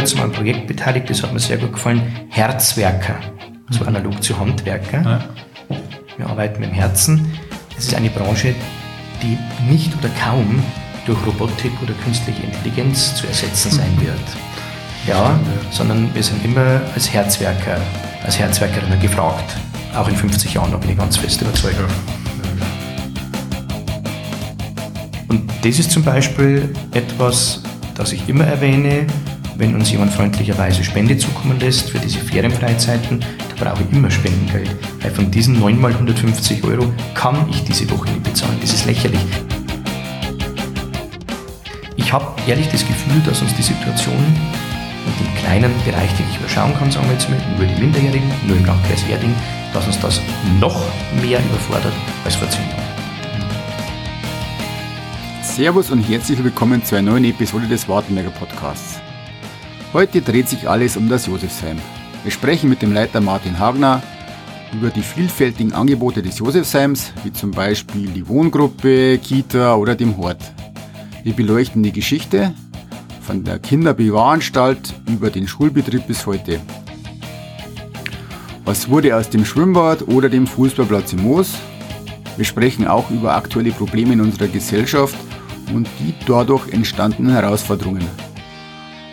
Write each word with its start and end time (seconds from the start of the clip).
kurzem 0.00 0.20
an 0.20 0.24
einem 0.24 0.32
Projekt 0.32 0.66
beteiligt, 0.66 1.10
das 1.10 1.22
hat 1.22 1.30
mir 1.30 1.40
sehr 1.40 1.58
gut 1.58 1.74
gefallen. 1.74 2.00
Herzwerker, 2.30 3.16
so 3.68 3.84
analog 3.84 4.22
zu 4.22 4.38
Handwerker. 4.38 5.02
Ja. 5.02 5.76
Wir 6.16 6.26
arbeiten 6.26 6.60
mit 6.60 6.70
dem 6.70 6.74
Herzen. 6.74 7.30
Es 7.76 7.88
ist 7.88 7.94
eine 7.94 8.08
Branche, 8.08 8.54
die 9.22 9.36
nicht 9.70 9.92
oder 9.98 10.08
kaum 10.24 10.62
durch 11.04 11.18
Robotik 11.26 11.72
oder 11.82 11.92
künstliche 12.02 12.42
Intelligenz 12.42 13.14
zu 13.14 13.26
ersetzen 13.26 13.72
sein 13.72 14.00
wird. 14.00 14.18
Ja, 15.06 15.38
sondern 15.70 16.14
wir 16.14 16.22
sind 16.22 16.42
immer 16.46 16.80
als 16.94 17.12
Herzwerker, 17.12 17.76
als 18.24 18.38
Herzwerkerinnen 18.38 19.00
gefragt. 19.00 19.54
Auch 19.94 20.08
in 20.08 20.16
50 20.16 20.54
Jahren, 20.54 20.70
da 20.70 20.78
bin 20.78 20.90
ich 20.90 20.96
ganz 20.96 21.18
fest 21.18 21.42
überzeugt. 21.42 21.76
Und 25.28 25.50
das 25.62 25.78
ist 25.78 25.90
zum 25.90 26.02
Beispiel 26.02 26.74
etwas, 26.94 27.62
das 27.94 28.12
ich 28.12 28.26
immer 28.30 28.46
erwähne, 28.46 29.06
wenn 29.60 29.74
uns 29.74 29.90
jemand 29.90 30.10
freundlicherweise 30.10 30.82
Spende 30.82 31.18
zukommen 31.18 31.60
lässt 31.60 31.90
für 31.90 31.98
diese 31.98 32.18
Ferienfreizeiten, 32.18 33.20
da 33.20 33.64
brauche 33.64 33.82
ich 33.82 33.94
immer 33.94 34.10
Spendengeld. 34.10 34.70
Weil 35.02 35.10
von 35.10 35.30
diesen 35.30 35.60
9 35.60 35.78
mal 35.78 35.92
150 35.92 36.64
Euro 36.64 36.90
kann 37.14 37.46
ich 37.50 37.62
diese 37.64 37.88
Woche 37.90 38.08
nicht 38.08 38.22
bezahlen. 38.22 38.56
Das 38.62 38.72
ist 38.72 38.86
lächerlich. 38.86 39.20
Ich 41.96 42.10
habe 42.10 42.26
ehrlich 42.48 42.68
das 42.68 42.86
Gefühl, 42.86 43.20
dass 43.26 43.42
uns 43.42 43.54
die 43.54 43.62
Situation 43.62 44.16
und 44.16 45.20
den 45.20 45.34
kleinen 45.36 45.72
Bereich, 45.84 46.10
den 46.14 46.24
ich 46.30 46.38
überschauen 46.38 46.74
kann, 46.78 46.90
sagen 46.90 47.06
wir 47.06 47.12
jetzt 47.12 47.28
mal, 47.28 47.38
nur 47.58 47.66
die 47.66 47.80
Minderjährigen, 47.80 48.30
nur 48.46 48.56
im 48.56 48.64
Landkreis 48.64 49.04
Erding, 49.10 49.34
dass 49.74 49.86
uns 49.86 50.00
das 50.00 50.22
noch 50.58 50.80
mehr 51.20 51.38
überfordert 51.38 51.92
als 52.24 52.34
vor 52.34 52.48
zehn 52.48 52.66
Jahren. 52.70 52.80
Servus 55.42 55.90
und 55.90 56.00
herzlich 56.00 56.42
willkommen 56.42 56.82
zu 56.82 56.96
einer 56.96 57.10
neuen 57.10 57.24
Episode 57.24 57.66
des 57.66 57.86
Wartenberger 57.86 58.30
Podcasts. 58.30 59.00
Heute 59.92 60.22
dreht 60.22 60.48
sich 60.48 60.68
alles 60.68 60.96
um 60.96 61.08
das 61.08 61.26
Josefsheim. 61.26 61.76
Wir 62.22 62.30
sprechen 62.30 62.70
mit 62.70 62.80
dem 62.80 62.92
Leiter 62.92 63.20
Martin 63.20 63.58
Hagner 63.58 64.00
über 64.72 64.88
die 64.88 65.02
vielfältigen 65.02 65.72
Angebote 65.72 66.22
des 66.22 66.38
Josefsheims, 66.38 67.12
wie 67.24 67.32
zum 67.32 67.50
Beispiel 67.50 68.06
die 68.06 68.28
Wohngruppe, 68.28 69.18
Kita 69.18 69.74
oder 69.74 69.96
dem 69.96 70.16
Hort. 70.16 70.40
Wir 71.24 71.32
beleuchten 71.32 71.82
die 71.82 71.90
Geschichte, 71.90 72.54
von 73.20 73.42
der 73.42 73.58
Kinderbewahranstalt 73.58 74.94
über 75.08 75.28
den 75.28 75.48
Schulbetrieb 75.48 76.06
bis 76.06 76.24
heute. 76.24 76.60
Was 78.64 78.88
wurde 78.88 79.16
aus 79.16 79.28
dem 79.28 79.44
Schwimmbad 79.44 80.06
oder 80.06 80.28
dem 80.28 80.46
Fußballplatz 80.46 81.14
im 81.14 81.24
Moos? 81.24 81.54
Wir 82.36 82.44
sprechen 82.44 82.86
auch 82.86 83.10
über 83.10 83.34
aktuelle 83.34 83.72
Probleme 83.72 84.12
in 84.12 84.20
unserer 84.20 84.46
Gesellschaft 84.46 85.16
und 85.74 85.88
die 85.98 86.14
dadurch 86.26 86.72
entstandenen 86.72 87.32
Herausforderungen. 87.32 88.29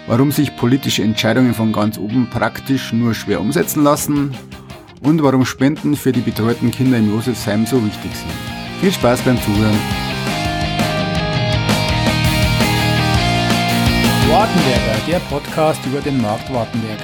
Warum 0.08 0.32
sich 0.32 0.56
politische 0.56 1.04
Entscheidungen 1.04 1.54
von 1.54 1.74
ganz 1.74 1.98
oben 1.98 2.30
praktisch 2.30 2.94
nur 2.94 3.14
schwer 3.14 3.42
umsetzen 3.42 3.84
lassen 3.84 4.34
und 5.02 5.22
warum 5.22 5.44
Spenden 5.44 5.98
für 5.98 6.14
die 6.14 6.22
betreuten 6.22 6.72
Kinder 6.72 6.98
im 6.98 7.12
Josefsheim 7.12 7.66
so 7.66 7.86
wichtig 7.86 8.16
sind. 8.16 8.32
Viel 8.80 8.94
Spaß 8.94 9.20
beim 9.24 9.38
Zuhören! 9.42 9.78
Wartenberger, 14.30 14.96
der 15.10 15.20
Podcast 15.30 15.86
über 15.86 16.00
den 16.00 16.22
Markt 16.22 16.54
Wartenberg. 16.54 17.00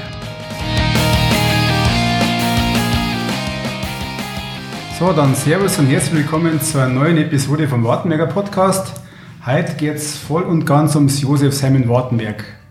So, 4.98 5.12
dann 5.12 5.36
Servus 5.36 5.78
und 5.78 5.88
herzlich 5.88 6.20
willkommen 6.20 6.62
zu 6.62 6.78
einer 6.78 6.94
neuen 6.94 7.18
Episode 7.18 7.68
vom 7.68 7.84
Wartenberger 7.84 8.28
Podcast. 8.28 8.94
Heute 9.46 9.74
geht 9.74 9.96
es 9.96 10.16
voll 10.16 10.44
und 10.44 10.66
ganz 10.66 10.96
ums 10.96 11.20
Josefsheim 11.20 11.76
in 11.76 11.90
Wartenberg. 11.90 12.63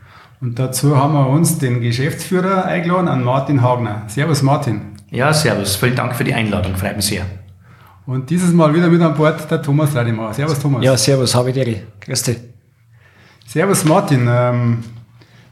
Und 0.42 0.58
dazu 0.58 0.96
haben 0.96 1.12
wir 1.12 1.28
uns 1.28 1.58
den 1.58 1.80
Geschäftsführer 1.80 2.64
eingeladen, 2.64 3.06
an 3.06 3.22
Martin 3.22 3.62
Hagner. 3.62 4.02
Servus 4.08 4.42
Martin. 4.42 4.80
Ja, 5.08 5.32
servus. 5.32 5.76
Vielen 5.76 5.94
Dank 5.94 6.16
für 6.16 6.24
die 6.24 6.34
Einladung, 6.34 6.74
freut 6.74 6.96
mich 6.96 7.06
sehr. 7.06 7.24
Und 8.06 8.28
dieses 8.28 8.52
Mal 8.52 8.74
wieder 8.74 8.88
mit 8.88 9.00
an 9.00 9.14
Bord 9.14 9.48
der 9.48 9.62
Thomas 9.62 9.94
Radimauer. 9.94 10.34
Servus 10.34 10.58
Thomas. 10.58 10.82
Ja, 10.82 10.96
servus, 10.96 11.32
habe 11.36 11.50
ich 11.50 11.54
dir. 11.54 11.82
Grüß 12.00 12.24
dich. 12.24 12.38
Servus 13.46 13.84
Martin, 13.84 14.28
ähm, 14.28 14.78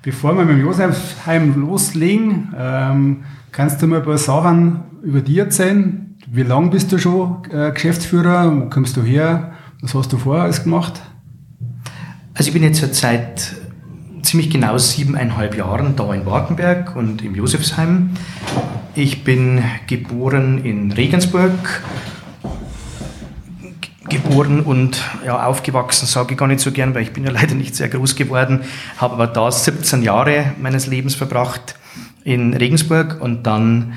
bevor 0.03 0.37
wir 0.37 0.45
mit 0.45 0.57
dem 0.57 0.65
Josefsheim 0.65 1.61
loslegen, 1.61 2.53
ähm, 2.59 3.23
kannst 3.53 3.81
du 3.81 3.87
mir 3.87 3.99
ein 3.99 4.03
paar 4.03 4.19
Sachen 4.19 4.81
über 5.05 5.21
dich 5.21 5.39
erzählen? 5.39 6.17
Wie 6.29 6.43
lange 6.43 6.71
bist 6.71 6.91
du 6.91 6.99
schon 6.99 7.45
äh, 7.53 7.71
Geschäftsführer? 7.71 8.61
Wo 8.61 8.69
kommst 8.69 8.97
du 8.97 9.03
her? 9.03 9.53
Was 9.83 9.95
hast 9.95 10.13
du 10.13 10.19
vorher 10.19 10.43
alles 10.43 10.65
gemacht? 10.65 11.01
Also 12.35 12.49
ich 12.49 12.53
bin 12.53 12.65
jetzt 12.65 12.95
seit 12.97 13.60
ziemlich 14.23 14.51
genau 14.51 14.79
siebeneinhalb 14.79 15.57
Jahren 15.57 15.97
da 15.97 16.13
in 16.15 16.27
Wartenberg 16.27 16.97
und 16.97 17.23
im 17.23 17.35
Josefsheim. 17.35 18.11
Ich 18.95 19.25
bin 19.25 19.63
geboren 19.87 20.65
in 20.65 20.93
Regensburg 20.93 21.83
geboren 24.11 24.61
und 24.61 25.03
ja, 25.25 25.47
aufgewachsen, 25.47 26.07
sage 26.07 26.33
ich 26.33 26.39
gar 26.39 26.49
nicht 26.49 26.61
so 26.61 26.73
gern, 26.73 26.95
weil 26.95 27.03
ich 27.03 27.13
bin 27.13 27.25
ja 27.25 27.31
leider 27.33 27.55
nicht 27.55 27.75
sehr 27.75 27.89
groß 27.89 28.17
geworden, 28.17 28.61
habe 28.99 29.15
aber 29.15 29.27
da 29.27 29.51
17 29.51 30.03
Jahre 30.03 30.53
meines 30.61 30.87
Lebens 30.87 31.15
verbracht 31.15 31.77
in 32.25 32.53
Regensburg 32.53 33.19
und 33.21 33.45
dann 33.45 33.95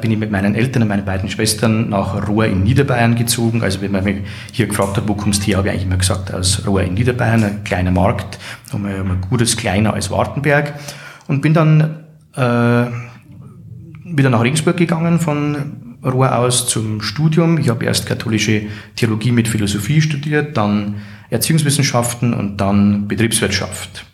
bin 0.00 0.10
ich 0.10 0.18
mit 0.18 0.30
meinen 0.30 0.54
Eltern 0.54 0.82
und 0.82 0.88
meinen 0.88 1.04
beiden 1.04 1.28
Schwestern 1.28 1.88
nach 1.88 2.28
Ruhr 2.28 2.46
in 2.46 2.62
Niederbayern 2.62 3.14
gezogen. 3.14 3.62
Also 3.62 3.80
wenn 3.80 3.92
man 3.92 4.04
mich 4.04 4.18
hier 4.52 4.66
gefragt 4.66 4.96
hat, 4.96 5.08
wo 5.08 5.14
kommst 5.14 5.42
du 5.42 5.46
her, 5.46 5.58
habe 5.58 5.68
ich 5.68 5.72
eigentlich 5.72 5.86
immer 5.86 5.96
gesagt, 5.96 6.32
aus 6.34 6.66
Ruhr 6.66 6.82
in 6.82 6.94
Niederbayern, 6.94 7.44
ein 7.44 7.64
kleiner 7.64 7.90
Markt, 7.90 8.38
um 8.72 8.84
ein 8.84 9.20
gutes 9.28 9.56
kleiner 9.56 9.94
als 9.94 10.10
Wartenberg 10.10 10.74
und 11.28 11.40
bin 11.40 11.54
dann 11.54 12.04
äh, 12.34 12.86
wieder 14.04 14.30
nach 14.30 14.42
Regensburg 14.42 14.76
gegangen 14.76 15.20
von 15.20 15.98
Ruhr 16.04 16.36
aus 16.36 16.66
zum 16.66 17.00
Studium. 17.02 17.58
Ich 17.58 17.68
habe 17.68 17.84
erst 17.84 18.06
katholische 18.06 18.62
Theologie 18.96 19.32
mit 19.32 19.48
Philosophie 19.48 20.00
studiert, 20.00 20.56
dann 20.56 20.96
Erziehungswissenschaften 21.30 22.34
und 22.34 22.56
dann 22.56 23.06
Betriebswirtschaft. 23.06 24.04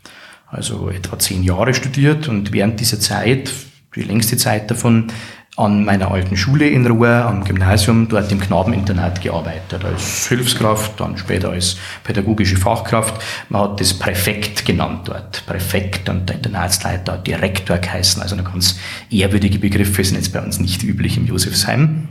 Also 0.49 0.91
etwa 0.91 1.19
zehn 1.19 1.43
Jahre 1.43 1.75
studiert 1.75 2.29
und 2.29 2.53
während 2.53 2.81
dieser 2.81 3.01
Zeit, 3.01 3.53
die 3.95 4.03
längste 4.03 4.37
Zeit 4.37 4.71
davon, 4.71 5.07
an 5.57 5.85
meiner 5.85 6.11
alten 6.11 6.37
Schule 6.37 6.69
in 6.69 6.87
Ruhr, 6.87 7.09
am 7.09 7.43
Gymnasium, 7.43 8.09
dort 8.09 8.31
im 8.31 8.39
Knabeninternat 8.39 9.23
gearbeitet, 9.23 9.85
als 9.85 10.29
Hilfskraft, 10.29 11.01
dann 11.01 11.17
später 11.17 11.51
als 11.51 11.79
pädagogische 12.05 12.57
Fachkraft. 12.57 13.23
Man 13.49 13.63
hat 13.63 13.81
das 13.81 13.95
Präfekt 13.95 14.67
genannt 14.67 15.09
dort. 15.09 15.45
Präfekt 15.47 16.11
und 16.11 16.29
der 16.29 16.37
Internatsleiter 16.37 17.15
hat 17.15 17.27
Direktor 17.27 17.79
geheißen, 17.79 18.21
also 18.21 18.35
eine 18.35 18.45
ganz 18.45 18.79
ehrwürdige 19.11 19.59
Begriffe 19.59 20.05
sind 20.05 20.17
jetzt 20.17 20.33
bei 20.33 20.43
uns 20.43 20.61
nicht 20.61 20.83
üblich 20.83 21.17
im 21.17 21.27
Josefsheim. 21.27 22.09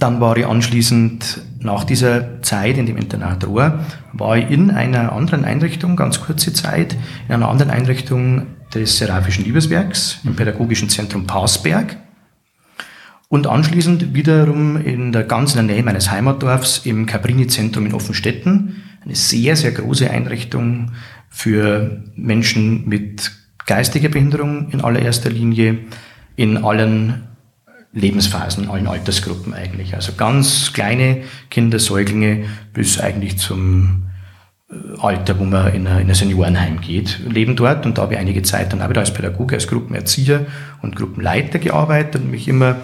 Dann 0.00 0.20
war 0.20 0.36
ich 0.36 0.46
anschließend 0.46 1.40
nach 1.60 1.84
dieser 1.84 2.42
Zeit 2.42 2.76
in 2.78 2.86
dem 2.86 2.96
Internat 2.96 3.46
Ruhr, 3.46 3.78
war 4.12 4.36
ich 4.36 4.50
in 4.50 4.70
einer 4.70 5.12
anderen 5.12 5.44
Einrichtung, 5.44 5.96
ganz 5.96 6.20
kurze 6.20 6.52
Zeit, 6.52 6.96
in 7.28 7.34
einer 7.34 7.48
anderen 7.48 7.70
Einrichtung 7.70 8.46
des 8.76 8.98
Seraphischen 8.98 9.44
Liebeswerks 9.44 10.18
im 10.24 10.36
Pädagogischen 10.36 10.88
Zentrum 10.88 11.26
Passberg 11.26 11.96
und 13.28 13.46
anschließend 13.46 14.14
wiederum 14.14 14.76
in 14.76 15.12
der 15.12 15.24
ganz 15.24 15.54
Nähe 15.54 15.82
meines 15.82 16.10
Heimatdorfs 16.10 16.82
im 16.84 17.06
Cabrini-Zentrum 17.06 17.86
in 17.86 17.94
Offenstetten, 17.94 18.82
eine 19.04 19.14
sehr, 19.14 19.56
sehr 19.56 19.72
große 19.72 20.10
Einrichtung 20.10 20.92
für 21.28 22.02
Menschen 22.14 22.88
mit 22.88 23.32
geistiger 23.66 24.08
Behinderung 24.08 24.70
in 24.70 24.80
allererster 24.80 25.30
Linie, 25.30 25.78
in 26.36 26.58
allen 26.58 27.24
Lebensphasen, 27.92 28.68
allen 28.68 28.86
Altersgruppen 28.86 29.54
eigentlich. 29.54 29.94
Also 29.94 30.12
ganz 30.12 30.72
kleine 30.72 31.22
Kinder, 31.50 31.78
Säuglinge 31.78 32.44
bis 32.72 33.00
eigentlich 33.00 33.38
zum 33.38 34.05
Alter, 35.00 35.38
wo 35.38 35.44
man 35.44 35.72
in 35.72 35.86
ein, 35.86 36.12
Seniorenheim 36.12 36.80
geht, 36.80 37.20
leben 37.20 37.54
dort. 37.54 37.86
Und 37.86 37.98
da 37.98 38.02
habe 38.02 38.14
ich 38.14 38.20
einige 38.20 38.42
Zeit 38.42 38.72
dann 38.72 38.82
auch 38.82 38.88
wieder 38.88 39.00
als 39.00 39.14
Pädagoge, 39.14 39.54
als 39.54 39.68
Gruppenerzieher 39.68 40.46
und 40.82 40.96
Gruppenleiter 40.96 41.58
gearbeitet 41.58 42.22
und 42.22 42.30
mich 42.32 42.48
immer 42.48 42.76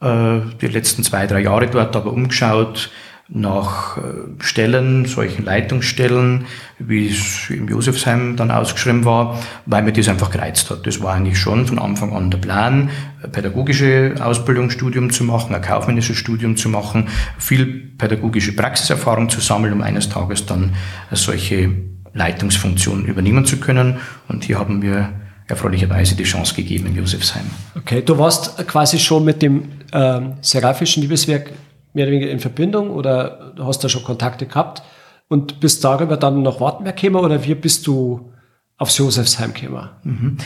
äh, 0.00 0.40
die 0.60 0.66
letzten 0.66 1.04
zwei, 1.04 1.26
drei 1.26 1.40
Jahre 1.40 1.68
dort 1.68 1.94
aber 1.94 2.12
umgeschaut, 2.12 2.90
nach 3.32 3.96
äh, 3.96 4.00
Stellen, 4.40 5.04
solchen 5.04 5.44
Leitungsstellen, 5.44 6.46
wie 6.78 7.08
es 7.08 7.48
im 7.50 7.68
Josefsheim 7.68 8.36
dann 8.36 8.50
ausgeschrieben 8.50 9.04
war, 9.04 9.40
weil 9.66 9.82
mir 9.82 9.92
das 9.92 10.08
einfach 10.08 10.30
gereizt 10.30 10.68
hat. 10.70 10.86
Das 10.86 11.00
war 11.00 11.14
eigentlich 11.14 11.38
schon 11.38 11.66
von 11.66 11.78
Anfang 11.78 12.12
an 12.12 12.30
der 12.30 12.38
Plan, 12.38 12.90
pädagogische 13.30 14.14
Ausbildungsstudium 14.20 15.10
zu 15.10 15.22
machen, 15.24 15.54
ein 15.54 15.62
kaufmännisches 15.62 16.16
Studium 16.16 16.56
zu 16.56 16.68
machen, 16.68 17.08
viel 17.38 17.66
pädagogische 17.98 18.52
Praxiserfahrung 18.56 19.28
zu 19.28 19.40
sammeln, 19.40 19.74
um 19.74 19.82
eines 19.82 20.08
Tages 20.08 20.46
dann 20.46 20.74
solche 21.12 21.70
Leitungsfunktionen 22.12 23.04
übernehmen 23.06 23.44
zu 23.44 23.58
können. 23.58 23.98
Und 24.26 24.42
hier 24.44 24.58
haben 24.58 24.82
wir 24.82 25.10
erfreulicherweise 25.46 26.16
die 26.16 26.24
Chance 26.24 26.54
gegeben 26.54 26.86
in 26.86 26.96
Josefsheim. 26.96 27.44
Okay, 27.76 28.02
du 28.04 28.18
warst 28.18 28.56
quasi 28.66 28.98
schon 28.98 29.24
mit 29.24 29.42
dem 29.42 29.68
äh, 29.92 30.20
Seraphischen 30.40 31.02
Liebeswerk 31.02 31.50
mehr 31.92 32.06
oder 32.06 32.12
weniger 32.12 32.30
in 32.30 32.40
Verbindung 32.40 32.90
oder 32.90 33.54
hast 33.58 33.82
da 33.84 33.88
schon 33.88 34.04
Kontakte 34.04 34.46
gehabt 34.46 34.82
und 35.28 35.60
bist 35.60 35.84
darüber 35.84 36.16
dann 36.16 36.42
nach 36.42 36.60
Wartenberg 36.60 36.96
gekommen 36.96 37.24
oder 37.24 37.44
wie 37.44 37.54
bist 37.54 37.86
du 37.86 38.32
aufs 38.78 38.98
Josefsheim 38.98 39.54
gekommen? 39.54 39.88
Mhm. 40.02 40.36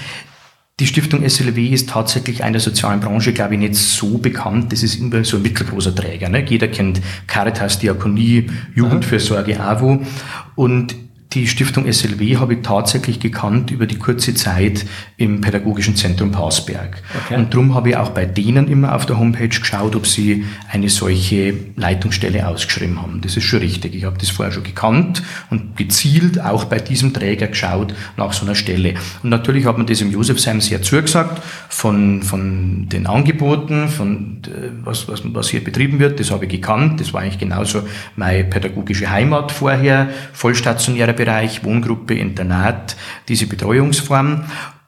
Die 0.80 0.88
Stiftung 0.88 1.28
SLW 1.28 1.68
ist 1.68 1.90
tatsächlich 1.90 2.42
einer 2.42 2.58
sozialen 2.58 2.98
Branche, 2.98 3.32
glaube 3.32 3.54
ich, 3.54 3.60
nicht 3.60 3.76
so 3.76 4.18
bekannt. 4.18 4.72
Das 4.72 4.82
ist 4.82 4.96
immer 4.96 5.22
so 5.22 5.36
ein 5.36 5.42
mittelgroßer 5.42 5.94
Träger. 5.94 6.28
Ne? 6.28 6.44
Jeder 6.44 6.66
kennt 6.66 7.00
Caritas, 7.28 7.78
Diakonie, 7.78 8.50
Jugendfürsorge, 8.74 9.60
AWO. 9.60 10.00
Und 10.56 10.96
die 11.34 11.48
Stiftung 11.48 11.90
SLW 11.90 12.36
habe 12.36 12.54
ich 12.54 12.60
tatsächlich 12.62 13.18
gekannt 13.18 13.70
über 13.72 13.86
die 13.86 13.98
kurze 13.98 14.34
Zeit 14.34 14.86
im 15.16 15.40
Pädagogischen 15.40 15.96
Zentrum 15.96 16.30
Pausberg. 16.30 17.02
Okay. 17.24 17.36
Und 17.36 17.52
darum 17.52 17.74
habe 17.74 17.90
ich 17.90 17.96
auch 17.96 18.10
bei 18.10 18.24
denen 18.24 18.68
immer 18.68 18.94
auf 18.94 19.04
der 19.06 19.18
Homepage 19.18 19.48
geschaut, 19.48 19.96
ob 19.96 20.06
sie 20.06 20.44
eine 20.70 20.88
solche 20.88 21.54
Leitungsstelle 21.76 22.46
ausgeschrieben 22.46 23.02
haben. 23.02 23.20
Das 23.20 23.36
ist 23.36 23.44
schon 23.44 23.58
richtig. 23.60 23.94
Ich 23.94 24.04
habe 24.04 24.16
das 24.18 24.30
vorher 24.30 24.52
schon 24.52 24.62
gekannt 24.62 25.22
und 25.50 25.76
gezielt 25.76 26.40
auch 26.40 26.64
bei 26.66 26.78
diesem 26.78 27.12
Träger 27.12 27.48
geschaut 27.48 27.94
nach 28.16 28.32
so 28.32 28.44
einer 28.44 28.54
Stelle. 28.54 28.94
Und 29.22 29.30
natürlich 29.30 29.66
hat 29.66 29.76
man 29.76 29.86
das 29.86 30.00
im 30.00 30.12
Josefsheim 30.12 30.60
sehr 30.60 30.82
zugesagt 30.82 31.42
von, 31.68 32.22
von 32.22 32.88
den 32.88 33.06
Angeboten, 33.06 33.88
von 33.88 34.42
äh, 34.46 34.70
was, 34.84 35.08
was, 35.08 35.22
was 35.24 35.48
hier 35.48 35.64
betrieben 35.64 35.98
wird. 35.98 36.20
Das 36.20 36.30
habe 36.30 36.44
ich 36.44 36.50
gekannt. 36.50 37.00
Das 37.00 37.12
war 37.12 37.22
eigentlich 37.22 37.38
genauso 37.38 37.82
meine 38.14 38.44
pädagogische 38.44 39.10
Heimat 39.10 39.50
vorher, 39.50 40.10
vollstationärer 40.32 41.12
Bereich, 41.12 41.23
Wohngruppe, 41.26 42.14
Internat, 42.14 42.96
diese 43.28 43.46
Betreuungsform 43.46 44.44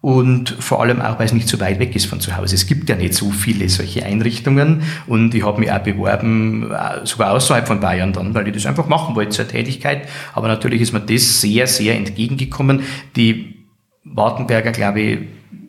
und 0.07 0.51
vor 0.61 0.81
allem 0.83 1.03
auch, 1.03 1.19
weil 1.19 1.27
es 1.27 1.33
nicht 1.33 1.49
so 1.49 1.59
weit 1.59 1.81
weg 1.81 1.97
ist 1.97 2.07
von 2.07 2.21
zu 2.21 2.37
Hause. 2.37 2.55
Es 2.55 2.67
gibt 2.67 2.89
ja 2.89 2.95
nicht 2.95 3.15
so 3.15 3.31
viele 3.31 3.69
solche 3.69 4.05
Einrichtungen 4.05 4.83
und 5.09 5.35
ich 5.35 5.45
habe 5.45 5.59
mich 5.59 5.73
auch 5.73 5.81
beworben, 5.81 6.71
äh, 6.71 7.05
sogar 7.05 7.33
außerhalb 7.33 7.67
von 7.67 7.81
Bayern 7.81 8.13
dann, 8.13 8.33
weil 8.33 8.47
ich 8.47 8.55
das 8.55 8.67
einfach 8.67 8.87
machen 8.87 9.17
wollte 9.17 9.31
zur 9.31 9.49
Tätigkeit. 9.49 10.09
Aber 10.33 10.47
natürlich 10.47 10.81
ist 10.81 10.93
mir 10.93 11.01
das 11.01 11.41
sehr, 11.41 11.67
sehr 11.67 11.97
entgegengekommen. 11.97 12.83
Die 13.17 13.67
Wartenberger, 14.05 14.71
glaube 14.71 15.01
ich, 15.01 15.19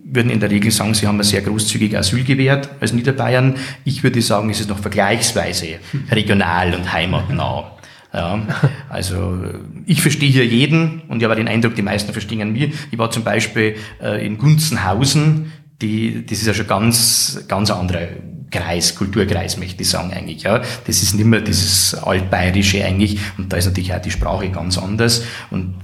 würden 0.03 0.29
in 0.29 0.39
der 0.39 0.51
Regel 0.51 0.71
sagen, 0.71 0.93
sie 0.93 1.07
haben 1.07 1.19
ein 1.19 1.23
sehr 1.23 1.41
großzügig 1.41 1.97
Asyl 1.97 2.23
gewährt 2.23 2.69
als 2.79 2.93
Niederbayern. 2.93 3.55
Ich 3.83 4.03
würde 4.03 4.21
sagen, 4.21 4.49
es 4.49 4.59
ist 4.59 4.69
noch 4.69 4.79
vergleichsweise 4.79 5.79
regional 6.11 6.73
und 6.73 6.93
heimatnah. 6.93 7.76
Ja, 8.17 8.47
also 8.89 9.37
ich 9.85 10.01
verstehe 10.01 10.31
hier 10.31 10.43
jeden 10.43 11.01
und 11.07 11.19
ich 11.19 11.23
habe 11.23 11.35
den 11.35 11.47
Eindruck, 11.47 11.75
die 11.75 11.83
meisten 11.83 12.13
verstehen 12.13 12.51
mich. 12.51 12.73
Ich 12.89 12.97
war 12.97 13.11
zum 13.11 13.23
Beispiel 13.23 13.75
äh, 14.01 14.25
in 14.25 14.39
Gunzenhausen, 14.39 15.51
die, 15.83 16.25
das 16.25 16.39
ist 16.39 16.47
ja 16.47 16.55
schon 16.55 16.65
ganz, 16.65 17.45
ganz 17.47 17.69
anderer 17.69 18.07
Kreis, 18.49 18.95
Kulturkreis, 18.95 19.57
möchte 19.59 19.83
ich 19.83 19.89
sagen 19.89 20.11
eigentlich. 20.13 20.41
Ja. 20.41 20.63
Das 20.87 21.03
ist 21.03 21.13
nicht 21.13 21.27
mehr 21.27 21.41
dieses 21.41 21.93
altbayerische 21.93 22.83
eigentlich 22.83 23.19
und 23.37 23.53
da 23.53 23.57
ist 23.57 23.67
natürlich 23.67 23.93
auch 23.93 24.01
die 24.01 24.09
Sprache 24.09 24.49
ganz 24.49 24.79
anders 24.79 25.23
und 25.51 25.75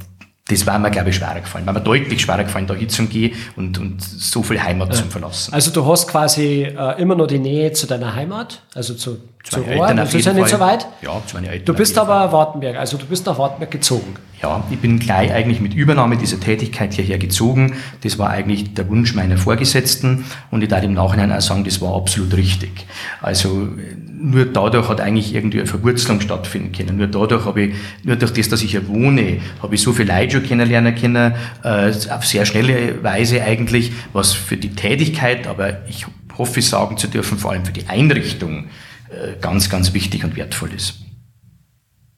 das 0.50 0.68
war 0.68 0.78
mir, 0.78 0.92
glaube 0.92 1.10
ich, 1.10 1.16
schwerer 1.16 1.40
gefallen. 1.40 1.66
War 1.66 1.74
mir 1.74 1.80
deutlich 1.80 2.22
schwerer 2.22 2.44
gefallen, 2.44 2.68
da 2.68 2.74
hinzugehen 2.74 3.34
und, 3.56 3.78
und 3.78 4.02
so 4.02 4.44
viel 4.44 4.62
Heimat 4.62 4.90
ja. 4.90 4.96
zu 4.96 5.06
verlassen. 5.06 5.54
Also 5.54 5.72
du 5.72 5.86
hast 5.86 6.08
quasi 6.10 6.64
äh, 6.64 7.02
immer 7.02 7.16
noch 7.16 7.28
die 7.28 7.40
Nähe 7.40 7.72
zu 7.72 7.88
deiner 7.88 8.14
Heimat, 8.14 8.62
also 8.76 8.94
zu, 8.94 9.22
zu 9.44 9.62
Rohr, 9.62 9.94
das 9.94 10.14
ist 10.14 10.26
ja 10.26 10.34
nicht 10.34 10.50
so 10.50 10.60
weit. 10.60 10.86
Ja, 11.02 11.22
zu 11.26 11.36
meinen 11.36 11.46
Eltern. 11.46 11.66
Du 11.66 11.74
bist 11.74 11.98
aber 11.98 12.32
Wartenberg, 12.34 12.76
also 12.76 12.98
du 12.98 13.06
bist 13.06 13.26
nach 13.26 13.38
Wartenberg 13.38 13.72
gezogen. 13.72 14.16
Ja, 14.44 14.62
ich 14.70 14.80
bin 14.80 15.00
gleich 15.00 15.32
eigentlich 15.32 15.62
mit 15.62 15.74
Übernahme 15.74 16.18
dieser 16.18 16.38
Tätigkeit 16.38 16.94
hierher 16.94 17.18
gezogen. 17.18 17.78
Das 18.02 18.20
war 18.20 18.30
eigentlich 18.30 18.74
der 18.74 18.90
Wunsch 18.90 19.16
meiner 19.16 19.38
Vorgesetzten 19.38 20.26
und 20.52 20.62
ich 20.62 20.68
darf 20.68 20.84
im 20.84 20.94
Nachhinein 20.94 21.32
auch 21.32 21.40
sagen, 21.40 21.64
das 21.64 21.80
war 21.80 21.96
absolut 21.96 22.36
richtig. 22.36 22.86
Also 23.22 23.70
nur 24.12 24.44
dadurch 24.44 24.90
hat 24.90 25.00
eigentlich 25.00 25.34
irgendwie 25.34 25.60
eine 25.60 25.68
Verwurzelung 25.68 26.20
stattfinden 26.20 26.74
können. 26.74 26.98
Nur 26.98 27.08
dadurch 27.08 27.46
habe 27.46 27.62
ich, 27.62 27.76
nur 28.04 28.18
durch 28.18 28.34
das, 28.34 28.50
dass 28.50 28.62
ich 28.64 28.72
hier 28.72 28.86
wohne, 28.90 29.40
habe 29.62 29.76
ich 29.76 29.82
so 29.82 29.94
viel 29.94 30.10
Leute 30.10 30.32
schon 30.32 30.44
kennenlernen 30.44 30.94
können, 30.94 31.36
äh, 31.64 31.94
auf 32.10 32.26
sehr 32.26 32.46
schnelle 32.46 33.02
Weise 33.02 33.42
eigentlich, 33.44 33.94
was 34.12 34.34
für 34.34 34.58
die 34.58 34.76
Tätigkeit, 34.76 35.48
aber 35.48 35.88
ich 35.88 36.06
hoffe 36.38 36.62
sagen 36.62 36.98
zu 36.98 37.08
dürfen, 37.08 37.38
vor 37.38 37.52
allem 37.52 37.64
für 37.64 37.72
die 37.72 37.88
Einrichtung, 37.88 38.66
äh, 39.10 39.40
ganz, 39.40 39.70
ganz 39.70 39.94
wichtig 39.94 40.26
und 40.26 40.36
wertvoll 40.36 40.72
ist. 40.76 41.00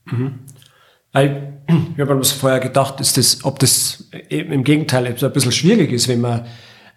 Mhm. 0.06 0.40
Ich 1.68 2.00
habe 2.00 2.16
mir 2.16 2.24
vorher 2.24 2.60
gedacht, 2.60 3.00
ist 3.00 3.18
das, 3.18 3.44
ob 3.44 3.60
das 3.60 4.06
im 4.30 4.64
Gegenteil 4.64 5.08
ein 5.08 5.32
bisschen 5.32 5.52
schwierig 5.52 5.92
ist, 5.92 6.08
wenn 6.08 6.22
man 6.22 6.46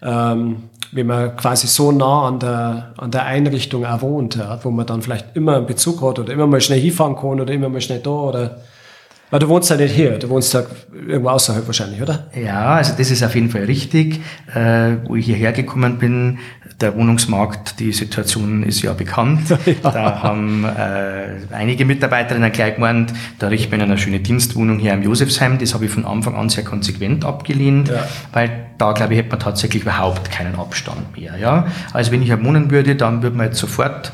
ähm, 0.01 0.69
wenn 0.91 1.07
man 1.07 1.35
quasi 1.35 1.67
so 1.67 1.91
nah 1.91 2.27
an 2.27 2.39
der, 2.39 2.93
an 2.97 3.11
der 3.11 3.25
Einrichtung 3.25 3.85
auch 3.85 4.01
wohnt, 4.01 4.35
ja, 4.35 4.59
wo 4.63 4.71
man 4.71 4.85
dann 4.85 5.01
vielleicht 5.01 5.35
immer 5.35 5.57
einen 5.57 5.67
Bezug 5.67 6.01
hat 6.01 6.19
oder 6.19 6.33
immer 6.33 6.47
mal 6.47 6.61
schnell 6.61 6.79
hinfahren 6.79 7.15
kann 7.15 7.39
oder 7.39 7.53
immer 7.53 7.69
mal 7.69 7.81
schnell 7.81 7.99
da 7.99 8.09
oder 8.09 8.61
weil 9.31 9.39
du 9.39 9.47
wohnst 9.47 9.69
ja 9.69 9.75
nicht 9.75 9.93
hier, 9.93 10.17
du 10.17 10.27
wohnst 10.29 10.55
ja 10.55 10.63
irgendwo 11.07 11.29
außerhalb 11.29 11.67
wahrscheinlich, 11.67 12.01
oder? 12.01 12.25
Ja, 12.35 12.75
also 12.75 12.93
das 12.97 13.11
ist 13.11 13.23
auf 13.23 13.35
jeden 13.35 13.51
Fall 13.51 13.65
richtig. 13.65 14.21
Äh, 14.55 14.95
wo 15.05 15.15
ich 15.15 15.25
hierher 15.25 15.51
gekommen 15.51 15.99
bin, 15.99 16.39
der 16.81 16.95
Wohnungsmarkt, 16.95 17.79
die 17.79 17.91
Situation 17.91 18.63
ist 18.63 18.81
ja 18.81 18.93
bekannt. 18.93 19.49
ja. 19.65 19.73
Da 19.81 20.23
haben 20.23 20.63
äh, 20.63 21.53
einige 21.53 21.85
Mitarbeiterinnen 21.85 22.51
gleich 22.51 22.75
gemeint, 22.75 23.13
da 23.37 23.47
richten 23.47 23.71
wir 23.71 23.81
eine 23.81 23.97
schöne 23.97 24.19
Dienstwohnung 24.19 24.79
hier 24.79 24.93
im 24.93 25.03
Josefsheim. 25.03 25.57
Das 25.57 25.73
habe 25.73 25.85
ich 25.85 25.91
von 25.91 26.05
Anfang 26.05 26.35
an 26.35 26.49
sehr 26.49 26.63
konsequent 26.63 27.25
abgelehnt, 27.25 27.89
ja. 27.89 28.07
weil 28.31 28.67
da, 28.77 28.93
glaube 28.93 29.13
ich, 29.13 29.19
hätte 29.19 29.29
man 29.29 29.39
tatsächlich 29.39 29.83
überhaupt 29.83 30.31
keinen 30.31 30.55
Abstand 30.55 31.17
mehr. 31.17 31.37
Ja? 31.37 31.67
Also 31.91 32.11
wenn 32.11 32.21
ich 32.21 32.27
hier 32.27 32.43
wohnen 32.43 32.71
würde, 32.71 32.95
dann 32.95 33.21
würde 33.21 33.35
man 33.35 33.47
jetzt 33.47 33.59
sofort 33.59 34.11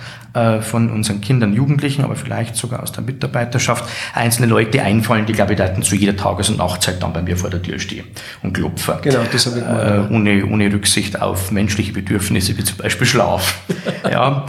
von 0.61 0.89
unseren 0.89 1.21
Kindern, 1.21 1.53
Jugendlichen, 1.53 2.03
aber 2.03 2.15
vielleicht 2.15 2.55
sogar 2.55 2.83
aus 2.83 2.91
der 2.91 3.03
Mitarbeiterschaft 3.03 3.85
einzelne 4.13 4.47
Leute 4.47 4.81
einfallen, 4.81 5.25
die, 5.25 5.33
glaube 5.33 5.53
ich, 5.53 5.57
dann 5.57 5.81
zu 5.81 5.95
jeder 5.95 6.17
Tages- 6.17 6.49
und 6.49 6.57
Nachtzeit 6.57 7.01
dann 7.01 7.13
bei 7.13 7.21
mir 7.21 7.37
vor 7.37 7.49
der 7.49 7.61
Tür 7.61 7.79
stehen 7.79 8.05
und 8.43 8.53
klopfen. 8.53 8.95
Genau, 9.01 9.23
das 9.31 9.45
habe 9.45 9.59
ich 9.59 9.63
mal. 9.63 10.07
Äh, 10.09 10.13
ohne, 10.13 10.45
ohne 10.45 10.73
Rücksicht 10.73 11.21
auf 11.21 11.51
menschliche 11.51 11.93
Bedürfnisse, 11.93 12.57
wie 12.57 12.63
zum 12.63 12.77
Beispiel 12.77 13.07
Schlaf. 13.07 13.61
ja. 14.11 14.45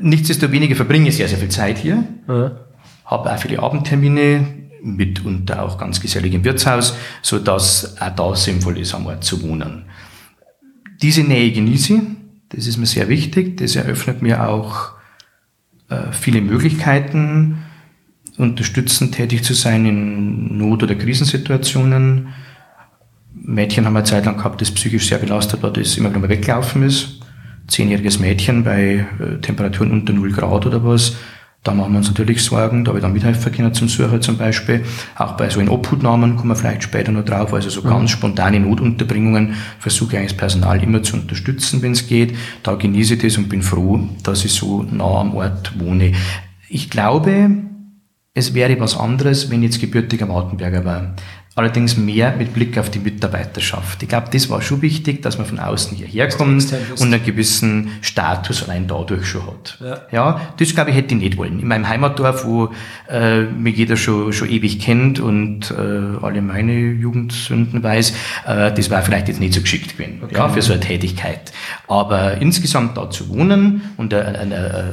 Nichtsdestoweniger 0.00 0.76
verbringe 0.76 1.08
ich 1.08 1.16
sehr, 1.16 1.28
sehr 1.28 1.38
viel 1.38 1.48
Zeit 1.48 1.78
hier. 1.78 2.04
Mhm. 2.26 2.50
Habe 3.04 3.32
auch 3.32 3.38
viele 3.38 3.60
Abendtermine, 3.60 4.46
mitunter 4.82 5.62
auch 5.62 5.78
ganz 5.78 6.00
gesellig 6.00 6.34
im 6.34 6.44
Wirtshaus, 6.44 6.96
so 7.22 7.38
dass 7.38 8.00
auch 8.00 8.10
da 8.10 8.36
sinnvoll 8.36 8.78
ist, 8.78 8.94
am 8.94 9.06
Ort 9.06 9.24
zu 9.24 9.42
wohnen. 9.42 9.86
Diese 11.02 11.22
Nähe 11.22 11.50
genieße 11.52 11.94
ich, 11.94 12.00
das 12.50 12.66
ist 12.66 12.76
mir 12.76 12.86
sehr 12.86 13.08
wichtig, 13.08 13.56
das 13.56 13.76
eröffnet 13.76 14.22
mir 14.22 14.48
auch 14.48 14.90
äh, 14.90 14.93
viele 16.12 16.40
Möglichkeiten, 16.40 17.58
unterstützend 18.38 19.14
tätig 19.14 19.44
zu 19.44 19.54
sein 19.54 19.86
in 19.86 20.58
Not- 20.58 20.82
oder 20.82 20.94
Krisensituationen. 20.94 22.28
Mädchen 23.32 23.84
haben 23.84 23.96
eine 23.96 24.04
Zeit 24.04 24.24
lang 24.24 24.36
gehabt, 24.38 24.60
das 24.60 24.70
psychisch 24.70 25.08
sehr 25.08 25.18
belastet 25.18 25.62
war, 25.62 25.72
das 25.72 25.96
immer 25.96 26.10
wieder 26.10 26.20
mal 26.20 26.28
weggelaufen 26.28 26.82
ist. 26.82 27.20
Zehnjähriges 27.66 28.18
Mädchen 28.18 28.64
bei 28.64 29.06
äh, 29.18 29.40
Temperaturen 29.40 29.90
unter 29.90 30.12
0 30.12 30.32
Grad 30.32 30.66
oder 30.66 30.84
was, 30.84 31.16
da 31.64 31.72
machen 31.72 31.92
wir 31.92 31.98
uns 31.98 32.08
natürlich 32.08 32.42
Sorgen, 32.42 32.84
da 32.84 32.90
habe 32.90 32.98
ich 32.98 33.02
dann 33.02 33.14
mithelfen 33.14 33.50
können 33.50 33.72
zum 33.72 33.88
Suchen 33.88 34.20
zum 34.20 34.36
Beispiel. 34.36 34.84
Auch 35.16 35.32
bei 35.32 35.48
so 35.48 35.60
in 35.60 35.70
Obhutnahmen 35.70 36.36
kommen 36.36 36.50
wir 36.50 36.56
vielleicht 36.56 36.82
später 36.82 37.10
noch 37.10 37.24
drauf. 37.24 37.54
Also 37.54 37.70
so 37.70 37.82
mhm. 37.82 37.88
ganz 37.88 38.10
spontane 38.10 38.60
Notunterbringungen 38.60 39.54
versuche 39.78 40.12
ich 40.12 40.18
eigentlich 40.18 40.32
das 40.32 40.38
Personal 40.38 40.82
immer 40.82 41.02
zu 41.02 41.16
unterstützen, 41.16 41.80
wenn 41.80 41.92
es 41.92 42.06
geht. 42.06 42.36
Da 42.62 42.74
genieße 42.74 43.14
ich 43.14 43.22
das 43.22 43.38
und 43.38 43.48
bin 43.48 43.62
froh, 43.62 43.98
dass 44.22 44.44
ich 44.44 44.52
so 44.52 44.82
nah 44.82 45.20
am 45.20 45.34
Ort 45.34 45.72
wohne. 45.80 46.12
Ich 46.68 46.90
glaube, 46.90 47.50
es 48.34 48.52
wäre 48.52 48.78
was 48.78 48.98
anderes, 48.98 49.50
wenn 49.50 49.62
ich 49.62 49.70
jetzt 49.70 49.80
gebürtiger 49.80 50.28
Wartenberger 50.28 50.84
war 50.84 51.14
allerdings 51.56 51.96
mehr 51.96 52.34
mit 52.36 52.52
Blick 52.52 52.76
auf 52.78 52.90
die 52.90 52.98
Mitarbeiterschaft. 52.98 54.02
Ich 54.02 54.08
glaube, 54.08 54.26
das 54.32 54.50
war 54.50 54.60
schon 54.60 54.82
wichtig, 54.82 55.22
dass 55.22 55.38
man 55.38 55.46
von 55.46 55.60
außen 55.60 55.96
hierher 55.96 56.28
kommt 56.28 56.72
und 56.98 57.02
einen 57.02 57.24
gewissen 57.24 57.92
Status 58.00 58.64
allein 58.64 58.88
dadurch 58.88 59.26
schon 59.26 59.46
hat. 59.46 59.78
Ja, 59.80 60.00
ja 60.10 60.40
das 60.58 60.74
glaube 60.74 60.90
ich 60.90 60.96
hätte 60.96 61.14
ich 61.14 61.20
nicht 61.20 61.36
wollen. 61.36 61.60
In 61.60 61.68
meinem 61.68 61.88
Heimatdorf, 61.88 62.44
wo 62.44 62.70
äh, 63.08 63.42
mich 63.42 63.76
jeder 63.76 63.96
schon, 63.96 64.32
schon 64.32 64.50
ewig 64.50 64.80
kennt 64.80 65.20
und 65.20 65.70
äh, 65.70 66.24
alle 66.24 66.42
meine 66.42 66.72
Jugendsünden 66.72 67.82
weiß, 67.82 68.10
äh, 68.46 68.72
das 68.72 68.90
war 68.90 69.02
vielleicht 69.02 69.28
jetzt 69.28 69.38
nicht 69.38 69.54
so 69.54 69.60
geschickt 69.60 69.96
gewesen, 69.96 70.22
okay. 70.24 70.34
ja, 70.34 70.48
für 70.48 70.60
so 70.60 70.72
eine 70.72 70.80
Tätigkeit. 70.80 71.52
Aber 71.86 72.38
insgesamt 72.38 72.96
da 72.96 73.08
zu 73.10 73.28
wohnen 73.28 73.82
und 73.96 74.12
äh, 74.12 74.20
äh, 74.20 74.44
äh, 74.44 74.92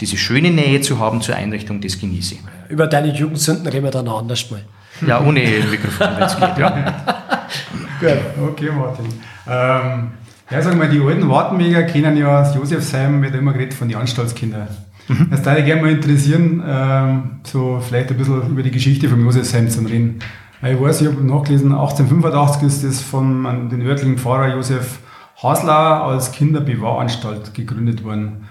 diese 0.00 0.16
schöne 0.16 0.50
Nähe 0.50 0.80
zu 0.80 0.98
haben 0.98 1.20
zur 1.20 1.36
Einrichtung, 1.36 1.82
das 1.82 1.98
genieße 1.98 2.36
ich. 2.36 2.40
Über 2.70 2.86
deine 2.86 3.12
Jugendsünden 3.12 3.66
reden 3.66 3.84
wir 3.84 3.90
dann 3.90 4.08
anders 4.08 4.50
mal. 4.50 4.62
Ja, 5.06 5.20
ohne 5.20 5.40
Mikrofon, 5.70 6.08
wenn 6.16 6.22
es 6.22 6.36
geht, 6.36 6.58
ja. 6.58 6.70
Gut, 8.00 8.48
okay, 8.48 8.70
Martin. 8.70 9.06
Ähm, 9.48 10.10
ja, 10.50 10.62
sagen 10.62 10.80
wir, 10.80 10.88
die 10.88 11.00
alten 11.00 11.28
Wartenweger 11.28 11.84
kennen 11.84 12.16
ja 12.16 12.40
das 12.40 12.54
Josefsheim, 12.54 13.22
wird 13.22 13.34
immer 13.34 13.52
geredet 13.52 13.74
von 13.74 13.88
den 13.88 13.98
Anstaltskindern. 13.98 14.68
Mhm. 15.08 15.28
Das 15.30 15.44
würde 15.44 15.60
ich 15.60 15.66
gerne 15.66 15.82
mal 15.82 15.90
interessieren, 15.90 16.62
ähm, 16.66 17.40
so 17.44 17.80
vielleicht 17.80 18.10
ein 18.10 18.16
bisschen 18.16 18.50
über 18.50 18.62
die 18.62 18.70
Geschichte 18.70 19.08
vom 19.08 19.24
Josefsheim 19.24 19.68
zu 19.68 19.80
reden. 19.80 20.20
Ich 20.62 20.80
weiß, 20.80 21.02
ich 21.02 21.08
habe 21.08 21.22
nachgelesen, 21.22 21.72
1885 21.72 22.62
ist 22.62 22.84
das 22.84 23.00
von 23.00 23.68
den 23.68 23.82
örtlichen 23.82 24.16
Pfarrer 24.16 24.54
Josef 24.54 24.98
Hasler 25.42 26.04
als 26.04 26.32
Kinderbewahranstalt 26.32 27.52
gegründet 27.52 28.04
worden. 28.04 28.46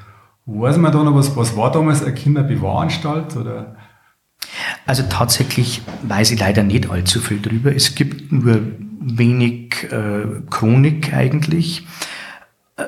Weiß 0.46 0.78
man 0.78 0.92
da 0.92 1.04
noch 1.04 1.16
was, 1.16 1.36
was 1.36 1.56
war 1.56 1.72
damals 1.72 2.04
eine 2.04 2.14
Kinderbewahranstalt? 2.14 3.36
Oder? 3.38 3.76
Also 4.86 5.04
tatsächlich 5.10 5.82
weiß 6.04 6.32
ich 6.32 6.40
leider 6.40 6.64
nicht 6.64 6.90
allzu 6.90 7.22
viel 7.22 7.42
drüber. 7.42 7.74
Es 7.76 7.96
gibt 7.96 8.32
nur 8.32 8.62
wenig 9.00 9.84
äh, 9.92 10.26
Chronik 10.50 11.14
eigentlich. 11.14 11.86
Äh, 12.76 12.86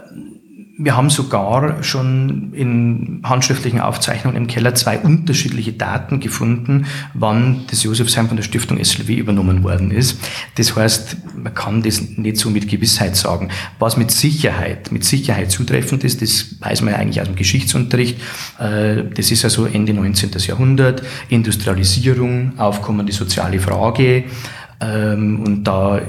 wir 0.78 0.98
haben 0.98 1.10
sogar 1.10 1.84
schon 1.84 2.52
in 2.54 3.22
handschriftlichen 3.24 3.80
Aufzeichnungen 3.80 4.36
im 4.36 4.48
Keller 4.48 4.76
zwei 4.76 5.00
unterschiedliche 5.00 5.72
Daten 5.72 6.20
gefunden, 6.20 6.86
wann 7.14 7.64
das 7.70 7.84
Josefsheim 7.84 8.28
von 8.28 8.36
der 8.36 8.44
Stiftung 8.44 8.84
SLW 8.84 9.16
übernommen 9.16 9.64
worden 9.64 9.92
ist. 9.92 10.20
Das 10.56 10.76
heißt, 10.76 11.18
man 11.42 11.54
kann 11.54 11.82
das 11.82 12.02
nicht 12.18 12.38
so 12.38 12.50
mit 12.50 12.68
Gewissheit 12.68 13.16
sagen. 13.16 13.50
Was 13.80 13.96
mit 13.96 14.12
Sicherheit, 14.12 14.92
mit 14.92 15.06
Sicherheit 15.06 15.50
zutreffend 15.50 16.04
ist, 16.04 16.22
das 16.22 16.60
weiß 16.60 16.82
man 16.82 16.94
ja 16.94 17.00
eigentlich 17.00 17.22
aus 17.22 17.28
dem 17.28 17.38
Geschichtsunterricht. 17.38 18.20
Äh, 18.60 19.04
das 19.14 19.32
ist 19.32 19.46
also 19.46 19.66
Ende 19.66 19.94
19. 19.94 20.32
Jahrhundert, 20.40 21.04
Industrialisierung, 21.30 22.60
aufkommende 22.60 23.14
soziale 23.14 23.60
Frage. 23.60 24.26
Ähm, 24.82 25.40
und 25.40 25.64
da 25.64 26.02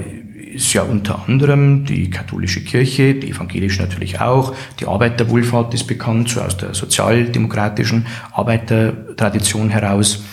ist 0.57 0.73
ja 0.73 0.81
unter 0.81 1.27
anderem 1.27 1.85
die 1.85 2.09
katholische 2.09 2.63
Kirche, 2.63 3.15
die 3.15 3.29
evangelische 3.29 3.81
natürlich 3.81 4.19
auch, 4.19 4.55
die 4.79 4.85
Arbeiterwohlfahrt 4.85 5.73
ist 5.73 5.85
bekannt, 5.85 6.29
so 6.29 6.41
aus 6.41 6.57
der 6.57 6.73
sozialdemokratischen 6.73 8.07
Arbeitertradition 8.33 9.69
heraus, 9.69 10.23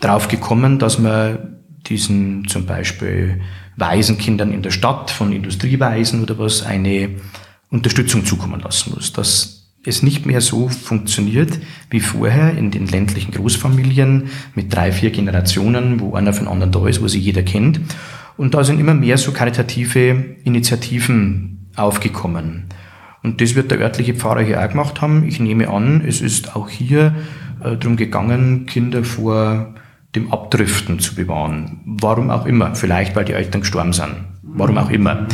drauf 0.00 0.28
gekommen, 0.28 0.78
dass 0.78 0.98
man 0.98 1.56
diesen 1.86 2.46
zum 2.48 2.66
Beispiel 2.66 3.40
Waisenkindern 3.76 4.52
in 4.52 4.62
der 4.62 4.70
Stadt 4.70 5.10
von 5.10 5.32
Industrieweisen 5.32 6.22
oder 6.22 6.38
was 6.38 6.62
eine 6.62 7.16
Unterstützung 7.70 8.24
zukommen 8.24 8.60
lassen 8.60 8.92
muss. 8.94 9.12
Dass 9.12 9.61
es 9.84 10.02
nicht 10.02 10.26
mehr 10.26 10.40
so 10.40 10.68
funktioniert 10.68 11.58
wie 11.90 12.00
vorher 12.00 12.56
in 12.56 12.70
den 12.70 12.86
ländlichen 12.86 13.32
Großfamilien 13.32 14.30
mit 14.54 14.74
drei, 14.74 14.92
vier 14.92 15.10
Generationen, 15.10 16.00
wo 16.00 16.14
einer 16.14 16.32
von 16.32 16.48
anderen 16.48 16.72
da 16.72 16.86
ist, 16.86 17.02
wo 17.02 17.08
sie 17.08 17.18
jeder 17.18 17.42
kennt. 17.42 17.80
Und 18.36 18.54
da 18.54 18.64
sind 18.64 18.80
immer 18.80 18.94
mehr 18.94 19.18
so 19.18 19.32
karitative 19.32 20.36
Initiativen 20.44 21.70
aufgekommen. 21.76 22.64
Und 23.22 23.40
das 23.40 23.54
wird 23.54 23.70
der 23.70 23.78
örtliche 23.78 24.14
Pfarrer 24.14 24.42
hier 24.42 24.62
auch 24.62 24.68
gemacht 24.68 25.00
haben. 25.00 25.26
Ich 25.26 25.38
nehme 25.38 25.68
an, 25.68 26.02
es 26.06 26.20
ist 26.20 26.56
auch 26.56 26.68
hier 26.68 27.14
äh, 27.60 27.76
darum 27.76 27.96
gegangen, 27.96 28.66
Kinder 28.66 29.04
vor 29.04 29.74
dem 30.14 30.32
Abdriften 30.32 30.98
zu 30.98 31.14
bewahren. 31.14 31.80
Warum 31.86 32.30
auch 32.30 32.46
immer. 32.46 32.74
Vielleicht, 32.74 33.16
weil 33.16 33.24
die 33.24 33.32
Eltern 33.32 33.62
gestorben 33.62 33.92
sind. 33.92 34.14
Warum 34.42 34.76
auch 34.78 34.90
immer. 34.90 35.26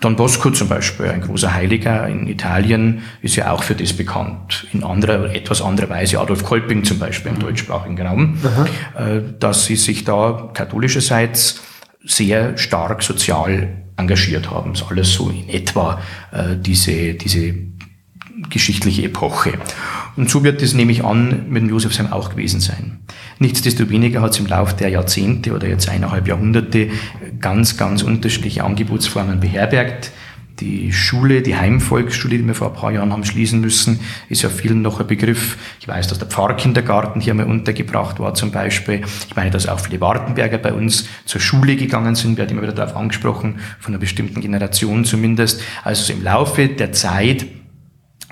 Don 0.00 0.14
Bosco 0.14 0.50
zum 0.50 0.68
Beispiel, 0.68 1.06
ein 1.06 1.22
großer 1.22 1.54
Heiliger 1.54 2.06
in 2.06 2.26
Italien, 2.26 3.02
ist 3.22 3.36
ja 3.36 3.50
auch 3.50 3.62
für 3.62 3.74
das 3.74 3.94
bekannt. 3.94 4.66
In 4.72 4.84
anderer, 4.84 5.34
etwas 5.34 5.62
anderer 5.62 5.88
Weise, 5.88 6.20
Adolf 6.20 6.44
Kolping 6.44 6.84
zum 6.84 6.98
Beispiel 6.98 7.32
im 7.32 7.38
deutschsprachigen 7.38 8.00
Raum, 8.06 8.38
Aha. 8.44 9.06
Äh, 9.06 9.22
dass 9.38 9.64
sie 9.64 9.76
sich 9.76 10.04
da 10.04 10.50
katholischerseits 10.52 11.62
sehr 12.04 12.58
stark 12.58 13.02
sozial 13.02 13.84
engagiert 13.96 14.50
haben. 14.50 14.72
Das 14.72 14.82
ist 14.82 14.90
alles 14.90 15.12
so 15.12 15.30
in 15.30 15.48
etwa 15.48 16.00
äh, 16.30 16.56
diese, 16.56 17.14
diese 17.14 17.54
geschichtliche 18.50 19.04
Epoche. 19.04 19.54
Und 20.16 20.30
so 20.30 20.42
wird 20.44 20.62
es, 20.62 20.72
nehme 20.72 20.92
ich 20.92 21.04
an, 21.04 21.46
mit 21.48 21.62
dem 21.62 21.68
Josefsheim 21.68 22.12
auch 22.12 22.30
gewesen 22.30 22.60
sein. 22.60 22.98
Nichtsdestoweniger 23.38 24.22
hat 24.22 24.32
es 24.32 24.38
im 24.38 24.46
Laufe 24.46 24.74
der 24.76 24.88
Jahrzehnte 24.88 25.52
oder 25.52 25.68
jetzt 25.68 25.88
eineinhalb 25.88 26.26
Jahrhunderte 26.26 26.88
ganz, 27.40 27.76
ganz 27.76 28.02
unterschiedliche 28.02 28.64
Angebotsformen 28.64 29.40
beherbergt. 29.40 30.10
Die 30.60 30.90
Schule, 30.90 31.42
die 31.42 31.54
Heimvolksschule, 31.54 32.38
die 32.38 32.46
wir 32.46 32.54
vor 32.54 32.68
ein 32.68 32.74
paar 32.74 32.90
Jahren 32.90 33.12
haben 33.12 33.26
schließen 33.26 33.60
müssen, 33.60 34.00
ist 34.30 34.40
ja 34.40 34.48
vielen 34.48 34.80
noch 34.80 35.00
ein 35.00 35.06
Begriff. 35.06 35.58
Ich 35.80 35.86
weiß, 35.86 36.08
dass 36.08 36.18
der 36.18 36.28
Pfarrkindergarten 36.28 37.20
hier 37.20 37.34
mal 37.34 37.44
untergebracht 37.44 38.18
war 38.20 38.32
zum 38.32 38.52
Beispiel. 38.52 39.02
Ich 39.28 39.36
meine, 39.36 39.50
dass 39.50 39.68
auch 39.68 39.80
viele 39.80 40.00
Wartenberger 40.00 40.56
bei 40.56 40.72
uns 40.72 41.08
zur 41.26 41.42
Schule 41.42 41.76
gegangen 41.76 42.14
sind, 42.14 42.38
wird 42.38 42.50
immer 42.50 42.62
wieder 42.62 42.72
darauf 42.72 42.96
angesprochen, 42.96 43.56
von 43.78 43.92
einer 43.92 44.00
bestimmten 44.00 44.40
Generation 44.40 45.04
zumindest. 45.04 45.60
Also 45.84 46.04
so 46.04 46.14
im 46.14 46.24
Laufe 46.24 46.68
der 46.68 46.92
Zeit 46.92 47.44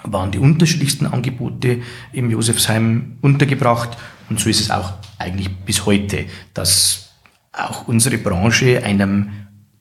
waren 0.05 0.31
die 0.31 0.39
unterschiedlichsten 0.39 1.07
Angebote 1.07 1.81
im 2.13 2.31
Josefsheim 2.31 3.19
untergebracht. 3.21 3.97
Und 4.29 4.39
so 4.39 4.49
ist 4.49 4.61
es 4.61 4.71
auch 4.71 4.95
eigentlich 5.19 5.55
bis 5.65 5.87
heute, 5.87 6.27
dass 6.53 7.11
auch 7.53 7.89
unsere 7.89 8.19
Branche 8.19 8.83
einem 8.85 9.31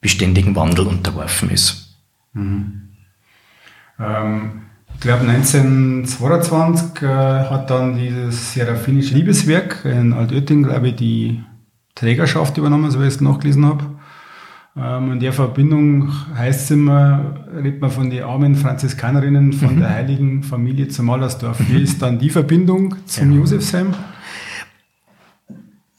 beständigen 0.00 0.54
Wandel 0.56 0.86
unterworfen 0.86 1.50
ist. 1.50 1.98
Mhm. 2.32 2.90
Ähm, 3.98 4.62
ich 4.94 5.00
glaube 5.00 5.28
1922 5.28 7.02
äh, 7.02 7.06
hat 7.06 7.70
dann 7.70 7.96
dieses 7.96 8.52
seraphinische 8.52 9.14
Liebeswerk 9.14 9.84
in 9.84 10.12
Altötting, 10.12 10.62
glaube 10.62 10.88
ich, 10.88 10.96
die 10.96 11.42
Trägerschaft 11.94 12.58
übernommen, 12.58 12.90
so 12.90 13.00
wie 13.00 13.06
ich 13.06 13.14
es 13.14 13.20
nachgelesen 13.20 13.66
habe. 13.66 13.84
Ähm, 14.76 15.12
in 15.12 15.20
der 15.20 15.32
Verbindung 15.32 16.12
heißt 16.34 16.64
es 16.64 16.70
immer, 16.72 17.46
redet 17.54 17.80
man 17.80 17.90
von 17.90 18.10
den 18.10 18.24
armen 18.24 18.56
Franziskanerinnen 18.56 19.52
von 19.52 19.76
mhm. 19.76 19.80
der 19.80 19.90
heiligen 19.90 20.42
Familie 20.42 20.88
zum 20.88 21.06
Mallersdorf. 21.06 21.58
Wie 21.68 21.82
ist 21.82 22.02
dann 22.02 22.18
die 22.18 22.30
Verbindung 22.30 22.96
zum 23.06 23.32
ja. 23.32 23.38
Josefsheim? 23.38 23.94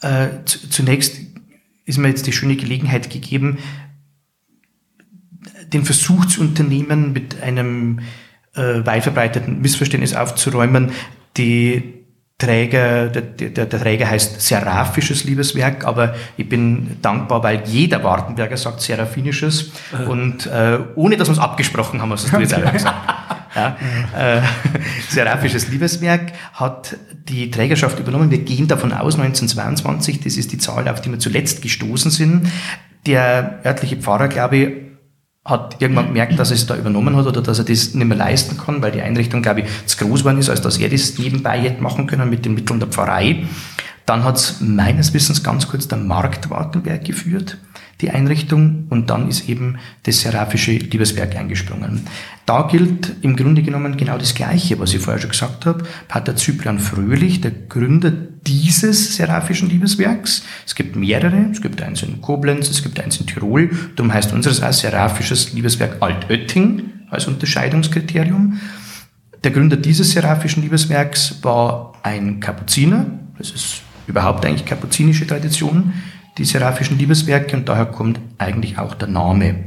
Äh, 0.01 0.27
zunächst 0.45 1.21
ist 1.85 1.97
mir 1.99 2.09
jetzt 2.09 2.27
die 2.27 2.33
schöne 2.33 2.57
Gelegenheit 2.57 3.09
gegeben, 3.09 3.59
den 5.71 5.85
Versuch 5.85 6.25
zu 6.25 6.41
unternehmen, 6.41 7.13
mit 7.13 7.41
einem 7.41 7.99
äh, 8.55 8.85
weit 8.85 9.03
verbreiteten 9.03 9.61
Missverständnis 9.61 10.15
aufzuräumen, 10.15 10.91
die 11.37 12.04
Träger, 12.37 13.07
der, 13.07 13.21
der, 13.21 13.65
der 13.65 13.79
Träger 13.79 14.09
heißt 14.09 14.41
seraphisches 14.41 15.23
Liebeswerk, 15.23 15.85
aber 15.85 16.15
ich 16.35 16.49
bin 16.49 16.97
dankbar, 17.01 17.41
weil 17.43 17.63
jeder 17.65 18.03
Wartenberger 18.03 18.57
sagt 18.57 18.81
seraphinisches 18.81 19.71
mhm. 19.97 20.07
und 20.09 20.45
äh, 20.47 20.79
ohne 20.95 21.15
dass 21.15 21.29
wir 21.29 21.33
es 21.33 21.39
abgesprochen 21.39 22.01
haben, 22.01 22.11
hast 22.11 22.33
du 22.33 22.37
jetzt 22.37 22.53
auch 22.53 22.71
gesagt. 22.73 22.95
Ja, 23.55 23.77
äh, 24.17 24.41
seraphisches 25.07 25.69
Liebeswerk 25.69 26.33
hat 26.51 26.97
die 27.29 27.49
Trägerschaft 27.49 27.97
übernommen. 27.99 28.29
Wir 28.29 28.39
gehen 28.39 28.67
davon 28.67 28.91
aus, 28.91 29.15
1922, 29.15 30.19
das 30.19 30.35
ist 30.35 30.51
die 30.51 30.57
Zahl, 30.57 30.89
auf 30.89 30.99
die 30.99 31.09
wir 31.09 31.19
zuletzt 31.19 31.61
gestoßen 31.61 32.11
sind. 32.11 32.51
Der 33.05 33.61
örtliche 33.63 33.95
Pfarrer, 33.95 34.27
glaube 34.27 34.57
ich, 34.57 34.84
hat 35.45 35.79
irgendwann 35.79 36.07
gemerkt, 36.07 36.39
dass 36.39 36.49
er 36.49 36.55
es 36.55 36.65
da 36.65 36.75
übernommen 36.75 37.15
hat 37.15 37.27
oder 37.27 37.41
dass 37.41 37.59
er 37.59 37.65
das 37.65 37.93
nicht 37.93 38.07
mehr 38.07 38.17
leisten 38.17 38.57
kann, 38.57 38.81
weil 38.81 38.91
die 38.91 39.01
Einrichtung, 39.01 39.43
glaube 39.43 39.61
ich, 39.61 39.67
zu 39.85 39.97
groß 39.97 40.21
geworden 40.21 40.39
ist, 40.39 40.49
als 40.49 40.61
dass 40.61 40.79
er 40.79 40.89
das 40.89 41.19
nebenbei 41.19 41.59
hätte 41.59 41.83
machen 41.83 42.07
können 42.07 42.29
mit 42.29 42.45
den 42.45 42.55
Mitteln 42.55 42.79
der 42.79 42.89
Pfarrei. 42.89 43.43
Dann 44.07 44.23
hat 44.23 44.37
es 44.37 44.59
meines 44.59 45.13
Wissens 45.13 45.43
ganz 45.43 45.67
kurz 45.67 45.87
der 45.87 45.99
Markt 45.99 46.49
Wartenberg 46.49 47.05
geführt, 47.05 47.57
die 48.01 48.11
Einrichtung, 48.11 48.87
und 48.89 49.09
dann 49.09 49.29
ist 49.29 49.47
eben 49.47 49.77
das 50.03 50.19
Seraphische 50.21 50.71
Liebeswerk 50.71 51.35
eingesprungen. 51.35 52.01
Da 52.45 52.63
gilt 52.63 53.15
im 53.21 53.35
Grunde 53.35 53.63
genommen 53.63 53.97
genau 53.97 54.17
das 54.17 54.35
Gleiche, 54.35 54.77
was 54.79 54.93
ich 54.93 54.99
vorher 54.99 55.21
schon 55.21 55.31
gesagt 55.31 55.65
habe. 55.65 55.83
Pater 56.07 56.35
Cyprian 56.35 56.79
Fröhlich, 56.79 57.41
der 57.41 57.51
Gründer 57.51 58.11
dieses 58.11 59.15
Seraphischen 59.15 59.69
Liebeswerks. 59.69 60.43
Es 60.65 60.75
gibt 60.75 60.95
mehrere, 60.95 61.47
es 61.51 61.61
gibt 61.61 61.81
eins 61.81 62.03
in 62.03 62.21
Koblenz, 62.21 62.69
es 62.69 62.83
gibt 62.83 62.99
eins 62.99 63.19
in 63.19 63.25
Tirol, 63.25 63.71
darum 63.95 64.13
heißt 64.13 64.33
unseres 64.33 64.61
auch 64.61 64.73
Seraphisches 64.73 65.53
Liebeswerk 65.53 65.97
Altötting 66.01 66.83
als 67.09 67.27
Unterscheidungskriterium. 67.27 68.59
Der 69.43 69.51
Gründer 69.51 69.77
dieses 69.77 70.11
Seraphischen 70.11 70.63
Liebeswerks 70.63 71.39
war 71.43 71.93
ein 72.03 72.39
Kapuziner, 72.39 73.07
das 73.37 73.51
ist 73.51 73.81
überhaupt 74.07 74.45
eigentlich 74.45 74.65
kapuzinische 74.65 75.25
Tradition, 75.25 75.93
die 76.37 76.45
seraphischen 76.45 76.97
Liebeswerke, 76.97 77.55
und 77.55 77.69
daher 77.69 77.85
kommt 77.85 78.19
eigentlich 78.37 78.77
auch 78.77 78.95
der 78.95 79.07
Name. 79.07 79.65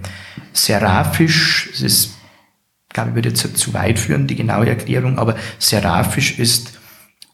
Seraphisch, 0.53 1.69
das 1.73 1.81
ist, 1.81 2.15
glaube 2.91 3.11
ich, 3.11 3.15
würde 3.17 3.29
jetzt 3.31 3.57
zu 3.57 3.75
weit 3.75 3.99
führen, 3.99 4.27
die 4.27 4.37
genaue 4.37 4.69
Erklärung, 4.69 5.19
aber 5.19 5.37
seraphisch 5.59 6.39
ist 6.39 6.78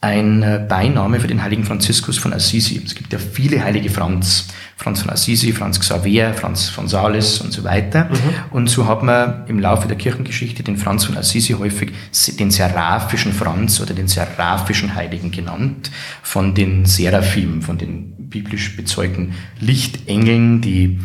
ein 0.04 0.42
äh, 0.42 0.64
Beiname 0.68 1.18
für 1.18 1.26
den 1.26 1.42
heiligen 1.42 1.64
Franziskus 1.64 2.18
von 2.18 2.34
Assisi. 2.34 2.80
Es 2.84 2.94
gibt 2.94 3.12
ja 3.12 3.18
viele 3.18 3.64
heilige 3.64 3.88
Franz. 3.88 4.48
Franz 4.76 5.00
von 5.00 5.10
Assisi, 5.10 5.52
Franz 5.52 5.80
Xaver, 5.80 6.34
Franz 6.34 6.68
von 6.68 6.88
Sales 6.88 7.40
und 7.40 7.52
so 7.52 7.64
weiter. 7.64 8.06
Mhm. 8.06 8.50
Und 8.50 8.68
so 8.68 8.86
hat 8.86 9.02
man 9.02 9.46
im 9.46 9.60
Laufe 9.60 9.88
der 9.88 9.96
Kirchengeschichte 9.96 10.62
den 10.62 10.76
Franz 10.76 11.04
von 11.04 11.16
Assisi 11.16 11.54
häufig 11.54 11.92
den 12.38 12.50
seraphischen 12.50 13.32
Franz 13.32 13.80
oder 13.80 13.94
den 13.94 14.08
seraphischen 14.08 14.94
Heiligen 14.94 15.30
genannt, 15.30 15.90
von 16.22 16.54
den 16.54 16.84
Seraphim, 16.84 17.62
von 17.62 17.78
den 17.78 18.28
biblisch 18.28 18.76
bezeugten 18.76 19.34
Lichtengeln, 19.60 20.60
die 20.60 21.00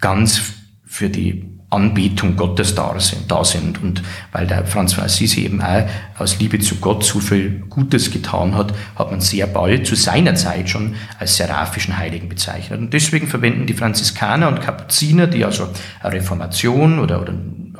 ganz 0.00 0.40
für 0.84 1.10
die 1.10 1.57
Anbetung 1.70 2.36
Gottes 2.36 2.74
da 2.74 2.98
sind, 2.98 3.30
da 3.30 3.44
sind. 3.44 3.82
Und 3.82 4.02
weil 4.32 4.46
der 4.46 4.66
Franz 4.66 4.94
von 4.94 5.04
Assisi 5.04 5.44
eben 5.44 5.60
auch 5.60 5.84
aus 6.18 6.38
Liebe 6.38 6.58
zu 6.60 6.76
Gott 6.76 7.04
so 7.04 7.20
viel 7.20 7.64
Gutes 7.68 8.10
getan 8.10 8.54
hat, 8.54 8.72
hat 8.96 9.10
man 9.10 9.20
sehr 9.20 9.46
bald 9.46 9.86
zu 9.86 9.94
seiner 9.94 10.34
Zeit 10.34 10.70
schon 10.70 10.94
als 11.18 11.36
seraphischen 11.36 11.98
Heiligen 11.98 12.28
bezeichnet. 12.28 12.80
Und 12.80 12.94
deswegen 12.94 13.26
verwenden 13.26 13.66
die 13.66 13.74
Franziskaner 13.74 14.48
und 14.48 14.62
Kapuziner, 14.62 15.26
die 15.26 15.44
also 15.44 15.68
eine 16.00 16.14
Reformation 16.14 16.98
oder, 16.98 17.20
oder 17.20 17.34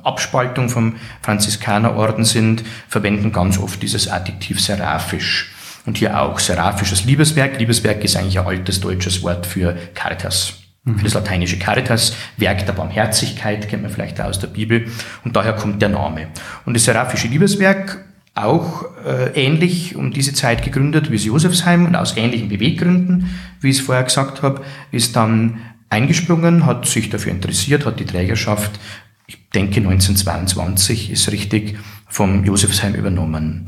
Abspaltung 0.04 0.68
vom 0.68 0.97
Franziskanerorden 1.23 2.25
sind, 2.25 2.64
verwenden 2.88 3.33
ganz 3.33 3.59
oft 3.59 3.83
dieses 3.83 4.09
Adjektiv 4.09 4.61
seraphisch. 4.61 5.54
Und 5.87 5.97
hier 5.97 6.21
auch 6.21 6.38
seraphisches 6.38 7.04
Liebeswerk. 7.04 7.59
Liebeswerk 7.59 8.04
ist 8.04 8.16
eigentlich 8.16 8.38
ein 8.38 8.47
altes 8.47 8.80
deutsches 8.80 9.23
Wort 9.23 9.47
für 9.47 9.75
Caritas. 9.95 10.67
Für 10.97 11.04
das 11.04 11.14
lateinische 11.14 11.59
Caritas, 11.59 12.16
Werk 12.37 12.64
der 12.66 12.73
Barmherzigkeit, 12.73 13.68
kennt 13.68 13.83
man 13.83 13.90
vielleicht 13.90 14.21
aus 14.21 14.38
der 14.38 14.49
Bibel. 14.49 14.87
Und 15.25 15.37
daher 15.37 15.52
kommt 15.52 15.83
der 15.83 15.88
Name. 15.88 16.28
Und 16.64 16.75
das 16.75 16.85
seraphische 16.85 17.28
Liebeswerk 17.28 18.04
auch 18.35 18.85
äh, 19.04 19.30
ähnlich 19.35 19.97
um 19.97 20.12
diese 20.12 20.33
Zeit 20.33 20.62
gegründet 20.62 21.11
wie 21.11 21.16
das 21.16 21.25
Josefsheim 21.25 21.87
und 21.87 21.97
aus 21.97 22.16
ähnlichen 22.16 22.49
Beweggründen, 22.49 23.30
wie 23.61 23.71
ich 23.71 23.78
es 23.78 23.85
vorher 23.85 24.04
gesagt 24.04 24.42
habe, 24.42 24.62
ist 24.92 25.16
dann 25.16 25.59
eingesprungen, 25.90 26.64
hat 26.66 26.87
sich 26.87 27.11
dafür 27.11 27.33
interessiert, 27.33 27.85
hat 27.85 27.99
die 27.99 28.04
Trägerschaft, 28.04 28.78
ich 29.26 29.38
denke 29.54 29.80
1922 29.80 31.11
ist 31.11 31.30
richtig, 31.33 31.78
vom 32.07 32.45
Josefsheim 32.45 32.95
übernommen. 32.95 33.66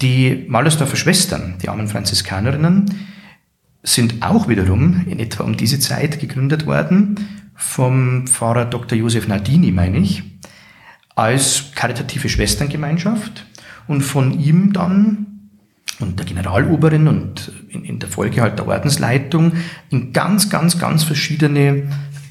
Die 0.00 0.44
Malersdorfer 0.48 0.96
Schwestern, 0.96 1.56
die 1.62 1.68
armen 1.68 1.88
Franziskanerinnen, 1.88 2.86
sind 3.84 4.22
auch 4.22 4.48
wiederum 4.48 5.04
in 5.06 5.20
etwa 5.20 5.44
um 5.44 5.56
diese 5.56 5.78
Zeit 5.78 6.18
gegründet 6.18 6.66
worden 6.66 7.16
vom 7.54 8.26
Pfarrer 8.26 8.64
Dr. 8.64 8.98
Josef 8.98 9.28
Nardini, 9.28 9.70
meine 9.70 9.98
ich, 9.98 10.22
als 11.14 11.72
karitative 11.74 12.28
Schwesterngemeinschaft 12.28 13.46
und 13.86 14.00
von 14.00 14.40
ihm 14.40 14.72
dann 14.72 15.26
und 16.00 16.18
der 16.18 16.26
Generaloberin 16.26 17.06
und 17.06 17.52
in, 17.68 17.84
in 17.84 17.98
der 18.00 18.08
Folge 18.08 18.40
halt 18.40 18.58
der 18.58 18.66
Ordensleitung 18.66 19.52
in 19.90 20.12
ganz, 20.12 20.50
ganz, 20.50 20.78
ganz 20.78 21.04
verschiedene 21.04 21.84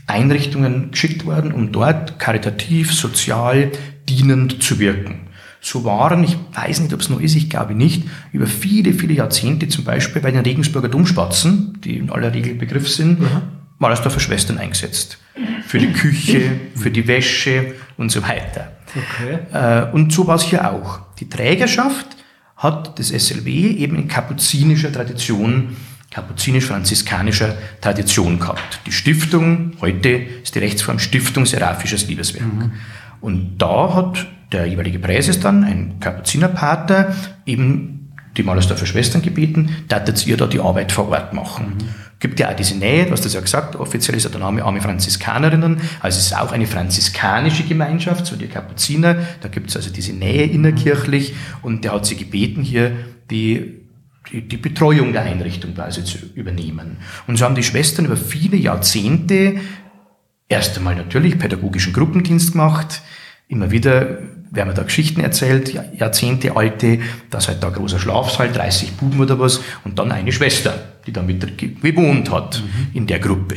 Einrichtungen 0.07 0.91
geschickt 0.91 1.25
worden, 1.25 1.53
um 1.53 1.71
dort 1.71 2.19
karitativ, 2.19 2.93
sozial, 2.93 3.71
dienend 4.09 4.61
zu 4.61 4.79
wirken. 4.79 5.27
So 5.65 5.85
waren, 5.85 6.25
ich 6.25 6.37
weiß 6.53 6.81
nicht, 6.81 6.93
ob 6.93 6.99
es 6.99 7.07
noch 7.07 7.21
ist, 7.21 7.35
ich 7.35 7.49
glaube 7.49 7.73
nicht, 7.73 8.03
über 8.33 8.47
viele, 8.47 8.93
viele 8.93 9.13
Jahrzehnte 9.13 9.69
zum 9.69 9.85
Beispiel 9.85 10.21
bei 10.21 10.29
den 10.29 10.41
Regensburger 10.41 10.89
Domspatzen, 10.89 11.79
die 11.81 11.97
in 11.97 12.09
aller 12.09 12.33
Regel 12.33 12.55
Begriff 12.55 12.89
sind, 12.89 13.21
mhm. 13.21 13.41
Malersdorfer 13.79 14.19
Schwestern 14.19 14.57
eingesetzt. 14.57 15.19
Für 15.65 15.79
die 15.79 15.93
Küche, 15.93 16.59
für 16.75 16.91
die 16.91 17.07
Wäsche 17.07 17.75
und 17.95 18.11
so 18.11 18.21
weiter. 18.23 18.73
Okay. 18.93 19.39
Äh, 19.53 19.91
und 19.93 20.11
so 20.11 20.27
war 20.27 20.35
es 20.35 20.43
hier 20.43 20.69
auch. 20.69 20.99
Die 21.21 21.29
Trägerschaft 21.29 22.07
hat 22.57 22.99
das 22.99 23.07
SLW 23.07 23.49
eben 23.49 23.95
in 23.95 24.09
kapuzinischer 24.09 24.91
Tradition, 24.91 25.77
kapuzinisch-franziskanischer 26.11 27.55
Tradition 27.79 28.37
gehabt. 28.37 28.81
Die 28.85 28.91
Stiftung, 28.91 29.77
heute 29.79 30.09
ist 30.09 30.55
die 30.55 30.59
Rechtsform 30.59 30.99
Stiftung 30.99 31.45
Seraphisches 31.45 32.05
Liebeswerk. 32.09 32.53
Mhm. 32.53 32.71
Und 33.21 33.57
da 33.59 33.93
hat 33.93 34.27
der 34.53 34.65
jeweilige 34.65 34.99
Präses 34.99 35.39
dann, 35.39 35.63
ein 35.63 35.99
Kapuzinerpater, 35.99 37.15
eben 37.45 38.13
die 38.37 38.43
Malersdorfer 38.43 38.85
Schwestern 38.85 39.21
gebeten, 39.21 39.75
dass 39.87 40.25
ihr 40.25 40.37
da 40.37 40.47
die 40.47 40.59
Arbeit 40.59 40.91
vor 40.91 41.09
Ort 41.09 41.33
machen. 41.33 41.77
Mhm. 41.77 41.89
Gibt 42.19 42.39
ja 42.39 42.49
auch 42.49 42.55
diese 42.55 42.77
Nähe, 42.77 43.05
du 43.05 43.11
hast 43.11 43.25
das 43.25 43.33
ja 43.33 43.41
gesagt, 43.41 43.75
offiziell 43.75 44.15
ist 44.15 44.23
ja 44.23 44.29
der 44.29 44.39
Name 44.39 44.63
Arme 44.63 44.79
Franziskanerinnen, 44.79 45.81
also 45.99 46.17
es 46.17 46.27
ist 46.27 46.37
auch 46.37 46.53
eine 46.53 46.67
franziskanische 46.67 47.63
Gemeinschaft, 47.63 48.25
so 48.25 48.37
die 48.37 48.47
Kapuziner, 48.47 49.17
da 49.41 49.49
gibt 49.49 49.69
es 49.69 49.75
also 49.75 49.89
diese 49.89 50.13
Nähe 50.13 50.45
innerkirchlich 50.45 51.35
und 51.61 51.83
der 51.83 51.91
hat 51.91 52.05
sie 52.05 52.15
gebeten, 52.15 52.63
hier 52.63 52.93
die 53.29 53.83
die, 54.31 54.47
die 54.47 54.57
Betreuung 54.57 55.11
der 55.11 55.23
Einrichtung 55.23 55.73
quasi 55.73 56.03
zu 56.03 56.17
übernehmen. 56.33 56.97
Und 57.27 57.37
so 57.37 57.45
haben 57.45 57.55
die 57.55 57.63
Schwestern 57.63 58.05
über 58.05 58.17
viele 58.17 58.57
Jahrzehnte 58.57 59.55
erst 60.47 60.77
einmal 60.77 60.95
natürlich 60.95 61.37
pädagogischen 61.37 61.93
Gruppendienst 61.93 62.53
gemacht, 62.53 63.01
immer 63.47 63.71
wieder 63.71 64.19
werden 64.53 64.69
mir 64.69 64.75
da 64.75 64.83
Geschichten 64.83 65.19
erzählt, 65.21 65.73
Jahrzehnte 65.97 66.55
alte, 66.55 66.99
dass 67.29 67.47
halt 67.47 67.63
da 67.63 67.67
ein 67.67 67.73
großer 67.73 67.99
Schlafsaal, 67.99 68.51
30 68.51 68.93
Buben 68.93 69.19
oder 69.19 69.39
was, 69.39 69.61
und 69.83 69.97
dann 69.97 70.11
eine 70.11 70.31
Schwester, 70.31 70.75
die 71.05 71.11
da 71.11 71.21
mit 71.23 71.57
gewohnt 71.81 72.31
hat 72.31 72.61
mhm. 72.61 72.87
in 72.93 73.07
der 73.07 73.19
Gruppe. 73.19 73.55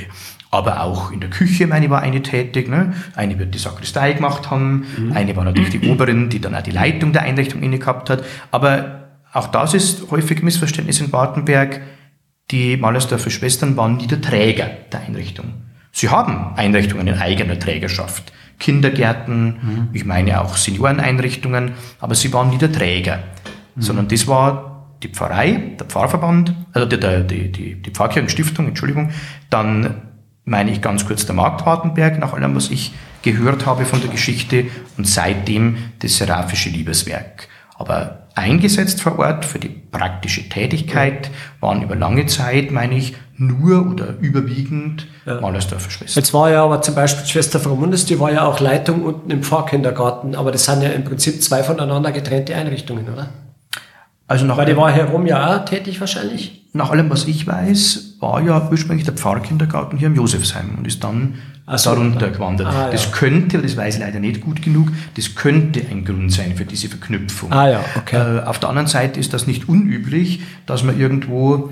Aber 0.51 0.83
auch 0.83 1.13
in 1.13 1.21
der 1.21 1.29
Küche, 1.29 1.67
meine 1.67 1.91
war 1.91 2.01
eine 2.01 2.23
tätig, 2.23 2.69
ne? 2.69 2.95
eine 3.15 3.39
wird 3.39 3.55
die 3.55 3.59
Sakristei 3.59 4.15
gemacht 4.15 4.51
haben, 4.51 4.87
mhm. 4.97 5.13
eine 5.13 5.37
war 5.37 5.45
natürlich 5.45 5.71
die 5.71 5.89
Oberin, 5.89 6.31
die 6.31 6.41
dann 6.41 6.55
auch 6.55 6.63
die 6.63 6.71
Leitung 6.71 7.13
der 7.13 7.23
Einrichtung 7.23 7.63
inne 7.63 7.79
gehabt 7.79 8.09
hat. 8.09 8.25
Aber 8.51 9.11
auch 9.33 9.49
das 9.49 9.75
ist 9.75 10.11
häufig 10.11 10.43
Missverständnis 10.43 11.01
in 11.01 11.11
Bartenberg. 11.11 11.83
Die 12.51 12.79
Malersdorfer 12.79 13.29
Schwestern 13.29 13.77
waren 13.77 13.99
nie 13.99 14.07
der 14.07 14.23
Träger 14.23 14.71
der 14.91 15.01
Einrichtung. 15.01 15.53
Sie 15.93 16.09
haben 16.09 16.55
Einrichtungen 16.57 17.07
in 17.07 17.19
eigener 17.19 17.59
Trägerschaft. 17.59 18.33
Kindergärten, 18.59 19.47
mhm. 19.47 19.89
ich 19.93 20.05
meine 20.05 20.41
auch 20.41 20.57
Senioreneinrichtungen, 20.57 21.73
aber 22.01 22.15
sie 22.15 22.33
waren 22.33 22.51
nie 22.51 22.59
der 22.59 22.73
Träger, 22.73 23.19
mhm. 23.75 23.83
sondern 23.83 24.09
das 24.09 24.27
war 24.27 24.87
die 25.03 25.09
Pfarrei, 25.09 25.75
der 25.79 25.87
Pfarrverband, 25.87 26.55
also 26.73 26.87
die, 26.87 26.99
die, 26.99 27.53
die, 27.53 27.75
die 27.83 27.91
Pfarrkirchenstiftung, 27.91 28.69
Entschuldigung, 28.69 29.11
dann 29.51 30.03
meine 30.45 30.71
ich 30.71 30.81
ganz 30.81 31.07
kurz 31.07 31.27
der 31.27 31.35
Markt 31.35 31.67
Wartenberg, 31.67 32.19
nach 32.19 32.33
allem, 32.33 32.55
was 32.55 32.71
ich 32.71 32.93
gehört 33.23 33.67
habe 33.67 33.85
von 33.85 34.01
der 34.01 34.11
Geschichte, 34.11 34.67
und 34.97 35.07
seitdem 35.07 35.77
das 35.99 36.17
Seraphische 36.17 36.71
Liebeswerk. 36.71 37.49
Aber 37.75 38.26
eingesetzt 38.37 39.01
vor 39.01 39.19
Ort 39.19 39.45
für 39.45 39.59
die 39.59 39.69
praktische 39.69 40.49
Tätigkeit 40.49 41.31
waren 41.61 41.83
über 41.83 41.97
lange 41.97 42.27
Zeit, 42.27 42.71
meine 42.71 42.97
ich, 42.97 43.17
nur 43.39 43.91
oder 43.91 44.15
überwiegend 44.21 45.07
ja. 45.27 45.41
Malersdorfer 45.41 45.91
Schwestern. 45.91 46.23
Jetzt 46.23 46.33
war 46.33 46.51
ja 46.51 46.65
aber 46.65 46.81
zum 46.83 46.95
Beispiel 46.95 47.27
Schwester 47.27 47.61
Frau 47.61 47.75
Mundes, 47.75 48.05
die 48.07 48.21
war 48.21 48.33
ja 48.33 48.45
auch 48.45 48.61
Leitung 48.61 49.03
unten 49.03 49.31
im 49.31 49.43
Pfarrkindergarten, 49.43 50.35
aber 50.35 50.53
das 50.53 50.65
sind 50.65 50.83
ja 50.83 50.91
im 50.91 51.05
Prinzip 51.05 51.43
zwei 51.43 51.63
voneinander 51.63 52.13
getrennte 52.13 52.55
Einrichtungen, 52.55 53.09
oder? 53.13 53.29
Also 54.29 54.45
nach 54.45 54.57
Weil 54.57 54.67
die 54.67 54.77
war 54.77 54.91
herum 54.91 55.27
ja 55.27 55.57
auch 55.57 55.65
tätig 55.65 56.01
wahrscheinlich? 56.01 56.67
Nach 56.73 56.91
allem, 56.91 57.09
was 57.11 57.27
ich 57.27 57.47
weiß, 57.47 58.17
war 58.21 58.43
ja 58.43 58.69
ursprünglich 58.71 59.05
der 59.05 59.15
Pfarrkindergarten 59.15 59.99
hier 59.99 60.09
im 60.09 60.17
Josefsheim 60.17 60.75
und 60.77 60.87
ist 60.87 61.03
dann 61.05 61.35
so, 61.75 61.91
darunter 61.91 62.31
gewandert. 62.31 62.69
Ah, 62.69 62.91
das 62.91 63.07
ja. 63.07 63.11
könnte, 63.11 63.59
das 63.59 63.77
weiß 63.77 63.97
ich 63.97 64.01
leider 64.01 64.21
nicht 64.21 64.41
gut 64.41 64.63
genug, 64.63 64.89
das 65.15 65.35
könnte 65.35 65.83
ein 65.91 66.05
Grund 66.05 66.33
sein 66.33 66.57
für 66.57 66.65
diese 66.65 66.89
Verknüpfung. 66.89 67.53
Ah, 67.53 67.69
ja, 67.69 67.85
okay. 67.97 68.39
Äh, 68.39 68.43
auf 68.45 68.61
der 68.61 68.69
anderen 68.69 68.87
Seite 68.87 69.19
ist 69.19 69.33
das 69.33 69.47
nicht 69.47 69.69
unüblich, 69.69 70.43
dass 70.67 70.85
man 70.85 70.99
irgendwo 70.99 71.71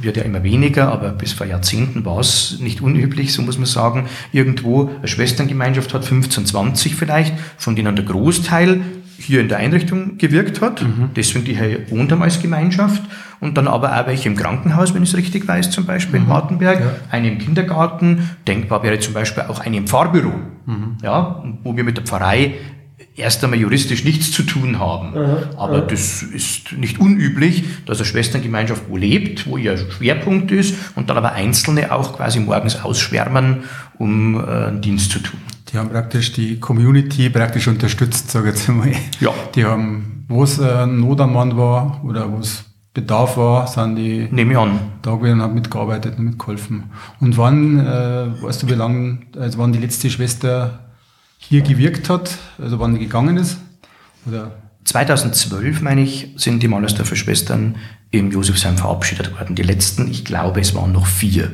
wird 0.00 0.16
ja 0.16 0.24
immer 0.24 0.42
weniger, 0.42 0.92
aber 0.92 1.10
bis 1.10 1.32
vor 1.32 1.46
Jahrzehnten 1.46 2.04
war 2.04 2.18
es 2.18 2.58
nicht 2.60 2.82
unüblich, 2.82 3.32
so 3.32 3.42
muss 3.42 3.56
man 3.56 3.66
sagen, 3.66 4.08
irgendwo 4.30 4.90
eine 4.98 5.08
Schwesterngemeinschaft 5.08 5.94
hat 5.94 6.04
15, 6.04 6.46
20 6.46 6.94
vielleicht, 6.94 7.34
von 7.56 7.76
denen 7.76 7.96
der 7.96 8.04
Großteil 8.04 8.80
hier 9.18 9.40
in 9.40 9.48
der 9.48 9.58
Einrichtung 9.58 10.18
gewirkt 10.18 10.60
hat, 10.60 10.82
mhm. 10.82 11.10
deswegen 11.16 11.44
die 11.44 11.56
hier 11.56 11.90
wohnt 11.90 12.12
haben 12.12 12.22
als 12.22 12.40
Gemeinschaft 12.40 13.02
und 13.40 13.56
dann 13.56 13.68
aber 13.68 13.98
auch 13.98 14.06
welche 14.06 14.28
im 14.28 14.36
Krankenhaus, 14.36 14.94
wenn 14.94 15.02
ich 15.02 15.10
es 15.10 15.16
richtig 15.16 15.46
weiß, 15.46 15.70
zum 15.70 15.86
Beispiel 15.86 16.20
mhm. 16.20 16.26
in 16.26 16.30
Wartenberg, 16.32 16.80
ja. 16.80 16.94
eine 17.10 17.30
im 17.30 17.38
Kindergarten, 17.38 18.30
denkbar 18.46 18.82
wäre 18.82 18.98
zum 18.98 19.14
Beispiel 19.14 19.44
auch 19.44 19.60
eine 19.60 19.76
im 19.76 19.86
Pfarrbüro, 19.86 20.32
mhm. 20.66 20.98
ja, 21.02 21.42
wo 21.62 21.76
wir 21.76 21.84
mit 21.84 21.96
der 21.96 22.04
Pfarrei 22.04 22.54
erst 23.16 23.42
einmal 23.44 23.58
juristisch 23.58 24.04
nichts 24.04 24.30
zu 24.30 24.42
tun 24.42 24.78
haben. 24.78 25.16
Aha, 25.16 25.50
Aber 25.56 25.78
aha. 25.78 25.86
das 25.88 26.22
ist 26.22 26.72
nicht 26.72 27.00
unüblich, 27.00 27.64
dass 27.86 27.98
eine 27.98 28.06
Schwesterngemeinschaft 28.06 28.84
wo 28.88 28.96
lebt, 28.96 29.46
wo 29.46 29.56
ihr 29.56 29.76
Schwerpunkt 29.76 30.50
ist 30.50 30.74
und 30.94 31.10
dann 31.10 31.16
aber 31.16 31.32
Einzelne 31.32 31.92
auch 31.92 32.16
quasi 32.16 32.40
morgens 32.40 32.82
ausschwärmen, 32.82 33.64
um 33.98 34.38
äh, 34.38 34.42
einen 34.42 34.80
Dienst 34.80 35.10
zu 35.10 35.20
tun. 35.20 35.40
Die 35.68 35.78
haben 35.78 35.90
praktisch 35.90 36.32
die 36.32 36.60
Community 36.60 37.28
praktisch 37.28 37.68
unterstützt, 37.68 38.30
sage 38.30 38.50
ich 38.50 38.56
jetzt 38.56 38.68
mal. 38.68 38.92
Ja. 39.20 39.32
Die 39.54 39.64
haben, 39.64 40.24
wo 40.28 40.44
es 40.44 40.58
äh, 40.58 40.86
Not 40.86 41.20
am 41.20 41.32
Mann 41.32 41.56
war 41.56 42.00
oder 42.04 42.30
wo 42.30 42.38
es 42.38 42.64
Bedarf 42.94 43.36
war, 43.36 43.66
sind 43.66 43.96
die 43.96 44.26
Nehme 44.30 44.52
ich 44.52 44.58
an. 44.58 44.78
da 45.02 45.14
gewesen 45.16 45.34
und 45.34 45.42
haben 45.42 45.54
mitgearbeitet 45.54 46.18
und 46.18 46.24
mitgeholfen. 46.24 46.84
Und 47.20 47.36
wann, 47.36 47.78
äh, 47.78 48.42
weißt 48.42 48.62
du, 48.62 48.68
wie 48.68 48.74
lange, 48.74 49.18
also 49.36 49.58
wann 49.58 49.72
die 49.72 49.78
letzte 49.78 50.08
Schwester 50.08 50.86
hier 51.36 51.60
gewirkt 51.60 52.08
hat, 52.08 52.38
also 52.58 52.78
wann 52.78 52.94
die 52.94 53.00
gegangen 53.00 53.36
ist? 53.36 53.58
Oder? 54.26 54.52
2012, 54.84 55.82
meine 55.82 56.00
ich, 56.02 56.32
sind 56.36 56.62
die 56.62 56.68
Malersdorfer 56.68 57.16
Schwestern 57.16 57.76
im 58.10 58.30
Josefsheim 58.30 58.78
verabschiedet 58.78 59.32
worden. 59.38 59.56
Die 59.56 59.62
letzten, 59.62 60.08
ich 60.08 60.24
glaube, 60.24 60.60
es 60.60 60.74
waren 60.74 60.92
noch 60.92 61.06
vier. 61.06 61.50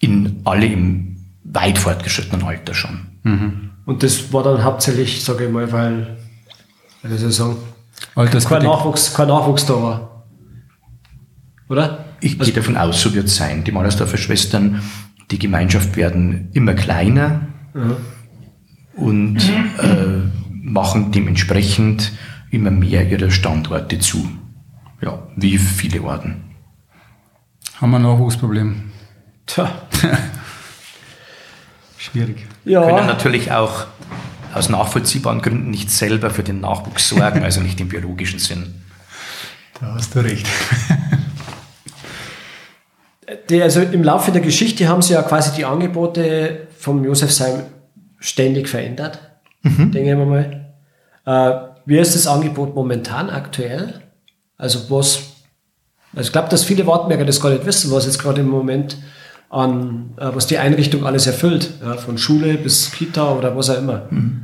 In, 0.00 0.42
alle 0.44 0.66
im 0.66 1.13
weit 1.54 1.78
fortgeschrittenen 1.78 2.46
Alter 2.46 2.74
schon. 2.74 3.06
Mhm. 3.22 3.70
Und 3.86 4.02
das 4.02 4.32
war 4.32 4.42
dann 4.42 4.62
hauptsächlich, 4.62 5.24
sage 5.24 5.46
ich 5.46 5.50
mal, 5.50 5.70
weil, 5.72 6.16
wie 7.02 7.16
soll 7.16 7.30
ich 7.30 7.36
sagen, 7.36 7.56
kein 8.14 8.62
Nachwuchs, 8.62 9.14
kein 9.14 9.28
Nachwuchs 9.28 9.66
da 9.66 9.74
war. 9.74 10.24
Oder? 11.68 12.04
Ich 12.20 12.38
also, 12.38 12.44
gehe 12.44 12.60
davon 12.60 12.76
aus, 12.76 13.00
so 13.00 13.14
wird 13.14 13.26
es 13.26 13.36
sein. 13.36 13.64
Die 13.64 13.72
Malersdorfer 13.72 14.16
Schwestern, 14.16 14.82
die 15.30 15.38
Gemeinschaft 15.38 15.96
werden 15.96 16.50
immer 16.52 16.74
kleiner. 16.74 17.48
Mhm 17.72 17.96
und 18.96 19.38
äh, 19.38 20.20
machen 20.50 21.12
dementsprechend 21.12 22.12
immer 22.50 22.70
mehr 22.70 23.08
ihre 23.08 23.30
Standorte 23.30 23.98
zu. 23.98 24.28
Ja, 25.00 25.26
wie 25.36 25.58
viele 25.58 26.02
Orden. 26.02 26.44
Haben 27.80 27.90
wir 27.90 27.96
ein 27.96 28.02
Nachwuchsproblem? 28.02 28.92
Tja. 29.46 29.70
Schwierig. 32.04 32.46
Ja. 32.66 32.86
Wir 32.86 32.94
können 32.94 33.06
natürlich 33.06 33.50
auch 33.50 33.86
aus 34.52 34.68
nachvollziehbaren 34.68 35.40
Gründen 35.40 35.70
nicht 35.70 35.90
selber 35.90 36.28
für 36.28 36.42
den 36.42 36.60
Nachwuchs 36.60 37.08
sorgen, 37.08 37.42
also 37.42 37.62
nicht 37.62 37.80
im 37.80 37.88
biologischen 37.88 38.38
Sinn. 38.38 38.82
Da 39.80 39.94
hast 39.94 40.14
du 40.14 40.20
recht. 40.20 40.46
Die, 43.48 43.62
also 43.62 43.80
im 43.80 44.04
Laufe 44.04 44.32
der 44.32 44.42
Geschichte 44.42 44.86
haben 44.86 45.00
sie 45.00 45.14
ja 45.14 45.22
quasi 45.22 45.56
die 45.56 45.64
Angebote 45.64 46.68
vom 46.78 47.02
Josefsheim 47.04 47.62
ständig 48.18 48.68
verändert, 48.68 49.18
mhm. 49.62 49.90
denke 49.90 50.10
ich 50.10 50.16
mal. 50.16 50.66
Äh, 51.24 51.68
wie 51.86 51.98
ist 51.98 52.14
das 52.14 52.26
Angebot 52.26 52.74
momentan 52.74 53.30
aktuell? 53.30 54.02
Also 54.58 54.90
was, 54.90 55.22
also 56.14 56.26
ich 56.26 56.32
glaube, 56.32 56.50
dass 56.50 56.64
viele 56.64 56.86
Wartenberger 56.86 57.24
das 57.24 57.40
gar 57.40 57.50
nicht 57.50 57.64
wissen, 57.64 57.90
was 57.90 58.04
jetzt 58.04 58.18
gerade 58.18 58.42
im 58.42 58.48
Moment 58.48 58.98
an, 59.54 60.14
äh, 60.16 60.30
was 60.34 60.46
die 60.46 60.58
Einrichtung 60.58 61.06
alles 61.06 61.26
erfüllt, 61.26 61.74
ja, 61.82 61.96
von 61.96 62.18
Schule 62.18 62.54
bis 62.54 62.90
Kita 62.90 63.32
oder 63.32 63.56
was 63.56 63.70
auch 63.70 63.78
immer. 63.78 64.06
Mhm. 64.10 64.42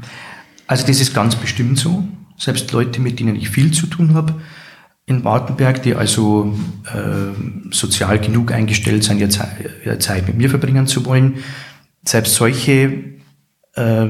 Also 0.67 0.87
das 0.87 1.01
ist 1.01 1.15
ganz 1.15 1.35
bestimmt 1.35 1.79
so. 1.79 2.05
Selbst 2.39 2.71
Leute, 2.73 3.01
mit 3.01 3.19
denen 3.19 3.37
ich 3.37 3.51
viel 3.51 3.73
zu 3.73 3.87
tun 3.87 4.15
habe, 4.15 4.35
in 5.07 5.25
Wartenberg, 5.25 5.83
die 5.83 5.95
also 5.95 6.57
äh, 6.87 7.73
sozial 7.73 8.21
genug 8.21 8.53
eingestellt 8.53 9.03
sind, 9.03 9.19
jetzt 9.19 9.41
Zeit 9.99 10.29
mit 10.29 10.37
mir 10.37 10.49
verbringen 10.49 10.87
zu 10.87 11.05
wollen. 11.05 11.43
Selbst 12.05 12.37
solche 12.37 13.19
äh, 13.75 14.09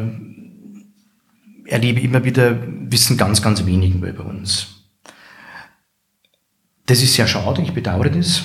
erlebe 1.64 2.00
immer 2.00 2.22
wieder, 2.24 2.58
wissen 2.90 3.16
ganz, 3.16 3.40
ganz 3.40 3.64
wenig 3.64 3.94
über 3.94 4.26
uns. 4.26 4.66
Das 6.84 7.02
ist 7.02 7.14
sehr 7.14 7.26
schade, 7.26 7.62
ich 7.62 7.72
bedauere 7.72 8.10
das. 8.10 8.42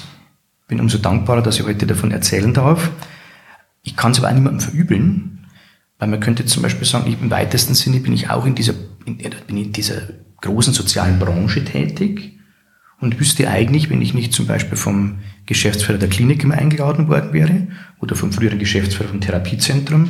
Bin 0.68 0.80
umso 0.80 0.98
dankbarer, 0.98 1.42
dass 1.42 1.60
ich 1.60 1.66
heute 1.66 1.86
davon 1.86 2.12
erzählen 2.12 2.54
darf. 2.54 2.92
Ich 3.84 3.96
kann 3.96 4.12
es 4.12 4.20
aber 4.20 4.30
auch 4.30 4.34
niemandem 4.34 4.62
verübeln, 4.62 5.48
weil 6.00 6.08
man 6.08 6.20
könnte 6.20 6.46
zum 6.46 6.64
Beispiel 6.64 6.88
sagen, 6.88 7.08
ich, 7.08 7.22
im 7.22 7.30
weitesten 7.30 7.76
Sinne 7.76 8.00
bin 8.00 8.14
ich 8.14 8.30
auch 8.30 8.46
in 8.46 8.56
dieser, 8.56 8.74
in, 9.06 9.18
bin 9.18 9.58
in 9.58 9.72
dieser 9.72 10.02
großen 10.42 10.74
sozialen 10.74 11.20
Branche 11.20 11.64
tätig 11.64 12.40
und 13.00 13.20
wüsste 13.20 13.50
eigentlich, 13.50 13.90
wenn 13.90 14.02
ich 14.02 14.14
nicht 14.14 14.34
zum 14.34 14.48
Beispiel 14.48 14.78
vom 14.78 15.20
Geschäftsführer 15.46 15.98
der 15.98 16.10
Klinik 16.10 16.44
immer 16.44 16.56
eingeladen 16.56 17.08
worden 17.08 17.34
wäre 17.34 17.68
oder 18.00 18.16
vom 18.16 18.32
früheren 18.32 18.60
Geschäftsführer 18.60 19.10
vom 19.10 19.22
Therapiezentrum, 19.22 20.10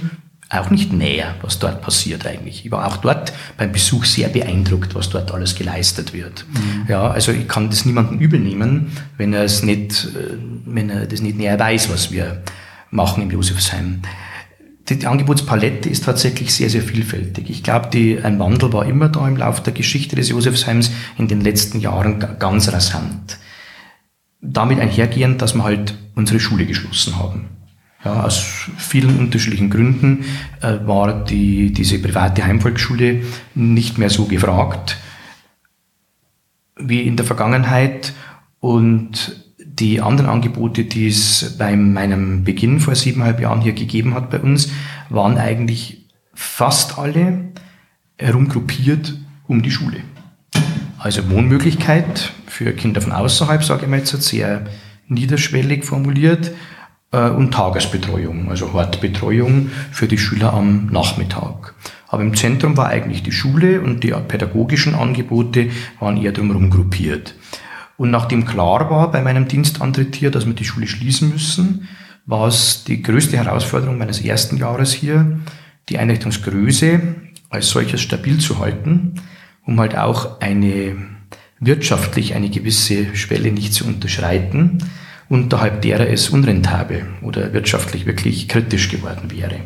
auch 0.49 0.69
nicht 0.69 0.93
näher, 0.93 1.35
was 1.41 1.59
dort 1.59 1.81
passiert 1.81 2.25
eigentlich. 2.25 2.65
Ich 2.65 2.71
war 2.71 2.85
auch 2.87 2.97
dort 2.97 3.33
beim 3.57 3.71
Besuch 3.71 4.05
sehr 4.05 4.29
beeindruckt, 4.29 4.93
was 4.93 5.09
dort 5.09 5.31
alles 5.33 5.55
geleistet 5.55 6.13
wird. 6.13 6.45
Mhm. 6.53 6.85
Ja, 6.87 7.09
also 7.09 7.31
ich 7.31 7.47
kann 7.47 7.69
das 7.69 7.85
niemandem 7.85 8.19
übel 8.19 8.39
nehmen, 8.39 8.91
wenn 9.17 9.33
er 9.33 9.43
es 9.43 9.63
nicht, 9.63 10.05
äh, 10.05 10.37
wenn 10.65 10.89
er 10.89 11.07
das 11.07 11.21
nicht 11.21 11.37
näher 11.37 11.59
weiß, 11.59 11.89
was 11.91 12.11
wir 12.11 12.43
machen 12.91 13.23
im 13.23 13.31
Josefsheim 13.31 14.01
die 14.89 15.07
Angebotspalette 15.07 15.89
ist 15.89 16.05
tatsächlich 16.05 16.53
sehr, 16.53 16.69
sehr 16.69 16.83
vielfältig. 16.83 17.49
Ich 17.49 17.63
glaube, 17.63 17.89
die, 17.91 18.19
ein 18.21 18.37
Wandel 18.39 18.71
war 18.71 18.85
immer 18.85 19.09
da 19.09 19.27
im 19.27 19.37
Laufe 19.37 19.63
der 19.63 19.73
Geschichte 19.73 20.15
des 20.15 20.29
Josefsheims 20.29 20.91
in 21.17 21.27
den 21.27 21.41
letzten 21.41 21.79
Jahren 21.79 22.19
ganz 22.37 22.71
rasant. 22.71 23.39
Damit 24.41 24.79
einhergehend, 24.79 25.41
dass 25.41 25.55
wir 25.55 25.63
halt 25.63 25.95
unsere 26.13 26.39
Schule 26.39 26.67
geschlossen 26.67 27.17
haben. 27.17 27.49
Ja, 28.05 28.23
aus 28.23 28.37
vielen 28.77 29.17
unterschiedlichen 29.17 29.71
Gründen 29.71 30.25
äh, 30.61 30.77
war 30.85 31.25
die, 31.25 31.73
diese 31.73 31.99
private 31.99 32.45
Heimvolksschule 32.45 33.23
nicht 33.55 33.97
mehr 33.97 34.11
so 34.11 34.25
gefragt 34.25 34.97
wie 36.77 37.01
in 37.01 37.15
der 37.15 37.25
Vergangenheit 37.25 38.13
und 38.59 39.43
die 39.57 40.01
anderen 40.01 40.29
Angebote, 40.29 40.83
die 40.83 41.07
es 41.07 41.55
bei 41.57 41.75
meinem 41.75 42.43
Beginn 42.43 42.79
vor 42.79 42.95
siebeneinhalb 42.95 43.39
Jahren 43.41 43.61
hier 43.61 43.73
gegeben 43.73 44.13
hat 44.13 44.29
bei 44.29 44.39
uns, 44.39 44.69
waren 45.09 45.37
eigentlich 45.37 46.05
fast 46.33 46.97
alle 46.97 47.49
herumgruppiert 48.17 49.17
um 49.47 49.61
die 49.61 49.71
Schule. 49.71 49.97
Also 50.97 51.29
Wohnmöglichkeit 51.29 52.31
für 52.47 52.71
Kinder 52.73 53.01
von 53.01 53.11
außerhalb, 53.11 53.63
sage 53.63 53.83
ich 53.83 53.89
mal 53.89 53.99
jetzt 53.99 54.21
sehr 54.21 54.65
niederschwellig 55.07 55.83
formuliert, 55.83 56.51
und 57.15 57.51
Tagesbetreuung, 57.51 58.49
also 58.49 58.73
Hortbetreuung 58.73 59.69
für 59.91 60.07
die 60.07 60.17
Schüler 60.17 60.53
am 60.53 60.87
Nachmittag. 60.87 61.73
Aber 62.07 62.23
im 62.23 62.35
Zentrum 62.35 62.77
war 62.77 62.87
eigentlich 62.87 63.23
die 63.23 63.31
Schule 63.31 63.81
und 63.81 64.03
die 64.03 64.13
pädagogischen 64.27 64.95
Angebote 64.95 65.69
waren 65.99 66.17
eher 66.17 66.31
drumherum 66.31 66.69
gruppiert. 66.69 67.35
Und 67.97 68.11
nachdem 68.11 68.45
klar 68.45 68.89
war 68.89 69.11
bei 69.11 69.21
meinem 69.21 69.47
Dienstantritt 69.47 70.15
hier, 70.15 70.31
dass 70.31 70.45
wir 70.45 70.53
die 70.53 70.65
Schule 70.65 70.87
schließen 70.87 71.29
müssen, 71.29 71.87
war 72.25 72.47
es 72.47 72.83
die 72.83 73.01
größte 73.01 73.37
Herausforderung 73.37 73.97
meines 73.97 74.21
ersten 74.21 74.57
Jahres 74.57 74.93
hier, 74.93 75.39
die 75.89 75.97
Einrichtungsgröße 75.97 76.99
als 77.49 77.69
solches 77.69 78.01
stabil 78.01 78.39
zu 78.39 78.59
halten, 78.59 79.21
um 79.65 79.79
halt 79.79 79.97
auch 79.97 80.41
eine 80.41 80.95
wirtschaftlich 81.59 82.35
eine 82.35 82.49
gewisse 82.49 83.15
Schwelle 83.15 83.51
nicht 83.51 83.73
zu 83.73 83.85
unterschreiten, 83.85 84.79
unterhalb 85.29 85.81
derer 85.81 86.07
es 86.09 86.29
unrentabel 86.29 87.05
oder 87.21 87.53
wirtschaftlich 87.53 88.05
wirklich 88.05 88.47
kritisch 88.47 88.89
geworden 88.89 89.31
wäre. 89.31 89.59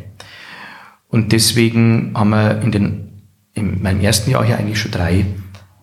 Und 1.10 1.32
deswegen 1.32 2.12
haben 2.16 2.30
wir 2.30 2.62
in, 2.62 2.72
den, 2.72 3.24
in 3.54 3.82
meinem 3.82 4.02
ersten 4.02 4.32
Jahr 4.32 4.46
hier 4.46 4.58
eigentlich 4.58 4.80
schon 4.80 4.92
drei 4.92 5.26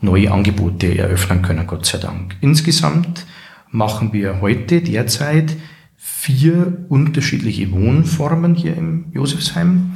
neue 0.01 0.31
Angebote 0.31 0.97
eröffnen 0.97 1.43
können, 1.43 1.67
Gott 1.67 1.87
sei 1.87 1.99
Dank. 1.99 2.37
Insgesamt 2.41 3.27
machen 3.71 4.13
wir 4.13 4.41
heute 4.41 4.81
derzeit 4.81 5.57
vier 5.97 6.85
unterschiedliche 6.89 7.73
Wohnformen 7.73 8.55
hier 8.55 8.77
im 8.77 9.07
Josefsheim. 9.13 9.93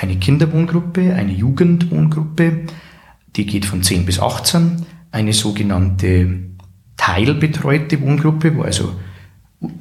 Eine 0.00 0.16
Kinderwohngruppe, 0.16 1.14
eine 1.14 1.32
Jugendwohngruppe, 1.32 2.66
die 3.36 3.46
geht 3.46 3.64
von 3.64 3.82
10 3.82 4.04
bis 4.04 4.20
18, 4.20 4.84
eine 5.10 5.32
sogenannte 5.32 6.50
teilbetreute 6.96 8.00
Wohngruppe, 8.02 8.56
wo 8.56 8.62
also 8.62 8.94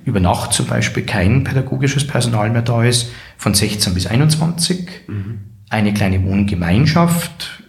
über 0.05 0.19
Nacht 0.19 0.53
zum 0.53 0.67
Beispiel 0.67 1.03
kein 1.03 1.43
pädagogisches 1.43 2.05
Personal 2.07 2.49
mehr 2.49 2.61
da 2.61 2.83
ist, 2.83 3.11
von 3.37 3.53
16 3.53 3.93
bis 3.93 4.07
21, 4.07 4.87
mhm. 5.07 5.39
eine 5.69 5.93
kleine 5.93 6.23
Wohngemeinschaft, 6.23 7.63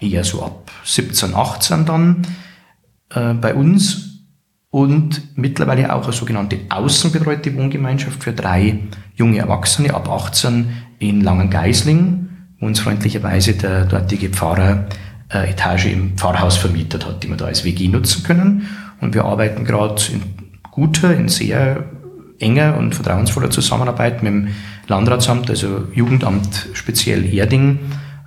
eher 0.00 0.24
so 0.24 0.42
ab 0.42 0.70
17, 0.84 1.34
18 1.34 1.86
dann 1.86 2.26
äh, 3.10 3.34
bei 3.34 3.54
uns 3.54 4.14
und 4.70 5.36
mittlerweile 5.36 5.94
auch 5.94 6.04
eine 6.04 6.12
sogenannte 6.12 6.58
außenbetreute 6.68 7.54
Wohngemeinschaft 7.54 8.22
für 8.22 8.32
drei 8.32 8.80
junge 9.14 9.38
Erwachsene 9.38 9.94
ab 9.94 10.08
18 10.08 10.68
in 10.98 11.20
Langengeisling, 11.20 12.28
wo 12.58 12.66
uns 12.66 12.80
freundlicherweise 12.80 13.54
der 13.54 13.84
dortige 13.84 14.30
Pfarrer 14.30 14.86
äh, 15.32 15.50
Etage 15.50 15.86
im 15.86 16.16
Pfarrhaus 16.16 16.56
vermietet 16.56 17.06
hat, 17.06 17.22
die 17.22 17.28
wir 17.28 17.36
da 17.36 17.46
als 17.46 17.64
WG 17.64 17.88
nutzen 17.88 18.24
können. 18.24 18.66
Und 19.00 19.14
wir 19.14 19.24
arbeiten 19.24 19.64
gerade 19.64 20.02
in 20.12 20.22
guter, 20.74 21.16
in 21.16 21.28
sehr 21.28 21.84
enger 22.40 22.76
und 22.76 22.94
vertrauensvoller 22.94 23.50
Zusammenarbeit 23.50 24.22
mit 24.22 24.32
dem 24.32 24.48
Landratsamt, 24.88 25.48
also 25.48 25.84
Jugendamt 25.94 26.68
speziell 26.74 27.32
Erding, 27.32 27.78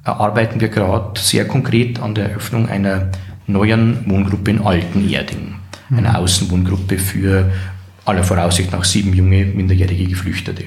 arbeiten 0.04 0.62
wir 0.62 0.70
gerade 0.70 1.20
sehr 1.20 1.46
konkret 1.46 2.00
an 2.00 2.16
der 2.16 2.30
Eröffnung 2.30 2.70
einer 2.70 3.10
neuen 3.48 4.10
Wohngruppe 4.10 4.52
in 4.52 4.62
Altenerding. 4.62 5.56
Mhm. 5.90 5.98
Eine 5.98 6.18
Außenwohngruppe 6.18 6.98
für 6.98 7.52
aller 8.06 8.24
Voraussicht 8.24 8.72
nach 8.72 8.86
sieben 8.86 9.14
junge, 9.14 9.46
minderjährige 9.46 10.08
Geflüchtete. 10.08 10.66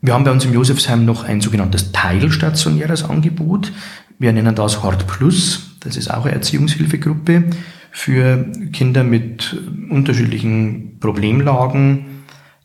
Wir 0.00 0.14
haben 0.14 0.24
bei 0.24 0.30
uns 0.30 0.44
im 0.44 0.52
Josefsheim 0.52 1.04
noch 1.04 1.24
ein 1.24 1.40
sogenanntes 1.40 1.90
teilstationäres 1.90 3.04
Angebot. 3.04 3.72
Wir 4.20 4.32
nennen 4.32 4.54
das 4.54 4.84
Hart 4.84 5.08
Plus. 5.08 5.76
Das 5.80 5.96
ist 5.96 6.12
auch 6.12 6.26
eine 6.26 6.34
Erziehungshilfegruppe 6.34 7.50
für 7.96 8.50
Kinder 8.72 9.04
mit 9.04 9.56
unterschiedlichen 9.88 10.98
Problemlagen, 10.98 12.24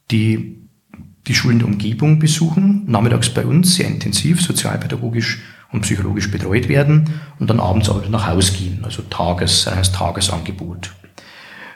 die 0.10 0.58
die 1.28 1.36
schulende 1.36 1.68
Umgebung 1.68 2.18
besuchen, 2.18 2.86
nachmittags 2.88 3.30
bei 3.30 3.46
uns 3.46 3.76
sehr 3.76 3.88
intensiv 3.88 4.42
sozialpädagogisch 4.42 5.40
und 5.72 5.82
psychologisch 5.82 6.32
betreut 6.32 6.68
werden 6.68 7.12
und 7.38 7.48
dann 7.48 7.60
abends 7.60 7.92
aber 7.92 8.10
nach 8.10 8.28
Hause 8.28 8.54
gehen, 8.54 8.80
also 8.84 9.04
Tages, 9.04 9.68
reines 9.68 9.92
Tagesangebot. 9.92 10.96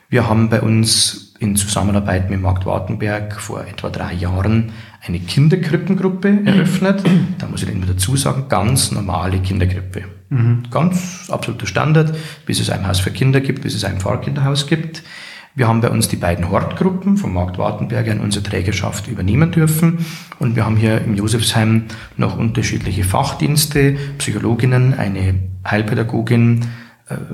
Wir 0.10 0.28
haben 0.28 0.50
bei 0.50 0.62
uns 0.62 1.36
in 1.38 1.56
Zusammenarbeit 1.56 2.32
mit 2.32 2.42
Markt 2.42 2.66
Wartenberg 2.66 3.40
vor 3.40 3.68
etwa 3.68 3.92
drei 3.92 4.14
Jahren 4.14 4.72
eine 5.06 5.20
Kinderkrippengruppe 5.20 6.40
eröffnet. 6.44 7.04
Da 7.38 7.48
muss 7.48 7.62
ich 7.62 7.70
immer 7.70 7.86
dazu 7.86 8.16
sagen, 8.16 8.50
ganz 8.50 8.92
normale 8.92 9.38
Kinderkrippe. 9.38 10.06
Mhm. 10.34 10.64
Ganz 10.72 11.30
absoluter 11.30 11.68
Standard, 11.68 12.16
bis 12.46 12.60
es 12.60 12.70
ein 12.70 12.88
Haus 12.88 13.00
für 13.00 13.12
Kinder 13.12 13.40
gibt, 13.40 13.62
bis 13.62 13.76
es 13.76 13.84
ein 13.84 14.00
Pfarrkinderhaus 14.00 14.68
gibt. 14.68 15.04
Wir 15.56 15.68
haben 15.68 15.82
bei 15.82 15.92
uns 15.92 16.08
die 16.08 16.16
beiden 16.16 16.50
Hortgruppen 16.50 17.18
vom 17.18 17.34
Markt 17.34 17.60
Wartenberger 17.60 18.12
in 18.12 18.20
unsere 18.20 18.44
Trägerschaft 18.44 19.08
übernehmen 19.08 19.52
dürfen. 19.52 20.04
Und 20.40 20.56
wir 20.56 20.66
haben 20.66 20.78
hier 20.78 21.02
im 21.02 21.14
Josefsheim 21.14 21.84
noch 22.18 22.36
unterschiedliche 22.36 23.04
Fachdienste, 23.04 23.96
Psychologinnen, 24.18 24.96
eine 24.96 25.36
Heilpädagogin, 25.70 26.62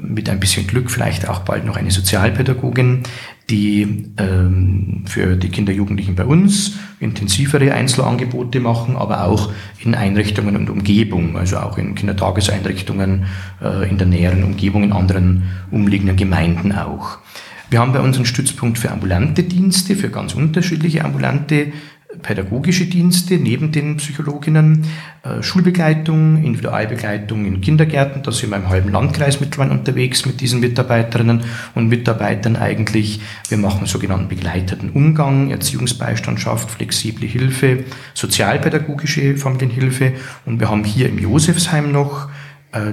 mit 0.02 0.30
ein 0.30 0.40
bisschen 0.40 0.68
Glück 0.68 0.90
vielleicht 0.92 1.28
auch 1.28 1.40
bald 1.40 1.66
noch 1.66 1.78
eine 1.78 1.92
Sozialpädagogin, 1.92 3.04
die 3.50 4.12
ähm, 4.18 5.04
für 5.06 5.36
die 5.36 5.50
Kinder, 5.50 5.74
Jugendlichen 5.74 6.16
bei 6.16 6.26
uns 6.26 6.74
intensivere 7.00 7.74
Einzelangebote 7.74 8.60
machen, 8.60 8.96
aber 8.96 9.26
auch 9.26 9.52
in 9.80 9.96
Einrichtungen 9.96 10.56
und 10.56 10.70
Umgebung, 10.70 11.38
also 11.38 11.58
auch 11.58 11.78
in 11.78 11.96
Kindertageseinrichtungen 11.96 13.26
äh, 13.62 13.90
in 13.90 13.98
der 13.98 14.08
näheren 14.08 14.44
Umgebung, 14.44 14.84
in 14.84 14.94
anderen 14.94 15.44
umliegenden 15.72 16.16
Gemeinden 16.16 16.72
auch. 16.72 17.20
Wir 17.70 17.80
haben 17.80 17.94
bei 17.94 18.00
uns 18.00 18.16
einen 18.16 18.26
Stützpunkt 18.26 18.80
für 18.80 18.92
ambulante 18.92 19.44
Dienste, 19.44 19.96
für 19.96 20.10
ganz 20.10 20.34
unterschiedliche 20.34 21.06
ambulante 21.06 21.72
pädagogische 22.22 22.86
Dienste 22.86 23.36
neben 23.38 23.72
den 23.72 23.98
Psychologinnen, 23.98 24.86
äh, 25.24 25.44
Schulbegleitung, 25.44 26.44
Individualbegleitung 26.44 27.46
in 27.46 27.62
Kindergärten. 27.62 28.24
Da 28.24 28.32
sind 28.32 28.50
wir 28.50 28.58
im 28.58 28.68
halben 28.68 28.92
Landkreis 28.92 29.40
mittlerweile 29.40 29.72
unterwegs 29.72 30.26
mit 30.26 30.42
diesen 30.42 30.60
Mitarbeiterinnen 30.60 31.44
und 31.76 31.88
Mitarbeitern 31.88 32.56
eigentlich. 32.56 33.22
Wir 33.48 33.60
machen 33.60 33.86
sogenannten 33.86 34.28
begleiteten 34.28 34.90
Umgang, 34.90 35.52
Erziehungsbeistandschaft, 35.52 36.72
flexible 36.72 37.28
Hilfe, 37.28 37.86
sozialpädagogische 38.16 39.38
Familienhilfe 39.38 40.14
und 40.46 40.60
wir 40.60 40.70
haben 40.70 40.84
hier 40.84 41.10
im 41.10 41.20
Josefsheim 41.20 41.92
noch 41.92 42.30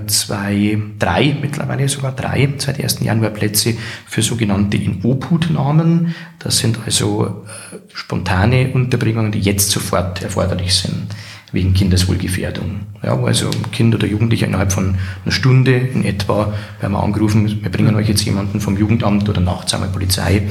zwei, 0.07 0.79
drei, 0.99 1.37
mittlerweile 1.41 1.89
sogar 1.89 2.13
drei, 2.13 2.49
seit 2.59 2.83
1. 2.83 3.01
Januar 3.01 3.31
Plätze 3.31 3.77
für 4.07 4.23
sogenannte 4.23 4.77
In-Obhut-Namen. 4.77 6.15
Das 6.39 6.59
sind 6.59 6.79
also 6.85 7.45
äh, 7.47 7.77
spontane 7.93 8.73
Unterbringungen, 8.73 9.33
die 9.33 9.41
jetzt 9.41 9.71
sofort 9.71 10.23
erforderlich 10.23 10.75
sind 10.75 11.15
wegen 11.53 11.75
Kindeswohlgefährdung. 11.75 12.81
Ja, 13.03 13.19
wo 13.19 13.27
also 13.27 13.51
Kind 13.73 13.95
oder 13.95 14.07
Jugendlicher 14.07 14.47
innerhalb 14.47 14.73
von 14.73 14.97
einer 15.25 15.33
Stunde 15.33 15.77
in 15.77 16.05
etwa 16.05 16.53
werden 16.81 16.93
wir 16.93 17.03
angerufen, 17.03 17.63
wir 17.63 17.71
bringen 17.71 17.95
euch 17.95 18.09
jetzt 18.09 18.25
jemanden 18.25 18.61
vom 18.61 18.77
Jugendamt 18.77 19.29
oder 19.29 19.41
nachts 19.41 19.73
einmal 19.73 19.89
Polizei, 19.91 20.43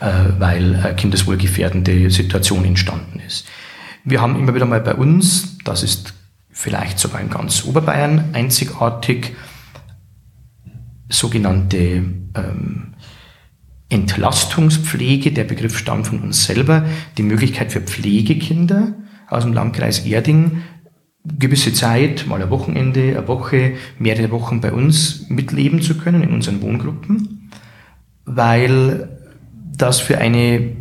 äh, 0.00 0.06
weil 0.38 0.76
eine 0.76 0.94
kindeswohlgefährdende 0.94 2.10
Situation 2.10 2.64
entstanden 2.64 3.20
ist. 3.26 3.46
Wir 4.04 4.20
haben 4.20 4.38
immer 4.38 4.54
wieder 4.54 4.66
mal 4.66 4.80
bei 4.80 4.94
uns, 4.94 5.58
das 5.64 5.82
ist 5.82 6.14
vielleicht 6.60 6.98
sogar 6.98 7.22
in 7.22 7.30
ganz 7.30 7.64
Oberbayern 7.64 8.34
einzigartig, 8.34 9.34
sogenannte 11.08 12.04
ähm, 12.34 12.94
Entlastungspflege, 13.88 15.32
der 15.32 15.44
Begriff 15.44 15.78
stammt 15.78 16.08
von 16.08 16.20
uns 16.20 16.44
selber, 16.44 16.84
die 17.16 17.22
Möglichkeit 17.22 17.72
für 17.72 17.80
Pflegekinder 17.80 18.92
aus 19.28 19.44
dem 19.44 19.54
Landkreis 19.54 20.00
Erding. 20.00 20.62
Gewisse 21.24 21.72
Zeit, 21.72 22.26
mal 22.26 22.42
ein 22.42 22.50
Wochenende, 22.50 23.16
eine 23.16 23.26
Woche, 23.26 23.72
mehrere 23.98 24.30
Wochen 24.30 24.60
bei 24.60 24.70
uns 24.70 25.30
mitleben 25.30 25.80
zu 25.80 25.96
können 25.96 26.22
in 26.22 26.32
unseren 26.32 26.60
Wohngruppen, 26.60 27.50
weil 28.26 29.18
das 29.76 30.00
für 30.00 30.18
eine 30.18 30.76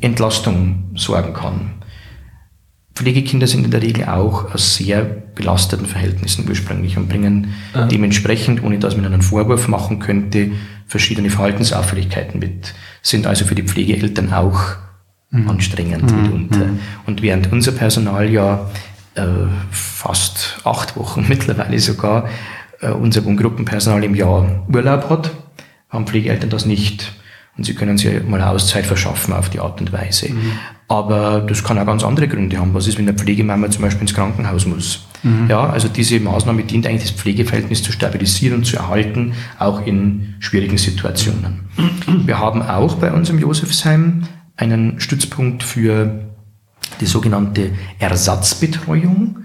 Entlastung 0.00 0.90
sorgen 0.96 1.32
kann. 1.32 1.81
Pflegekinder 2.94 3.46
sind 3.46 3.64
in 3.64 3.70
der 3.70 3.82
Regel 3.82 4.04
auch 4.04 4.54
aus 4.54 4.76
sehr 4.76 5.02
belasteten 5.02 5.86
Verhältnissen 5.86 6.46
ursprünglich 6.48 6.96
und 6.96 7.08
bringen 7.08 7.54
ja. 7.74 7.86
dementsprechend, 7.86 8.62
ohne 8.62 8.78
dass 8.78 8.96
man 8.96 9.06
einen 9.06 9.22
Vorwurf 9.22 9.66
machen 9.68 9.98
könnte, 9.98 10.50
verschiedene 10.86 11.30
Verhaltensauffälligkeiten 11.30 12.38
mit, 12.38 12.74
sind 13.00 13.26
also 13.26 13.46
für 13.46 13.54
die 13.54 13.62
Pflegeeltern 13.62 14.32
auch 14.32 14.76
mhm. 15.30 15.48
anstrengend 15.48 16.10
mhm. 16.10 16.22
mitunter. 16.22 16.66
Mhm. 16.66 16.80
Und 17.06 17.22
während 17.22 17.50
unser 17.50 17.72
Personal 17.72 18.30
ja 18.30 18.70
äh, 19.14 19.22
fast 19.70 20.60
acht 20.64 20.96
Wochen 20.96 21.24
mittlerweile 21.28 21.78
sogar 21.78 22.28
äh, 22.80 22.90
unser 22.90 23.24
Wohngruppenpersonal 23.24 24.04
im 24.04 24.14
Jahr 24.14 24.66
Urlaub 24.72 25.08
hat, 25.08 25.30
haben 25.88 26.06
Pflegeeltern 26.06 26.50
das 26.50 26.66
nicht. 26.66 27.12
Und 27.56 27.64
sie 27.64 27.74
können 27.74 27.98
sich 27.98 28.26
mal 28.26 28.40
Auszeit 28.40 28.86
verschaffen 28.86 29.34
auf 29.34 29.50
die 29.50 29.60
Art 29.60 29.80
und 29.80 29.92
Weise. 29.92 30.32
Mhm. 30.32 30.52
Aber 30.88 31.40
das 31.40 31.62
kann 31.62 31.78
auch 31.78 31.86
ganz 31.86 32.02
andere 32.02 32.28
Gründe 32.28 32.58
haben. 32.58 32.72
Was 32.72 32.86
ist, 32.86 32.98
wenn 32.98 33.06
der 33.06 33.14
Pflegemama 33.14 33.70
zum 33.70 33.82
Beispiel 33.82 34.02
ins 34.02 34.14
Krankenhaus 34.14 34.66
muss? 34.66 35.06
Mhm. 35.22 35.48
Ja, 35.48 35.68
also 35.68 35.88
diese 35.88 36.18
Maßnahme 36.20 36.64
dient 36.64 36.86
eigentlich 36.86 37.10
das 37.10 37.20
Pflegeverhältnis 37.20 37.82
zu 37.82 37.92
stabilisieren 37.92 38.58
und 38.58 38.64
zu 38.64 38.76
erhalten, 38.76 39.34
auch 39.58 39.86
in 39.86 40.34
schwierigen 40.40 40.78
Situationen. 40.78 41.68
Mhm. 41.76 42.26
Wir 42.26 42.38
haben 42.38 42.62
auch 42.62 42.94
bei 42.94 43.12
uns 43.12 43.28
im 43.28 43.38
Josefsheim 43.38 44.24
einen 44.56 45.00
Stützpunkt 45.00 45.62
für 45.62 46.26
die 47.00 47.06
sogenannte 47.06 47.70
Ersatzbetreuung. 47.98 49.41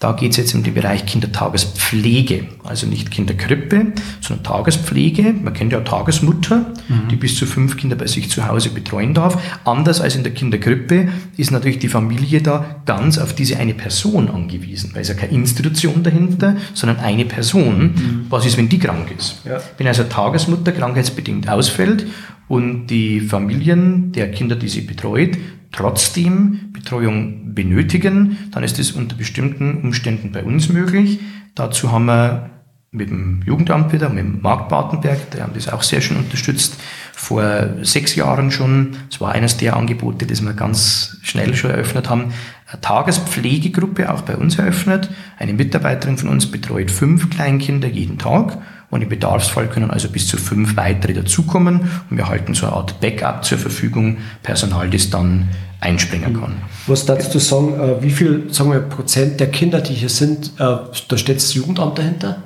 Da 0.00 0.12
geht 0.12 0.30
es 0.30 0.38
jetzt 0.38 0.54
um 0.54 0.62
den 0.62 0.72
Bereich 0.72 1.04
Kindertagespflege, 1.04 2.46
also 2.64 2.86
nicht 2.86 3.10
Kinderkrippe, 3.10 3.92
sondern 4.22 4.44
Tagespflege. 4.44 5.34
Man 5.34 5.52
kennt 5.52 5.74
ja 5.74 5.80
Tagesmutter, 5.80 6.72
mhm. 6.88 7.08
die 7.10 7.16
bis 7.16 7.36
zu 7.36 7.44
fünf 7.44 7.76
Kinder 7.76 7.96
bei 7.96 8.06
sich 8.06 8.30
zu 8.30 8.48
Hause 8.48 8.70
betreuen 8.70 9.12
darf. 9.12 9.38
Anders 9.66 10.00
als 10.00 10.16
in 10.16 10.22
der 10.22 10.32
Kinderkrippe 10.32 11.10
ist 11.36 11.50
natürlich 11.50 11.80
die 11.80 11.88
Familie 11.88 12.40
da 12.40 12.76
ganz 12.86 13.18
auf 13.18 13.34
diese 13.34 13.58
eine 13.58 13.74
Person 13.74 14.30
angewiesen, 14.30 14.92
weil 14.94 15.02
es 15.02 15.08
ja 15.08 15.14
keine 15.14 15.34
Institution 15.34 16.02
dahinter, 16.02 16.56
sondern 16.72 16.98
eine 17.00 17.26
Person. 17.26 17.82
Mhm. 17.82 18.26
Was 18.30 18.46
ist, 18.46 18.56
wenn 18.56 18.70
die 18.70 18.78
krank 18.78 19.14
ist? 19.14 19.42
Ja. 19.44 19.60
Wenn 19.76 19.86
also 19.86 20.04
Tagesmutter 20.04 20.72
krankheitsbedingt 20.72 21.46
ausfällt 21.46 22.06
und 22.50 22.88
die 22.88 23.20
Familien 23.20 24.10
der 24.10 24.32
Kinder, 24.32 24.56
die 24.56 24.68
sie 24.68 24.80
betreut, 24.80 25.38
trotzdem 25.70 26.72
Betreuung 26.72 27.54
benötigen, 27.54 28.38
dann 28.50 28.64
ist 28.64 28.80
es 28.80 28.90
unter 28.90 29.14
bestimmten 29.14 29.82
Umständen 29.82 30.32
bei 30.32 30.42
uns 30.42 30.68
möglich. 30.68 31.20
Dazu 31.54 31.92
haben 31.92 32.06
wir 32.06 32.50
mit 32.90 33.08
dem 33.08 33.42
Jugendamt 33.46 33.92
wieder, 33.92 34.08
mit 34.08 34.24
dem 34.24 34.42
Markt 34.42 34.68
Badenberg, 34.68 35.30
der 35.30 35.44
haben 35.44 35.52
das 35.54 35.68
auch 35.68 35.84
sehr 35.84 36.00
schön 36.00 36.16
unterstützt, 36.16 36.74
vor 37.12 37.76
sechs 37.82 38.16
Jahren 38.16 38.50
schon, 38.50 38.96
das 39.08 39.20
war 39.20 39.30
eines 39.30 39.56
der 39.56 39.76
Angebote, 39.76 40.26
das 40.26 40.44
wir 40.44 40.52
ganz 40.54 41.18
schnell 41.22 41.54
schon 41.54 41.70
eröffnet 41.70 42.10
haben, 42.10 42.32
eine 42.66 42.80
Tagespflegegruppe 42.80 44.12
auch 44.12 44.22
bei 44.22 44.36
uns 44.36 44.58
eröffnet. 44.58 45.08
Eine 45.38 45.52
Mitarbeiterin 45.52 46.18
von 46.18 46.28
uns 46.28 46.50
betreut 46.50 46.90
fünf 46.90 47.30
Kleinkinder 47.30 47.86
jeden 47.86 48.18
Tag 48.18 48.58
und 48.90 49.02
im 49.02 49.08
Bedarfsfall 49.08 49.68
können 49.68 49.90
also 49.90 50.08
bis 50.08 50.26
zu 50.26 50.36
fünf 50.36 50.76
weitere 50.76 51.14
dazukommen 51.14 51.90
und 52.10 52.16
wir 52.16 52.28
halten 52.28 52.54
so 52.54 52.66
eine 52.66 52.76
Art 52.76 53.00
Backup 53.00 53.44
zur 53.44 53.58
Verfügung, 53.58 54.18
Personal, 54.42 54.90
das 54.90 55.10
dann 55.10 55.48
einspringen 55.80 56.38
kann. 56.38 56.56
Was 56.86 57.06
darfst 57.06 57.34
du 57.34 57.38
sagen, 57.38 57.78
äh, 57.80 58.02
wie 58.02 58.10
viel 58.10 58.52
sagen 58.52 58.72
wir, 58.72 58.80
Prozent 58.80 59.40
der 59.40 59.50
Kinder, 59.50 59.80
die 59.80 59.94
hier 59.94 60.08
sind, 60.08 60.52
äh, 60.58 60.76
da 61.08 61.16
steht 61.16 61.36
das 61.36 61.54
Jugendamt 61.54 61.98
dahinter? 61.98 62.42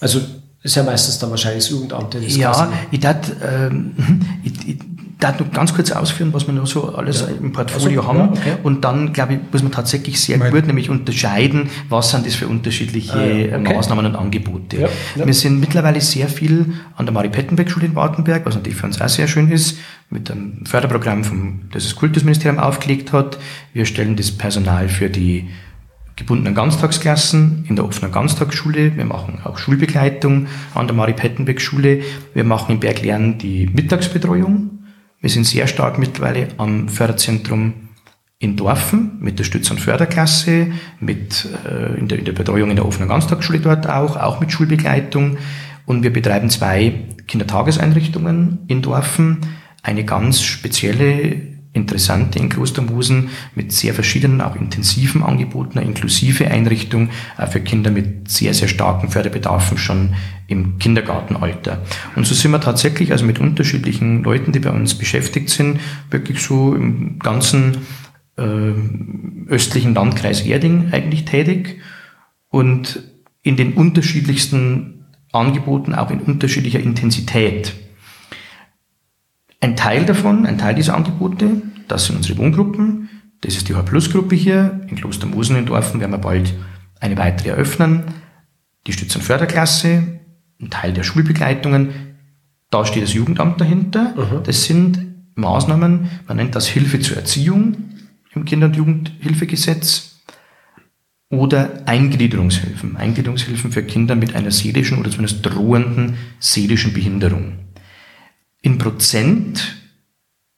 Also 0.00 0.20
ist 0.62 0.76
ja 0.76 0.82
meistens 0.82 1.18
dann 1.18 1.30
wahrscheinlich 1.30 1.64
das 1.64 1.70
Jugendamt. 1.70 2.14
Das 2.14 2.36
ja, 2.36 2.72
ich 2.90 3.00
dachte, 3.00 3.36
ähm, 3.42 3.94
ich, 4.44 4.68
ich, 4.68 4.78
darf 5.20 5.38
noch 5.38 5.50
ganz 5.52 5.74
kurz 5.74 5.92
ausführen, 5.92 6.32
was 6.32 6.46
wir 6.46 6.54
noch 6.54 6.66
so 6.66 6.94
alles 6.94 7.20
ja. 7.20 7.28
im 7.28 7.52
Portfolio 7.52 8.00
also, 8.00 8.12
haben. 8.12 8.18
Ja, 8.18 8.40
okay. 8.40 8.52
Und 8.62 8.84
dann, 8.84 9.12
glaube 9.12 9.34
ich, 9.34 9.38
muss 9.52 9.62
man 9.62 9.70
tatsächlich 9.70 10.20
sehr 10.20 10.38
Nein. 10.38 10.50
gut 10.50 10.66
nämlich 10.66 10.90
unterscheiden, 10.90 11.68
was 11.88 12.10
sind 12.10 12.26
das 12.26 12.34
für 12.34 12.48
unterschiedliche 12.48 13.12
ah, 13.12 13.24
ja. 13.24 13.58
okay. 13.58 13.74
Maßnahmen 13.74 14.06
und 14.06 14.16
Angebote. 14.16 14.88
Wir 15.14 15.34
sind 15.34 15.60
mittlerweile 15.60 16.00
sehr 16.00 16.28
viel 16.28 16.74
an 16.96 17.06
der 17.06 17.12
Marie-Pettenbeck-Schule 17.12 17.86
in 17.86 17.94
Wartenberg, 17.94 18.46
was 18.46 18.54
natürlich 18.54 18.78
für 18.78 18.86
uns 18.86 19.00
auch 19.00 19.08
sehr 19.08 19.28
schön 19.28 19.50
ist, 19.50 19.78
mit 20.08 20.30
einem 20.30 20.64
Förderprogramm, 20.64 21.22
vom, 21.22 21.60
das 21.72 21.84
das 21.84 21.96
Kultusministerium 21.96 22.58
aufgelegt 22.58 23.12
hat. 23.12 23.38
Wir 23.72 23.84
stellen 23.84 24.16
das 24.16 24.32
Personal 24.32 24.88
für 24.88 25.08
die 25.08 25.48
gebundenen 26.16 26.54
Ganztagsklassen 26.54 27.64
in 27.68 27.76
der 27.76 27.84
offenen 27.84 28.12
Ganztagsschule. 28.12 28.96
Wir 28.96 29.04
machen 29.04 29.38
auch 29.44 29.58
Schulbegleitung 29.58 30.46
an 30.74 30.86
der 30.86 30.96
Marie-Pettenbeck-Schule. 30.96 32.02
Wir 32.34 32.44
machen 32.44 32.72
in 32.72 32.80
Berglernen 32.80 33.38
die 33.38 33.66
Mittagsbetreuung 33.72 34.79
wir 35.20 35.30
sind 35.30 35.46
sehr 35.46 35.66
stark 35.66 35.98
mittlerweile 35.98 36.48
am 36.56 36.88
Förderzentrum 36.88 37.74
in 38.38 38.56
Dorfen 38.56 39.18
mit 39.20 39.38
der 39.38 39.44
Stütz- 39.44 39.70
und 39.70 39.80
Förderklasse, 39.80 40.68
mit, 40.98 41.46
äh, 41.66 41.98
in, 41.98 42.08
der, 42.08 42.18
in 42.18 42.24
der 42.24 42.32
Betreuung 42.32 42.70
in 42.70 42.76
der 42.76 42.86
offenen 42.86 43.08
Ganztagsschule 43.08 43.60
dort 43.60 43.86
auch, 43.86 44.16
auch 44.16 44.40
mit 44.40 44.50
Schulbegleitung. 44.50 45.36
Und 45.84 46.02
wir 46.02 46.12
betreiben 46.12 46.48
zwei 46.48 46.94
Kindertageseinrichtungen 47.26 48.60
in 48.66 48.80
Dorfen. 48.80 49.38
Eine 49.82 50.04
ganz 50.04 50.40
spezielle 50.42 51.49
interessante 51.72 52.38
in 52.38 52.48
Klostermosen 52.48 53.30
mit 53.54 53.72
sehr 53.72 53.94
verschiedenen, 53.94 54.40
auch 54.40 54.56
intensiven 54.56 55.22
Angeboten, 55.22 55.78
eine 55.78 55.86
inklusive 55.86 56.48
Einrichtung 56.48 57.10
äh, 57.38 57.46
für 57.46 57.60
Kinder 57.60 57.90
mit 57.90 58.28
sehr, 58.30 58.54
sehr 58.54 58.68
starken 58.68 59.08
Förderbedarfen 59.08 59.78
schon 59.78 60.14
im 60.48 60.78
Kindergartenalter. 60.78 61.82
Und 62.16 62.26
so 62.26 62.34
sind 62.34 62.50
wir 62.50 62.60
tatsächlich 62.60 63.12
also 63.12 63.24
mit 63.24 63.38
unterschiedlichen 63.38 64.24
Leuten, 64.24 64.50
die 64.50 64.58
bei 64.58 64.70
uns 64.70 64.94
beschäftigt 64.94 65.48
sind, 65.48 65.80
wirklich 66.10 66.40
so 66.40 66.74
im 66.74 67.20
ganzen 67.20 67.78
äh, 68.36 68.72
östlichen 69.48 69.94
Landkreis 69.94 70.40
Erding 70.42 70.88
eigentlich 70.92 71.24
tätig 71.24 71.80
und 72.48 73.02
in 73.42 73.56
den 73.56 73.74
unterschiedlichsten 73.74 75.04
Angeboten 75.32 75.94
auch 75.94 76.10
in 76.10 76.20
unterschiedlicher 76.20 76.80
Intensität. 76.80 77.74
Ein 79.60 79.76
Teil 79.76 80.06
davon, 80.06 80.46
ein 80.46 80.58
Teil 80.58 80.74
dieser 80.74 80.94
Angebote, 80.94 81.62
das 81.86 82.06
sind 82.06 82.16
unsere 82.16 82.38
Wohngruppen. 82.38 83.10
Das 83.42 83.56
ist 83.56 83.68
die 83.68 83.74
H-Plus-Gruppe 83.74 84.34
hier. 84.34 84.80
In 84.88 84.96
Klostermosen 84.96 85.56
in 85.56 85.66
Dorfen 85.66 86.00
werden 86.00 86.12
wir 86.12 86.18
bald 86.18 86.54
eine 86.98 87.16
weitere 87.16 87.50
eröffnen. 87.50 88.04
die 88.86 88.94
Stütz- 88.94 89.14
und 89.14 89.22
Förderklasse, 89.22 90.20
ein 90.60 90.70
Teil 90.70 90.94
der 90.94 91.02
Schulbegleitungen. 91.02 91.90
Da 92.70 92.86
steht 92.86 93.02
das 93.02 93.12
Jugendamt 93.12 93.60
dahinter. 93.60 94.14
Mhm. 94.16 94.42
Das 94.44 94.64
sind 94.64 95.06
Maßnahmen, 95.34 96.10
man 96.26 96.36
nennt 96.36 96.54
das 96.54 96.66
Hilfe 96.66 96.98
zur 97.00 97.18
Erziehung 97.18 97.76
im 98.32 98.44
Kinder- 98.46 98.66
und 98.66 98.76
Jugendhilfegesetz 98.76 100.20
oder 101.28 101.82
Eingliederungshilfen. 101.86 102.96
Eingliederungshilfen 102.96 103.70
für 103.70 103.82
Kinder 103.82 104.16
mit 104.16 104.34
einer 104.34 104.50
seelischen 104.50 104.98
oder 104.98 105.10
zumindest 105.10 105.44
drohenden 105.44 106.16
seelischen 106.38 106.92
Behinderung. 106.92 107.58
In 108.62 108.78
Prozent 108.78 109.76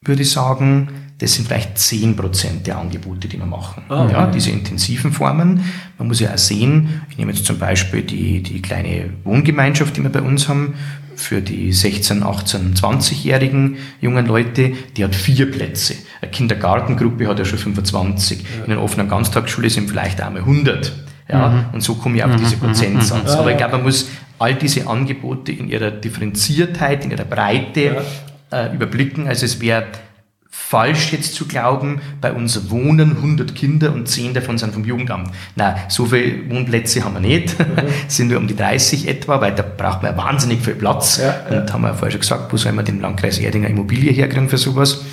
würde 0.01 0.21
ich 0.21 0.31
sagen, 0.31 0.89
das 1.19 1.35
sind 1.35 1.47
vielleicht 1.47 1.77
10 1.77 2.15
Prozent 2.17 2.67
der 2.67 2.77
Angebote, 2.77 3.29
die 3.29 3.37
wir 3.37 3.45
machen. 3.45 3.83
Ja, 3.89 4.03
okay. 4.03 4.31
diese 4.33 4.51
intensiven 4.51 5.13
Formen. 5.13 5.63
Man 5.97 6.07
muss 6.07 6.19
ja 6.19 6.33
auch 6.33 6.37
sehen, 6.37 7.01
ich 7.09 7.17
nehme 7.17 7.31
jetzt 7.31 7.45
zum 7.45 7.59
Beispiel 7.59 8.01
die, 8.01 8.43
die 8.43 8.61
kleine 8.61 9.11
Wohngemeinschaft, 9.23 9.95
die 9.95 10.03
wir 10.03 10.11
bei 10.11 10.21
uns 10.21 10.49
haben, 10.49 10.73
für 11.15 11.41
die 11.41 11.71
16, 11.71 12.23
18, 12.23 12.73
20-jährigen 12.73 13.77
jungen 14.01 14.25
Leute, 14.25 14.73
die 14.97 15.03
hat 15.03 15.15
vier 15.15 15.49
Plätze. 15.49 15.95
Eine 16.21 16.31
Kindergartengruppe 16.31 17.27
hat 17.27 17.39
ja 17.39 17.45
schon 17.45 17.59
25. 17.59 18.43
In 18.65 18.71
einer 18.71 18.81
offenen 18.81 19.07
Ganztagsschule 19.07 19.69
sind 19.69 19.89
vielleicht 19.89 20.19
einmal 20.19 20.41
100. 20.41 20.91
Ja, 21.29 21.69
und 21.71 21.81
so 21.81 21.95
komme 21.95 22.17
ich 22.17 22.23
auf 22.23 22.35
diese 22.35 22.57
Prozentsatz. 22.57 23.31
Aber 23.35 23.51
ich 23.51 23.57
glaube, 23.57 23.73
man 23.73 23.83
muss 23.83 24.09
all 24.39 24.55
diese 24.55 24.87
Angebote 24.87 25.51
in 25.51 25.69
ihrer 25.69 25.91
Differenziertheit, 25.91 27.05
in 27.05 27.11
ihrer 27.11 27.23
Breite 27.23 28.03
äh, 28.51 28.73
überblicken. 28.73 29.27
Also 29.27 29.45
es 29.45 29.61
wäre 29.61 29.85
falsch 30.49 31.13
jetzt 31.13 31.33
zu 31.33 31.47
glauben, 31.47 32.01
bei 32.21 32.31
uns 32.31 32.69
wohnen 32.69 33.17
100 33.17 33.55
Kinder 33.55 33.91
und 33.91 34.07
10 34.07 34.35
davon 34.35 34.57
sind 34.57 34.73
vom 34.73 34.85
Jugendamt. 34.85 35.31
Na, 35.55 35.75
so 35.87 36.05
viele 36.05 36.49
Wohnplätze 36.49 37.03
haben 37.03 37.15
wir 37.15 37.21
nicht, 37.21 37.55
sind 38.07 38.29
nur 38.29 38.37
um 38.37 38.47
die 38.47 38.55
30 38.55 39.07
etwa, 39.07 39.41
weil 39.41 39.55
da 39.55 39.63
braucht 39.63 40.03
man 40.03 40.11
ja 40.11 40.17
wahnsinnig 40.17 40.61
viel 40.61 40.75
Platz. 40.75 41.17
Ja, 41.17 41.59
und 41.59 41.73
haben 41.73 41.81
wir 41.81 41.89
ja 41.89 41.93
vorher 41.95 42.11
schon 42.11 42.21
gesagt, 42.21 42.53
wo 42.53 42.57
soll 42.57 42.71
man 42.73 42.85
den 42.85 43.01
Landkreis 43.01 43.39
Erdinger 43.39 43.67
Immobilie 43.67 44.11
herkriegen 44.11 44.47
für 44.47 44.57
sowas? 44.57 45.03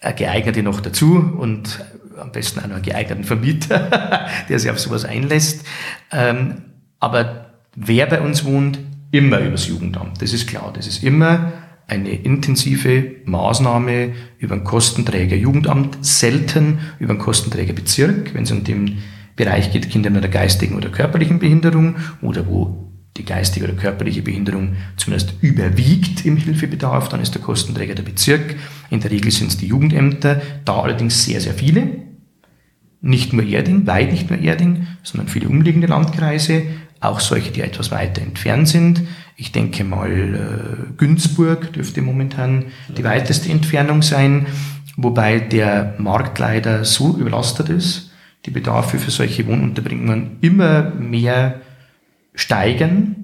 Eine 0.00 0.14
geeignete 0.14 0.62
noch 0.62 0.80
dazu 0.80 1.30
und 1.38 1.84
am 2.20 2.32
besten 2.32 2.60
einen 2.60 2.82
geeigneten 2.82 3.24
Vermieter, 3.24 4.26
der 4.48 4.58
sich 4.58 4.70
auf 4.70 4.78
sowas 4.78 5.04
einlässt. 5.04 5.66
Ähm, 6.12 6.62
aber 6.98 7.54
wer 7.74 8.06
bei 8.06 8.20
uns 8.20 8.44
wohnt, 8.44 8.78
immer 9.10 9.40
übers 9.40 9.66
Jugendamt. 9.66 10.22
Das 10.22 10.32
ist 10.32 10.46
klar. 10.46 10.72
Das 10.74 10.86
ist 10.86 11.02
immer 11.02 11.52
eine 11.86 12.10
intensive 12.10 13.16
Maßnahme 13.24 14.12
über 14.38 14.54
einen 14.54 14.64
Kostenträger 14.64 15.36
Jugendamt, 15.36 15.98
selten 16.04 16.78
über 17.00 17.10
einen 17.10 17.18
Kostenträger 17.18 17.72
Bezirk, 17.72 18.32
wenn 18.34 18.44
es 18.44 18.52
um 18.52 18.62
den 18.62 18.98
Bereich 19.34 19.72
geht, 19.72 19.90
Kinder 19.90 20.10
mit 20.10 20.22
einer 20.22 20.32
geistigen 20.32 20.76
oder 20.76 20.90
körperlichen 20.90 21.38
Behinderung 21.38 21.96
oder 22.22 22.46
wo 22.46 22.90
die 23.16 23.24
geistige 23.24 23.66
oder 23.66 23.74
körperliche 23.74 24.22
Behinderung 24.22 24.76
zumindest 24.96 25.34
überwiegt 25.40 26.24
im 26.24 26.36
Hilfebedarf, 26.36 27.08
dann 27.08 27.20
ist 27.20 27.34
der 27.34 27.42
Kostenträger 27.42 27.94
der 27.94 28.04
Bezirk. 28.04 28.54
In 28.90 29.00
der 29.00 29.10
Regel 29.10 29.32
sind 29.32 29.48
es 29.48 29.56
die 29.56 29.66
Jugendämter, 29.66 30.40
da 30.64 30.80
allerdings 30.80 31.24
sehr, 31.24 31.40
sehr 31.40 31.54
viele. 31.54 32.09
Nicht 33.02 33.32
nur 33.32 33.44
Erding, 33.44 33.86
weit 33.86 34.12
nicht 34.12 34.30
nur 34.30 34.38
Erding, 34.38 34.86
sondern 35.02 35.28
viele 35.28 35.48
umliegende 35.48 35.86
Landkreise, 35.86 36.64
auch 37.00 37.20
solche, 37.20 37.50
die 37.50 37.62
etwas 37.62 37.90
weiter 37.90 38.20
entfernt 38.20 38.68
sind. 38.68 39.02
Ich 39.36 39.52
denke 39.52 39.84
mal, 39.84 40.10
äh, 40.10 40.92
Günzburg 40.98 41.72
dürfte 41.72 42.02
momentan 42.02 42.66
die 42.96 43.04
weiteste 43.04 43.50
Entfernung 43.50 44.02
sein, 44.02 44.46
wobei 44.96 45.40
der 45.40 45.94
Markt 45.98 46.38
leider 46.38 46.84
so 46.84 47.16
überlastet 47.16 47.70
ist, 47.70 48.10
die 48.44 48.50
Bedarfe 48.50 48.98
für 48.98 49.10
solche 49.10 49.46
Wohnunterbringungen 49.46 50.38
immer 50.42 50.90
mehr 50.90 51.60
steigen 52.34 53.20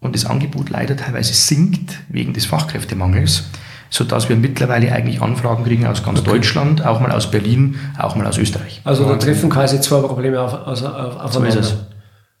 und 0.00 0.14
das 0.14 0.24
Angebot 0.24 0.70
leider 0.70 0.96
teilweise 0.96 1.34
sinkt 1.34 1.98
wegen 2.08 2.32
des 2.32 2.46
Fachkräftemangels, 2.46 3.50
so 3.90 4.04
dass 4.04 4.28
wir 4.28 4.36
mittlerweile 4.36 4.92
eigentlich 4.92 5.22
Anfragen 5.22 5.64
kriegen 5.64 5.86
aus 5.86 6.02
ganz 6.02 6.22
Deutschland, 6.22 6.84
auch 6.84 7.00
mal 7.00 7.12
aus 7.12 7.30
Berlin, 7.30 7.78
auch 7.98 8.14
mal 8.14 8.26
aus 8.26 8.38
Österreich. 8.38 8.80
Also 8.84 9.04
da 9.08 9.16
treffen 9.16 9.50
quasi 9.50 9.80
zwei 9.80 10.00
Probleme 10.00 10.40
auf, 10.40 10.52
auf, 10.52 10.82
auf, 10.82 11.32
So 11.32 11.42
ist 11.44 11.56
aufeinander. 11.56 11.60
es. 11.60 11.76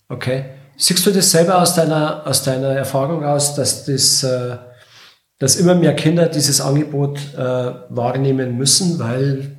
Okay. 0.08 0.44
Siehst 0.76 1.04
du 1.06 1.10
das 1.10 1.30
selber 1.30 1.60
aus 1.60 1.74
deiner, 1.74 2.26
aus 2.26 2.42
deiner 2.44 2.68
Erfahrung 2.68 3.24
raus, 3.24 3.54
dass 3.54 3.84
das, 3.84 4.22
äh, 4.22 4.56
dass 5.38 5.56
immer 5.56 5.74
mehr 5.74 5.94
Kinder 5.94 6.26
dieses 6.26 6.60
Angebot 6.60 7.18
äh, 7.36 7.40
wahrnehmen 7.88 8.56
müssen, 8.56 8.98
weil 8.98 9.56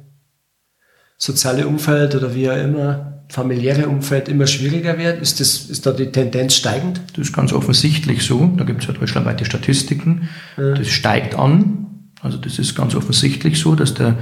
soziale 1.18 1.68
Umfeld 1.68 2.16
oder 2.16 2.34
wie 2.34 2.50
auch 2.50 2.56
immer, 2.56 3.19
familiäre 3.30 3.88
Umfeld 3.88 4.28
immer 4.28 4.48
schwieriger 4.48 4.98
wird? 4.98 5.22
Ist, 5.22 5.40
das, 5.40 5.70
ist 5.70 5.86
da 5.86 5.92
die 5.92 6.12
Tendenz 6.12 6.56
steigend? 6.56 7.00
Das 7.14 7.28
ist 7.28 7.34
ganz 7.34 7.54
offensichtlich 7.54 8.24
so. 8.24 8.52
Da 8.58 8.64
gibt 8.64 8.82
es 8.82 8.88
ja 8.88 8.94
deutschlandweite 8.94 9.46
Statistiken. 9.46 10.30
Das 10.58 10.88
steigt 10.90 11.36
an. 11.36 11.86
Also 12.22 12.38
das 12.38 12.60
ist 12.60 12.76
ganz 12.76 12.96
offensichtlich 12.96 13.60
so, 13.60 13.76
dass 13.76 13.94
der 13.94 14.18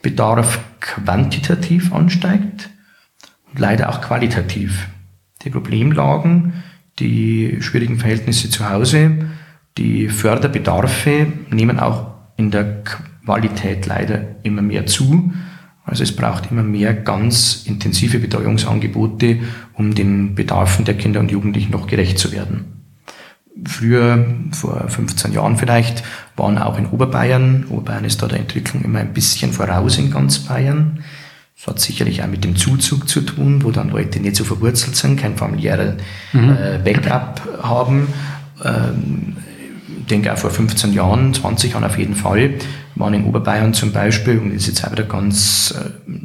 Bedarf 0.00 0.60
quantitativ 0.80 1.92
ansteigt 1.92 2.70
und 3.50 3.58
leider 3.58 3.90
auch 3.90 4.00
qualitativ. 4.00 4.88
Die 5.42 5.50
Problemlagen, 5.50 6.62
die 6.98 7.58
schwierigen 7.60 7.98
Verhältnisse 7.98 8.48
zu 8.48 8.68
Hause, 8.68 9.26
die 9.76 10.08
Förderbedarfe 10.08 11.26
nehmen 11.50 11.80
auch 11.80 12.12
in 12.36 12.50
der 12.50 12.82
Qualität 13.24 13.86
leider 13.86 14.36
immer 14.42 14.62
mehr 14.62 14.86
zu. 14.86 15.32
Also 15.84 16.04
es 16.04 16.14
braucht 16.14 16.50
immer 16.50 16.62
mehr 16.62 16.94
ganz 16.94 17.64
intensive 17.66 18.18
Betreuungsangebote, 18.18 19.40
um 19.74 19.94
den 19.94 20.34
Bedarfen 20.34 20.84
der 20.84 20.96
Kinder 20.96 21.20
und 21.20 21.30
Jugendlichen 21.30 21.72
noch 21.72 21.86
gerecht 21.86 22.18
zu 22.18 22.32
werden. 22.32 22.82
Früher, 23.64 24.24
vor 24.52 24.88
15 24.88 25.32
Jahren 25.32 25.56
vielleicht, 25.56 26.04
waren 26.36 26.58
auch 26.58 26.78
in 26.78 26.86
Oberbayern, 26.86 27.66
Oberbayern 27.68 28.04
ist 28.04 28.22
da 28.22 28.28
der 28.28 28.40
Entwicklung 28.40 28.82
immer 28.82 29.00
ein 29.00 29.12
bisschen 29.12 29.52
voraus 29.52 29.98
in 29.98 30.10
ganz 30.10 30.38
Bayern. 30.40 31.04
Das 31.56 31.66
hat 31.66 31.80
sicherlich 31.80 32.22
auch 32.22 32.28
mit 32.28 32.44
dem 32.44 32.56
Zuzug 32.56 33.08
zu 33.08 33.20
tun, 33.20 33.62
wo 33.62 33.70
dann 33.70 33.90
Leute 33.90 34.20
nicht 34.20 34.36
so 34.36 34.44
verwurzelt 34.44 34.96
sind, 34.96 35.20
kein 35.20 35.36
familiären 35.36 35.98
äh, 36.32 36.78
Backup 36.78 37.40
haben. 37.62 38.08
Ähm, 38.64 39.36
denke 40.06 40.32
auch 40.32 40.38
vor 40.38 40.50
15 40.50 40.92
Jahren, 40.92 41.34
20 41.34 41.72
Jahren 41.72 41.84
auf 41.84 41.98
jeden 41.98 42.14
Fall, 42.14 42.54
waren 42.94 43.14
in 43.14 43.24
Oberbayern 43.24 43.74
zum 43.74 43.92
Beispiel, 43.92 44.38
und 44.38 44.50
das 44.50 44.62
ist 44.62 44.68
jetzt 44.68 44.86
auch 44.86 44.92
wieder 44.92 45.04
ganz, 45.04 45.74
äh, 45.76 46.18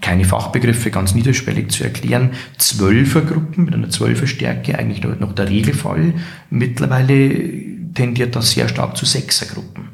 keine 0.00 0.24
Fachbegriffe, 0.24 0.90
ganz 0.90 1.14
niederschwellig 1.14 1.70
zu 1.70 1.84
erklären, 1.84 2.32
Zwölfergruppen 2.56 3.64
mit 3.64 3.74
einer 3.74 3.90
Zwölferstärke, 3.90 4.78
eigentlich 4.78 5.02
noch 5.02 5.34
der 5.34 5.48
Regelfall. 5.48 6.14
Mittlerweile 6.50 7.28
tendiert 7.94 8.34
das 8.36 8.52
sehr 8.52 8.68
stark 8.68 8.96
zu 8.96 9.04
Sechsergruppen. 9.06 9.88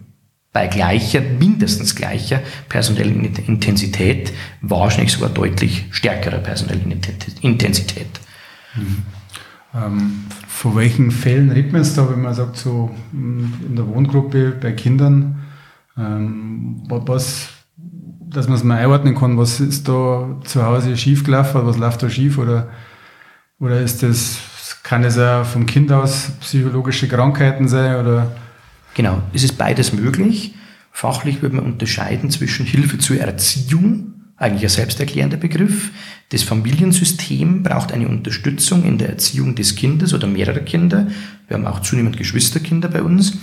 Bei 0.52 0.68
gleicher, 0.68 1.20
mindestens 1.20 1.96
gleicher 1.96 2.40
personellen 2.68 3.34
Intensität, 3.46 4.32
wahrscheinlich 4.60 5.12
sogar 5.12 5.30
deutlich 5.30 5.86
stärkerer 5.90 6.38
personellen 6.38 7.02
Intensität. 7.40 8.20
Ähm, 9.74 10.26
von 10.46 10.76
welchen 10.76 11.10
Fällen 11.10 11.50
redet 11.50 11.72
man 11.72 11.82
jetzt 11.82 11.98
da, 11.98 12.08
wenn 12.08 12.22
man 12.22 12.34
sagt, 12.34 12.56
so 12.56 12.90
mh, 13.12 13.48
in 13.68 13.76
der 13.76 13.86
Wohngruppe 13.88 14.52
bei 14.60 14.72
Kindern, 14.72 15.40
ähm, 15.98 16.82
wa- 16.88 17.02
was, 17.06 17.48
dass 17.76 18.46
man 18.46 18.56
es 18.56 18.64
mal 18.64 18.78
einordnen 18.78 19.16
kann, 19.16 19.36
was 19.36 19.58
ist 19.60 19.88
da 19.88 20.40
zu 20.44 20.64
Hause 20.64 20.96
schiefgelaufen, 20.96 21.60
oder 21.60 21.68
was 21.68 21.78
läuft 21.78 22.02
da 22.04 22.08
schief? 22.10 22.38
Oder, 22.38 22.68
oder 23.58 23.80
ist 23.80 24.02
das, 24.02 24.38
kann 24.84 25.02
es 25.02 25.18
auch 25.18 25.44
vom 25.44 25.66
Kind 25.66 25.90
aus 25.90 26.30
psychologische 26.40 27.08
Krankheiten 27.08 27.66
sein 27.68 27.96
oder? 27.96 28.30
Genau, 28.94 29.22
es 29.32 29.42
ist 29.42 29.58
beides 29.58 29.92
möglich. 29.92 30.54
Fachlich 30.92 31.42
würde 31.42 31.56
man 31.56 31.64
unterscheiden 31.64 32.30
zwischen 32.30 32.64
Hilfe 32.64 32.98
zur 32.98 33.18
Erziehung, 33.18 34.13
eigentlich 34.36 34.64
ein 34.64 34.68
selbsterklärender 34.68 35.36
Begriff. 35.36 35.90
Das 36.30 36.42
Familiensystem 36.42 37.62
braucht 37.62 37.92
eine 37.92 38.08
Unterstützung 38.08 38.84
in 38.84 38.98
der 38.98 39.10
Erziehung 39.10 39.54
des 39.54 39.76
Kindes 39.76 40.12
oder 40.12 40.26
mehrerer 40.26 40.60
Kinder. 40.60 41.08
Wir 41.46 41.56
haben 41.56 41.66
auch 41.66 41.80
zunehmend 41.80 42.16
Geschwisterkinder 42.16 42.88
bei 42.88 43.02
uns. 43.02 43.38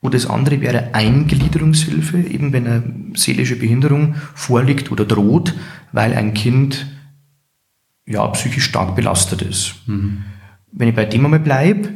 Und 0.00 0.12
das 0.12 0.26
andere 0.26 0.60
wäre 0.60 0.94
Eingliederungshilfe, 0.94 2.18
eben 2.18 2.52
wenn 2.52 2.66
eine 2.66 2.82
seelische 3.14 3.56
Behinderung 3.56 4.16
vorliegt 4.34 4.92
oder 4.92 5.06
droht, 5.06 5.54
weil 5.92 6.12
ein 6.12 6.34
Kind 6.34 6.86
ja 8.04 8.26
psychisch 8.28 8.64
stark 8.64 8.96
belastet 8.96 9.40
ist. 9.40 9.76
Wenn 10.72 10.88
ich 10.88 10.94
bei 10.94 11.06
dem 11.06 11.24
einmal 11.24 11.40
bleibe, 11.40 11.90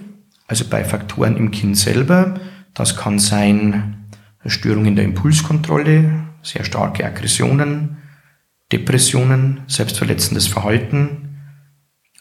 also 0.47 0.65
bei 0.65 0.85
Faktoren 0.85 1.37
im 1.37 1.51
Kind 1.51 1.77
selber, 1.77 2.41
das 2.73 2.97
kann 2.97 3.19
sein 3.19 4.07
eine 4.41 4.51
Störung 4.51 4.87
in 4.87 4.97
der 4.97 5.05
Impulskontrolle, 5.05 6.25
sehr 6.43 6.65
starke 6.65 7.05
Aggressionen, 7.05 7.99
Depressionen, 8.73 9.63
selbstverletzendes 9.67 10.47
Verhalten, 10.47 11.39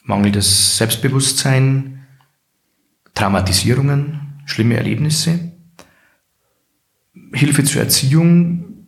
mangelndes 0.02 0.78
Selbstbewusstsein, 0.78 2.06
Traumatisierungen, 3.14 4.40
schlimme 4.46 4.76
Erlebnisse. 4.76 5.52
Hilfe 7.34 7.64
zur 7.64 7.82
Erziehung 7.82 8.86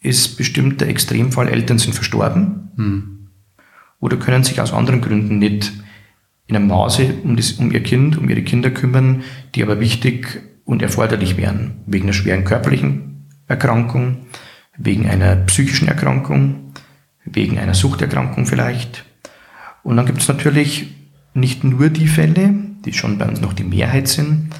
ist 0.00 0.36
bestimmt 0.36 0.80
der 0.80 0.88
Extremfall, 0.88 1.48
Eltern 1.48 1.78
sind 1.78 1.94
verstorben. 1.94 3.28
Oder 3.98 4.16
können 4.16 4.44
sich 4.44 4.60
aus 4.60 4.72
anderen 4.72 5.00
Gründen 5.00 5.38
nicht 5.38 5.72
in 6.46 6.54
einem 6.54 6.68
Maße 6.68 7.14
um, 7.24 7.36
das, 7.36 7.52
um 7.52 7.72
ihr 7.72 7.82
Kind, 7.82 8.16
um 8.16 8.28
ihre 8.28 8.42
Kinder 8.42 8.70
kümmern, 8.70 9.22
die 9.54 9.62
aber 9.62 9.80
wichtig 9.80 10.40
und 10.64 10.82
erforderlich 10.82 11.36
wären, 11.36 11.82
wegen 11.86 12.04
einer 12.04 12.12
schweren 12.12 12.44
körperlichen 12.44 13.26
Erkrankung, 13.48 14.26
wegen 14.76 15.08
einer 15.08 15.34
psychischen 15.36 15.88
Erkrankung, 15.88 16.67
wegen 17.32 17.58
einer 17.58 17.74
Suchterkrankung 17.74 18.46
vielleicht. 18.46 19.04
Und 19.82 19.96
dann 19.96 20.06
gibt 20.06 20.20
es 20.20 20.28
natürlich 20.28 20.88
nicht 21.34 21.64
nur 21.64 21.88
die 21.88 22.08
Fälle, 22.08 22.54
die 22.84 22.92
schon 22.92 23.18
bei 23.18 23.26
uns 23.26 23.40
noch 23.40 23.52
die 23.52 23.64
Mehrheit 23.64 24.08
sind, 24.08 24.50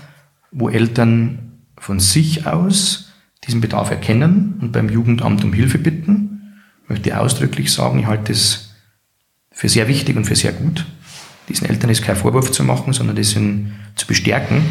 wo 0.50 0.68
Eltern 0.68 1.52
von 1.76 2.00
sich 2.00 2.46
aus 2.46 3.12
diesen 3.46 3.60
Bedarf 3.60 3.90
erkennen 3.90 4.58
und 4.60 4.72
beim 4.72 4.88
Jugendamt 4.88 5.44
um 5.44 5.52
Hilfe 5.52 5.78
bitten. 5.78 6.54
Ich 6.84 6.90
möchte 6.90 7.18
ausdrücklich 7.18 7.72
sagen, 7.72 7.98
ich 7.98 8.06
halte 8.06 8.32
es 8.32 8.74
für 9.50 9.68
sehr 9.68 9.88
wichtig 9.88 10.16
und 10.16 10.24
für 10.24 10.36
sehr 10.36 10.52
gut. 10.52 10.86
Diesen 11.48 11.68
Eltern 11.68 11.90
ist 11.90 12.02
kein 12.02 12.16
Vorwurf 12.16 12.50
zu 12.50 12.62
machen, 12.64 12.92
sondern 12.92 13.16
das 13.16 13.32
zu 13.32 14.06
bestärken, 14.06 14.62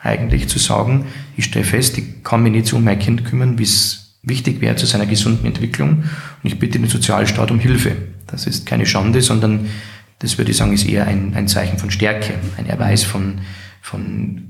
eigentlich 0.00 0.48
zu 0.48 0.58
sagen, 0.58 1.06
ich 1.36 1.46
stelle 1.46 1.64
fest, 1.64 1.98
ich 1.98 2.22
kann 2.22 2.42
mich 2.42 2.52
nicht 2.52 2.66
so 2.66 2.76
um 2.76 2.84
mein 2.84 2.98
Kind 2.98 3.24
kümmern, 3.24 3.58
wie 3.58 3.64
es 3.64 4.07
wichtig 4.22 4.60
wäre 4.60 4.76
zu 4.76 4.86
seiner 4.86 5.06
gesunden 5.06 5.46
Entwicklung 5.46 5.90
und 5.90 6.04
ich 6.42 6.58
bitte 6.58 6.78
den 6.78 6.88
Sozialstaat 6.88 7.50
um 7.50 7.58
Hilfe. 7.58 7.96
Das 8.26 8.46
ist 8.46 8.66
keine 8.66 8.86
Schande, 8.86 9.22
sondern 9.22 9.68
das 10.18 10.36
würde 10.36 10.50
ich 10.50 10.56
sagen, 10.56 10.72
ist 10.72 10.86
eher 10.86 11.06
ein, 11.06 11.34
ein 11.34 11.48
Zeichen 11.48 11.78
von 11.78 11.90
Stärke, 11.90 12.34
ein 12.56 12.66
Erweis 12.66 13.04
von, 13.04 13.40
von 13.80 14.48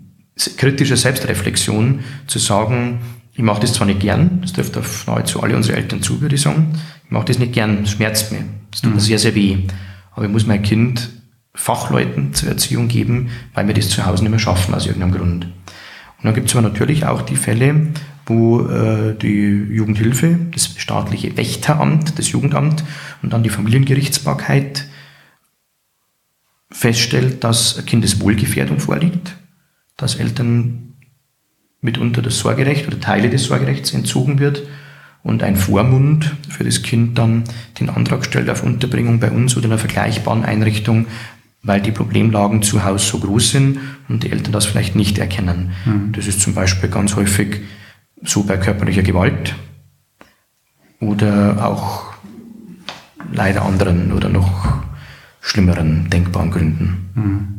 kritischer 0.56 0.96
Selbstreflexion, 0.96 2.00
zu 2.26 2.38
sagen, 2.38 3.00
ich 3.32 3.42
mache 3.42 3.60
das 3.60 3.74
zwar 3.74 3.86
nicht 3.86 4.00
gern, 4.00 4.40
das 4.40 4.52
trifft 4.52 4.76
auf 4.76 5.06
nahezu 5.06 5.42
alle 5.42 5.56
unsere 5.56 5.76
Eltern 5.76 6.02
zu, 6.02 6.20
würde 6.20 6.34
ich 6.34 6.40
sagen, 6.40 6.72
ich 7.04 7.10
mache 7.10 7.26
das 7.26 7.38
nicht 7.38 7.52
gern, 7.52 7.82
das 7.82 7.92
schmerzt 7.92 8.32
mir, 8.32 8.44
das 8.70 8.80
tut 8.80 8.90
mir 8.90 8.96
mhm. 8.96 9.00
sehr, 9.00 9.18
sehr 9.18 9.34
weh, 9.34 9.58
aber 10.12 10.24
ich 10.24 10.32
muss 10.32 10.46
mein 10.46 10.62
Kind 10.62 11.10
Fachleuten 11.54 12.34
zur 12.34 12.48
Erziehung 12.48 12.88
geben, 12.88 13.30
weil 13.54 13.66
wir 13.66 13.74
das 13.74 13.90
zu 13.90 14.06
Hause 14.06 14.22
nicht 14.22 14.30
mehr 14.30 14.38
schaffen 14.38 14.74
aus 14.74 14.86
irgendeinem 14.86 15.12
Grund. 15.12 15.44
Und 15.44 16.24
dann 16.24 16.34
gibt 16.34 16.48
es 16.48 16.56
aber 16.56 16.68
natürlich 16.68 17.04
auch 17.04 17.22
die 17.22 17.36
Fälle, 17.36 17.88
wo 18.28 18.66
äh, 18.68 19.14
die 19.14 19.66
Jugendhilfe, 19.70 20.38
das 20.52 20.74
staatliche 20.76 21.36
Wächteramt, 21.36 22.18
das 22.18 22.30
Jugendamt 22.30 22.84
und 23.22 23.32
dann 23.32 23.42
die 23.42 23.50
Familiengerichtsbarkeit 23.50 24.86
feststellt, 26.70 27.44
dass 27.44 27.84
Kindeswohlgefährdung 27.86 28.78
vorliegt, 28.78 29.36
dass 29.96 30.16
Eltern 30.16 30.94
mitunter 31.80 32.22
das 32.22 32.38
Sorgerecht 32.38 32.86
oder 32.86 33.00
Teile 33.00 33.30
des 33.30 33.44
Sorgerechts 33.44 33.92
entzogen 33.94 34.38
wird 34.38 34.62
und 35.22 35.42
ein 35.42 35.56
Vormund 35.56 36.36
für 36.48 36.64
das 36.64 36.82
Kind 36.82 37.18
dann 37.18 37.44
den 37.80 37.88
Antrag 37.88 38.24
stellt 38.24 38.50
auf 38.50 38.62
Unterbringung 38.62 39.20
bei 39.20 39.30
uns 39.30 39.56
oder 39.56 39.66
in 39.66 39.72
einer 39.72 39.78
vergleichbaren 39.78 40.44
Einrichtung, 40.44 41.06
weil 41.62 41.80
die 41.80 41.92
Problemlagen 41.92 42.62
zu 42.62 42.84
Hause 42.84 43.06
so 43.06 43.18
groß 43.18 43.50
sind 43.50 43.78
und 44.08 44.22
die 44.22 44.30
Eltern 44.30 44.52
das 44.52 44.66
vielleicht 44.66 44.94
nicht 44.94 45.18
erkennen. 45.18 45.72
Mhm. 45.84 46.12
Das 46.12 46.26
ist 46.26 46.40
zum 46.40 46.54
Beispiel 46.54 46.88
ganz 46.88 47.16
häufig 47.16 47.60
so 48.22 48.42
bei 48.42 48.56
körperlicher 48.56 49.02
Gewalt 49.02 49.54
oder 51.00 51.64
auch 51.66 52.12
leider 53.32 53.62
anderen 53.62 54.12
oder 54.12 54.28
noch 54.28 54.82
schlimmeren 55.40 56.10
denkbaren 56.10 56.50
Gründen. 56.50 57.10
Mhm. 57.14 57.58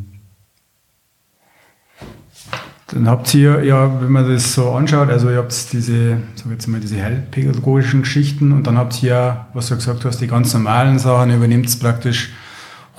Dann 2.91 3.07
habt 3.07 3.31
ihr 3.35 3.63
ja, 3.63 4.01
wenn 4.01 4.11
man 4.11 4.27
das 4.27 4.55
so 4.55 4.71
anschaut, 4.71 5.09
also 5.09 5.29
ihr 5.29 5.37
habt 5.37 5.73
diese, 5.73 6.17
sag 6.35 6.51
jetzt 6.51 6.67
mal, 6.67 6.79
diese 6.79 7.01
heilpädagogischen 7.01 8.01
Geschichten 8.01 8.51
und 8.51 8.65
dann 8.65 8.79
habt 8.79 9.03
ihr 9.03 9.09
ja, 9.09 9.47
was 9.53 9.67
du 9.67 9.75
gesagt 9.75 10.05
hast, 10.05 10.19
die 10.21 10.27
ganz 10.27 10.53
normalen 10.55 10.97
Sachen, 10.97 11.31
übernimmt 11.31 11.79
praktisch 11.79 12.31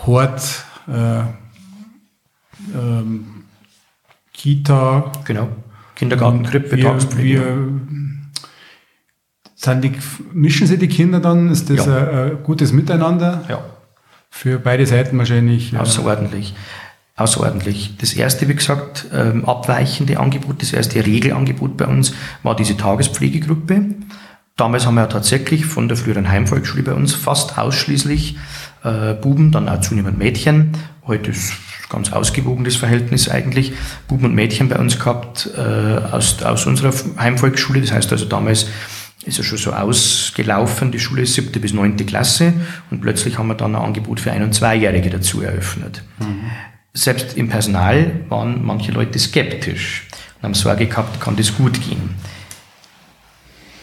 Hort, 0.06 0.64
äh, 0.86 1.22
ähm, 2.72 3.26
Kita. 4.32 5.10
Genau. 5.24 5.48
Kindergarten, 6.00 6.44
Krippe, 6.44 6.78
wir, 6.78 6.96
wir, 7.18 7.70
sind 9.54 9.84
die, 9.84 9.92
mischen 10.32 10.66
sie 10.66 10.78
die 10.78 10.88
Kinder 10.88 11.20
dann? 11.20 11.50
Ist 11.50 11.68
das 11.68 11.84
ja. 11.84 11.98
ein, 11.98 12.08
ein, 12.08 12.42
gutes 12.42 12.72
Miteinander? 12.72 13.44
Ja. 13.50 13.62
Für 14.30 14.58
beide 14.58 14.86
Seiten 14.86 15.18
wahrscheinlich. 15.18 15.76
Außerordentlich. 15.76 16.54
Außerordentlich. 17.16 17.98
Das 17.98 18.14
erste, 18.14 18.48
wie 18.48 18.54
gesagt, 18.54 19.08
ähm, 19.12 19.44
abweichende 19.44 20.18
Angebot, 20.18 20.62
das 20.62 20.72
erste 20.72 21.04
Regelangebot 21.04 21.76
bei 21.76 21.86
uns 21.86 22.14
war 22.42 22.56
diese 22.56 22.78
Tagespflegegruppe. 22.78 23.84
Damals 24.60 24.84
haben 24.84 24.96
wir 24.96 25.00
ja 25.00 25.06
tatsächlich 25.06 25.64
von 25.64 25.88
der 25.88 25.96
früheren 25.96 26.28
Heimvolksschule 26.28 26.82
bei 26.82 26.92
uns 26.92 27.14
fast 27.14 27.56
ausschließlich 27.56 28.36
äh, 28.84 29.14
Buben, 29.14 29.52
dann 29.52 29.70
auch 29.70 29.80
zunehmend 29.80 30.18
Mädchen. 30.18 30.72
Heute 31.06 31.30
ist 31.30 31.54
ganz 31.88 32.12
ausgewogenes 32.12 32.76
Verhältnis 32.76 33.30
eigentlich. 33.30 33.72
Buben 34.06 34.26
und 34.26 34.34
Mädchen 34.34 34.68
bei 34.68 34.76
uns 34.76 34.98
gehabt 34.98 35.48
äh, 35.56 35.60
aus, 35.62 36.42
aus 36.42 36.66
unserer 36.66 36.92
Heimvolksschule. 37.18 37.80
Das 37.80 37.92
heißt 37.92 38.12
also 38.12 38.26
damals 38.26 38.66
ist 39.24 39.38
ja 39.38 39.44
schon 39.44 39.56
so 39.56 39.72
ausgelaufen, 39.72 40.92
die 40.92 41.00
Schule 41.00 41.22
ist 41.22 41.32
siebte 41.32 41.58
bis 41.58 41.72
neunte 41.72 42.04
Klasse 42.04 42.52
und 42.90 43.00
plötzlich 43.00 43.38
haben 43.38 43.48
wir 43.48 43.54
dann 43.54 43.74
ein 43.74 43.80
Angebot 43.80 44.20
für 44.20 44.30
Ein- 44.30 44.42
und 44.42 44.54
Zweijährige 44.54 45.08
dazu 45.08 45.40
eröffnet. 45.40 46.02
Mhm. 46.18 46.50
Selbst 46.92 47.34
im 47.34 47.48
Personal 47.48 48.10
waren 48.28 48.62
manche 48.62 48.92
Leute 48.92 49.18
skeptisch 49.18 50.06
und 50.36 50.42
haben 50.42 50.54
Sorge 50.54 50.84
gehabt, 50.84 51.18
kann 51.18 51.36
das 51.36 51.56
gut 51.56 51.80
gehen. 51.80 52.10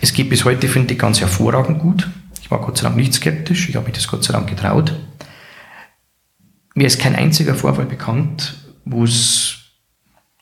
Es 0.08 0.14
geht 0.14 0.30
bis 0.30 0.46
heute, 0.46 0.70
finde 0.70 0.94
ich, 0.94 1.00
ganz 1.00 1.20
hervorragend 1.20 1.80
gut. 1.80 2.10
Ich 2.42 2.50
war 2.50 2.62
Gott 2.62 2.78
sei 2.78 2.84
Dank 2.84 2.96
nicht 2.96 3.14
skeptisch, 3.14 3.68
ich 3.68 3.76
habe 3.76 3.88
mich 3.88 3.96
das 3.96 4.08
Gott 4.08 4.24
sei 4.24 4.32
Dank 4.32 4.50
getraut. 4.50 4.94
Mir 6.76 6.88
ist 6.88 7.02
kein 7.02 7.14
einziger 7.14 7.56
Vorfall 7.56 7.88
bekannt, 7.88 8.56
wo 8.86 9.04
es 9.04 9.58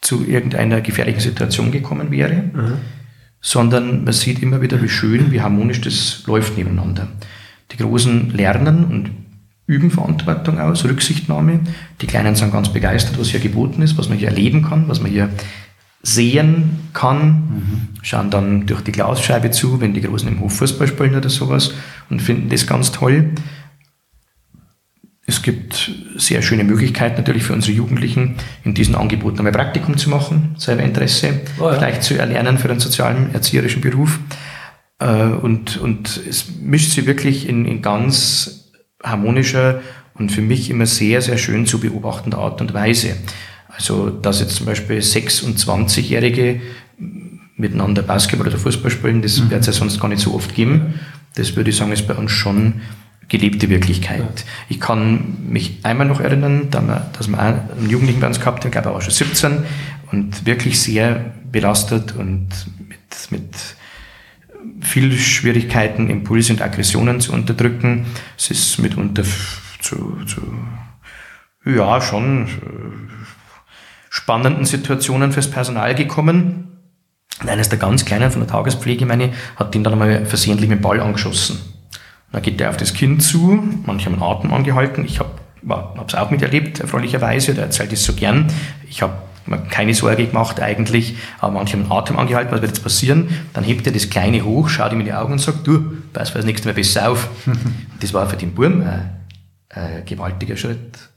zu 0.02 0.24
irgendeiner 0.24 0.82
gefährlichen 0.82 1.20
Situation 1.20 1.72
gekommen 1.72 2.12
wäre, 2.12 2.44
mhm. 2.54 2.74
sondern 3.42 4.04
man 4.04 4.14
sieht 4.14 4.44
immer 4.44 4.62
wieder, 4.62 4.84
wie 4.84 4.88
schön, 4.88 5.32
wie 5.32 5.42
harmonisch 5.42 5.82
das 5.82 6.28
läuft 6.28 6.58
nebeneinander. 6.58 7.08
Die 7.72 7.78
Großen 7.78 8.30
lernen 8.30 8.86
und 8.86 9.10
üben 9.66 9.90
Verantwortung 9.90 10.60
aus, 10.60 10.86
Rücksichtnahme. 10.86 11.62
Die 12.02 12.06
Kleinen 12.06 12.36
sind 12.36 12.52
ganz 12.52 12.70
begeistert, 12.70 13.20
was 13.20 13.30
hier 13.30 13.40
geboten 13.40 13.82
ist, 13.82 13.98
was 13.98 14.10
man 14.10 14.20
hier 14.20 14.28
erleben 14.28 14.62
kann, 14.62 14.88
was 14.88 15.02
man 15.02 15.10
hier 15.10 15.32
sehen 16.06 16.90
kann, 16.94 17.28
mhm. 17.28 17.88
schauen 18.04 18.30
dann 18.30 18.68
durch 18.68 18.82
die 18.82 18.92
Glasscheibe 18.92 19.50
zu, 19.50 19.82
wenn 19.82 19.94
die 19.94 20.02
Großen 20.02 20.28
im 20.28 20.40
Hof 20.40 20.58
Fußball 20.58 20.88
spielen 20.88 21.16
oder 21.16 21.30
sowas 21.30 21.74
und 22.12 22.22
finden 22.22 22.50
das 22.50 22.68
ganz 22.68 22.92
toll. 22.92 23.32
Es 25.26 25.42
gibt 25.42 25.92
sehr 26.16 26.44
schöne 26.44 26.64
Möglichkeiten 26.64 27.18
natürlich 27.18 27.42
für 27.42 27.54
unsere 27.54 27.74
Jugendlichen, 27.74 28.36
in 28.64 28.76
diesen 28.76 28.94
Angeboten 28.94 29.40
einmal 29.40 29.52
Praktikum 29.52 29.98
zu 29.98 30.12
machen, 30.12 30.54
selber 30.60 30.84
Interesse 30.84 31.42
oh 31.60 31.64
ja. 31.64 31.74
vielleicht 31.74 32.04
zu 32.04 32.14
erlernen 32.14 32.60
für 32.60 32.70
einen 32.70 32.80
sozialen, 32.80 33.34
erzieherischen 33.34 33.82
Beruf. 33.82 34.20
Äh, 35.00 35.24
und, 35.24 35.78
und 35.78 36.22
es 36.30 36.46
mischt 36.62 36.92
sich 36.92 37.08
wirklich 37.08 37.50
in, 37.50 37.66
in 37.66 37.82
ganz 37.82 38.70
harmonischer 39.04 39.82
und 40.14 40.32
für 40.32 40.44
mich 40.44 40.70
immer 40.70 40.86
sehr, 40.86 41.24
sehr 41.24 41.40
schön 41.40 41.66
zu 41.66 41.80
beobachtender 41.80 42.38
Art 42.38 42.62
und 42.62 42.76
Weise. 42.76 43.16
Also, 43.76 44.10
dass 44.10 44.40
jetzt 44.40 44.56
zum 44.56 44.66
Beispiel 44.66 45.00
26-Jährige 45.00 46.62
miteinander 47.58 48.02
Basketball 48.02 48.48
oder 48.48 48.58
Fußball 48.58 48.92
spielen, 48.92 49.22
das 49.22 49.40
mhm. 49.40 49.50
wird 49.50 49.62
es 49.62 49.68
ja 49.68 49.74
sonst 49.74 50.00
gar 50.00 50.08
nicht 50.08 50.22
so 50.22 50.34
oft 50.34 50.54
geben. 50.56 51.00
Das 51.36 51.56
würde 51.56 51.70
ich 51.70 51.78
sagen, 51.78 51.92
ist 51.92 52.08
bei 52.08 52.16
uns 52.16 52.32
schon 52.32 52.82
gelebte 53.28 53.70
Wirklichkeit. 53.70 54.20
Ja. 54.20 54.52
Ich 54.70 54.80
kann 54.80 55.38
mich 55.50 55.80
einmal 55.84 56.08
noch 56.08 56.20
erinnern, 56.20 56.70
dass 56.70 57.28
wir 57.28 57.40
einen 57.40 57.90
Jugendlichen 57.90 58.20
bei 58.20 58.28
uns 58.28 58.40
gehabt 58.40 58.60
haben, 58.64 58.68
ich 58.68 58.72
glaube 58.72 58.92
auch 58.92 59.02
schon 59.02 59.12
17 59.12 59.64
und 60.12 60.46
wirklich 60.46 60.80
sehr 60.80 61.34
belastet 61.52 62.16
und 62.16 62.50
mit, 62.88 63.32
mit 63.32 63.56
viel 64.82 65.18
Schwierigkeiten, 65.18 66.10
Impulse 66.10 66.54
und 66.54 66.62
Aggressionen 66.62 67.20
zu 67.20 67.34
unterdrücken. 67.34 68.06
Es 68.38 68.52
ist 68.52 68.78
mitunter 68.80 69.24
zu, 69.82 70.18
zu 70.26 70.42
ja, 71.66 72.00
schon 72.02 72.48
spannenden 74.16 74.64
Situationen 74.64 75.34
fürs 75.34 75.52
Personal 75.52 75.94
gekommen. 75.94 76.80
Und 77.42 77.50
eines 77.50 77.68
der 77.68 77.78
ganz 77.78 78.06
Kleinen 78.06 78.32
von 78.32 78.40
der 78.40 78.50
Tagespflege, 78.50 79.06
meine, 79.06 79.34
hat 79.58 79.76
ihn 79.76 79.84
dann 79.84 79.92
einmal 79.92 80.26
versehentlich 80.26 80.70
mit 80.70 80.80
dem 80.80 80.82
Ball 80.82 81.02
angeschossen. 81.02 81.58
Und 81.58 82.34
dann 82.34 82.42
geht 82.42 82.62
er 82.62 82.70
auf 82.70 82.78
das 82.78 82.94
Kind 82.94 83.22
zu, 83.22 83.62
manche 83.86 84.06
haben 84.06 84.16
den 84.16 84.24
Atem 84.24 84.54
angehalten. 84.54 85.04
Ich 85.04 85.20
habe 85.20 85.32
es 86.08 86.16
auch 86.16 86.32
miterlebt, 86.32 86.80
erfreulicherweise, 86.80 87.54
der 87.56 87.66
erzählt 87.66 87.92
es 87.92 88.06
so 88.06 88.14
gern. 88.14 88.48
Ich 88.90 89.02
habe 89.02 89.16
mir 89.48 89.58
keine 89.58 89.94
Sorge 89.94 90.26
gemacht 90.26 90.62
eigentlich, 90.62 91.18
aber 91.40 91.52
manche 91.52 91.74
haben 91.74 91.84
den 91.84 91.92
Atem 91.92 92.18
angehalten, 92.18 92.54
was 92.54 92.62
wird 92.62 92.72
jetzt 92.72 92.84
passieren? 92.84 93.28
Dann 93.52 93.66
hebt 93.66 93.86
er 93.86 93.92
das 93.92 94.10
Kleine 94.10 94.46
hoch, 94.46 94.70
schaut 94.70 94.94
ihm 94.94 95.02
in 95.02 95.06
die 95.08 95.14
Augen 95.14 95.34
und 95.34 95.40
sagt, 95.40 95.68
du, 95.68 95.98
pass 96.14 96.32
das 96.32 96.46
nächste 96.46 96.70
Mal 96.70 96.74
besser 96.74 97.12
auf. 97.12 97.28
das 98.00 98.14
war 98.14 98.30
für 98.30 98.38
den 98.38 98.56
Burm 98.56 98.82
ein, 98.82 99.10
ein 99.72 100.06
gewaltiger 100.06 100.56
Schritt 100.56 101.10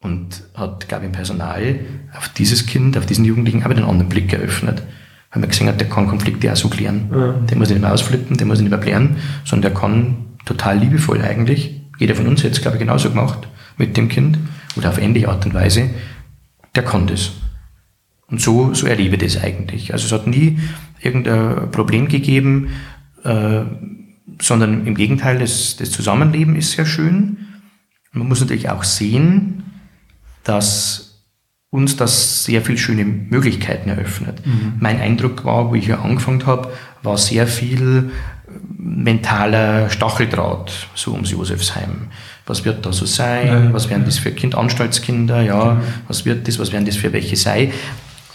und 0.00 0.42
hat, 0.54 0.88
glaube 0.88 1.04
ich, 1.04 1.06
im 1.08 1.12
Personal 1.12 1.80
auf 2.16 2.28
dieses 2.28 2.66
Kind, 2.66 2.96
auf 2.96 3.06
diesen 3.06 3.24
Jugendlichen 3.24 3.64
aber 3.64 3.74
den 3.74 3.84
anderen 3.84 4.08
Blick 4.08 4.32
eröffnet. 4.32 4.82
Weil 5.30 5.40
man 5.40 5.50
gesehen 5.50 5.68
hat, 5.68 5.80
der 5.80 5.88
kann 5.88 6.06
Konflikte 6.06 6.50
auch 6.52 6.56
so 6.56 6.68
klären. 6.68 7.10
Ja. 7.12 7.32
Der 7.32 7.56
muss 7.58 7.68
nicht 7.68 7.80
mehr 7.80 7.92
ausflippen, 7.92 8.36
der 8.36 8.46
muss 8.46 8.60
nicht 8.60 8.70
mehr 8.70 8.80
klären, 8.80 9.16
sondern 9.44 9.72
der 9.72 9.80
kann 9.80 10.16
total 10.44 10.78
liebevoll 10.78 11.20
eigentlich, 11.20 11.82
jeder 11.98 12.14
von 12.14 12.26
uns 12.26 12.44
es, 12.44 12.62
glaube 12.62 12.76
ich, 12.76 12.80
genauso 12.80 13.10
gemacht 13.10 13.46
mit 13.76 13.96
dem 13.96 14.08
Kind, 14.08 14.38
oder 14.76 14.90
auf 14.90 14.98
ähnliche 14.98 15.28
Art 15.28 15.44
und 15.44 15.54
Weise, 15.54 15.90
der 16.74 16.84
kann 16.84 17.06
das. 17.06 17.32
Und 18.28 18.40
so, 18.40 18.72
so 18.74 18.86
erlebe 18.86 19.16
ich 19.16 19.22
das 19.22 19.42
eigentlich. 19.42 19.92
Also 19.92 20.06
es 20.06 20.12
hat 20.12 20.26
nie 20.26 20.58
irgendein 21.00 21.70
Problem 21.70 22.08
gegeben, 22.08 22.68
äh, 23.24 23.62
sondern 24.40 24.86
im 24.86 24.94
Gegenteil, 24.94 25.38
das, 25.38 25.76
das 25.76 25.90
Zusammenleben 25.90 26.54
ist 26.56 26.72
sehr 26.72 26.86
schön. 26.86 27.38
Man 28.12 28.28
muss 28.28 28.40
natürlich 28.40 28.70
auch 28.70 28.84
sehen, 28.84 29.64
dass 30.48 31.08
uns 31.70 31.96
das 31.96 32.44
sehr 32.44 32.62
viel 32.62 32.78
schöne 32.78 33.04
Möglichkeiten 33.04 33.90
eröffnet. 33.90 34.44
Mhm. 34.46 34.74
Mein 34.80 35.00
Eindruck 35.00 35.44
war, 35.44 35.68
wo 35.68 35.74
ich 35.74 35.84
hier 35.84 36.00
angefangen 36.00 36.46
habe, 36.46 36.72
war 37.02 37.18
sehr 37.18 37.46
viel 37.46 38.10
äh, 38.48 38.50
mentaler 38.78 39.90
Stacheldraht 39.90 40.72
so 40.94 41.12
ums 41.12 41.30
Josefsheim. 41.30 42.08
Was 42.46 42.64
wird 42.64 42.86
da 42.86 42.92
so 42.92 43.04
sein? 43.04 43.46
Ja, 43.46 43.72
was 43.74 43.90
werden 43.90 44.02
ja. 44.02 44.06
das 44.06 44.18
für 44.18 44.32
Kindanstaltskinder? 44.32 45.42
Ja, 45.42 45.74
mhm. 45.74 45.80
was 46.08 46.24
wird 46.24 46.48
das? 46.48 46.58
Was 46.58 46.72
werden 46.72 46.86
das 46.86 46.96
für 46.96 47.12
welche 47.12 47.36
sein? 47.36 47.70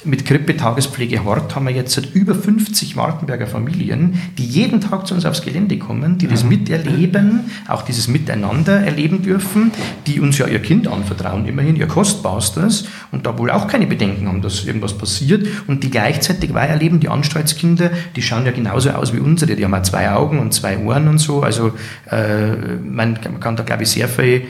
Mit 0.05 0.25
Krippe 0.25 0.55
Tagespflege 0.57 1.23
Hort 1.23 1.55
haben 1.55 1.67
wir 1.67 1.73
jetzt 1.73 1.93
seit 1.93 2.13
über 2.13 2.35
50 2.35 2.95
Wartenberger 2.95 3.47
Familien, 3.47 4.19
die 4.37 4.45
jeden 4.45 4.81
Tag 4.81 5.07
zu 5.07 5.13
uns 5.13 5.25
aufs 5.25 5.41
Gelände 5.41 5.77
kommen, 5.77 6.17
die 6.17 6.27
das 6.27 6.43
miterleben, 6.43 7.51
auch 7.67 7.83
dieses 7.83 8.07
Miteinander 8.07 8.81
erleben 8.81 9.21
dürfen, 9.21 9.71
die 10.07 10.19
uns 10.19 10.37
ja 10.37 10.47
ihr 10.47 10.59
Kind 10.59 10.87
anvertrauen, 10.87 11.45
immerhin 11.45 11.75
ihr 11.75 11.87
Kostbarstes 11.87 12.87
und 13.11 13.25
da 13.25 13.37
wohl 13.37 13.51
auch 13.51 13.67
keine 13.67 13.87
Bedenken 13.87 14.27
haben, 14.27 14.41
dass 14.41 14.65
irgendwas 14.65 14.97
passiert 14.97 15.47
und 15.67 15.83
die 15.83 15.89
gleichzeitig 15.89 16.53
weiterleben, 16.53 16.99
die 16.99 17.09
Anstaltskinder, 17.09 17.91
die 18.15 18.21
schauen 18.21 18.45
ja 18.45 18.51
genauso 18.51 18.91
aus 18.91 19.13
wie 19.13 19.19
unsere, 19.19 19.55
die 19.55 19.63
haben 19.63 19.73
auch 19.73 19.83
zwei 19.83 20.11
Augen 20.11 20.39
und 20.39 20.53
zwei 20.53 20.77
Ohren 20.79 21.07
und 21.07 21.19
so, 21.19 21.41
also 21.43 21.71
äh, 22.09 22.55
man, 22.83 23.19
man 23.23 23.39
kann 23.39 23.55
da 23.55 23.63
glaube 23.63 23.83
ich 23.83 23.89
sehr 23.89 24.07
viel 24.07 24.43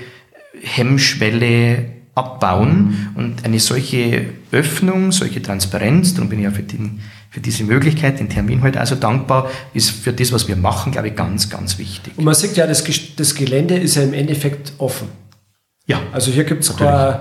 Hemmschwelle 0.62 2.03
abbauen. 2.16 3.12
Und 3.16 3.44
eine 3.44 3.60
solche 3.60 4.26
Öffnung, 4.52 5.12
solche 5.12 5.42
Transparenz, 5.42 6.14
darum 6.14 6.30
bin 6.30 6.40
ich 6.40 6.46
ja 6.46 6.52
für, 6.52 6.64
den, 6.64 7.02
für 7.30 7.40
diese 7.40 7.64
Möglichkeit, 7.64 8.20
den 8.20 8.30
Termin 8.30 8.62
heute 8.62 8.80
also 8.80 8.96
dankbar, 8.96 9.50
ist 9.74 9.92
für 9.92 10.14
das, 10.14 10.32
was 10.32 10.48
wir 10.48 10.56
machen, 10.56 10.92
glaube 10.92 11.10
ich, 11.10 11.16
ganz, 11.16 11.50
ganz 11.50 11.78
wichtig. 11.78 12.14
Und 12.18 12.26
man 12.26 12.36
sieht 12.36 12.56
ja, 12.56 12.68
das, 12.68 12.84
das 13.16 13.36
Gelände 13.36 13.76
ist 13.76 13.96
ja 13.96 14.04
im 14.04 14.14
Endeffekt 14.14 14.74
offen. 14.78 15.08
Ja. 15.86 16.00
Also 16.12 16.32
hier 16.32 16.44
gibt 16.44 16.64
es 16.64 16.76
kein, 16.76 17.18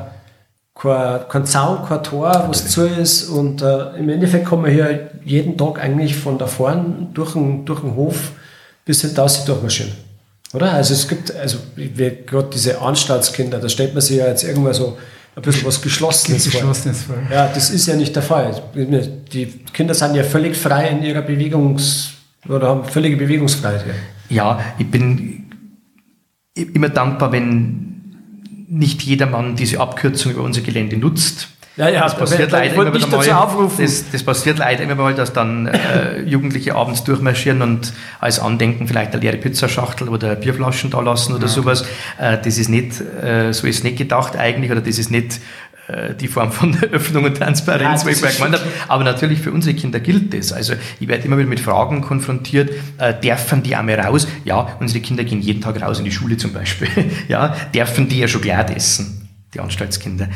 kein, 0.75 1.21
kein 1.29 1.47
Zaun, 1.47 1.85
kein 1.87 2.03
Tor, 2.03 2.47
was 2.49 2.69
zu 2.69 2.87
ist. 2.87 3.29
Und 3.29 3.63
äh, 3.63 3.97
im 3.97 4.09
Endeffekt 4.09 4.47
kann 4.47 4.63
man 4.63 4.71
hier 4.71 5.11
jeden 5.25 5.57
Tag 5.57 5.81
eigentlich 5.81 6.17
von 6.17 6.39
da 6.39 6.47
vorne 6.47 7.09
durch 7.15 7.33
den, 7.33 7.65
durch 7.65 7.81
den 7.81 7.95
Hof 7.95 8.33
bis 8.85 9.01
hinter 9.01 9.27
durchmarschieren. 9.47 9.93
Oder? 10.53 10.73
Also 10.73 10.95
es 10.95 11.09
gibt, 11.09 11.35
also 11.35 11.59
gerade 12.27 12.51
diese 12.53 12.81
Anstaltskinder, 12.81 13.59
da 13.59 13.69
stellt 13.69 13.95
man 13.95 14.03
sich 14.03 14.19
ja 14.19 14.27
jetzt 14.27 14.45
irgendwann 14.45 14.75
so 14.75 14.99
ein 15.35 15.43
bisschen 15.43 15.67
was 15.67 15.81
Geschlossenes, 15.81 16.45
Geschlossenes 16.45 17.03
vor. 17.03 17.17
Ja, 17.31 17.49
das 17.49 17.71
ist 17.71 17.87
ja 17.87 17.97
nicht 17.97 18.15
der 18.15 18.23
Fall. 18.23 18.63
Die 18.75 19.47
Kinder 19.73 19.95
sind 19.95 20.15
ja 20.15 20.25
völlig 20.25 20.57
frei 20.57 20.89
in 20.89 21.03
ihrer 21.03 21.21
Bewegungs- 21.21 22.11
oder 22.49 22.69
haben 22.69 22.85
völlige 22.85 23.17
Bewegungsfreiheit. 23.17 23.85
Ja, 24.29 24.61
ich 24.79 24.91
bin 24.91 25.51
immer 26.55 26.91
dankbar, 26.91 27.33
wenn 27.33 27.89
nicht 28.69 29.03
jedermann 29.03 29.57
diese 29.57 29.81
Abkürzung 29.81 30.33
über 30.33 30.43
unser 30.43 30.61
Gelände 30.61 30.97
nutzt. 30.99 31.49
Ja, 31.77 31.89
ja, 31.89 32.03
das 32.03 32.17
passiert 32.17 32.51
leider 32.51 32.75
immer 32.75 32.93
wieder 32.93 33.07
mal. 33.07 33.71
Das, 33.79 34.11
das, 34.11 34.23
passiert 34.23 34.59
leider 34.59 34.83
immer 34.85 34.95
mal, 34.95 35.15
dass 35.15 35.33
dann 35.33 35.67
äh, 35.67 36.21
Jugendliche 36.21 36.75
abends 36.75 37.03
durchmarschieren 37.05 37.63
und 37.63 37.95
als 38.21 38.41
Andenken 38.41 38.87
vielleicht 38.87 39.13
eine 39.13 39.23
leere 39.23 39.39
Pizzaschachtel 39.39 40.09
oder 40.11 40.37
Bierflaschen 40.37 40.91
da 40.91 41.01
lassen 41.01 41.33
oder 41.33 41.47
ja. 41.47 41.49
sowas. 41.49 41.83
Äh, 42.19 42.39
das 42.45 42.59
ist 42.59 42.69
nicht, 42.69 43.01
äh, 43.01 43.53
so 43.53 43.67
ist 43.67 43.85
nicht 43.85 43.97
gedacht 43.97 44.37
eigentlich 44.37 44.71
oder 44.71 44.83
das 44.83 44.99
ist 44.99 45.11
nicht 45.11 45.41
äh, 45.89 46.15
die 46.15 46.29
Form 46.29 46.53
von 46.53 46.77
Öffnung 46.93 47.25
und 47.25 47.39
Transparenz, 47.39 48.05
ja, 48.05 48.11
ich 48.11 48.19
vorher 48.19 48.37
gemeint 48.37 48.55
habe. 48.57 48.71
Aber 48.89 49.05
natürlich 49.05 49.41
für 49.41 49.51
unsere 49.51 49.75
Kinder 49.75 49.99
gilt 49.99 50.35
das. 50.35 50.53
Also 50.53 50.75
ich 51.01 51.09
werde 51.09 51.25
immer 51.25 51.39
wieder 51.39 51.49
mit 51.49 51.61
Fragen 51.61 52.03
konfrontiert, 52.03 52.71
äh, 52.99 53.15
dürfen 53.15 53.63
die 53.63 53.75
einmal 53.77 53.99
raus? 53.99 54.29
Ja, 54.45 54.77
unsere 54.79 55.01
Kinder 55.01 55.25
gehen 55.25 55.41
jeden 55.41 55.63
Tag 55.63 55.81
raus 55.81 55.99
in 55.99 56.05
die 56.05 56.13
Schule 56.13 56.37
zum 56.37 56.53
Beispiel. 56.53 56.89
ja, 57.29 57.57
dürfen 57.75 58.11
die 58.11 58.19
ja 58.19 58.29
Schokolade 58.29 58.77
essen, 58.77 59.31
die 59.55 59.61
Anstaltskinder 59.61 60.29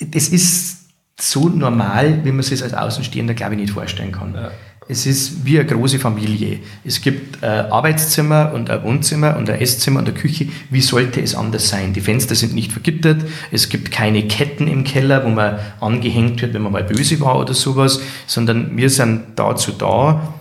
das 0.00 0.28
ist 0.28 0.88
so 1.20 1.48
normal, 1.48 2.24
wie 2.24 2.32
man 2.32 2.42
sich 2.42 2.62
als 2.62 2.74
Außenstehender, 2.74 3.34
glaube 3.34 3.54
ich, 3.54 3.60
nicht 3.60 3.72
vorstellen 3.72 4.12
kann. 4.12 4.34
Ja. 4.34 4.50
Es 4.86 5.06
ist 5.06 5.46
wie 5.46 5.58
eine 5.58 5.66
große 5.66 5.98
Familie. 5.98 6.60
Es 6.84 7.00
gibt 7.00 7.42
ein 7.42 7.72
Arbeitszimmer 7.72 8.52
und 8.52 8.68
ein 8.68 8.82
Wohnzimmer 8.82 9.36
und 9.38 9.48
ein 9.48 9.58
Esszimmer 9.58 10.00
und 10.00 10.08
eine 10.08 10.16
Küche. 10.16 10.48
Wie 10.68 10.82
sollte 10.82 11.22
es 11.22 11.34
anders 11.34 11.68
sein? 11.70 11.94
Die 11.94 12.02
Fenster 12.02 12.34
sind 12.34 12.54
nicht 12.54 12.70
vergittert. 12.70 13.24
Es 13.50 13.70
gibt 13.70 13.90
keine 13.90 14.26
Ketten 14.28 14.68
im 14.68 14.84
Keller, 14.84 15.24
wo 15.24 15.30
man 15.30 15.58
angehängt 15.80 16.42
wird, 16.42 16.52
wenn 16.52 16.62
man 16.62 16.72
mal 16.72 16.84
böse 16.84 17.18
war 17.20 17.38
oder 17.38 17.54
sowas, 17.54 18.00
sondern 18.26 18.76
wir 18.76 18.90
sind 18.90 19.22
dazu 19.36 19.72
da, 19.72 20.34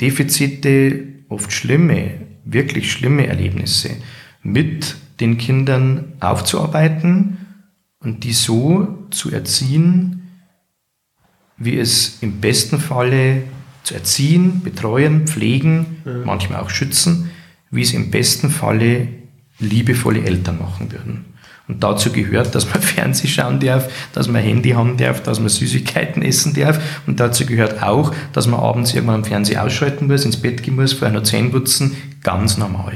Defizite, 0.00 1.04
oft 1.28 1.52
schlimme, 1.52 2.12
wirklich 2.44 2.90
schlimme 2.90 3.26
Erlebnisse 3.26 3.90
mit 4.42 4.96
den 5.20 5.36
Kindern 5.36 6.14
aufzuarbeiten 6.20 7.36
und 8.02 8.24
die 8.24 8.32
so 8.32 8.99
zu 9.10 9.30
erziehen, 9.30 10.30
wie 11.56 11.78
es 11.78 12.18
im 12.22 12.40
besten 12.40 12.78
Falle 12.78 13.42
zu 13.82 13.94
erziehen, 13.94 14.62
betreuen, 14.62 15.26
pflegen, 15.26 16.02
mhm. 16.04 16.24
manchmal 16.24 16.60
auch 16.60 16.70
schützen, 16.70 17.30
wie 17.70 17.82
es 17.82 17.92
im 17.92 18.10
besten 18.10 18.50
Falle 18.50 19.08
liebevolle 19.58 20.22
Eltern 20.22 20.58
machen 20.58 20.90
würden. 20.90 21.26
Und 21.68 21.84
dazu 21.84 22.10
gehört, 22.10 22.54
dass 22.54 22.68
man 22.68 22.82
Fernseh 22.82 23.28
schauen 23.28 23.60
darf, 23.60 23.88
dass 24.12 24.26
man 24.26 24.42
Handy 24.42 24.70
haben 24.70 24.96
darf, 24.96 25.22
dass 25.22 25.38
man 25.38 25.48
Süßigkeiten 25.48 26.22
essen 26.22 26.52
darf. 26.54 26.80
Und 27.06 27.20
dazu 27.20 27.46
gehört 27.46 27.82
auch, 27.82 28.12
dass 28.32 28.48
man 28.48 28.58
abends 28.58 28.92
irgendwann 28.92 29.16
am 29.16 29.24
Fernseher 29.24 29.64
ausschalten 29.64 30.08
muss, 30.08 30.24
ins 30.24 30.38
Bett 30.38 30.62
gehen 30.62 30.74
muss, 30.74 30.94
vorher 30.94 31.16
noch 31.16 31.24
Zähne 31.24 31.50
putzen. 31.50 31.96
Ganz 32.22 32.58
normal. 32.58 32.94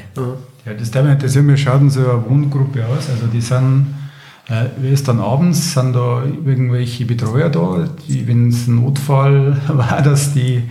Ja, 0.66 0.74
das, 0.74 0.90
das, 0.90 1.34
das 1.34 1.60
schaut 1.60 1.92
so 1.92 2.00
eine 2.00 2.24
Wohngruppe 2.28 2.84
aus. 2.86 3.10
Also 3.10 3.26
die 3.32 3.40
sind 3.40 3.86
äh, 4.48 4.66
wie 4.76 4.90
ist 4.90 5.08
dann 5.08 5.20
abends? 5.20 5.72
Sind 5.72 5.94
da 5.94 6.22
irgendwelche 6.22 7.06
Betreuer 7.06 7.48
da, 7.48 7.88
wenn 8.08 8.48
es 8.48 8.66
ein 8.66 8.76
Notfall 8.76 9.60
war, 9.68 10.02
dass 10.02 10.34
die 10.34 10.62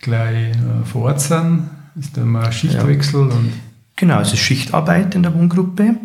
gleich 0.00 0.52
äh, 0.52 0.84
vor 0.84 1.06
Ort 1.06 1.20
sind? 1.20 1.70
Ist 1.98 2.16
da 2.16 2.24
mal 2.24 2.52
Schichtwechsel? 2.52 3.28
Ja. 3.28 3.34
Und 3.34 3.52
genau, 3.96 4.20
es 4.20 4.32
ist 4.32 4.40
Schichtarbeit 4.40 5.14
in 5.14 5.22
der 5.22 5.34
Wohngruppe. 5.34 5.96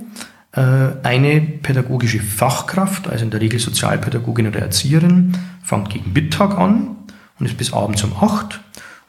Äh, 0.54 0.62
eine 1.04 1.42
pädagogische 1.42 2.20
Fachkraft, 2.20 3.08
also 3.08 3.24
in 3.24 3.32
der 3.32 3.42
Regel 3.42 3.60
Sozialpädagogin 3.60 4.48
oder 4.48 4.60
Erzieherin, 4.60 5.38
fängt 5.64 5.90
gegen 5.90 6.14
Mittag 6.14 6.58
an 6.58 6.96
und 7.40 7.46
ist 7.46 7.58
bis 7.58 7.74
abends 7.74 8.04
um 8.04 8.14
8. 8.20 8.60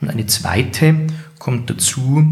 Und 0.00 0.10
eine 0.10 0.26
zweite 0.26 1.06
kommt 1.38 1.70
dazu 1.70 2.22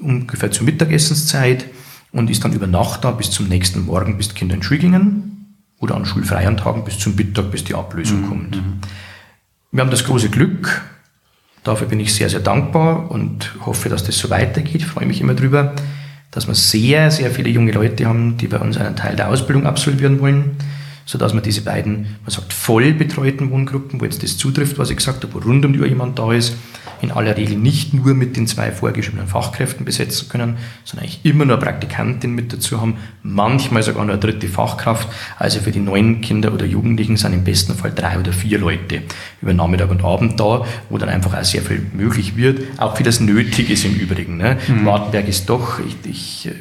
ungefähr 0.00 0.50
zur 0.50 0.64
Mittagessenszeit 0.66 1.66
und 2.12 2.30
ist 2.30 2.44
dann 2.44 2.52
über 2.52 2.66
Nacht 2.66 3.04
da 3.04 3.10
bis 3.10 3.30
zum 3.30 3.48
nächsten 3.48 3.86
Morgen, 3.86 4.16
bis 4.16 4.28
die 4.28 4.34
Kinder 4.34 4.54
in 4.54 4.62
Schule 4.62 4.80
gingen 4.80 5.56
oder 5.80 5.96
an 5.96 6.04
schulfreien 6.04 6.56
Tagen 6.56 6.84
bis 6.84 6.98
zum 6.98 7.16
Mittag, 7.16 7.50
bis 7.50 7.64
die 7.64 7.74
Ablösung 7.74 8.22
mhm. 8.22 8.28
kommt. 8.28 8.56
Mhm. 8.56 8.78
Wir 9.72 9.82
haben 9.82 9.90
das 9.90 10.04
große 10.04 10.28
Glück, 10.28 10.82
dafür 11.64 11.88
bin 11.88 11.98
ich 11.98 12.14
sehr, 12.14 12.28
sehr 12.28 12.40
dankbar 12.40 13.10
und 13.10 13.54
hoffe, 13.64 13.88
dass 13.88 14.04
das 14.04 14.18
so 14.18 14.28
weitergeht. 14.30 14.76
Ich 14.76 14.86
freue 14.86 15.06
mich 15.06 15.20
immer 15.20 15.34
drüber, 15.34 15.74
dass 16.30 16.46
wir 16.46 16.54
sehr, 16.54 17.10
sehr 17.10 17.30
viele 17.30 17.48
junge 17.48 17.72
Leute 17.72 18.06
haben, 18.06 18.36
die 18.36 18.48
bei 18.48 18.58
uns 18.58 18.76
einen 18.76 18.96
Teil 18.96 19.16
der 19.16 19.28
Ausbildung 19.28 19.66
absolvieren 19.66 20.20
wollen, 20.20 20.56
sodass 21.12 21.34
wir 21.34 21.42
diese 21.42 21.60
beiden, 21.60 22.06
man 22.22 22.30
sagt, 22.30 22.54
voll 22.54 22.94
betreuten 22.94 23.50
Wohngruppen, 23.50 24.00
wo 24.00 24.04
jetzt 24.06 24.22
das 24.22 24.38
zutrifft, 24.38 24.78
was 24.78 24.88
ich 24.88 24.96
gesagt 24.96 25.22
habe, 25.22 25.34
wo 25.34 25.40
rund 25.40 25.62
um 25.62 25.74
die 25.74 25.78
Uhr 25.78 25.86
jemand 25.86 26.18
da 26.18 26.32
ist, 26.32 26.56
in 27.02 27.10
aller 27.10 27.36
Regel 27.36 27.58
nicht 27.58 27.92
nur 27.92 28.14
mit 28.14 28.34
den 28.34 28.46
zwei 28.46 28.72
vorgeschriebenen 28.72 29.26
Fachkräften 29.26 29.84
besetzen 29.84 30.30
können, 30.30 30.56
sondern 30.84 31.04
eigentlich 31.04 31.20
immer 31.24 31.44
nur 31.44 31.56
eine 31.56 31.62
Praktikantin 31.62 32.34
mit 32.34 32.50
dazu 32.50 32.80
haben, 32.80 32.96
manchmal 33.22 33.82
sogar 33.82 34.06
nur 34.06 34.14
eine 34.14 34.20
dritte 34.20 34.48
Fachkraft. 34.48 35.06
Also 35.38 35.60
für 35.60 35.70
die 35.70 35.80
neuen 35.80 36.22
Kinder 36.22 36.54
oder 36.54 36.64
Jugendlichen 36.64 37.18
sind 37.18 37.34
im 37.34 37.44
besten 37.44 37.74
Fall 37.74 37.92
drei 37.94 38.18
oder 38.18 38.32
vier 38.32 38.58
Leute 38.58 39.02
über 39.42 39.52
Nachmittag 39.52 39.90
und 39.90 40.02
Abend 40.02 40.40
da, 40.40 40.64
wo 40.88 40.96
dann 40.96 41.10
einfach 41.10 41.38
auch 41.38 41.44
sehr 41.44 41.60
viel 41.60 41.84
möglich 41.92 42.36
wird, 42.36 42.62
auch 42.78 42.98
wie 42.98 43.02
das 43.02 43.20
nötig 43.20 43.68
ist 43.68 43.84
im 43.84 43.96
Übrigen. 43.96 44.38
Ne? 44.38 44.56
Mhm. 44.66 44.86
Wartenberg 44.86 45.28
ist 45.28 45.50
doch, 45.50 45.78
ich, 45.80 46.10
ich 46.10 46.46
äh, 46.46 46.52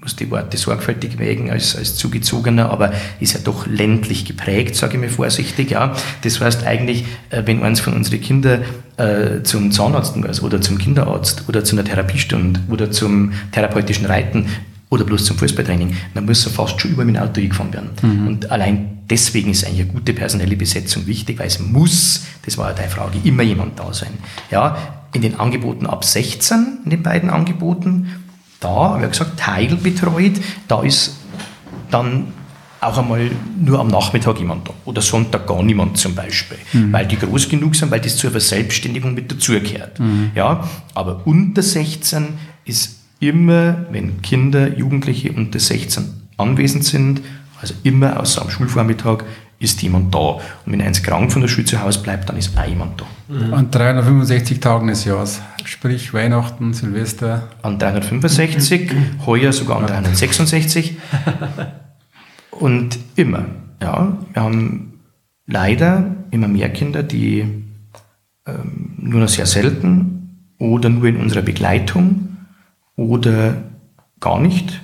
muss 0.00 0.16
die 0.16 0.30
Worte 0.30 0.56
sorgfältig 0.58 1.18
wägen 1.18 1.50
als, 1.50 1.76
als 1.76 1.96
Zugezogener, 1.96 2.70
aber 2.70 2.92
ist 3.20 3.32
ja 3.32 3.40
doch 3.42 3.66
ländlich 3.66 3.93
geprägt, 4.02 4.76
sage 4.76 4.94
ich 4.94 5.00
mir 5.00 5.08
vorsichtig. 5.08 5.70
Ja. 5.70 5.94
Das 6.22 6.40
heißt 6.40 6.66
eigentlich, 6.66 7.04
äh, 7.30 7.42
wenn 7.44 7.62
eins 7.62 7.80
von 7.80 7.94
unseren 7.94 8.20
Kindern 8.20 8.62
äh, 8.96 9.42
zum 9.42 9.72
Zahnarzt 9.72 10.16
muss 10.16 10.42
oder 10.42 10.60
zum 10.60 10.78
Kinderarzt 10.78 11.44
oder 11.48 11.64
zu 11.64 11.76
einer 11.76 11.84
Therapiestunde 11.84 12.60
oder 12.70 12.90
zum 12.90 13.32
therapeutischen 13.52 14.06
Reiten 14.06 14.46
oder 14.90 15.04
bloß 15.04 15.24
zum 15.24 15.36
Fußballtraining, 15.38 15.96
dann 16.14 16.24
muss 16.24 16.46
er 16.46 16.52
fast 16.52 16.80
schon 16.80 16.92
über 16.92 17.04
dem 17.04 17.16
Auto 17.16 17.40
gefahren 17.40 17.72
werden. 17.72 17.90
Mhm. 18.02 18.26
Und 18.26 18.50
allein 18.50 18.98
deswegen 19.10 19.50
ist 19.50 19.66
eigentlich 19.66 19.82
eine 19.82 19.92
gute 19.92 20.12
personelle 20.12 20.56
Besetzung 20.56 21.06
wichtig, 21.06 21.38
weil 21.38 21.48
es 21.48 21.58
muss, 21.58 22.24
das 22.44 22.58
war 22.58 22.68
ja 22.70 22.74
deine 22.74 22.90
Frage, 22.90 23.18
immer 23.24 23.42
jemand 23.42 23.78
da 23.78 23.92
sein. 23.92 24.12
Ja, 24.50 24.76
in 25.12 25.22
den 25.22 25.38
Angeboten 25.38 25.86
ab 25.86 26.04
16, 26.04 26.78
in 26.84 26.90
den 26.90 27.02
beiden 27.02 27.30
Angeboten, 27.30 28.08
da, 28.60 29.00
wie 29.00 29.06
gesagt, 29.06 29.38
teilbetreut, 29.38 30.40
da 30.68 30.82
ist 30.82 31.16
dann 31.90 32.28
auch 32.84 32.98
einmal 32.98 33.30
nur 33.58 33.80
am 33.80 33.88
Nachmittag 33.88 34.38
jemand 34.38 34.68
da 34.68 34.72
oder 34.84 35.00
Sonntag 35.02 35.46
gar 35.46 35.62
niemand 35.62 35.96
zum 35.98 36.14
Beispiel, 36.14 36.58
mhm. 36.72 36.92
weil 36.92 37.06
die 37.06 37.16
groß 37.16 37.48
genug 37.48 37.74
sind, 37.74 37.90
weil 37.90 38.00
das 38.00 38.16
zur 38.16 38.30
Verselbstständigung 38.30 39.14
mit 39.14 39.30
dazugehört. 39.30 39.98
Mhm. 40.00 40.30
Ja, 40.34 40.68
aber 40.94 41.22
unter 41.26 41.62
16 41.62 42.28
ist 42.64 43.00
immer, 43.20 43.86
wenn 43.90 44.22
Kinder, 44.22 44.76
Jugendliche 44.76 45.32
unter 45.32 45.58
16 45.58 46.04
anwesend 46.36 46.84
sind, 46.84 47.20
also 47.60 47.74
immer 47.82 48.20
außer 48.20 48.42
am 48.42 48.50
Schulvormittag, 48.50 49.24
ist 49.58 49.80
jemand 49.82 50.14
da. 50.14 50.18
Und 50.18 50.72
wenn 50.72 50.82
eins 50.82 51.02
krank 51.02 51.32
von 51.32 51.40
der 51.40 51.48
Schule 51.48 51.64
zu 51.64 51.80
Hause 51.80 52.00
bleibt, 52.00 52.28
dann 52.28 52.36
ist 52.36 52.56
auch 52.58 52.66
jemand 52.66 53.00
da. 53.00 53.06
Mhm. 53.28 53.54
An 53.54 53.70
365 53.70 54.60
Tagen 54.60 54.88
des 54.88 55.04
Jahres, 55.04 55.40
sprich 55.64 56.12
Weihnachten, 56.12 56.74
Silvester. 56.74 57.48
An 57.62 57.78
365, 57.78 58.92
mhm. 58.92 58.96
heuer 59.26 59.52
sogar 59.52 59.78
an 59.78 59.86
366. 59.86 60.96
Und 62.58 62.98
immer, 63.16 63.46
ja, 63.82 64.16
wir 64.32 64.42
haben 64.42 65.00
leider 65.46 66.14
immer 66.30 66.48
mehr 66.48 66.70
Kinder, 66.70 67.02
die 67.02 67.44
ähm, 68.46 68.94
nur 68.98 69.20
noch 69.20 69.28
sehr 69.28 69.46
selten 69.46 70.48
oder 70.58 70.88
nur 70.88 71.06
in 71.06 71.16
unserer 71.16 71.42
Begleitung 71.42 72.36
oder 72.96 73.62
gar 74.20 74.40
nicht 74.40 74.80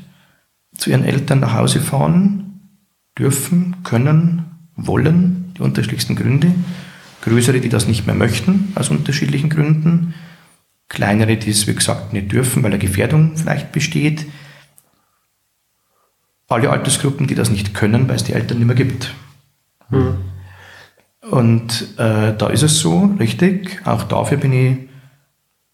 zu 0.76 0.90
ihren 0.90 1.04
Eltern 1.04 1.40
nach 1.40 1.54
Hause 1.54 1.80
fahren 1.80 2.60
dürfen, 3.18 3.76
können, 3.84 4.44
wollen, 4.76 5.52
die 5.56 5.62
unterschiedlichsten 5.62 6.16
Gründe. 6.16 6.52
Größere, 7.22 7.60
die 7.60 7.68
das 7.68 7.86
nicht 7.86 8.06
mehr 8.06 8.14
möchten, 8.14 8.72
aus 8.74 8.88
unterschiedlichen 8.88 9.50
Gründen. 9.50 10.14
Kleinere, 10.88 11.36
die 11.36 11.50
es, 11.50 11.66
wie 11.66 11.74
gesagt, 11.74 12.12
nicht 12.12 12.32
dürfen, 12.32 12.62
weil 12.62 12.72
eine 12.72 12.80
Gefährdung 12.80 13.36
vielleicht 13.36 13.72
besteht. 13.72 14.26
Alle 16.50 16.68
Altersgruppen, 16.68 17.26
die 17.26 17.34
das 17.34 17.50
nicht 17.50 17.72
können, 17.72 18.08
weil 18.08 18.16
es 18.16 18.24
die 18.24 18.34
Eltern 18.34 18.58
nicht 18.58 18.66
mehr 18.66 18.76
gibt. 18.76 19.14
Mhm. 19.88 20.16
Und 21.30 21.88
äh, 21.96 22.36
da 22.36 22.48
ist 22.48 22.62
es 22.62 22.78
so, 22.78 23.14
richtig, 23.18 23.80
auch 23.84 24.02
dafür 24.04 24.36
bin 24.36 24.52
ich 24.52 24.76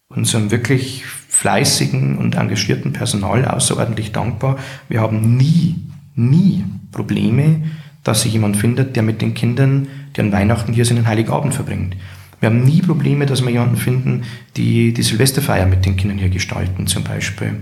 unserem 0.07 0.51
wirklich 0.51 1.05
fleißigen 1.05 2.17
und 2.17 2.35
engagierten 2.35 2.93
Personal 2.93 3.45
außerordentlich 3.45 4.11
dankbar. 4.11 4.57
Wir 4.87 5.01
haben 5.01 5.35
nie, 5.35 5.75
nie 6.15 6.63
Probleme, 6.91 7.63
dass 8.03 8.21
sich 8.21 8.33
jemand 8.33 8.57
findet, 8.57 8.95
der 8.95 9.03
mit 9.03 9.21
den 9.21 9.33
Kindern, 9.33 9.87
die 10.15 10.21
an 10.21 10.31
Weihnachten 10.31 10.73
hier 10.73 10.85
sind, 10.85 10.97
einen 10.97 11.07
Heiligabend 11.07 11.53
verbringt. 11.53 11.95
Wir 12.39 12.49
haben 12.49 12.63
nie 12.63 12.81
Probleme, 12.81 13.25
dass 13.25 13.41
wir 13.41 13.49
jemanden 13.49 13.77
finden, 13.77 14.23
die 14.55 14.93
die 14.93 15.01
Silvesterfeier 15.01 15.65
mit 15.65 15.85
den 15.85 15.97
Kindern 15.97 16.19
hier 16.19 16.29
gestalten, 16.29 16.87
zum 16.87 17.03
Beispiel. 17.03 17.55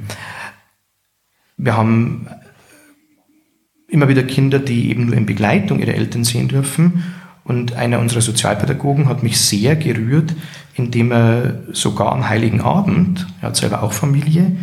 Wir 1.58 1.78
haben 1.78 2.28
immer 3.88 4.08
wieder 4.08 4.24
Kinder, 4.24 4.60
die 4.60 4.90
eben 4.90 5.06
nur 5.06 5.16
in 5.16 5.26
Begleitung 5.26 5.80
ihrer 5.80 5.94
Eltern 5.94 6.24
sehen 6.24 6.48
dürfen. 6.48 7.04
Und 7.44 7.74
einer 7.74 8.00
unserer 8.00 8.22
Sozialpädagogen 8.22 9.08
hat 9.08 9.22
mich 9.22 9.40
sehr 9.40 9.76
gerührt, 9.76 10.34
indem 10.74 11.12
er 11.12 11.60
sogar 11.72 12.12
am 12.12 12.28
Heiligen 12.28 12.62
Abend, 12.62 13.28
er 13.42 13.50
hat 13.50 13.56
selber 13.56 13.84
auch 13.84 13.94
Familie, 13.94 14.56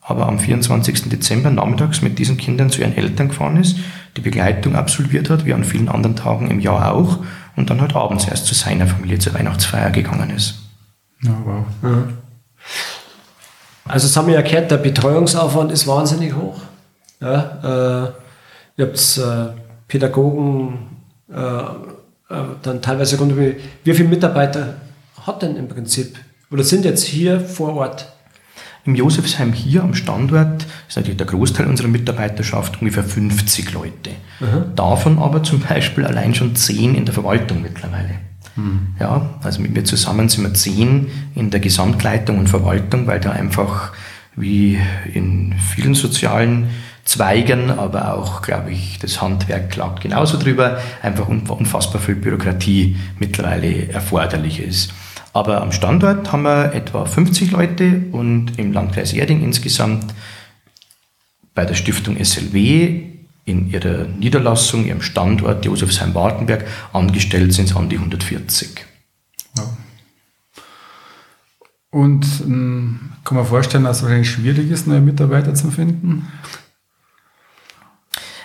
aber 0.00 0.26
am 0.26 0.38
24. 0.38 1.10
Dezember 1.10 1.50
nachmittags 1.50 2.02
mit 2.02 2.18
diesen 2.18 2.38
Kindern 2.38 2.70
zu 2.70 2.80
ihren 2.80 2.96
Eltern 2.96 3.28
gefahren 3.28 3.58
ist, 3.58 3.76
die 4.16 4.22
Begleitung 4.22 4.74
absolviert 4.74 5.30
hat, 5.30 5.44
wie 5.44 5.54
an 5.54 5.64
vielen 5.64 5.88
anderen 5.88 6.16
Tagen 6.16 6.50
im 6.50 6.60
Jahr 6.60 6.94
auch, 6.94 7.18
und 7.56 7.68
dann 7.68 7.80
halt 7.80 7.94
abends 7.94 8.26
erst 8.26 8.46
zu 8.46 8.54
seiner 8.54 8.86
Familie 8.86 9.18
zur 9.18 9.34
Weihnachtsfeier 9.34 9.90
gegangen 9.90 10.30
ist. 10.30 10.60
Ja, 11.22 11.36
wow. 11.44 11.66
Ja. 11.82 12.08
Also 13.84 14.06
das 14.06 14.16
haben 14.16 14.28
wir 14.28 14.34
ja 14.34 14.42
gehört, 14.42 14.70
der 14.70 14.78
Betreuungsaufwand 14.78 15.72
ist 15.72 15.86
wahnsinnig 15.86 16.34
hoch. 16.34 16.60
Ja, 17.20 18.06
äh, 18.06 18.12
ihr 18.80 18.86
habt 18.86 19.18
äh, 19.18 19.52
Pädagogen, 19.86 20.78
äh, 21.30 21.36
äh 21.36 22.44
dann 22.62 22.82
teilweise 22.82 23.18
rund 23.18 23.32
um, 23.32 23.38
wie 23.38 23.94
viele 23.94 24.08
Mitarbeiter 24.08 24.74
hat 25.26 25.42
denn 25.42 25.56
im 25.56 25.68
Prinzip 25.68 26.18
oder 26.50 26.64
sind 26.64 26.84
jetzt 26.84 27.04
hier 27.04 27.40
vor 27.40 27.74
Ort? 27.74 28.12
Im 28.86 28.94
Josefsheim 28.94 29.52
hier 29.52 29.82
am 29.82 29.94
Standort 29.94 30.66
ist 30.88 30.96
natürlich 30.96 31.18
der 31.18 31.26
Großteil 31.26 31.66
unserer 31.66 31.88
Mitarbeiterschaft 31.88 32.80
ungefähr 32.80 33.04
50 33.04 33.72
Leute. 33.74 34.10
Mhm. 34.40 34.74
Davon 34.74 35.18
aber 35.18 35.42
zum 35.42 35.60
Beispiel 35.60 36.06
allein 36.06 36.34
schon 36.34 36.56
10 36.56 36.94
in 36.94 37.04
der 37.04 37.12
Verwaltung 37.12 37.60
mittlerweile. 37.60 38.14
Mhm. 38.56 38.94
Ja, 38.98 39.38
also 39.42 39.60
mit 39.60 39.74
mir 39.74 39.84
zusammen 39.84 40.30
sind 40.30 40.44
wir 40.44 40.54
10 40.54 41.08
in 41.34 41.50
der 41.50 41.60
Gesamtleitung 41.60 42.38
und 42.38 42.48
Verwaltung, 42.48 43.06
weil 43.06 43.20
da 43.20 43.32
einfach 43.32 43.92
wie 44.34 44.78
in 45.12 45.54
vielen 45.74 45.94
sozialen 45.94 46.70
Zweigen, 47.10 47.72
aber 47.72 48.14
auch, 48.14 48.40
glaube 48.40 48.70
ich, 48.70 49.00
das 49.00 49.20
Handwerk 49.20 49.70
klagt 49.70 50.00
genauso 50.00 50.38
drüber, 50.38 50.80
einfach 51.02 51.26
unfassbar 51.26 52.00
viel 52.00 52.14
Bürokratie 52.14 52.98
mittlerweile 53.18 53.88
erforderlich 53.88 54.60
ist. 54.60 54.94
Aber 55.32 55.60
am 55.60 55.72
Standort 55.72 56.30
haben 56.30 56.42
wir 56.42 56.72
etwa 56.72 57.04
50 57.04 57.50
Leute 57.50 58.02
und 58.12 58.56
im 58.60 58.72
Landkreis 58.72 59.12
Erding 59.12 59.42
insgesamt 59.42 60.14
bei 61.52 61.64
der 61.64 61.74
Stiftung 61.74 62.16
SLW 62.24 63.02
in 63.44 63.72
ihrer 63.72 64.04
Niederlassung, 64.04 64.86
ihrem 64.86 65.02
Standort 65.02 65.64
Josefsheim-Wartenberg 65.64 66.64
angestellt 66.92 67.52
sind 67.52 67.70
es 67.70 67.74
an 67.74 67.88
die 67.88 67.96
140. 67.96 68.86
Ja. 69.56 69.64
Und 71.90 72.24
ähm, 72.46 73.00
kann 73.24 73.36
man 73.36 73.46
vorstellen, 73.46 73.82
dass 73.82 73.96
es 73.96 74.02
wahrscheinlich 74.04 74.30
schwierig 74.30 74.70
ist, 74.70 74.86
neue 74.86 75.00
Mitarbeiter 75.00 75.54
zu 75.54 75.72
finden? 75.72 76.28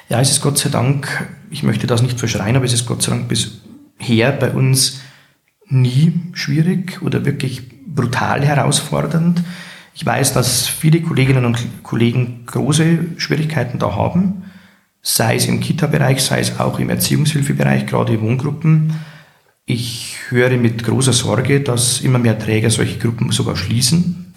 Ja, 0.08 0.22
es 0.22 0.30
ist 0.30 0.42
Gott 0.42 0.58
sei 0.60 0.70
Dank, 0.70 1.28
ich 1.50 1.64
möchte 1.64 1.88
das 1.88 2.04
nicht 2.04 2.20
verschreien, 2.20 2.56
aber 2.56 2.66
es 2.66 2.74
ist 2.74 2.86
Gott 2.86 3.02
sei 3.02 3.12
Dank 3.12 3.28
bisher 3.28 4.32
bei 4.34 4.52
uns 4.52 5.02
nie 5.68 6.14
schwierig 6.34 7.02
oder 7.02 7.26
wirklich 7.26 7.64
brutal 7.88 8.46
herausfordernd. 8.46 9.42
Ich 9.96 10.06
weiß, 10.06 10.34
dass 10.34 10.68
viele 10.68 11.02
Kolleginnen 11.02 11.46
und 11.46 11.58
Kollegen 11.82 12.44
große 12.46 13.00
Schwierigkeiten 13.18 13.80
da 13.80 13.96
haben, 13.96 14.44
sei 15.02 15.38
es 15.38 15.48
im 15.48 15.60
Kita-Bereich, 15.60 16.22
sei 16.22 16.40
es 16.40 16.60
auch 16.60 16.78
im 16.78 16.92
Erziehungshilfebereich, 16.92 17.88
gerade 17.88 18.22
Wohngruppen. 18.22 18.94
Ich 19.66 20.18
höre 20.30 20.56
mit 20.58 20.84
großer 20.84 21.14
Sorge, 21.14 21.62
dass 21.62 22.02
immer 22.02 22.20
mehr 22.20 22.38
Träger 22.38 22.70
solche 22.70 23.00
Gruppen 23.00 23.32
sogar 23.32 23.56
schließen, 23.56 24.34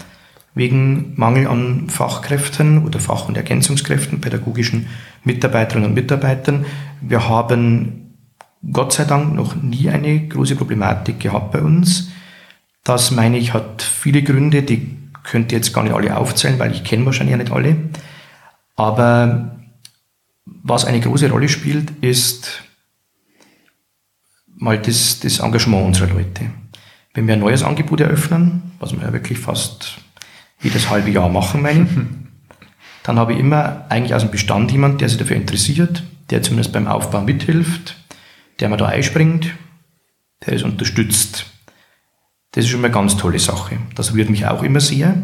wegen 0.55 1.13
Mangel 1.17 1.47
an 1.47 1.91
Fachkräften 1.91 2.87
oder 2.87 3.01
Fach- 3.01 3.29
und 3.29 3.37
Ergänzungskräften, 3.37 4.23
pädagogischen 4.23 4.87
Mitarbeiterinnen 5.25 5.91
und 5.91 5.95
Mitarbeitern. 5.95 6.67
Wir 7.01 7.29
haben 7.29 8.15
Gott 8.73 8.93
sei 8.93 9.05
Dank 9.05 9.35
noch 9.35 9.55
nie 9.55 9.89
eine 9.89 10.29
große 10.29 10.57
Problematik 10.57 11.21
gehabt 11.21 11.53
bei 11.53 11.61
uns. 11.61 12.11
Das 12.85 13.11
meine 13.11 13.39
ich 13.39 13.55
hat 13.55 13.83
viele 13.83 14.23
Gründe, 14.23 14.63
die 14.63 14.97
könnt 15.23 15.53
ihr 15.53 15.59
jetzt 15.59 15.73
gar 15.73 15.85
nicht 15.85 15.95
alle 15.95 16.17
aufzählen, 16.17 16.59
weil 16.59 16.73
ich 16.73 16.85
kenne 16.85 17.05
wahrscheinlich 17.07 17.33
ja 17.33 17.37
nicht 17.37 17.53
alle. 17.53 17.77
Aber 18.77 19.59
was 20.45 20.85
eine 20.85 21.01
große 21.01 21.31
Rolle 21.31 21.49
spielt, 21.49 21.91
ist 22.01 22.63
mal 24.57 24.79
das, 24.79 25.21
das 25.21 25.41
Engagement 25.41 25.87
unserer 25.87 26.13
Leute. 26.13 26.51
Wenn 27.15 27.27
wir 27.27 27.35
ein 27.35 27.41
neues 27.41 27.63
Angebot 27.63 28.01
eröffnen, 28.01 28.73
was 28.79 28.93
wir 28.93 29.03
ja 29.03 29.13
wirklich 29.13 29.39
fast 29.39 29.99
jedes 30.61 30.91
halbe 30.91 31.11
Jahr 31.11 31.29
machen, 31.29 31.63
meine 31.63 31.87
dann 33.09 33.19
habe 33.19 33.33
ich 33.33 33.39
immer 33.39 33.87
eigentlich 33.89 34.15
aus 34.15 34.21
dem 34.21 34.31
Bestand 34.31 34.71
jemand, 34.71 35.01
der 35.01 35.09
sich 35.09 35.17
dafür 35.17 35.37
interessiert, 35.37 36.03
der 36.29 36.43
zumindest 36.43 36.75
beim 36.75 36.87
Aufbau 36.87 37.23
mithilft, 37.23 37.97
der 38.61 38.69
mir 38.69 38.77
da 38.77 38.85
einspringt, 38.85 39.55
der 40.45 40.53
es 40.53 40.63
unterstützt. 40.63 41.47
Das 42.53 42.65
ist 42.65 42.71
schon 42.71 42.85
eine 42.85 42.93
ganz 42.93 43.17
tolle 43.17 43.39
Sache. 43.39 43.79
Das 43.95 44.13
rührt 44.13 44.29
mich 44.29 44.47
auch 44.47 44.63
immer 44.63 44.81
sehr, 44.81 45.15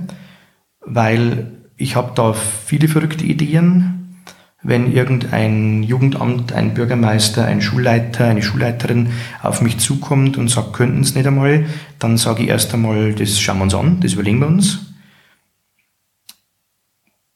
weil 0.81 1.53
ich 1.77 1.95
habe 1.95 2.13
da 2.15 2.33
viele 2.33 2.89
verrückte 2.89 3.27
Ideen. 3.27 4.23
Wenn 4.63 4.91
irgendein 4.91 5.83
Jugendamt, 5.83 6.55
ein 6.55 6.73
Bürgermeister, 6.73 7.45
ein 7.45 7.61
Schulleiter, 7.61 8.25
eine 8.25 8.43
Schulleiterin 8.43 9.11
auf 9.43 9.61
mich 9.61 9.77
zukommt 9.77 10.39
und 10.39 10.49
sagt, 10.49 10.73
könnten 10.73 11.03
es 11.03 11.15
nicht 11.15 11.27
einmal, 11.27 11.67
dann 11.99 12.17
sage 12.17 12.45
ich 12.45 12.49
erst 12.49 12.73
einmal, 12.73 13.13
das 13.13 13.39
schauen 13.39 13.59
wir 13.59 13.65
uns 13.65 13.75
an, 13.75 14.01
das 14.01 14.15
überlegen 14.15 14.39
wir 14.39 14.47
uns 14.47 14.94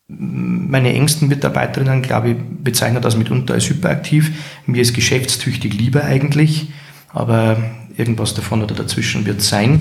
meine 0.09 0.95
engsten 0.95 1.29
Mitarbeiterinnen, 1.29 2.01
glaube 2.01 2.31
ich, 2.31 2.37
bezeichnen 2.65 3.03
das 3.03 3.17
mitunter 3.17 3.55
als 3.55 3.69
hyperaktiv. 3.69 4.33
Mir 4.67 4.81
ist 4.81 4.95
geschäftstüchtig 4.95 5.75
lieber 5.75 6.05
eigentlich, 6.05 6.73
aber 7.13 7.59
irgendwas 7.97 8.33
davon 8.33 8.63
oder 8.63 8.75
dazwischen 8.75 9.27
wird 9.27 9.43
sein. 9.43 9.81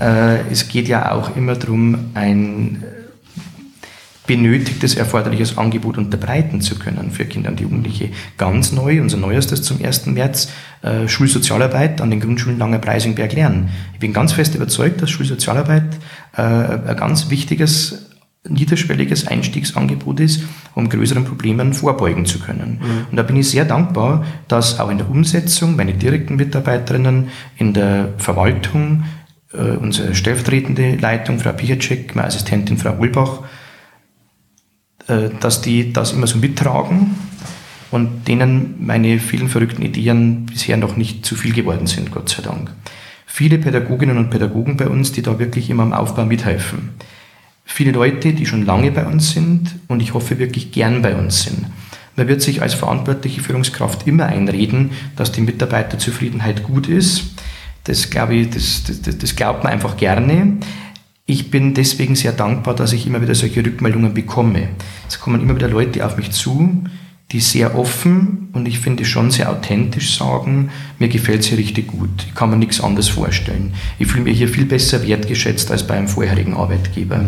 Äh, 0.00 0.40
es 0.50 0.68
geht 0.68 0.88
ja 0.88 1.12
auch 1.12 1.36
immer 1.36 1.54
darum, 1.54 2.10
ein 2.14 2.82
benötigtes, 4.26 4.94
erforderliches 4.94 5.58
Angebot 5.58 5.98
unterbreiten 5.98 6.60
zu 6.60 6.76
können 6.76 7.10
für 7.10 7.24
Kinder 7.24 7.50
und 7.50 7.60
Jugendliche. 7.60 8.10
Ganz 8.38 8.72
neu, 8.72 9.00
unser 9.00 9.16
neuestes 9.16 9.62
zum 9.62 9.84
1. 9.84 10.06
März, 10.06 10.50
äh, 10.82 11.06
Schulsozialarbeit 11.08 12.00
an 12.00 12.10
den 12.10 12.20
Grundschulen 12.20 12.58
Langer 12.58 12.78
Preisingberg 12.78 13.32
lernen. 13.32 13.70
Ich 13.94 14.00
bin 14.00 14.12
ganz 14.12 14.32
fest 14.32 14.54
überzeugt, 14.54 15.02
dass 15.02 15.10
Schulsozialarbeit 15.10 15.96
äh, 16.36 16.42
ein 16.42 16.96
ganz 16.96 17.30
wichtiges 17.30 18.09
niederschwelliges 18.48 19.26
Einstiegsangebot 19.26 20.20
ist, 20.20 20.44
um 20.74 20.88
größeren 20.88 21.24
Problemen 21.24 21.74
vorbeugen 21.74 22.24
zu 22.24 22.38
können. 22.38 22.80
Mhm. 22.80 23.06
Und 23.10 23.16
da 23.16 23.22
bin 23.22 23.36
ich 23.36 23.50
sehr 23.50 23.66
dankbar, 23.66 24.24
dass 24.48 24.80
auch 24.80 24.90
in 24.90 24.98
der 24.98 25.10
Umsetzung 25.10 25.76
meine 25.76 25.92
direkten 25.92 26.36
Mitarbeiterinnen 26.36 27.28
in 27.58 27.74
der 27.74 28.14
Verwaltung, 28.16 29.04
äh, 29.52 29.76
unsere 29.76 30.14
stellvertretende 30.14 30.96
Leitung, 30.96 31.38
Frau 31.38 31.52
Pichacek, 31.52 32.16
meine 32.16 32.28
Assistentin 32.28 32.78
Frau 32.78 32.96
Ulbach, 32.98 33.42
äh, 35.06 35.28
dass 35.40 35.60
die 35.60 35.92
das 35.92 36.12
immer 36.12 36.26
so 36.26 36.38
mittragen 36.38 37.16
und 37.90 38.26
denen 38.26 38.76
meine 38.78 39.18
vielen 39.18 39.48
verrückten 39.48 39.82
Ideen 39.82 40.46
bisher 40.46 40.78
noch 40.78 40.96
nicht 40.96 41.26
zu 41.26 41.34
viel 41.34 41.52
geworden 41.52 41.86
sind, 41.86 42.10
Gott 42.10 42.30
sei 42.30 42.42
Dank. 42.42 42.72
Viele 43.26 43.58
Pädagoginnen 43.58 44.16
und 44.16 44.30
Pädagogen 44.30 44.76
bei 44.78 44.88
uns, 44.88 45.12
die 45.12 45.22
da 45.22 45.38
wirklich 45.38 45.68
immer 45.68 45.82
am 45.82 45.92
Aufbau 45.92 46.24
mithelfen 46.24 46.90
viele 47.72 47.92
Leute, 47.92 48.32
die 48.32 48.46
schon 48.46 48.66
lange 48.66 48.90
bei 48.90 49.06
uns 49.06 49.30
sind 49.30 49.76
und 49.88 50.00
ich 50.00 50.14
hoffe 50.14 50.38
wirklich 50.38 50.72
gern 50.72 51.02
bei 51.02 51.14
uns 51.14 51.44
sind. 51.44 51.66
Man 52.16 52.28
wird 52.28 52.42
sich 52.42 52.60
als 52.60 52.74
verantwortliche 52.74 53.40
Führungskraft 53.40 54.06
immer 54.06 54.26
einreden, 54.26 54.90
dass 55.16 55.32
die 55.32 55.40
Mitarbeiterzufriedenheit 55.40 56.64
gut 56.64 56.88
ist. 56.88 57.36
Das 57.84 58.10
glaube 58.10 58.34
ich, 58.34 58.50
das, 58.50 58.82
das, 58.84 59.16
das 59.16 59.36
glaubt 59.36 59.64
man 59.64 59.72
einfach 59.72 59.96
gerne. 59.96 60.58
Ich 61.26 61.50
bin 61.50 61.74
deswegen 61.74 62.16
sehr 62.16 62.32
dankbar, 62.32 62.74
dass 62.74 62.92
ich 62.92 63.06
immer 63.06 63.22
wieder 63.22 63.34
solche 63.34 63.64
Rückmeldungen 63.64 64.12
bekomme. 64.12 64.68
Es 65.08 65.20
kommen 65.20 65.40
immer 65.40 65.54
wieder 65.54 65.68
Leute 65.68 66.04
auf 66.04 66.16
mich 66.16 66.32
zu, 66.32 66.84
die 67.32 67.40
sehr 67.40 67.78
offen 67.78 68.48
und 68.52 68.66
ich 68.66 68.80
finde 68.80 69.04
schon 69.04 69.30
sehr 69.30 69.50
authentisch 69.50 70.16
sagen, 70.16 70.70
mir 70.98 71.08
gefällt 71.08 71.40
es 71.40 71.46
hier 71.46 71.58
richtig 71.58 71.86
gut. 71.86 72.26
Ich 72.26 72.34
kann 72.34 72.50
mir 72.50 72.56
nichts 72.56 72.80
anderes 72.80 73.08
vorstellen. 73.08 73.72
Ich 74.00 74.08
fühle 74.08 74.24
mich 74.24 74.38
hier 74.38 74.48
viel 74.48 74.64
besser 74.64 75.06
wertgeschätzt 75.06 75.70
als 75.70 75.86
bei 75.86 75.94
einem 75.94 76.08
vorherigen 76.08 76.54
Arbeitgeber. 76.54 77.24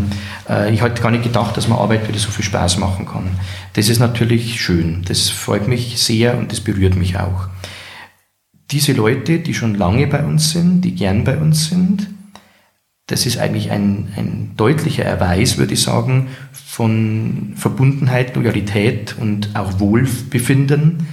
Äh, 0.48 0.74
ich 0.74 0.82
hatte 0.82 1.00
gar 1.00 1.12
nicht 1.12 1.22
gedacht, 1.22 1.56
dass 1.56 1.68
man 1.68 1.78
Arbeit 1.78 2.08
wieder 2.08 2.18
so 2.18 2.30
viel 2.30 2.44
Spaß 2.44 2.78
machen 2.78 3.06
kann. 3.06 3.30
Das 3.74 3.88
ist 3.88 4.00
natürlich 4.00 4.60
schön. 4.60 5.02
Das 5.06 5.30
freut 5.30 5.68
mich 5.68 5.96
sehr 5.98 6.36
und 6.36 6.50
das 6.50 6.60
berührt 6.60 6.96
mich 6.96 7.16
auch. 7.16 7.48
Diese 8.72 8.94
Leute, 8.94 9.38
die 9.38 9.54
schon 9.54 9.76
lange 9.76 10.08
bei 10.08 10.24
uns 10.24 10.50
sind, 10.50 10.80
die 10.80 10.94
gern 10.96 11.22
bei 11.22 11.36
uns 11.36 11.68
sind, 11.68 12.08
das 13.12 13.26
ist 13.26 13.36
eigentlich 13.36 13.70
ein, 13.70 14.08
ein 14.16 14.52
deutlicher 14.56 15.04
Erweis, 15.04 15.58
würde 15.58 15.74
ich 15.74 15.82
sagen, 15.82 16.28
von 16.50 17.52
Verbundenheit, 17.56 18.34
Loyalität 18.34 19.16
und 19.20 19.50
auch 19.54 19.78
Wohlbefinden, 19.80 21.06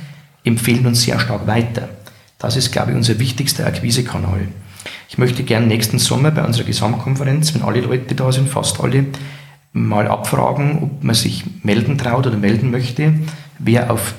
empfehlen 0.45 0.85
uns 0.85 1.01
sehr 1.01 1.19
stark 1.19 1.45
weiter. 1.45 1.89
Das 2.37 2.55
ist, 2.55 2.71
glaube 2.71 2.91
ich, 2.91 2.97
unser 2.97 3.19
wichtigster 3.19 3.67
Akquisekanal. 3.67 4.47
Ich 5.09 5.17
möchte 5.17 5.43
gern 5.43 5.67
nächsten 5.67 5.99
Sommer 5.99 6.31
bei 6.31 6.45
unserer 6.45 6.63
Gesamtkonferenz, 6.63 7.53
wenn 7.53 7.63
alle 7.63 7.81
Leute 7.81 8.15
da 8.15 8.31
sind, 8.31 8.47
fast 8.47 8.79
alle, 8.79 9.07
mal 9.73 10.07
abfragen, 10.07 10.79
ob 10.81 11.03
man 11.03 11.15
sich 11.15 11.43
melden 11.63 11.97
traut 11.97 12.27
oder 12.27 12.37
melden 12.37 12.71
möchte, 12.71 13.13
wer 13.57 13.91
auf 13.91 14.13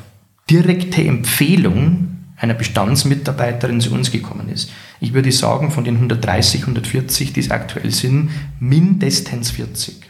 direkte 0.51 1.03
Empfehlung 1.03 2.10
einer 2.41 2.55
Bestandsmitarbeiterin 2.55 3.80
zu 3.80 3.93
uns 3.93 4.11
gekommen 4.11 4.49
ist. 4.49 4.72
Ich 4.99 5.12
würde 5.12 5.30
sagen, 5.30 5.70
von 5.70 5.84
den 5.84 5.97
130, 5.97 6.62
140, 6.62 7.34
die 7.34 7.41
es 7.41 7.51
aktuell 7.51 7.91
sind, 7.91 8.30
mindestens 8.59 9.51
40, 9.51 10.01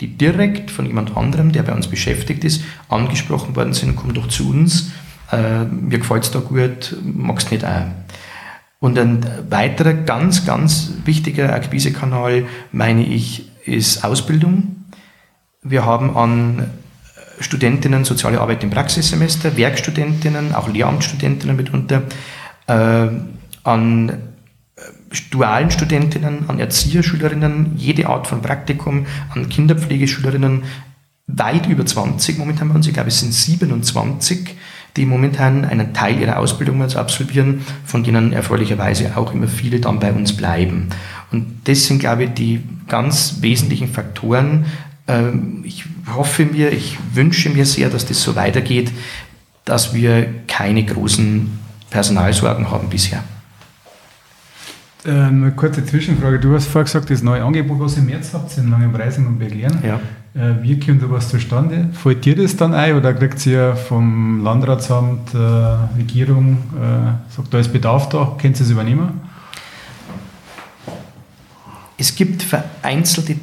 die 0.00 0.16
direkt 0.16 0.70
von 0.70 0.86
jemand 0.86 1.16
anderem, 1.16 1.52
der 1.52 1.62
bei 1.62 1.74
uns 1.74 1.86
beschäftigt 1.86 2.44
ist, 2.44 2.62
angesprochen 2.88 3.54
worden 3.56 3.74
sind, 3.74 3.94
komm 3.94 4.14
doch 4.14 4.28
zu 4.28 4.48
uns, 4.48 4.92
äh, 5.30 5.64
mir 5.64 5.98
gefällt 5.98 6.24
es 6.24 6.30
da 6.30 6.40
gut, 6.40 6.96
magst 7.02 7.52
nicht 7.52 7.64
auch. 7.64 7.86
Und 8.78 8.98
ein 8.98 9.26
weiterer 9.50 9.92
ganz, 9.92 10.46
ganz 10.46 10.92
wichtiger 11.04 11.52
Akquisekanal, 11.52 12.46
meine 12.72 13.04
ich, 13.04 13.50
ist 13.66 14.02
Ausbildung. 14.02 14.86
Wir 15.62 15.84
haben 15.84 16.16
an 16.16 16.70
Studentinnen 17.40 18.04
soziale 18.04 18.40
Arbeit 18.40 18.62
im 18.62 18.70
Praxissemester, 18.70 19.56
Werkstudentinnen, 19.56 20.54
auch 20.54 20.68
Lehramtsstudentinnen 20.68 21.56
mitunter, 21.56 22.02
äh, 22.66 23.08
an 23.64 24.08
äh, 24.08 24.12
dualen 25.30 25.70
Studentinnen, 25.70 26.48
an 26.48 26.58
Erzieherschülerinnen, 26.58 27.74
jede 27.76 28.08
Art 28.08 28.26
von 28.26 28.42
Praktikum, 28.42 29.06
an 29.34 29.48
Kinderpflegeschülerinnen, 29.48 30.62
weit 31.26 31.66
über 31.66 31.86
20 31.86 32.38
momentan 32.38 32.68
bei 32.68 32.74
uns, 32.74 32.86
ich 32.86 32.94
glaube 32.94 33.08
es 33.08 33.20
sind 33.20 33.32
27, 33.32 34.56
die 34.96 35.06
momentan 35.06 35.64
einen 35.64 35.94
Teil 35.94 36.20
ihrer 36.20 36.38
Ausbildung 36.38 36.82
absolvieren, 36.82 37.64
von 37.84 38.02
denen 38.02 38.32
erfreulicherweise 38.32 39.16
auch 39.16 39.32
immer 39.32 39.46
viele 39.46 39.78
dann 39.80 40.00
bei 40.00 40.12
uns 40.12 40.36
bleiben. 40.36 40.88
Und 41.30 41.60
das 41.64 41.86
sind, 41.86 42.00
glaube 42.00 42.24
ich, 42.24 42.30
die 42.34 42.60
ganz 42.88 43.36
wesentlichen 43.40 43.88
Faktoren, 43.88 44.66
ich 45.64 45.84
hoffe 46.14 46.44
mir, 46.44 46.72
ich 46.72 46.98
wünsche 47.12 47.50
mir 47.50 47.66
sehr, 47.66 47.90
dass 47.90 48.06
das 48.06 48.22
so 48.22 48.36
weitergeht, 48.36 48.92
dass 49.64 49.94
wir 49.94 50.26
keine 50.46 50.84
großen 50.84 51.58
Personalsorgen 51.90 52.70
haben 52.70 52.88
bisher. 52.88 53.22
Äh, 55.04 55.10
eine 55.10 55.52
kurze 55.52 55.84
Zwischenfrage. 55.84 56.38
Du 56.38 56.54
hast 56.54 56.66
vorher 56.66 56.84
gesagt, 56.84 57.10
das 57.10 57.22
neue 57.22 57.42
Angebot, 57.42 57.80
was 57.80 57.96
ihr 57.96 58.02
im 58.02 58.06
März 58.06 58.30
habt, 58.32 58.50
sind 58.50 58.70
Langen 58.70 58.92
Preising 58.92 59.26
und 59.26 59.38
Begehren. 59.38 59.78
Ja. 59.82 60.00
Äh, 60.34 60.62
wie 60.62 60.78
kommt 60.78 61.02
da 61.02 61.10
was 61.10 61.28
zustande? 61.28 61.88
Fällt 61.92 62.24
dir 62.24 62.36
das 62.36 62.56
dann 62.56 62.74
ein 62.74 62.94
oder 62.94 63.14
kriegt 63.14 63.44
ihr 63.46 63.74
vom 63.74 64.44
Landratsamt, 64.44 65.34
äh, 65.34 65.38
Regierung, 65.98 66.58
äh, 66.76 67.34
sagt, 67.34 67.52
da 67.52 67.58
ist 67.58 67.72
Bedarf 67.72 68.08
da, 68.10 68.36
könnt 68.40 68.60
ihr 68.60 68.64
es 68.64 68.70
übernehmen? 68.70 69.20
Es 71.96 72.14
gibt 72.14 72.42
vereinzelte 72.42 73.36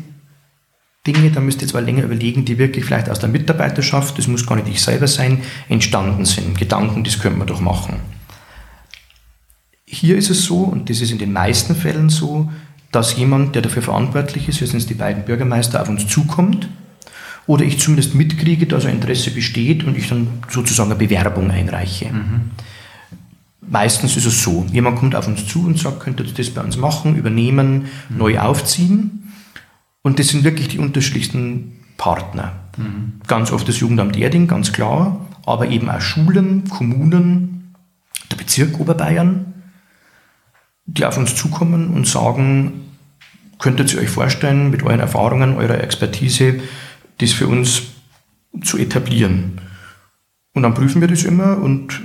Dinge, 1.07 1.31
da 1.31 1.39
müsst 1.39 1.61
ihr 1.61 1.67
zwar 1.67 1.81
länger 1.81 2.03
überlegen, 2.03 2.45
die 2.45 2.57
wirklich 2.57 2.85
vielleicht 2.85 3.09
aus 3.09 3.19
der 3.19 3.29
Mitarbeiterschaft, 3.29 4.17
das 4.17 4.27
muss 4.27 4.45
gar 4.45 4.55
nicht 4.55 4.67
ich 4.67 4.81
selber 4.81 5.07
sein, 5.07 5.41
entstanden 5.69 6.25
sind. 6.25 6.57
Gedanken, 6.57 7.03
das 7.03 7.19
könnte 7.19 7.39
man 7.39 7.47
doch 7.47 7.61
machen. 7.61 7.95
Hier 9.85 10.17
ist 10.17 10.29
es 10.29 10.43
so, 10.43 10.63
und 10.63 10.89
das 10.89 10.99
ist 10.99 11.11
in 11.11 11.17
den 11.17 11.31
meisten 11.31 11.73
Fällen 11.73 12.09
so, 12.09 12.51
dass 12.91 13.15
jemand, 13.15 13.55
der 13.55 13.61
dafür 13.61 13.81
verantwortlich 13.81 14.49
ist, 14.49 14.59
wir 14.59 14.67
sind 14.67 14.79
es 14.79 14.87
die 14.87 14.93
beiden 14.93 15.23
Bürgermeister, 15.23 15.81
auf 15.81 15.89
uns 15.89 16.07
zukommt 16.07 16.67
oder 17.47 17.63
ich 17.63 17.79
zumindest 17.79 18.13
mitkriege, 18.13 18.65
dass 18.65 18.85
ein 18.85 18.95
Interesse 18.95 19.31
besteht 19.31 19.85
und 19.85 19.97
ich 19.97 20.09
dann 20.09 20.27
sozusagen 20.49 20.91
eine 20.91 20.99
Bewerbung 20.99 21.49
einreiche. 21.49 22.11
Mhm. 22.11 22.51
Meistens 23.69 24.15
ist 24.15 24.25
es 24.25 24.43
so, 24.43 24.65
jemand 24.71 24.97
kommt 24.97 25.15
auf 25.15 25.27
uns 25.27 25.45
zu 25.47 25.65
und 25.65 25.77
sagt, 25.77 26.01
könntet 26.01 26.27
ihr 26.27 26.33
das 26.33 26.49
bei 26.49 26.61
uns 26.61 26.77
machen, 26.77 27.15
übernehmen, 27.15 27.85
mhm. 28.09 28.17
neu 28.17 28.39
aufziehen. 28.39 29.26
Und 30.07 30.19
das 30.19 30.29
sind 30.29 30.45
wirklich 30.45 30.69
die 30.69 30.79
unterschiedlichsten 30.79 31.81
Partner. 31.97 32.53
Mhm. 32.77 33.19
Ganz 33.27 33.51
oft 33.51 33.67
das 33.67 33.81
Jugendamt 33.81 34.15
Erding, 34.15 34.47
ganz 34.47 34.71
klar, 34.71 35.27
aber 35.45 35.67
eben 35.67 35.89
auch 35.89 35.99
Schulen, 35.99 36.63
Kommunen, 36.69 37.75
der 38.31 38.37
Bezirk 38.37 38.79
Oberbayern, 38.79 39.53
die 40.85 41.05
auf 41.05 41.17
uns 41.17 41.35
zukommen 41.35 41.89
und 41.89 42.07
sagen, 42.07 42.85
könntet 43.59 43.93
ihr 43.93 43.99
euch 43.99 44.09
vorstellen, 44.09 44.71
mit 44.71 44.81
euren 44.81 45.01
Erfahrungen, 45.01 45.57
eurer 45.57 45.81
Expertise, 45.81 46.61
das 47.17 47.33
für 47.33 47.47
uns 47.49 47.81
zu 48.63 48.77
etablieren. 48.77 49.59
Und 50.53 50.63
dann 50.63 50.73
prüfen 50.73 51.01
wir 51.01 51.09
das 51.09 51.25
immer 51.25 51.57
und 51.57 52.01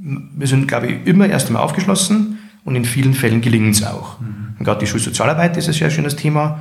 wir 0.00 0.48
sind, 0.48 0.66
glaube 0.66 0.88
ich, 0.88 1.06
immer 1.06 1.28
erst 1.28 1.46
einmal 1.46 1.62
aufgeschlossen 1.62 2.38
und 2.64 2.76
in 2.76 2.84
vielen 2.84 3.14
Fällen 3.14 3.40
gelingt 3.40 3.74
es 3.74 3.84
auch. 3.84 4.20
Mhm. 4.20 4.56
Und 4.58 4.64
gerade 4.64 4.80
die 4.80 4.86
Schulsozialarbeit 4.86 5.56
ist 5.56 5.68
ein 5.68 5.74
sehr 5.74 5.90
schönes 5.90 6.16
Thema, 6.16 6.60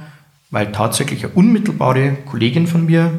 weil 0.50 0.72
tatsächlich 0.72 1.24
eine 1.24 1.34
unmittelbare 1.34 2.18
Kollegin 2.26 2.68
von 2.68 2.86
mir, 2.86 3.12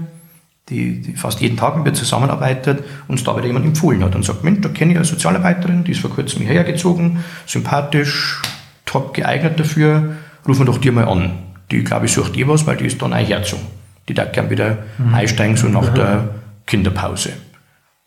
die, 0.69 1.01
die 1.01 1.15
fast 1.15 1.41
jeden 1.41 1.57
Tag 1.57 1.77
mit 1.77 1.85
mir 1.85 1.93
zusammenarbeitet, 1.93 2.85
uns 3.09 3.25
da 3.25 3.37
wieder 3.37 3.47
jemand 3.47 3.67
empfohlen 3.67 4.05
hat 4.05 4.15
und 4.15 4.25
sagt, 4.25 4.45
Mensch, 4.45 4.61
da 4.61 4.69
kenne 4.69 4.93
ich 4.93 4.99
eine 4.99 5.05
Sozialarbeiterin, 5.05 5.85
die 5.85 5.93
ist 5.93 6.01
vor 6.01 6.11
kurzem 6.11 6.43
hierher 6.43 6.65
gezogen, 6.65 7.25
sympathisch, 7.47 8.41
top 8.85 9.15
geeignet 9.15 9.59
dafür, 9.59 10.17
rufen 10.47 10.61
wir 10.61 10.67
doch 10.67 10.79
dir 10.79 10.93
mal 10.93 11.09
an. 11.09 11.33
Die, 11.71 11.83
glaube 11.83 12.07
ich, 12.07 12.13
sucht 12.13 12.37
eh 12.37 12.47
was, 12.47 12.67
weil 12.67 12.77
die 12.77 12.87
ist 12.87 13.01
dann 13.01 13.13
ein 13.13 13.25
Herzog. 13.25 13.61
Die 14.09 14.15
darf 14.15 14.33
gern 14.33 14.51
wieder 14.51 14.79
mhm. 14.99 15.15
einsteigen, 15.15 15.57
so 15.57 15.69
nach 15.69 15.89
der 15.95 16.29
Kinderpause. 16.67 17.33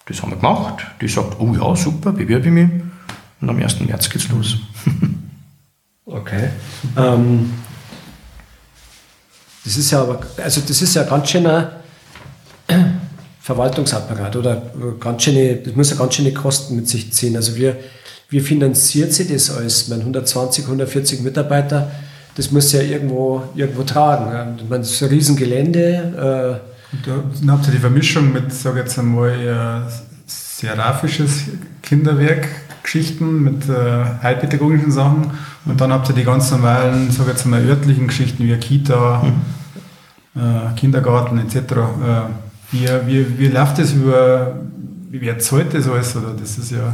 Das 0.05 0.21
haben 0.21 0.31
wir 0.31 0.37
gemacht. 0.37 0.85
Die 1.01 1.07
sagt, 1.07 1.39
oh 1.39 1.55
ja, 1.55 1.75
super, 1.75 2.11
bewerbe 2.11 2.45
ich 2.47 2.53
mich. 2.53 2.69
Und 3.41 3.49
am 3.49 3.61
1. 3.61 3.81
März 3.81 4.09
geht's 4.09 4.29
los. 4.29 4.57
Okay. 6.07 6.49
Ähm, 6.95 7.51
das 9.63 9.75
ist 9.75 9.89
ja 9.89 10.01
aber, 10.01 10.19
also 10.37 10.61
das 10.61 10.81
ist 10.81 10.93
ja 10.93 11.03
ganz 11.03 11.29
schöner 11.29 11.81
Verwaltungsapparat 13.41 14.35
oder 14.35 14.61
ganz 14.99 15.23
schöne, 15.23 15.55
das 15.55 15.75
muss 15.75 15.89
ja 15.89 15.97
ganz 15.97 16.13
schöne 16.13 16.31
Kosten 16.31 16.75
mit 16.75 16.87
sich 16.87 17.11
ziehen. 17.11 17.35
Also 17.35 17.55
wir, 17.55 17.77
wie 18.29 18.39
finanziert 18.39 19.13
sie 19.13 19.27
das 19.27 19.49
alles? 19.49 19.87
Meine 19.87 20.01
120, 20.01 20.65
140 20.65 21.21
Mitarbeiter, 21.21 21.91
das 22.35 22.51
muss 22.51 22.71
ja 22.71 22.81
irgendwo, 22.81 23.41
irgendwo 23.55 23.83
tragen. 23.83 24.59
Ich 24.61 24.69
meine, 24.69 24.83
das 24.83 24.91
ist 24.91 25.01
ein 25.01 25.09
Riesengelände. 25.09 26.61
Äh, 26.61 27.07
dann 27.39 27.51
habt 27.51 27.65
ihr 27.67 27.73
die 27.73 27.79
Vermischung 27.79 28.31
mit, 28.31 28.53
sage 28.53 28.81
jetzt 28.81 28.99
einmal, 28.99 29.31
äh, 29.31 29.91
seraphisches 30.27 31.45
Kinderwerk 31.81 32.47
Geschichten 32.85 33.43
mit 33.43 33.67
äh, 33.67 34.05
heilpädagogischen 34.23 34.91
Sachen 34.91 35.31
und 35.65 35.81
dann 35.81 35.91
habt 35.91 36.07
ihr 36.09 36.15
die 36.15 36.23
ganz 36.23 36.51
normalen, 36.51 37.11
sag 37.11 37.27
jetzt 37.27 37.45
mal, 37.45 37.63
örtlichen 37.67 38.07
Geschichten 38.07 38.43
wie 38.43 38.55
Kita. 38.57 39.23
Mhm. 39.23 40.41
äh, 40.41 40.75
Kindergarten 40.75 41.37
etc. 41.39 41.55
Äh, 41.55 41.81
wie, 42.71 42.87
wie, 43.05 43.39
wie 43.39 43.47
läuft 43.47 43.79
das 43.79 43.93
über, 43.93 44.59
wie 45.09 45.21
wer 45.21 45.39
zahlt 45.39 45.73
das 45.73 45.87
alles? 45.87 46.15
Oder 46.15 46.33
das 46.39 46.57
ist 46.57 46.71
ja 46.71 46.93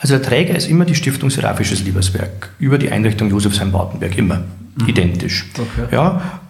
also 0.00 0.16
der 0.16 0.22
Träger 0.22 0.54
ist 0.54 0.68
immer 0.68 0.84
die 0.84 0.94
Stiftung 0.94 1.28
Seraphisches 1.28 1.82
Lieberswerk 1.82 2.50
über 2.58 2.78
die 2.78 2.90
Einrichtung 2.90 3.30
Josefsheim-Wartenberg, 3.30 4.16
immer 4.16 4.42
mhm. 4.76 4.88
identisch. 4.88 5.46
Okay. 5.58 5.88
Ja, 5.90 6.40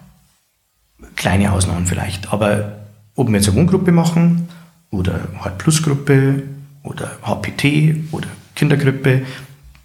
kleine 1.15 1.51
Ausnahmen 1.51 1.87
vielleicht, 1.87 2.31
aber 2.31 2.73
ob 3.15 3.27
wir 3.27 3.35
jetzt 3.35 3.49
eine 3.49 3.57
Wohngruppe 3.57 3.91
machen 3.91 4.47
oder 4.91 5.19
Hart-Plus-Gruppe 5.39 6.43
oder 6.83 7.11
HPT 7.23 8.11
oder 8.11 8.27
Kindergruppe 8.59 9.21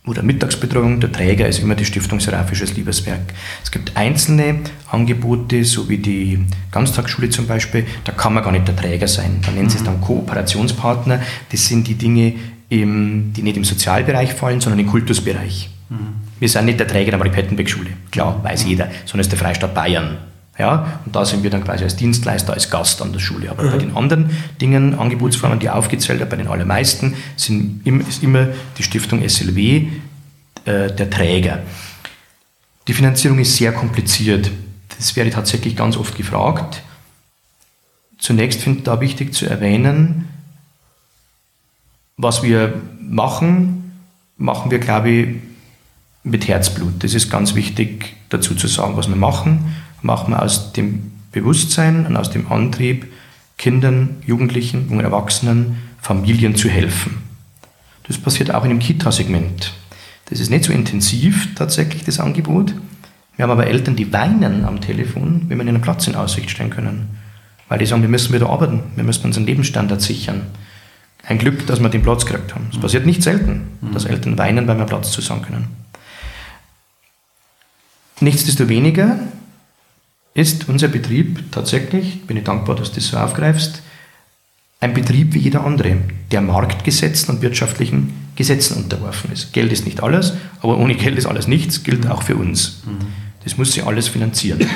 oder 0.04 0.22
Mittagsbetreuung, 0.22 0.98
der 0.98 1.12
Träger 1.12 1.46
ist 1.46 1.60
immer 1.60 1.76
die 1.76 1.84
Stiftung 1.84 2.18
Seraphisches 2.18 2.76
Liebeswerk. 2.76 3.32
Es 3.62 3.70
gibt 3.70 3.96
einzelne 3.96 4.56
Angebote, 4.90 5.64
so 5.64 5.88
wie 5.88 5.98
die 5.98 6.44
Ganztagsschule 6.72 7.30
zum 7.30 7.46
Beispiel, 7.46 7.86
da 8.04 8.12
kann 8.12 8.34
man 8.34 8.42
gar 8.42 8.50
nicht 8.50 8.66
der 8.66 8.76
Träger 8.76 9.08
sein. 9.08 9.38
Da 9.46 9.52
nennen 9.52 9.70
sie 9.70 9.76
es 9.76 9.82
mhm. 9.82 9.86
dann 9.86 10.00
Kooperationspartner. 10.00 11.20
Das 11.50 11.66
sind 11.66 11.86
die 11.86 11.94
Dinge, 11.94 12.34
im, 12.68 13.32
die 13.32 13.42
nicht 13.42 13.56
im 13.56 13.64
Sozialbereich 13.64 14.32
fallen, 14.34 14.60
sondern 14.60 14.80
im 14.80 14.86
Kultusbereich. 14.88 15.70
Mhm. 15.88 15.96
Wir 16.40 16.48
sind 16.48 16.64
nicht 16.66 16.80
der 16.80 16.88
Träger 16.88 17.12
der 17.12 17.18
Marie-Pettenbeck-Schule, 17.18 17.90
klar, 18.10 18.42
weiß 18.42 18.64
jeder, 18.64 18.88
sondern 19.06 19.20
es 19.20 19.26
ist 19.28 19.32
der 19.32 19.38
Freistaat 19.38 19.72
Bayern. 19.72 20.18
Ja, 20.58 21.00
und 21.04 21.16
da 21.16 21.24
sind 21.24 21.42
wir 21.42 21.50
dann 21.50 21.64
quasi 21.64 21.82
als 21.82 21.96
Dienstleister, 21.96 22.52
als 22.52 22.70
Gast 22.70 23.02
an 23.02 23.12
der 23.12 23.18
Schule. 23.18 23.50
Aber 23.50 23.64
mhm. 23.64 23.70
bei 23.70 23.78
den 23.78 23.96
anderen 23.96 24.30
Dingen, 24.60 24.94
Angebotsformen, 24.94 25.58
die 25.58 25.68
aufgezählt 25.68 26.20
habe, 26.20 26.30
bei 26.30 26.36
den 26.36 26.46
allermeisten, 26.46 27.16
sind, 27.36 27.84
ist 28.08 28.22
immer 28.22 28.48
die 28.78 28.84
Stiftung 28.84 29.28
SLW 29.28 29.88
äh, 30.64 30.92
der 30.92 31.10
Träger. 31.10 31.62
Die 32.86 32.92
Finanzierung 32.92 33.38
ist 33.40 33.56
sehr 33.56 33.72
kompliziert. 33.72 34.50
Das 34.96 35.16
werde 35.16 35.30
ich 35.30 35.34
tatsächlich 35.34 35.74
ganz 35.74 35.96
oft 35.96 36.14
gefragt. 36.16 36.82
Zunächst 38.18 38.62
finde 38.62 38.78
ich 38.78 38.84
da 38.84 39.00
wichtig 39.00 39.34
zu 39.34 39.46
erwähnen, 39.46 40.28
was 42.16 42.44
wir 42.44 42.80
machen, 43.00 43.92
machen 44.36 44.70
wir, 44.70 44.78
glaube 44.78 45.10
ich, 45.10 45.28
mit 46.22 46.46
Herzblut. 46.46 47.02
Das 47.02 47.12
ist 47.12 47.28
ganz 47.28 47.56
wichtig 47.56 48.14
dazu 48.28 48.54
zu 48.54 48.68
sagen, 48.68 48.96
was 48.96 49.08
wir 49.08 49.16
machen 49.16 49.74
machen 50.04 50.32
wir 50.32 50.42
aus 50.42 50.72
dem 50.72 51.12
Bewusstsein 51.32 52.06
und 52.06 52.16
aus 52.16 52.30
dem 52.30 52.50
Antrieb, 52.52 53.12
Kindern, 53.58 54.16
Jugendlichen, 54.26 54.88
jungen 54.88 55.04
Erwachsenen, 55.04 55.82
Familien 56.00 56.54
zu 56.54 56.68
helfen. 56.68 57.22
Das 58.06 58.18
passiert 58.18 58.52
auch 58.52 58.64
in 58.64 58.70
dem 58.70 58.78
Kita-Segment. 58.78 59.72
Das 60.26 60.40
ist 60.40 60.50
nicht 60.50 60.64
so 60.64 60.72
intensiv 60.72 61.54
tatsächlich, 61.54 62.04
das 62.04 62.20
Angebot. 62.20 62.74
Wir 63.36 63.42
haben 63.42 63.50
aber 63.50 63.66
Eltern, 63.66 63.96
die 63.96 64.12
weinen 64.12 64.64
am 64.64 64.80
Telefon, 64.80 65.46
wenn 65.48 65.58
wir 65.58 65.62
ihnen 65.62 65.76
einen 65.76 65.82
Platz 65.82 66.06
in 66.06 66.14
Aussicht 66.14 66.50
stellen 66.50 66.70
können. 66.70 67.18
Weil 67.68 67.78
die 67.78 67.86
sagen, 67.86 68.02
wir 68.02 68.08
müssen 68.08 68.32
wieder 68.34 68.50
arbeiten, 68.50 68.82
wir 68.94 69.04
müssen 69.04 69.24
unseren 69.24 69.46
Lebensstandard 69.46 70.02
sichern. 70.02 70.42
Ein 71.26 71.38
Glück, 71.38 71.66
dass 71.66 71.80
wir 71.80 71.88
den 71.88 72.02
Platz 72.02 72.26
gekriegt 72.26 72.54
haben. 72.54 72.66
Es 72.70 72.78
passiert 72.78 73.06
nicht 73.06 73.22
selten, 73.22 73.62
dass 73.92 74.04
Eltern 74.04 74.36
weinen, 74.36 74.66
weil 74.66 74.76
wir 74.76 74.84
Platz 74.84 75.10
zu 75.10 75.22
sagen 75.22 75.42
können. 75.42 75.68
Nichtsdestoweniger 78.20 79.18
ist 80.34 80.68
unser 80.68 80.88
Betrieb 80.88 81.52
tatsächlich, 81.52 82.26
bin 82.26 82.36
ich 82.36 82.44
dankbar, 82.44 82.74
dass 82.76 82.90
du 82.90 82.96
das 82.96 83.08
so 83.08 83.16
aufgreifst, 83.16 83.82
ein 84.80 84.92
Betrieb 84.92 85.32
wie 85.32 85.38
jeder 85.38 85.64
andere, 85.64 85.96
der 86.30 86.40
Marktgesetzen 86.42 87.34
und 87.34 87.42
wirtschaftlichen 87.42 88.12
Gesetzen 88.36 88.76
unterworfen 88.82 89.32
ist. 89.32 89.52
Geld 89.52 89.72
ist 89.72 89.86
nicht 89.86 90.02
alles, 90.02 90.34
aber 90.60 90.76
ohne 90.78 90.96
Geld 90.96 91.16
ist 91.16 91.26
alles 91.26 91.46
nichts, 91.46 91.84
gilt 91.84 92.06
auch 92.06 92.22
für 92.22 92.36
uns. 92.36 92.82
Das 93.44 93.56
muss 93.56 93.72
sich 93.72 93.86
alles 93.86 94.08
finanzieren. 94.08 94.66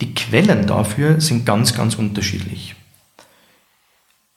Die 0.00 0.14
Quellen 0.14 0.66
dafür 0.66 1.20
sind 1.20 1.46
ganz, 1.46 1.74
ganz 1.74 1.94
unterschiedlich. 1.94 2.74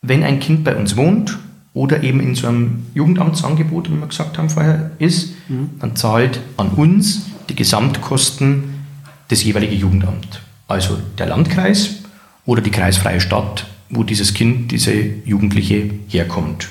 Wenn 0.02 0.24
ein 0.24 0.40
Kind 0.40 0.64
bei 0.64 0.76
uns 0.76 0.96
wohnt 0.96 1.38
oder 1.74 2.04
eben 2.04 2.20
in 2.20 2.36
so 2.36 2.48
einem 2.48 2.86
Jugendamtsangebot, 2.94 3.92
wie 3.92 3.96
wir 3.96 4.08
gesagt 4.08 4.38
haben 4.38 4.50
vorher, 4.50 4.92
ist, 5.00 5.34
dann 5.80 5.96
zahlt 5.96 6.40
an 6.58 6.70
uns 6.70 7.26
die 7.50 7.56
Gesamtkosten 7.56 8.75
das 9.28 9.44
jeweilige 9.44 9.76
Jugendamt. 9.76 10.42
Also 10.68 11.00
der 11.18 11.28
Landkreis 11.28 12.04
oder 12.46 12.62
die 12.62 12.72
kreisfreie 12.72 13.22
Stadt, 13.22 13.66
wo 13.90 14.04
dieses 14.04 14.34
Kind, 14.34 14.72
diese 14.72 14.94
Jugendliche 14.94 15.90
herkommt. 16.08 16.70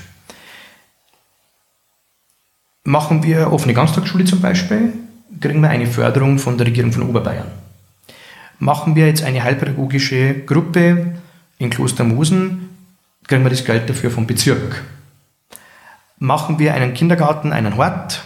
Machen 2.85 3.23
wir 3.23 3.53
offene 3.53 3.73
Ganztagsschule 3.73 4.25
zum 4.25 4.41
Beispiel, 4.41 4.93
kriegen 5.41 5.61
wir 5.61 5.71
eine 5.71 5.87
Förderung 5.87 6.39
von 6.39 6.59
der 6.59 6.67
Regierung 6.67 6.93
von 6.93 7.09
Oberbayern. 7.09 7.51
Machen 8.59 8.95
wir 8.95 9.07
jetzt 9.07 9.23
eine 9.25 9.43
heilpädagogische 9.43 10.41
Gruppe 10.45 11.15
in 11.59 11.71
Klostermosen, 11.71 12.69
kriegen 13.27 13.43
wir 13.43 13.51
das 13.51 13.65
Geld 13.65 13.89
dafür 13.89 14.11
vom 14.11 14.27
Bezirk. 14.27 14.85
Machen 16.19 16.59
wir 16.59 16.75
einen 16.75 16.95
Kindergarten, 16.95 17.53
einen 17.53 17.77
Hort, 17.77 18.23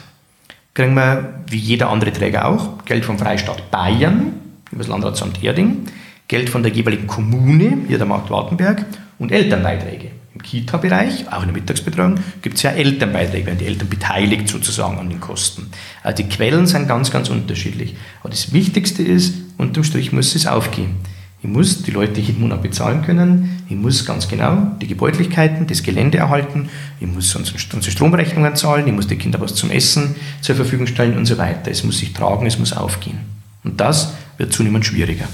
kriegen 0.78 0.94
wir, 0.94 1.42
wie 1.48 1.56
jeder 1.56 1.90
andere 1.90 2.12
Träger 2.12 2.46
auch, 2.46 2.84
Geld 2.84 3.04
vom 3.04 3.18
Freistaat 3.18 3.68
Bayern, 3.72 4.34
über 4.70 4.78
das 4.78 4.86
Landratsamt 4.86 5.42
Erding, 5.42 5.86
Geld 6.28 6.48
von 6.48 6.62
der 6.62 6.70
jeweiligen 6.70 7.08
Kommune, 7.08 7.78
hier 7.88 7.98
der 7.98 8.06
Markt 8.06 8.30
Wartenberg, 8.30 8.84
und 9.18 9.32
Elternbeiträge. 9.32 10.12
Im 10.34 10.40
Kita-Bereich, 10.40 11.32
auch 11.32 11.40
in 11.40 11.48
der 11.48 11.54
Mittagsbetreuung, 11.54 12.20
gibt 12.42 12.58
es 12.58 12.62
ja 12.62 12.70
Elternbeiträge, 12.70 13.46
werden 13.46 13.58
die 13.58 13.66
Eltern 13.66 13.88
beteiligt 13.88 14.48
sozusagen 14.48 14.98
an 14.98 15.08
den 15.08 15.18
Kosten. 15.18 15.68
Also 16.04 16.22
die 16.22 16.28
Quellen 16.28 16.68
sind 16.68 16.86
ganz, 16.86 17.10
ganz 17.10 17.28
unterschiedlich. 17.28 17.96
Aber 18.20 18.30
das 18.30 18.52
Wichtigste 18.52 19.02
ist, 19.02 19.34
unterm 19.56 19.82
Strich 19.82 20.12
muss 20.12 20.36
es 20.36 20.46
aufgehen. 20.46 20.94
Ich 21.40 21.48
muss 21.48 21.82
die 21.82 21.92
Leute 21.92 22.20
jeden 22.20 22.40
Monat 22.40 22.62
bezahlen 22.62 23.02
können. 23.02 23.62
Ich 23.68 23.76
muss 23.76 24.04
ganz 24.04 24.26
genau 24.26 24.72
die 24.80 24.88
Gebäudlichkeiten, 24.88 25.68
das 25.68 25.84
Gelände 25.84 26.18
erhalten. 26.18 26.68
Ich 26.98 27.06
muss 27.06 27.34
unsere 27.36 27.58
Stromrechnungen 27.58 28.56
zahlen. 28.56 28.88
Ich 28.88 28.92
muss 28.92 29.06
den 29.06 29.18
Kindern 29.18 29.42
was 29.42 29.54
zum 29.54 29.70
Essen 29.70 30.16
zur 30.40 30.56
Verfügung 30.56 30.88
stellen 30.88 31.16
und 31.16 31.26
so 31.26 31.38
weiter. 31.38 31.70
Es 31.70 31.84
muss 31.84 31.98
sich 31.98 32.12
tragen, 32.12 32.44
es 32.46 32.58
muss 32.58 32.72
aufgehen. 32.72 33.18
Und 33.62 33.80
das 33.80 34.14
wird 34.36 34.52
zunehmend 34.52 34.84
schwieriger. 34.84 35.26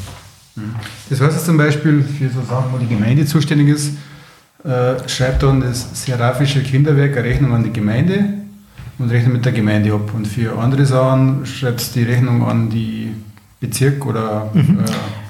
Das 1.09 1.20
heißt 1.20 1.36
jetzt 1.36 1.46
zum 1.46 1.57
Beispiel 1.57 2.02
für 2.02 2.28
so 2.28 2.42
Sachen, 2.42 2.72
wo 2.72 2.78
die 2.78 2.86
Gemeinde 2.86 3.24
zuständig 3.24 3.68
ist, 3.68 3.94
äh, 4.62 5.09
schreibt 5.09 5.42
dann 5.42 5.61
das 5.61 6.05
Seraphische 6.05 6.62
Kinderwerk 6.62 7.16
eine 7.16 7.24
Rechnung 7.24 7.55
an 7.55 7.64
die 7.64 7.72
Gemeinde 7.72 8.24
und 8.98 9.11
rechnet 9.11 9.32
mit 9.32 9.44
der 9.44 9.52
Gemeinde 9.52 9.92
ab. 9.92 10.12
Und 10.14 10.26
für 10.26 10.59
andere 10.59 10.86
Sachen 10.86 11.44
schreibt 11.46 11.80
es 11.80 11.92
die 11.92 12.02
Rechnung 12.02 12.44
an 12.44 12.70
die 12.70 13.12
Bezirk 13.61 14.07
oder 14.07 14.50
mhm. 14.55 14.80
äh, 14.80 15.24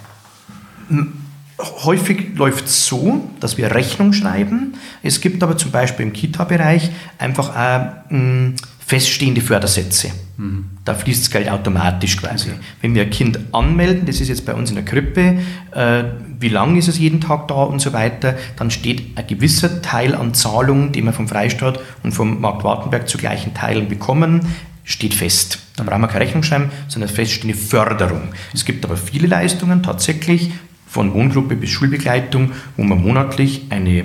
Häufig 1.59 2.37
läuft 2.37 2.67
es 2.67 2.87
so, 2.87 3.31
dass 3.41 3.57
wir 3.57 3.75
Rechnung 3.75 4.13
schreiben. 4.13 4.75
Es 5.03 5.21
gibt 5.21 5.43
aber 5.43 5.57
zum 5.57 5.71
Beispiel 5.71 6.07
im 6.07 6.13
Kita-Bereich 6.13 6.91
einfach 7.19 7.55
auch 7.57 8.11
hm, 8.11 8.55
feststehende 8.85 9.41
Fördersätze. 9.41 10.11
Mhm. 10.37 10.67
Da 10.85 10.95
fließt 10.95 11.23
das 11.23 11.31
Geld 11.31 11.49
automatisch 11.49 12.17
quasi. 12.17 12.51
Okay. 12.51 12.59
Wenn 12.83 12.95
wir 12.95 13.03
ein 13.03 13.11
Kind 13.11 13.39
anmelden, 13.53 14.05
das 14.05 14.21
ist 14.21 14.29
jetzt 14.29 14.45
bei 14.45 14.55
uns 14.55 14.69
in 14.69 14.75
der 14.75 14.85
Krippe, 14.85 15.39
äh, 15.73 16.05
wie 16.39 16.49
lang 16.49 16.77
ist 16.77 16.89
es 16.89 16.99
jeden 16.99 17.21
Tag 17.21 17.49
da 17.49 17.55
und 17.55 17.81
so 17.81 17.93
weiter, 17.93 18.37
dann 18.57 18.71
steht 18.71 19.17
ein 19.17 19.27
gewisser 19.27 19.81
Teil 19.81 20.15
an 20.15 20.35
Zahlungen, 20.35 20.93
die 20.93 21.03
wir 21.03 21.13
vom 21.13 21.29
Freistaat 21.29 21.81
und 22.03 22.13
vom 22.13 22.41
Markt 22.41 22.65
Wartenberg 22.65 23.09
zu 23.09 23.17
gleichen 23.17 23.55
Teilen 23.55 23.89
bekommen, 23.89 24.41
steht 24.83 25.15
fest. 25.15 25.61
Da 25.77 25.85
brauchen 25.85 26.03
wir 26.03 26.09
keine 26.09 26.25
Rechnung 26.25 26.43
schreiben, 26.43 26.71
sondern 26.89 27.09
feststehende 27.09 27.57
Förderung. 27.57 28.35
Es 28.53 28.65
gibt 28.65 28.85
aber 28.85 28.97
viele 28.97 29.29
Leistungen 29.29 29.83
tatsächlich, 29.83 30.51
von 30.95 31.13
Wohngruppe 31.13 31.57
bis 31.57 31.71
Schulbegleitung, 31.71 32.53
wo 32.77 32.85
wir 32.85 32.95
monatlich 32.95 33.67
eine 33.71 34.05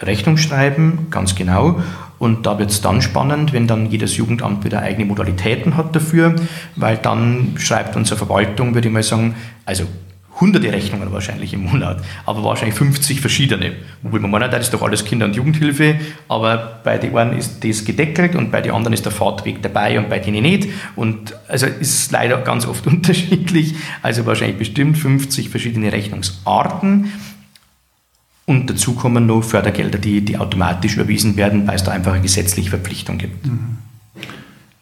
Rechnung 0.00 0.36
schreiben, 0.36 1.08
ganz 1.10 1.34
genau. 1.34 1.80
Und 2.20 2.46
da 2.46 2.60
wird 2.60 2.70
es 2.70 2.80
dann 2.80 3.02
spannend, 3.02 3.52
wenn 3.52 3.66
dann 3.66 3.90
jedes 3.90 4.16
Jugendamt 4.16 4.64
wieder 4.64 4.82
eigene 4.82 5.04
Modalitäten 5.04 5.76
hat 5.76 5.96
dafür, 5.96 6.36
weil 6.76 6.96
dann 6.96 7.54
schreibt 7.56 7.96
unsere 7.96 8.18
Verwaltung, 8.18 8.72
würde 8.74 8.86
ich 8.86 8.94
mal 8.94 9.02
sagen, 9.02 9.34
also 9.64 9.84
hunderte 10.42 10.72
Rechnungen 10.72 11.12
wahrscheinlich 11.12 11.54
im 11.54 11.62
Monat, 11.62 12.02
aber 12.26 12.42
wahrscheinlich 12.42 12.74
50 12.74 13.20
verschiedene. 13.20 13.72
Obwohl 14.02 14.20
man 14.20 14.30
meint, 14.30 14.52
das 14.52 14.66
ist 14.66 14.74
doch 14.74 14.82
alles 14.82 15.04
Kinder- 15.04 15.26
und 15.26 15.36
Jugendhilfe, 15.36 16.00
aber 16.28 16.80
bei 16.82 16.98
den 16.98 17.16
einen 17.16 17.38
ist 17.38 17.64
das 17.64 17.84
gedeckelt 17.84 18.34
und 18.34 18.50
bei 18.50 18.60
den 18.60 18.72
anderen 18.72 18.92
ist 18.92 19.04
der 19.04 19.12
Fahrtweg 19.12 19.62
dabei 19.62 19.98
und 19.98 20.10
bei 20.10 20.18
denen 20.18 20.42
nicht. 20.42 20.68
Und 20.96 21.34
also 21.46 21.66
ist 21.66 22.10
leider 22.10 22.38
ganz 22.38 22.66
oft 22.66 22.86
unterschiedlich. 22.92 23.74
Also 24.02 24.26
wahrscheinlich 24.26 24.58
bestimmt 24.58 24.98
50 24.98 25.48
verschiedene 25.48 25.92
Rechnungsarten. 25.92 27.12
Und 28.44 28.68
dazu 28.68 28.94
kommen 28.94 29.26
noch 29.26 29.42
Fördergelder, 29.42 29.98
die, 29.98 30.22
die 30.22 30.36
automatisch 30.36 30.96
überwiesen 30.96 31.36
werden, 31.36 31.68
weil 31.68 31.76
es 31.76 31.84
da 31.84 31.92
einfach 31.92 32.14
eine 32.14 32.22
gesetzliche 32.22 32.70
Verpflichtung 32.70 33.18
gibt. 33.18 33.46
Mhm. 33.46 33.78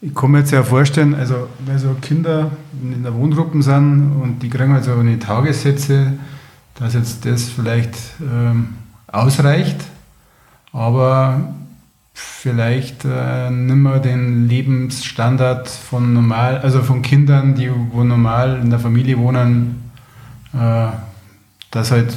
Ich 0.03 0.15
kann 0.15 0.31
mir 0.31 0.39
jetzt 0.39 0.49
ja 0.49 0.63
vorstellen, 0.63 1.13
also 1.13 1.47
weil 1.63 1.77
so 1.77 1.95
Kinder 2.01 2.49
in 2.81 3.03
der 3.03 3.13
Wohngruppen 3.13 3.61
sind 3.61 4.13
und 4.19 4.39
die 4.41 4.49
kriegen 4.49 4.73
also 4.73 4.93
eine 4.93 5.19
Tagessätze, 5.19 6.13
dass 6.73 6.95
jetzt 6.95 7.23
das 7.23 7.49
vielleicht 7.49 7.95
ähm, 8.19 8.69
ausreicht, 9.05 9.79
aber 10.73 11.53
vielleicht 12.15 13.05
äh, 13.05 13.51
nimmer 13.51 13.99
den 13.99 14.47
Lebensstandard 14.47 15.69
von 15.69 16.15
normal, 16.15 16.57
also 16.57 16.81
von 16.81 17.03
Kindern, 17.03 17.53
die 17.53 17.69
wo 17.91 18.03
normal 18.03 18.59
in 18.59 18.71
der 18.71 18.79
Familie 18.79 19.19
wohnen, 19.19 19.91
äh, 20.53 20.87
dass 21.69 21.91
halt 21.91 22.11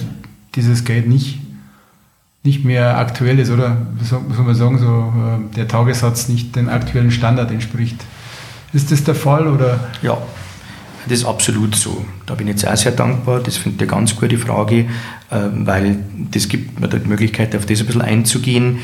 dieses 0.54 0.86
Geld 0.86 1.06
nicht, 1.06 1.40
nicht 2.44 2.64
mehr 2.64 2.98
aktuell 2.98 3.38
ist, 3.38 3.50
oder 3.50 3.78
wie 3.98 4.04
soll, 4.04 4.20
man 4.20 4.54
sagen, 4.54 4.78
so 4.78 5.12
äh, 5.16 5.56
der 5.56 5.66
Tagessatz 5.66 6.28
nicht 6.28 6.54
dem 6.54 6.68
aktuellen 6.68 7.10
Standard 7.10 7.50
entspricht. 7.50 7.96
Ist 8.72 8.92
das 8.92 9.02
der 9.02 9.14
Fall 9.14 9.48
oder? 9.48 9.88
Ja, 10.02 10.18
das 11.08 11.20
ist 11.20 11.24
absolut 11.24 11.74
so. 11.74 12.04
Da 12.26 12.34
bin 12.34 12.46
ich 12.46 12.54
jetzt 12.54 12.68
auch 12.68 12.76
sehr 12.76 12.92
dankbar. 12.92 13.40
Das 13.40 13.56
finde 13.56 13.76
ich 13.76 13.90
eine 13.90 13.98
ganz 13.98 14.14
gute 14.16 14.36
Frage, 14.36 14.80
äh, 14.80 14.86
weil 15.30 15.96
das 16.32 16.48
gibt 16.48 16.78
mir 16.78 16.88
die 16.88 17.08
Möglichkeit, 17.08 17.56
auf 17.56 17.66
das 17.66 17.80
ein 17.80 17.86
bisschen 17.86 18.02
einzugehen 18.02 18.78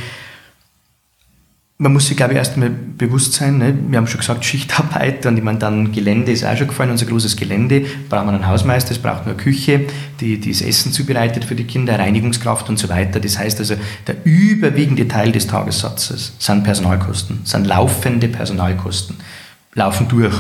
man 1.81 1.95
muss 1.95 2.09
sich, 2.09 2.17
glaube 2.17 2.35
ich, 2.35 2.39
erst 2.39 2.55
einmal 2.55 2.69
bewusst 2.69 3.33
sein, 3.33 3.57
ne? 3.57 3.75
wir 3.89 3.97
haben 3.97 4.07
schon 4.07 4.21
gesagt, 4.21 4.45
Schichtarbeit 4.45 5.25
und 5.25 5.39
ich 5.39 5.43
meine, 5.43 5.59
dann 5.59 5.93
Gelände 5.93 6.31
ist 6.31 6.45
auch 6.45 6.55
schon 6.55 6.69
gefallen, 6.69 6.91
unser 6.91 7.07
großes 7.07 7.39
Gelände, 7.39 7.87
braucht 8.11 8.27
man 8.27 8.35
einen 8.35 8.47
Hausmeister, 8.47 8.91
es 8.91 8.99
braucht 8.99 9.25
eine 9.25 9.35
Küche, 9.35 9.87
die, 10.21 10.39
die 10.39 10.51
das 10.51 10.61
Essen 10.61 10.93
zubereitet 10.93 11.47
für 11.47 11.55
die 11.55 11.65
Kinder, 11.65 11.99
Reinigungskraft 11.99 12.69
und 12.69 12.79
so 12.79 12.91
weiter. 12.91 13.19
Das 13.19 13.39
heißt 13.39 13.61
also, 13.61 13.77
der 14.07 14.17
überwiegende 14.25 15.09
Teil 15.09 15.33
des 15.33 15.47
Tagessatzes 15.47 16.35
sind 16.39 16.65
Personalkosten, 16.65 17.41
sind 17.45 17.67
laufende 17.67 18.29
Personalkosten, 18.29 19.17
laufen 19.73 20.07
durch. 20.07 20.35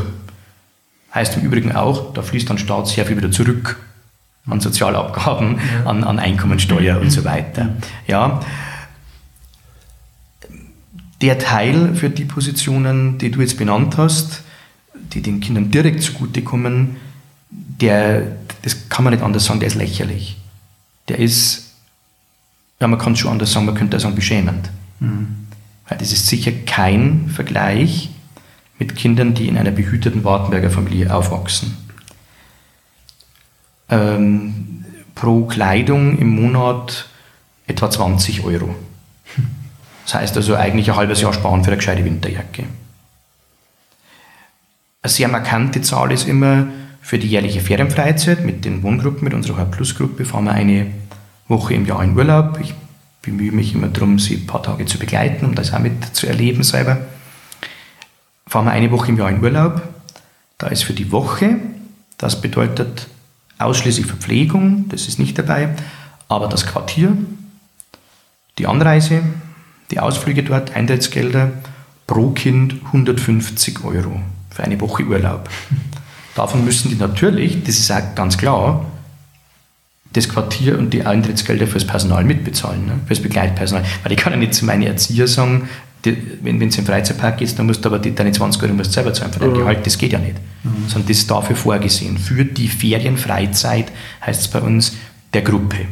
Heißt 1.14 1.38
im 1.38 1.42
Übrigen 1.42 1.72
auch, 1.72 2.12
da 2.12 2.20
fließt 2.20 2.50
dann 2.50 2.58
Staat 2.58 2.88
sehr 2.88 3.06
viel 3.06 3.16
wieder 3.16 3.30
zurück 3.30 3.78
an 4.46 4.60
Sozialabgaben, 4.60 5.58
an, 5.86 6.04
an 6.04 6.18
Einkommensteuer 6.18 7.00
und 7.00 7.10
so 7.10 7.24
weiter. 7.24 7.70
Ja, 8.06 8.40
der 11.20 11.38
Teil 11.38 11.94
für 11.94 12.10
die 12.10 12.24
Positionen, 12.24 13.18
die 13.18 13.30
du 13.30 13.40
jetzt 13.40 13.58
benannt 13.58 13.96
hast, 13.98 14.42
die 14.94 15.22
den 15.22 15.40
Kindern 15.40 15.70
direkt 15.70 16.02
zugutekommen, 16.02 16.96
der, 17.50 18.36
das 18.62 18.88
kann 18.88 19.04
man 19.04 19.12
nicht 19.12 19.22
anders 19.22 19.44
sagen, 19.44 19.60
der 19.60 19.68
ist 19.68 19.74
lächerlich. 19.74 20.36
Der 21.08 21.18
ist, 21.18 21.74
ja, 22.80 22.86
man 22.86 22.98
kann 22.98 23.14
es 23.14 23.18
schon 23.18 23.32
anders 23.32 23.52
sagen, 23.52 23.66
man 23.66 23.74
könnte 23.74 23.96
auch 23.96 24.00
sagen, 24.00 24.14
beschämend. 24.14 24.70
Mhm. 25.00 25.46
Weil 25.88 25.98
das 25.98 26.12
ist 26.12 26.26
sicher 26.26 26.52
kein 26.52 27.28
Vergleich 27.28 28.10
mit 28.78 28.96
Kindern, 28.96 29.34
die 29.34 29.48
in 29.48 29.58
einer 29.58 29.72
behüteten 29.72 30.24
Wartenberger 30.24 30.70
Familie 30.70 31.12
aufwachsen. 31.14 31.76
Ähm, 33.88 34.84
pro 35.14 35.44
Kleidung 35.46 36.16
im 36.16 36.28
Monat 36.30 37.08
etwa 37.66 37.90
20 37.90 38.44
Euro. 38.44 38.74
Das 40.04 40.14
heißt 40.14 40.36
also 40.36 40.54
eigentlich 40.54 40.90
ein 40.90 40.96
halbes 40.96 41.20
Jahr 41.20 41.32
sparen 41.32 41.62
für 41.62 41.68
eine 41.68 41.76
gescheite 41.76 42.04
Winterjacke. 42.04 42.64
Eine 45.02 45.10
sehr 45.10 45.28
markante 45.28 45.80
Zahl 45.82 46.12
ist 46.12 46.28
immer 46.28 46.66
für 47.00 47.18
die 47.18 47.28
jährliche 47.28 47.60
Ferienfreizeit 47.60 48.44
mit 48.44 48.64
den 48.64 48.82
Wohngruppen, 48.82 49.24
mit 49.24 49.34
unserer 49.34 49.64
Plus-Gruppe, 49.64 50.24
fahren 50.24 50.44
wir 50.44 50.52
eine 50.52 50.86
Woche 51.48 51.74
im 51.74 51.86
Jahr 51.86 52.02
in 52.04 52.16
Urlaub. 52.16 52.58
Ich 52.60 52.74
bemühe 53.22 53.52
mich 53.52 53.74
immer 53.74 53.88
darum, 53.88 54.18
sie 54.18 54.36
ein 54.36 54.46
paar 54.46 54.62
Tage 54.62 54.84
zu 54.86 54.98
begleiten, 54.98 55.46
um 55.46 55.54
das 55.54 55.72
auch 55.72 55.78
mit 55.78 56.14
zu 56.14 56.26
erleben 56.26 56.62
selber. 56.62 56.98
Fahren 58.46 58.66
wir 58.66 58.72
eine 58.72 58.90
Woche 58.90 59.08
im 59.08 59.18
Jahr 59.18 59.30
in 59.30 59.42
Urlaub. 59.42 59.82
Da 60.58 60.68
ist 60.68 60.84
für 60.84 60.92
die 60.92 61.10
Woche, 61.10 61.56
das 62.18 62.40
bedeutet 62.40 63.06
ausschließlich 63.58 64.06
Verpflegung, 64.06 64.88
das 64.88 65.08
ist 65.08 65.18
nicht 65.18 65.38
dabei, 65.38 65.70
aber 66.28 66.48
das 66.48 66.66
Quartier, 66.66 67.16
die 68.58 68.66
Anreise, 68.66 69.22
die 69.90 70.00
Ausflüge 70.00 70.42
dort, 70.42 70.74
Eintrittsgelder 70.74 71.52
pro 72.06 72.30
Kind 72.30 72.76
150 72.86 73.84
Euro 73.84 74.20
für 74.50 74.64
eine 74.64 74.80
Woche 74.80 75.04
Urlaub. 75.04 75.48
Davon 76.34 76.64
müssen 76.64 76.90
die 76.90 76.96
natürlich, 76.96 77.62
das 77.64 77.78
ist 77.78 77.90
auch 77.90 78.14
ganz 78.14 78.38
klar, 78.38 78.84
das 80.12 80.28
Quartier 80.28 80.78
und 80.78 80.90
die 80.90 81.04
Eintrittsgelder 81.04 81.66
fürs 81.66 81.86
Personal 81.86 82.24
mitbezahlen, 82.24 82.84
ne? 82.86 82.92
fürs 83.06 83.20
Begleitpersonal. 83.20 83.84
Weil 84.02 84.12
ich 84.12 84.18
kann 84.18 84.32
ja 84.32 84.38
nicht 84.38 84.54
zu 84.54 84.64
meinen 84.64 84.82
Erzieher 84.82 85.28
sagen, 85.28 85.68
die, 86.04 86.16
wenn 86.42 86.60
in 86.60 86.70
den 86.70 86.86
Freizeitpark 86.86 87.38
gehst, 87.38 87.58
dann 87.58 87.66
musst 87.66 87.84
du 87.84 87.88
aber 87.88 87.98
die, 87.98 88.14
deine 88.14 88.32
20 88.32 88.62
Euro 88.62 88.72
musst 88.72 88.92
selber 88.92 89.12
zahlen 89.12 89.32
für 89.32 89.40
dein 89.40 89.50
mhm. 89.50 89.58
Gehalt, 89.58 89.86
das 89.86 89.98
geht 89.98 90.12
ja 90.12 90.18
nicht. 90.18 90.36
Mhm. 90.64 90.88
Sondern 90.88 91.08
das 91.08 91.18
ist 91.18 91.30
dafür 91.30 91.56
vorgesehen. 91.56 92.18
Für 92.18 92.44
die 92.44 92.68
Ferienfreizeit 92.68 93.92
heißt 94.24 94.40
es 94.40 94.48
bei 94.48 94.60
uns 94.60 94.96
der 95.32 95.42
Gruppe. 95.42 95.86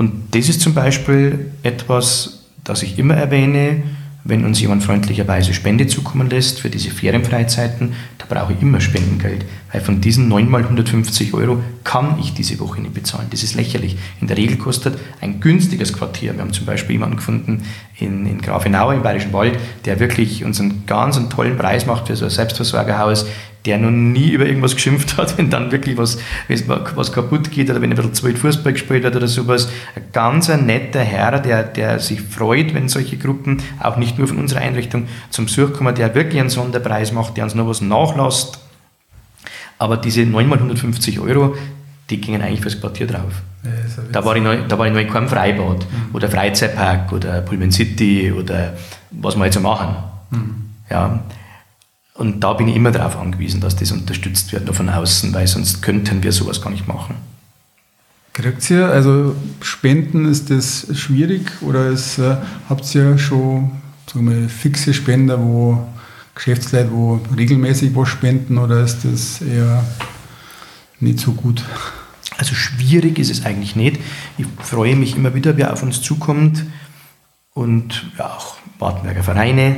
Und 0.00 0.34
das 0.34 0.48
ist 0.48 0.62
zum 0.62 0.72
Beispiel 0.72 1.50
etwas, 1.62 2.44
das 2.64 2.82
ich 2.82 2.98
immer 2.98 3.16
erwähne, 3.16 3.82
wenn 4.24 4.46
uns 4.46 4.58
jemand 4.58 4.82
freundlicherweise 4.82 5.52
Spende 5.52 5.88
zukommen 5.88 6.30
lässt 6.30 6.58
für 6.58 6.70
diese 6.70 6.90
Ferienfreizeiten, 6.90 7.92
da 8.16 8.24
brauche 8.26 8.54
ich 8.54 8.62
immer 8.62 8.80
Spendengeld, 8.80 9.44
weil 9.70 9.82
von 9.82 10.00
diesen 10.00 10.28
9 10.28 10.48
mal 10.48 10.62
150 10.62 11.34
Euro 11.34 11.62
kann 11.84 12.18
ich 12.18 12.32
diese 12.32 12.58
Woche 12.60 12.80
nicht 12.80 12.94
bezahlen. 12.94 13.26
Das 13.30 13.42
ist 13.42 13.56
lächerlich. 13.56 13.98
In 14.22 14.26
der 14.26 14.38
Regel 14.38 14.56
kostet 14.56 14.98
ein 15.20 15.38
günstiges 15.38 15.92
Quartier, 15.92 16.32
wir 16.32 16.40
haben 16.40 16.54
zum 16.54 16.64
Beispiel 16.64 16.92
jemanden 16.92 17.16
gefunden 17.16 17.64
in, 17.98 18.24
in 18.24 18.40
Grafenau 18.40 18.92
im 18.92 19.02
Bayerischen 19.02 19.34
Wald, 19.34 19.58
der 19.84 20.00
wirklich 20.00 20.46
uns 20.46 20.60
einen 20.60 20.84
ganz 20.86 21.18
einen 21.18 21.28
tollen 21.28 21.58
Preis 21.58 21.84
macht 21.84 22.06
für 22.06 22.16
so 22.16 22.24
ein 22.24 22.30
Selbstversorgerhaus 22.30 23.26
der 23.66 23.78
noch 23.78 23.90
nie 23.90 24.30
über 24.30 24.46
irgendwas 24.46 24.74
geschimpft 24.74 25.16
hat, 25.16 25.36
wenn 25.38 25.50
dann 25.50 25.70
wirklich 25.72 25.96
was, 25.96 26.18
was 26.48 27.12
kaputt 27.12 27.50
geht 27.50 27.70
oder 27.70 27.80
wenn 27.80 27.90
er 27.90 27.94
ein 27.94 27.96
bisschen 27.96 28.14
zu 28.14 28.26
weit 28.26 28.38
Fußball 28.38 28.72
gespielt 28.72 29.04
hat 29.04 29.16
oder 29.16 29.28
sowas. 29.28 29.70
Ein 29.94 30.04
ganz 30.12 30.48
ein 30.50 30.66
netter 30.66 31.00
Herr, 31.00 31.38
der, 31.38 31.64
der 31.64 31.98
sich 31.98 32.20
freut, 32.20 32.74
wenn 32.74 32.88
solche 32.88 33.16
Gruppen, 33.16 33.62
auch 33.80 33.96
nicht 33.96 34.18
nur 34.18 34.28
von 34.28 34.38
unserer 34.38 34.60
Einrichtung, 34.60 35.08
zum 35.30 35.46
Besuch 35.46 35.72
kommen, 35.72 35.94
der 35.94 36.14
wirklich 36.14 36.40
einen 36.40 36.50
Sonderpreis 36.50 37.12
macht, 37.12 37.36
der 37.36 37.44
uns 37.44 37.54
noch 37.54 37.66
was 37.66 37.80
nachlässt. 37.80 38.58
Aber 39.78 39.96
diese 39.96 40.26
9 40.26 40.46
mal 40.46 40.56
150 40.56 41.20
Euro, 41.20 41.56
die 42.10 42.20
gingen 42.20 42.42
eigentlich 42.42 42.60
fürs 42.60 42.80
Quartier 42.80 43.06
drauf. 43.06 43.42
Ja, 43.62 43.70
da, 44.12 44.24
war 44.24 44.36
ich 44.36 44.42
noch, 44.42 44.54
da 44.68 44.78
war 44.78 44.86
ich 44.86 44.92
noch 44.92 45.00
in 45.00 45.08
keinem 45.08 45.28
Freibad 45.28 45.78
mhm. 45.78 46.14
oder 46.14 46.28
Freizeitpark 46.28 47.12
oder 47.12 47.40
Pullman 47.42 47.70
City 47.70 48.32
oder 48.32 48.74
was 49.10 49.36
wir 49.36 49.44
jetzt 49.44 49.54
so 49.54 49.60
machen. 49.60 49.96
Mhm. 50.30 50.54
Ja, 50.90 51.20
und 52.14 52.40
da 52.40 52.52
bin 52.52 52.68
ich 52.68 52.76
immer 52.76 52.90
darauf 52.90 53.16
angewiesen, 53.16 53.60
dass 53.60 53.76
das 53.76 53.92
unterstützt 53.92 54.52
wird, 54.52 54.66
nur 54.66 54.74
von 54.74 54.88
außen, 54.88 55.32
weil 55.32 55.46
sonst 55.46 55.82
könnten 55.82 56.22
wir 56.22 56.32
sowas 56.32 56.60
gar 56.60 56.70
nicht 56.70 56.86
machen. 56.86 57.16
Kriegt 58.32 58.68
ihr, 58.70 58.86
also 58.86 59.34
Spenden, 59.60 60.24
ist 60.24 60.50
das 60.50 60.86
schwierig 60.96 61.50
oder 61.62 61.88
ist, 61.88 62.18
äh, 62.18 62.36
habt 62.68 62.94
ihr 62.94 63.18
schon 63.18 63.72
sagen 64.12 64.30
wir, 64.30 64.48
fixe 64.48 64.94
Spender, 64.94 65.40
wo 65.40 65.86
Geschäftsleute, 66.34 66.90
wo 66.92 67.20
regelmäßig 67.36 67.94
was 67.94 68.08
spenden 68.08 68.58
oder 68.58 68.82
ist 68.82 69.04
das 69.04 69.42
eher 69.42 69.84
nicht 70.98 71.20
so 71.20 71.32
gut? 71.32 71.62
Also 72.38 72.54
schwierig 72.54 73.18
ist 73.18 73.30
es 73.30 73.44
eigentlich 73.44 73.76
nicht. 73.76 74.00
Ich 74.38 74.46
freue 74.62 74.96
mich 74.96 75.16
immer 75.16 75.34
wieder, 75.34 75.56
wer 75.56 75.72
auf 75.72 75.82
uns 75.82 76.00
zukommt 76.00 76.64
und 77.52 78.10
ja, 78.18 78.26
auch 78.26 78.56
Wartenberger 78.78 79.22
Vereine, 79.22 79.76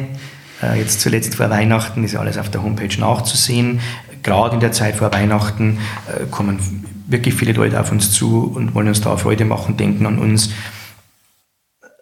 jetzt 0.77 1.01
zuletzt 1.01 1.35
vor 1.35 1.51
Weihnachten 1.51 2.05
ist 2.05 2.17
alles 2.17 2.39
auf 2.39 2.51
der 2.51 2.63
Homepage 2.63 2.99
nachzusehen. 2.99 3.81
Gerade 4.23 4.55
in 4.55 4.61
der 4.61 4.73
Zeit 4.73 4.97
vor 4.97 5.13
Weihnachten 5.13 5.79
äh, 6.09 6.27
kommen 6.27 6.85
wirklich 7.07 7.35
viele 7.35 7.53
Leute 7.53 7.81
auf 7.81 7.91
uns 7.91 8.13
zu 8.13 8.45
und 8.45 8.75
wollen 8.75 8.89
uns 8.89 9.01
da 9.01 9.17
Freude 9.17 9.45
machen, 9.45 9.77
denken 9.77 10.07
an 10.07 10.19
uns. 10.19 10.51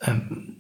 Ähm, 0.03 0.57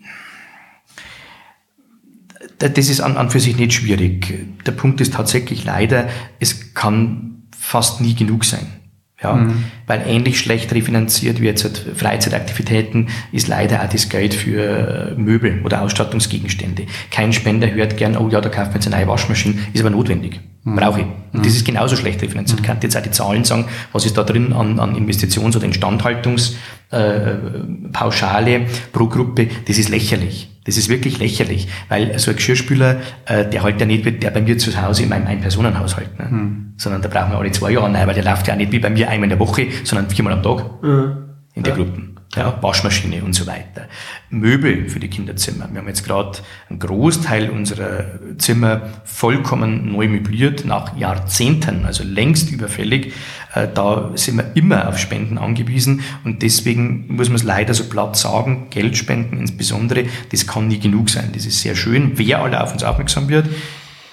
das 2.58 2.88
ist 2.90 3.00
an, 3.00 3.16
an 3.16 3.30
für 3.30 3.40
sich 3.40 3.56
nicht 3.56 3.72
schwierig. 3.72 4.48
Der 4.66 4.72
Punkt 4.72 5.00
ist 5.00 5.14
tatsächlich 5.14 5.64
leider, 5.64 6.08
es 6.40 6.74
kann 6.74 7.44
fast 7.58 8.00
nie 8.00 8.14
genug 8.14 8.44
sein. 8.44 8.79
Ja, 9.22 9.34
mhm. 9.34 9.64
Weil 9.86 10.02
ähnlich 10.06 10.38
schlecht 10.38 10.72
refinanziert 10.72 11.42
wie 11.42 11.44
jetzt 11.44 11.64
halt 11.64 11.84
Freizeitaktivitäten 11.94 13.08
ist 13.32 13.48
leider 13.48 13.82
auch 13.82 13.88
das 13.88 14.08
Geld 14.08 14.32
für 14.32 15.10
äh, 15.10 15.14
Möbel 15.14 15.60
oder 15.62 15.82
Ausstattungsgegenstände. 15.82 16.86
Kein 17.10 17.34
Spender 17.34 17.70
hört 17.70 17.98
gern, 17.98 18.16
oh 18.16 18.30
ja, 18.30 18.40
da 18.40 18.48
kauft 18.48 18.68
man 18.68 18.76
jetzt 18.76 18.86
eine 18.86 18.96
neue 18.96 19.08
Waschmaschine, 19.08 19.56
ist 19.74 19.80
aber 19.80 19.90
notwendig. 19.90 20.40
Mhm. 20.64 20.76
Brauche 20.76 21.00
ich. 21.00 21.06
Und 21.06 21.40
mhm. 21.40 21.42
das 21.42 21.54
ist 21.54 21.66
genauso 21.66 21.96
schlecht 21.96 22.22
refinanziert. 22.22 22.60
Mhm. 22.60 22.64
Ich 22.64 22.68
kann 22.68 22.78
jetzt 22.82 22.96
auch 22.96 23.02
die 23.02 23.10
Zahlen 23.10 23.44
sagen, 23.44 23.66
was 23.92 24.06
ist 24.06 24.16
da 24.16 24.22
drin 24.22 24.54
an, 24.54 24.80
an 24.80 24.96
Investitions- 24.96 25.54
oder 25.54 25.66
Instandhaltungspauschale 25.66 28.54
äh, 28.54 28.66
pro 28.90 29.06
Gruppe, 29.06 29.48
das 29.66 29.76
ist 29.76 29.90
lächerlich. 29.90 30.48
Das 30.70 30.76
ist 30.76 30.88
wirklich 30.88 31.18
lächerlich, 31.18 31.66
weil 31.88 32.16
so 32.20 32.30
ein 32.30 32.36
Geschirrspüler, 32.36 33.00
äh, 33.26 33.44
der 33.44 33.64
halt 33.64 33.80
ja 33.80 33.86
nicht, 33.86 34.22
der 34.22 34.30
bei 34.30 34.40
mir 34.40 34.56
zu 34.56 34.80
Hause 34.80 35.02
in 35.02 35.08
meinem 35.08 35.26
Ein-Personen-Haushalt, 35.26 36.16
ne? 36.16 36.26
Mhm. 36.30 36.74
sondern 36.76 37.02
da 37.02 37.08
brauchen 37.08 37.32
wir 37.32 37.38
alle 37.38 37.50
zwei 37.50 37.72
Jahre 37.72 37.92
rein, 37.92 38.06
weil 38.06 38.14
der 38.14 38.22
läuft 38.22 38.46
ja 38.46 38.54
auch 38.54 38.58
nicht 38.58 38.70
wie 38.70 38.78
bei 38.78 38.88
mir 38.88 39.08
einmal 39.10 39.24
in 39.24 39.30
der 39.30 39.40
Woche, 39.40 39.66
sondern 39.82 40.08
viermal 40.08 40.34
am 40.34 40.44
Tag 40.44 40.80
mhm. 40.80 41.16
in 41.54 41.64
der 41.64 41.76
ja. 41.76 41.82
Gruppe. 41.82 42.02
ja, 42.36 42.62
Waschmaschine 42.62 43.24
und 43.24 43.32
so 43.32 43.48
weiter. 43.48 43.88
Möbel 44.28 44.88
für 44.88 45.00
die 45.00 45.08
Kinderzimmer. 45.08 45.68
Wir 45.72 45.80
haben 45.80 45.88
jetzt 45.88 46.04
gerade 46.04 46.38
einen 46.68 46.78
Großteil 46.78 47.50
unserer 47.50 48.04
Zimmer 48.38 48.82
vollkommen 49.02 49.90
neu 49.90 50.06
möbliert, 50.06 50.64
nach 50.64 50.96
Jahrzehnten, 50.96 51.84
also 51.84 52.04
längst 52.04 52.52
überfällig. 52.52 53.12
Äh, 53.54 53.68
da 53.72 54.12
sind 54.14 54.36
wir 54.36 54.52
immer 54.54 54.88
auf 54.88 54.98
Spenden 54.98 55.38
angewiesen 55.38 56.02
und 56.24 56.42
deswegen 56.42 57.06
muss 57.08 57.28
man 57.28 57.36
es 57.36 57.42
leider 57.42 57.74
so 57.74 57.84
platt 57.84 58.16
sagen, 58.16 58.68
Geldspenden 58.70 59.38
insbesondere, 59.38 60.04
das 60.30 60.46
kann 60.46 60.68
nie 60.68 60.78
genug 60.78 61.10
sein. 61.10 61.30
Das 61.34 61.46
ist 61.46 61.60
sehr 61.60 61.74
schön, 61.74 62.12
wer 62.16 62.42
alle 62.42 62.62
auf 62.62 62.72
uns 62.72 62.84
aufmerksam 62.84 63.28
wird. 63.28 63.46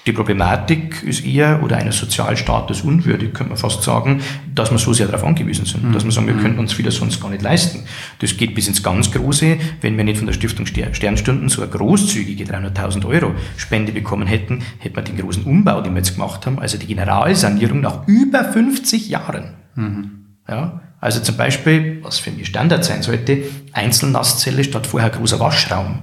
Die 0.08 0.14
Problematik 0.14 1.02
ist 1.02 1.26
eher, 1.26 1.62
oder 1.62 1.76
eines 1.76 1.98
Sozialstatus 1.98 2.80
unwürdig, 2.80 3.34
könnte 3.34 3.50
man 3.50 3.58
fast 3.58 3.82
sagen, 3.82 4.22
dass 4.54 4.70
wir 4.70 4.78
so 4.78 4.94
sehr 4.94 5.04
darauf 5.04 5.22
angewiesen 5.22 5.66
sind, 5.66 5.84
mhm. 5.84 5.92
dass 5.92 6.02
wir 6.02 6.10
sagen, 6.10 6.26
wir 6.26 6.34
könnten 6.36 6.58
uns 6.58 6.72
vieles 6.72 6.94
sonst 6.94 7.20
gar 7.20 7.28
nicht 7.28 7.42
leisten. 7.42 7.84
Das 8.20 8.34
geht 8.38 8.54
bis 8.54 8.68
ins 8.68 8.82
ganz 8.82 9.10
Große. 9.10 9.58
Wenn 9.82 9.98
wir 9.98 10.04
nicht 10.04 10.16
von 10.16 10.26
der 10.26 10.32
Stiftung 10.32 10.64
Sternstunden 10.64 11.50
so 11.50 11.60
eine 11.60 11.70
großzügige 11.70 12.44
300.000 12.44 13.04
Euro 13.04 13.34
Spende 13.58 13.92
bekommen 13.92 14.26
hätten, 14.26 14.62
hätten 14.78 14.96
wir 14.96 15.02
den 15.02 15.18
großen 15.18 15.44
Umbau, 15.44 15.82
den 15.82 15.92
wir 15.92 15.98
jetzt 15.98 16.14
gemacht 16.14 16.46
haben, 16.46 16.58
also 16.58 16.78
die 16.78 16.86
Generalsanierung 16.86 17.82
nach 17.82 18.08
über 18.08 18.44
50 18.44 19.10
Jahren. 19.10 19.56
Mhm. 19.74 20.10
Ja, 20.48 20.80
also 21.02 21.20
zum 21.20 21.36
Beispiel, 21.36 21.98
was 22.02 22.18
für 22.18 22.30
mich 22.30 22.46
Standard 22.46 22.82
sein 22.82 23.02
sollte, 23.02 23.42
Einzelnasszelle 23.74 24.64
statt 24.64 24.86
vorher 24.86 25.10
großer 25.10 25.38
Waschraum. 25.38 25.98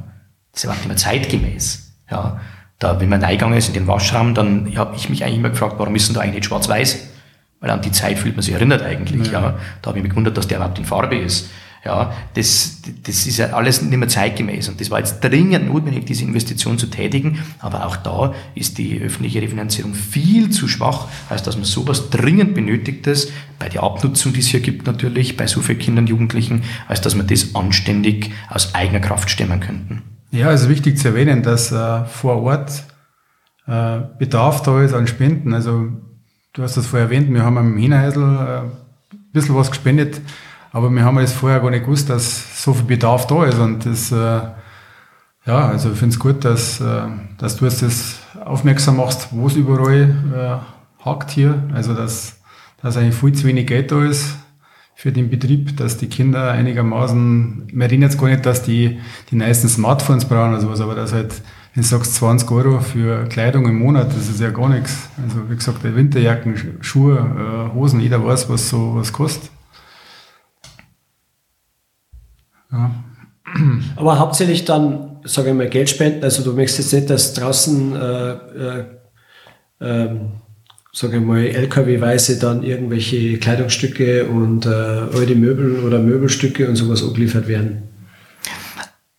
Das 0.51 0.63
ist 0.63 0.69
ja 0.69 0.75
nicht 0.75 0.85
mehr 0.85 0.95
zeitgemäß. 0.95 1.81
Ja, 2.11 2.39
da, 2.79 2.99
wenn 2.99 3.09
man 3.09 3.23
reingegangen 3.23 3.57
ist 3.57 3.67
in 3.67 3.73
den 3.73 3.87
Waschraum, 3.87 4.33
dann 4.33 4.75
habe 4.75 4.95
ich 4.95 5.09
mich 5.09 5.23
eigentlich 5.23 5.37
immer 5.37 5.49
gefragt, 5.49 5.75
warum 5.77 5.95
ist 5.95 6.07
denn 6.07 6.15
da 6.15 6.21
eigentlich 6.21 6.35
nicht 6.35 6.45
schwarz-weiß? 6.45 7.07
Weil 7.61 7.69
an 7.69 7.81
die 7.81 7.91
Zeit 7.91 8.19
fühlt 8.19 8.35
man 8.35 8.43
sich 8.43 8.53
erinnert 8.53 8.81
eigentlich, 8.81 9.31
ja. 9.31 9.41
ja. 9.41 9.59
Da 9.81 9.89
habe 9.89 9.99
ich 9.99 10.03
mich 10.03 10.11
gewundert, 10.11 10.37
dass 10.37 10.47
der 10.47 10.57
überhaupt 10.57 10.77
in 10.77 10.85
Farbe 10.85 11.17
ist. 11.17 11.49
Ja, 11.85 12.13
das, 12.33 12.81
das 13.03 13.27
ist 13.27 13.37
ja 13.37 13.53
alles 13.53 13.83
nicht 13.83 13.95
mehr 13.95 14.07
zeitgemäß. 14.07 14.69
Und 14.69 14.81
das 14.81 14.89
war 14.89 14.97
jetzt 14.97 15.23
dringend 15.23 15.67
notwendig, 15.67 16.07
diese 16.07 16.23
Investition 16.23 16.79
zu 16.79 16.87
tätigen. 16.87 17.43
Aber 17.59 17.85
auch 17.85 17.95
da 17.95 18.33
ist 18.55 18.79
die 18.79 18.99
öffentliche 18.99 19.39
Refinanzierung 19.39 19.93
viel 19.93 20.49
zu 20.49 20.67
schwach, 20.67 21.07
als 21.29 21.43
dass 21.43 21.55
man 21.55 21.63
sowas 21.63 22.09
dringend 22.09 22.55
benötigtes, 22.55 23.31
bei 23.59 23.69
der 23.69 23.83
Abnutzung, 23.83 24.33
die 24.33 24.39
es 24.39 24.47
hier 24.47 24.61
gibt 24.61 24.87
natürlich, 24.87 25.37
bei 25.37 25.45
so 25.45 25.61
vielen 25.61 25.77
Kindern, 25.77 26.07
Jugendlichen, 26.07 26.63
als 26.87 27.01
dass 27.01 27.13
man 27.13 27.27
das 27.27 27.53
anständig 27.53 28.31
aus 28.49 28.73
eigener 28.73 28.99
Kraft 28.99 29.29
stemmen 29.29 29.59
könnten. 29.59 30.14
Ja, 30.31 30.47
also 30.47 30.69
wichtig 30.69 30.97
zu 30.97 31.09
erwähnen, 31.09 31.43
dass 31.43 31.71
äh, 31.71 32.05
vor 32.05 32.41
Ort 32.43 32.83
äh, 33.67 33.99
Bedarf 34.17 34.61
da 34.63 34.81
ist 34.81 34.93
an 34.93 35.07
Spenden. 35.07 35.53
Also 35.53 35.87
du 36.53 36.63
hast 36.63 36.77
das 36.77 36.87
vorher 36.87 37.07
erwähnt, 37.07 37.33
wir 37.33 37.43
haben 37.43 37.57
am 37.57 37.77
Hinheisel 37.77 38.23
äh, 38.23 38.59
ein 38.59 39.31
bisschen 39.31 39.55
was 39.55 39.69
gespendet, 39.69 40.21
aber 40.71 40.89
wir 40.89 41.03
haben 41.03 41.19
jetzt 41.19 41.33
vorher 41.33 41.59
gar 41.59 41.69
nicht 41.69 41.85
gewusst, 41.85 42.09
dass 42.09 42.63
so 42.63 42.73
viel 42.73 42.85
Bedarf 42.85 43.27
da 43.27 43.45
ist. 43.45 43.59
Und 43.59 43.85
das, 43.85 44.11
äh, 44.11 44.41
ja, 45.45 45.67
also 45.67 45.91
ich 45.91 45.97
finde 45.97 46.13
es 46.13 46.19
gut, 46.19 46.43
dass, 46.43 46.81
äh, 46.81 47.07
dass 47.37 47.57
du 47.57 47.65
jetzt 47.65 47.81
das 47.81 48.19
aufmerksam 48.43 48.97
machst, 48.97 49.29
wo 49.31 49.47
es 49.47 49.55
überall 49.55 50.61
äh, 51.01 51.05
hakt 51.05 51.31
hier. 51.31 51.63
Also 51.73 51.93
dass, 51.93 52.41
dass 52.81 52.97
eigentlich 52.97 53.15
viel 53.15 53.33
zu 53.33 53.45
wenig 53.47 53.67
Geld 53.67 53.91
da 53.91 54.03
ist 54.03 54.37
für 54.95 55.11
den 55.11 55.29
Betrieb, 55.29 55.75
dass 55.75 55.97
die 55.97 56.07
Kinder 56.07 56.51
einigermaßen, 56.51 57.67
wir 57.73 57.91
reden 57.91 58.01
jetzt 58.01 58.17
gar 58.17 58.29
nicht, 58.29 58.45
dass 58.45 58.63
die 58.63 58.99
die 59.29 59.35
neuesten 59.35 59.67
Smartphones 59.67 60.25
brauchen 60.25 60.53
oder 60.53 60.61
sowas, 60.61 60.79
aber 60.79 60.95
dass 60.95 61.11
halt, 61.11 61.33
wenn 61.73 61.83
du 61.83 61.87
sagst 61.87 62.15
20 62.15 62.49
Euro 62.51 62.79
für 62.79 63.25
Kleidung 63.27 63.67
im 63.67 63.77
Monat, 63.77 64.07
das 64.15 64.29
ist 64.29 64.39
ja 64.39 64.51
gar 64.51 64.69
nichts. 64.69 65.09
Also 65.21 65.49
wie 65.49 65.55
gesagt, 65.55 65.83
Winterjacken, 65.83 66.77
Schuhe, 66.79 67.17
äh, 67.17 67.75
Hosen, 67.75 67.99
jeder 67.99 68.23
weiß, 68.25 68.49
was 68.49 68.69
so 68.69 68.95
was 68.95 69.11
kostet. 69.11 69.51
Ja. 72.71 72.91
Aber 73.97 74.17
hauptsächlich 74.17 74.63
dann, 74.63 75.17
sage 75.25 75.49
ich 75.49 75.55
mal, 75.55 75.69
Geld 75.69 75.89
spenden, 75.89 76.23
also 76.23 76.41
du 76.41 76.53
möchtest 76.53 76.93
jetzt 76.93 76.93
nicht, 76.93 77.09
dass 77.09 77.33
draußen 77.33 77.95
äh, 77.95 78.31
äh, 78.31 78.85
ähm, 79.81 80.31
sage 80.95 81.17
ich 81.17 81.23
mal, 81.23 81.45
LKW-weise 81.45 82.39
dann 82.39 82.63
irgendwelche 82.63 83.37
Kleidungsstücke 83.37 84.25
und 84.25 84.65
äh, 84.65 84.69
alte 84.69 85.35
Möbel 85.35 85.83
oder 85.83 85.99
Möbelstücke 85.99 86.69
und 86.69 86.77
sowas 86.77 87.03
angeliefert 87.03 87.49
werden. 87.49 87.83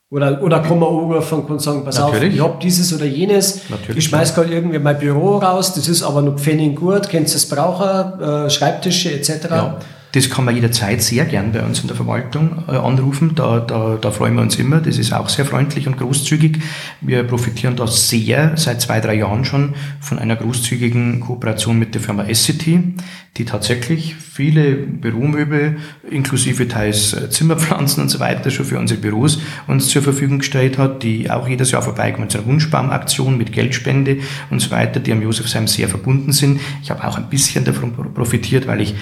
Oder, 0.08 0.40
oder 0.42 0.60
kann 0.60 0.78
man 0.78 0.88
anrufen 0.88 1.40
und 1.40 1.60
sagen, 1.60 1.84
pass 1.84 1.98
Natürlich. 1.98 2.28
auf, 2.28 2.34
ich 2.34 2.40
habe 2.40 2.58
dieses 2.62 2.94
oder 2.94 3.04
jenes, 3.04 3.68
Natürlich. 3.68 3.98
ich 3.98 4.04
schmeiß 4.04 4.34
gerade 4.34 4.54
irgendwie 4.54 4.78
mein 4.78 4.98
Büro 4.98 5.36
raus, 5.36 5.74
das 5.74 5.88
ist 5.88 6.02
aber 6.02 6.22
noch 6.22 6.38
Pfennig 6.38 6.76
gut, 6.76 7.08
kennst 7.10 7.34
du 7.34 7.38
es 7.38 7.46
brauchen, 7.46 8.20
äh, 8.20 8.48
Schreibtische 8.48 9.12
etc. 9.12 9.30
Ja. 9.50 9.78
Das 10.16 10.30
kann 10.30 10.46
man 10.46 10.54
jederzeit 10.54 11.02
sehr 11.02 11.26
gern 11.26 11.52
bei 11.52 11.62
uns 11.62 11.80
in 11.80 11.88
der 11.88 11.96
Verwaltung 11.96 12.64
äh, 12.68 12.70
anrufen. 12.70 13.32
Da, 13.34 13.60
da, 13.60 13.98
da 14.00 14.10
freuen 14.10 14.34
wir 14.36 14.40
uns 14.40 14.56
immer. 14.56 14.80
Das 14.80 14.96
ist 14.96 15.12
auch 15.12 15.28
sehr 15.28 15.44
freundlich 15.44 15.86
und 15.86 15.98
großzügig. 15.98 16.62
Wir 17.02 17.22
profitieren 17.22 17.76
da 17.76 17.86
sehr 17.86 18.56
seit 18.56 18.80
zwei, 18.80 19.00
drei 19.00 19.16
Jahren 19.16 19.44
schon 19.44 19.74
von 20.00 20.18
einer 20.18 20.36
großzügigen 20.36 21.20
Kooperation 21.20 21.78
mit 21.78 21.94
der 21.94 22.00
Firma 22.00 22.24
Essity, 22.24 22.94
die 23.36 23.44
tatsächlich 23.44 24.14
viele 24.14 24.76
Büromöbel 24.76 25.76
inklusive 26.10 26.66
teils 26.66 27.12
äh, 27.12 27.28
Zimmerpflanzen 27.28 28.02
und 28.02 28.08
so 28.08 28.18
weiter 28.18 28.50
schon 28.50 28.64
für 28.64 28.78
unsere 28.78 28.98
Büros 28.98 29.38
uns 29.66 29.88
zur 29.88 30.00
Verfügung 30.00 30.38
gestellt 30.38 30.78
hat, 30.78 31.02
die 31.02 31.30
auch 31.30 31.46
jedes 31.46 31.72
Jahr 31.72 31.82
vorbeikommen 31.82 32.30
zu 32.30 32.38
einer 32.38 32.46
Wunschbaumaktion 32.46 33.36
mit 33.36 33.52
Geldspende 33.52 34.20
und 34.48 34.60
so 34.60 34.70
weiter, 34.70 34.98
die 34.98 35.12
am 35.12 35.20
Josefsheim 35.20 35.66
sehr 35.66 35.90
verbunden 35.90 36.32
sind. 36.32 36.58
Ich 36.82 36.90
habe 36.90 37.06
auch 37.06 37.18
ein 37.18 37.28
bisschen 37.28 37.66
davon 37.66 37.92
profitiert, 38.14 38.66
weil 38.66 38.80
ich 38.80 38.94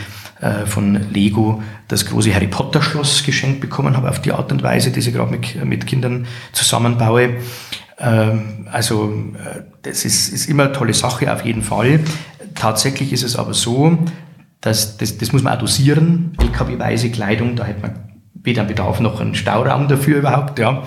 äh, 0.44 0.66
von 0.66 1.10
Lego 1.10 1.62
das 1.88 2.04
große 2.04 2.34
Harry 2.34 2.48
Potter 2.48 2.82
Schloss 2.82 3.24
geschenkt 3.24 3.62
bekommen 3.62 3.96
habe, 3.96 4.10
auf 4.10 4.20
die 4.20 4.30
Art 4.30 4.52
und 4.52 4.62
Weise, 4.62 4.90
die 4.90 5.00
ich 5.00 5.10
gerade 5.10 5.30
mit, 5.30 5.64
mit 5.64 5.86
Kindern 5.86 6.26
zusammenbaue. 6.52 7.36
Ähm, 7.98 8.68
also 8.70 9.14
äh, 9.42 9.62
das 9.80 10.04
ist, 10.04 10.28
ist 10.28 10.50
immer 10.50 10.64
eine 10.64 10.72
tolle 10.72 10.92
Sache 10.92 11.32
auf 11.32 11.46
jeden 11.46 11.62
Fall. 11.62 12.00
Tatsächlich 12.54 13.12
ist 13.14 13.22
es 13.22 13.36
aber 13.36 13.54
so, 13.54 13.96
dass 14.60 14.98
das, 14.98 15.16
das 15.16 15.32
muss 15.32 15.42
man 15.42 15.54
auch 15.54 15.60
dosieren. 15.60 16.36
LKW-weise 16.38 17.10
Kleidung, 17.10 17.56
da 17.56 17.66
hat 17.66 17.80
man 17.80 17.94
weder 18.34 18.60
einen 18.60 18.68
Bedarf 18.68 19.00
noch 19.00 19.22
einen 19.22 19.34
Stauraum 19.34 19.88
dafür 19.88 20.18
überhaupt. 20.18 20.58
Ja. 20.58 20.82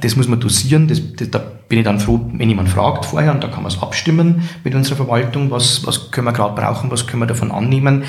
Das 0.00 0.16
muss 0.16 0.26
man 0.26 0.40
dosieren. 0.40 0.88
Das, 0.88 1.00
das, 1.14 1.30
da 1.30 1.38
bin 1.38 1.78
ich 1.78 1.84
dann 1.84 2.00
froh, 2.00 2.20
wenn 2.32 2.48
jemand 2.48 2.68
fragt 2.68 3.04
vorher 3.04 3.32
und 3.32 3.44
da 3.44 3.46
kann 3.46 3.62
man 3.62 3.70
es 3.70 3.80
abstimmen 3.80 4.48
mit 4.64 4.74
unserer 4.74 4.96
Verwaltung, 4.96 5.52
was, 5.52 5.86
was 5.86 6.10
können 6.10 6.26
wir 6.26 6.32
gerade 6.32 6.60
brauchen, 6.60 6.90
was 6.90 7.06
können 7.06 7.22
wir 7.22 7.26
davon 7.26 7.52
annehmen 7.52 8.02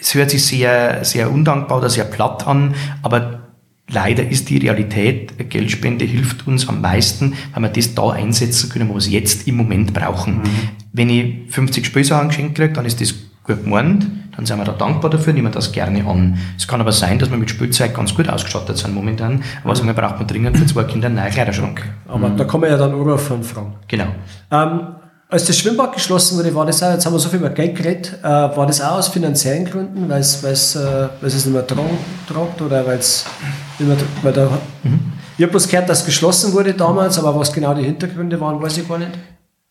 es 0.00 0.14
hört 0.14 0.30
sich 0.30 0.44
sehr, 0.44 1.04
sehr 1.04 1.30
undankbar 1.30 1.78
oder 1.78 1.90
sehr 1.90 2.04
platt 2.04 2.46
an, 2.46 2.74
aber 3.02 3.44
leider 3.88 4.26
ist 4.26 4.48
die 4.50 4.58
Realität, 4.58 5.50
Geldspende 5.50 6.04
hilft 6.04 6.46
uns 6.46 6.68
am 6.68 6.80
meisten, 6.80 7.34
weil 7.52 7.62
wir 7.62 7.68
das 7.68 7.94
da 7.94 8.10
einsetzen 8.10 8.70
können, 8.70 8.88
wo 8.88 8.94
wir 8.94 8.98
es 8.98 9.10
jetzt 9.10 9.46
im 9.46 9.56
Moment 9.56 9.92
brauchen. 9.92 10.38
Mhm. 10.38 10.68
Wenn 10.92 11.10
ich 11.10 11.52
50 11.52 11.84
Spielsachen 11.84 12.28
geschenkt 12.28 12.56
kriege, 12.56 12.72
dann 12.72 12.86
ist 12.86 13.00
das 13.00 13.14
gut 13.44 13.62
gemeint, 13.62 14.06
dann 14.36 14.46
sind 14.46 14.58
wir 14.58 14.64
da 14.64 14.72
dankbar 14.72 15.10
dafür, 15.10 15.32
nehmen 15.32 15.52
das 15.52 15.70
gerne 15.70 16.04
an. 16.06 16.38
Es 16.56 16.66
kann 16.66 16.80
aber 16.80 16.92
sein, 16.92 17.18
dass 17.18 17.30
wir 17.30 17.36
mit 17.36 17.50
Spielzeug 17.50 17.94
ganz 17.94 18.14
gut 18.14 18.28
ausgestattet 18.28 18.78
sind 18.78 18.94
momentan, 18.94 19.42
aber 19.62 19.76
sagen 19.76 19.88
wir, 19.88 19.94
braucht 19.94 20.18
man 20.18 20.26
dringend 20.26 20.56
für 20.56 20.66
zwei 20.66 20.84
Kinder 20.84 21.06
einen 21.06 21.16
neuen 21.16 21.30
Kleiderschrank. 21.30 21.82
Aber 22.08 22.30
mhm. 22.30 22.36
da 22.36 22.44
kann 22.44 22.60
man 22.60 22.70
ja 22.70 22.78
dann 22.78 22.94
auch 22.94 23.18
von 23.18 23.42
fragen. 23.42 23.74
Genau. 23.86 24.06
Ähm, 24.50 24.80
als 25.34 25.46
das 25.46 25.58
Schwimmbad 25.58 25.92
geschlossen 25.94 26.38
wurde, 26.38 26.54
war 26.54 26.64
das 26.64 26.80
auch, 26.80 26.92
jetzt 26.92 27.04
haben 27.04 27.12
wir 27.12 27.18
so 27.18 27.28
viel 27.28 27.40
über 27.40 27.50
Geld 27.50 27.74
geredet, 27.74 28.20
äh, 28.22 28.24
war 28.24 28.66
das 28.66 28.80
auch 28.80 28.98
aus 28.98 29.08
finanziellen 29.08 29.64
Gründen, 29.64 30.08
weil 30.08 30.20
es, 30.20 30.76
äh, 30.76 31.08
es 31.22 31.34
nicht 31.34 31.52
mehr 31.52 31.66
tragt 31.66 32.62
oder 32.62 32.86
weil 32.86 32.98
es 32.98 33.26
nicht 33.80 33.88
mehr, 33.88 33.96
weil 34.22 34.32
da, 34.32 34.48
mhm. 34.84 35.00
ich 35.36 35.42
habe 35.42 35.50
bloß 35.50 35.66
gehört, 35.68 35.88
dass 35.88 36.00
es 36.00 36.06
geschlossen 36.06 36.52
wurde 36.52 36.74
damals, 36.74 37.18
aber 37.18 37.36
was 37.36 37.52
genau 37.52 37.74
die 37.74 37.82
Hintergründe 37.82 38.40
waren, 38.40 38.62
weiß 38.62 38.78
ich 38.78 38.88
gar 38.88 38.98
nicht. 38.98 39.10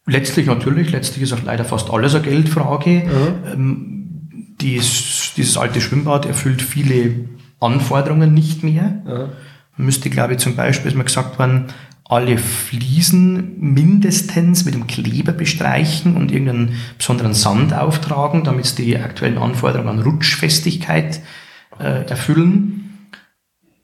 Letztlich 0.05 0.47
natürlich, 0.47 0.91
letztlich 0.91 1.23
ist 1.23 1.31
auch 1.31 1.43
leider 1.45 1.63
fast 1.63 1.89
alles 1.89 2.13
eine 2.13 2.25
Geldfrage. 2.25 2.89
Mhm. 2.89 3.53
Ähm, 3.53 4.55
dies, 4.59 5.31
dieses 5.37 5.55
alte 5.55 5.79
Schwimmbad 5.79 6.25
erfüllt 6.25 6.61
viele 6.61 7.29
Anforderungen 7.61 8.33
nicht 8.33 8.63
mehr. 8.63 8.83
Mhm. 9.05 9.29
Man 9.77 9.85
müsste, 9.85 10.09
glaube 10.09 10.33
ich, 10.33 10.39
zum 10.39 10.57
Beispiel, 10.57 10.91
ist 10.91 10.97
mir 10.97 11.05
gesagt 11.05 11.39
worden, 11.39 11.67
alle 12.13 12.37
Fliesen 12.37 13.59
mindestens 13.59 14.65
mit 14.65 14.75
dem 14.75 14.85
Kleber 14.85 15.31
bestreichen 15.31 16.15
und 16.15 16.31
irgendeinen 16.31 16.75
besonderen 16.97 17.33
Sand 17.33 17.73
auftragen, 17.73 18.43
damit 18.43 18.67
sie 18.67 18.85
die 18.85 18.97
aktuellen 18.97 19.39
Anforderungen 19.39 19.89
an 19.89 19.99
Rutschfestigkeit 19.99 21.21
äh, 21.79 22.05
erfüllen. 22.07 23.09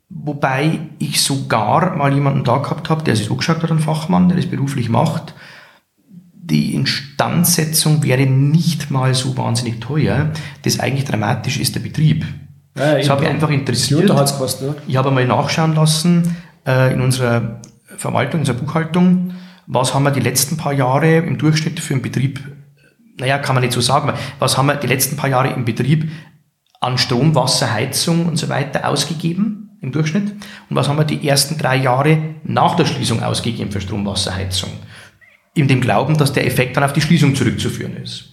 Wobei 0.10 0.80
ich 1.00 1.22
sogar 1.22 1.96
mal 1.96 2.14
jemanden 2.14 2.44
da 2.44 2.58
gehabt 2.58 2.90
habe, 2.90 3.04
der 3.04 3.16
sich 3.16 3.26
so 3.26 3.36
geschaut 3.36 3.64
hat, 3.64 3.72
ein 3.72 3.80
Fachmann, 3.80 4.28
der 4.30 4.38
das 4.38 4.46
beruflich 4.46 4.90
macht. 4.90 5.34
Die 6.34 6.76
Instandsetzung 6.76 8.04
wäre 8.04 8.26
nicht 8.26 8.92
mal 8.92 9.14
so 9.16 9.38
wahnsinnig 9.38 9.80
teuer. 9.80 10.32
Das 10.64 10.80
eigentlich 10.80 11.06
dramatisch 11.06 11.60
ist 11.60 11.76
der 11.76 11.82
Betrieb. 11.82 12.26
Ja, 12.78 12.96
das 12.96 13.10
habe 13.10 13.24
ich 13.24 13.30
einfach 13.30 13.50
interessiert. 13.50 14.10
Ich 14.88 14.98
habe 14.98 15.12
mal 15.12 15.26
nachschauen 15.26 15.74
lassen 15.74 16.36
äh, 16.66 16.94
in 16.94 17.02
unserer 17.02 17.62
Verwaltung, 18.00 18.42
unserer 18.42 18.58
Buchhaltung, 18.58 19.34
was 19.68 19.94
haben 19.94 20.04
wir 20.04 20.12
die 20.12 20.20
letzten 20.20 20.58
paar 20.58 20.74
Jahre 20.74 21.18
im 21.18 21.38
Durchschnitt 21.38 21.80
für 21.80 21.94
einen 21.94 22.02
Betrieb, 22.02 22.40
naja, 23.18 23.38
kann 23.38 23.56
man 23.56 23.64
nicht 23.64 23.74
so 23.74 23.82
sagen, 23.82 24.14
was 24.40 24.58
haben 24.58 24.68
wir 24.68 24.76
die 24.76 24.88
letzten 24.88 25.18
paar 25.18 25.30
Jahre 25.30 25.50
im 25.50 25.66
Betrieb 25.66 26.10
an 26.80 26.98
Strom, 26.98 27.36
Wasser, 27.36 27.72
Heizung 27.74 28.26
und 28.26 28.38
so 28.38 28.48
weiter 28.48 28.88
ausgegeben 28.88 29.78
im 29.82 29.92
Durchschnitt? 29.92 30.32
Und 30.70 30.76
was 30.76 30.88
haben 30.88 30.98
wir 30.98 31.04
die 31.04 31.28
ersten 31.28 31.58
drei 31.58 31.76
Jahre 31.76 32.36
nach 32.44 32.76
der 32.76 32.86
Schließung 32.86 33.22
ausgegeben 33.22 33.72
für 33.72 33.82
Strom, 33.82 34.06
Wasser, 34.06 34.34
Heizung? 34.34 34.70
In 35.54 35.68
dem 35.68 35.82
Glauben, 35.82 36.18
dass 36.18 36.32
der 36.32 36.48
Effekt 36.48 36.78
dann 36.78 36.86
auf 36.86 36.94
die 36.94 37.02
Schließung 37.02 37.36
zurückzuführen 37.36 37.98
ist. 37.98 38.32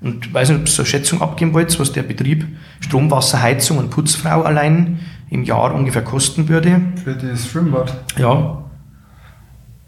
Und 0.00 0.26
ich 0.26 0.32
weiß 0.32 0.50
nicht, 0.50 0.60
ob 0.60 0.66
ihr 0.66 0.70
so 0.70 0.82
eine 0.82 0.86
Schätzung 0.86 1.20
abgeben 1.20 1.52
wollt, 1.54 1.78
was 1.80 1.92
der 1.92 2.04
Betrieb 2.04 2.46
Strom, 2.80 3.10
Wasser, 3.10 3.42
Heizung 3.42 3.78
und 3.78 3.90
Putzfrau 3.90 4.42
allein 4.42 5.00
im 5.28 5.42
Jahr 5.42 5.74
ungefähr 5.74 6.02
kosten 6.02 6.48
würde. 6.48 6.80
Für 7.02 7.14
das 7.14 7.48
Schwimmbad. 7.48 7.92
Ja, 8.16 8.57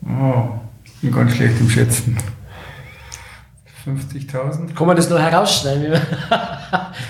Oh, 0.07 0.51
bin 1.03 1.13
ganz 1.13 1.35
schlecht 1.35 1.61
im 1.61 1.71
Schätzen. 1.71 2.17
50.000? 3.87 4.75
Kann 4.75 4.87
man 4.87 4.97
das 4.97 5.09
noch 5.09 5.19
herausschneiden? 5.19 6.01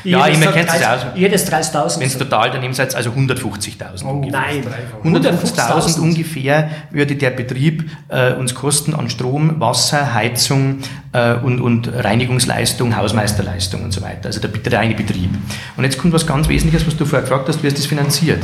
Ja, 0.05 0.29
ich 0.29 0.41
kennt's 0.41 0.73
30 0.73 0.87
aus. 0.87 1.01
Jedes 1.15 1.53
30.000. 1.53 2.01
wenn 2.01 2.07
es 2.07 2.17
total 2.17 2.51
daneben 2.51 2.73
seid, 2.73 2.95
also 2.95 3.11
150.000 3.11 4.05
Oh, 4.05 4.11
ungefähr. 4.11 4.41
Nein. 4.41 4.65
150.000 5.05 6.01
ungefähr 6.01 6.71
würde 6.91 7.17
der 7.17 7.31
Betrieb 7.31 7.91
äh, 8.09 8.33
uns 8.35 8.55
kosten 8.55 8.95
an 8.95 9.11
Strom, 9.11 9.61
Wasser, 9.61 10.15
Heizung 10.15 10.79
äh, 11.13 11.35
und, 11.35 11.61
und 11.61 11.93
Reinigungsleistung, 11.93 12.97
Hausmeisterleistung 12.97 13.83
und 13.83 13.93
so 13.93 14.01
weiter. 14.01 14.27
Also 14.27 14.41
der, 14.41 14.51
der 14.51 14.79
reine 14.79 14.95
Betrieb. 14.95 15.31
Und 15.77 15.85
jetzt 15.85 15.99
kommt 15.99 16.15
was 16.15 16.27
ganz 16.27 16.49
Wesentliches, 16.49 16.87
was 16.87 16.97
du 16.97 17.05
vorher 17.05 17.29
gefragt 17.29 17.49
hast, 17.49 17.63
wie 17.63 17.67
ist 17.67 17.79
das 17.79 17.87
finanziert? 17.87 18.43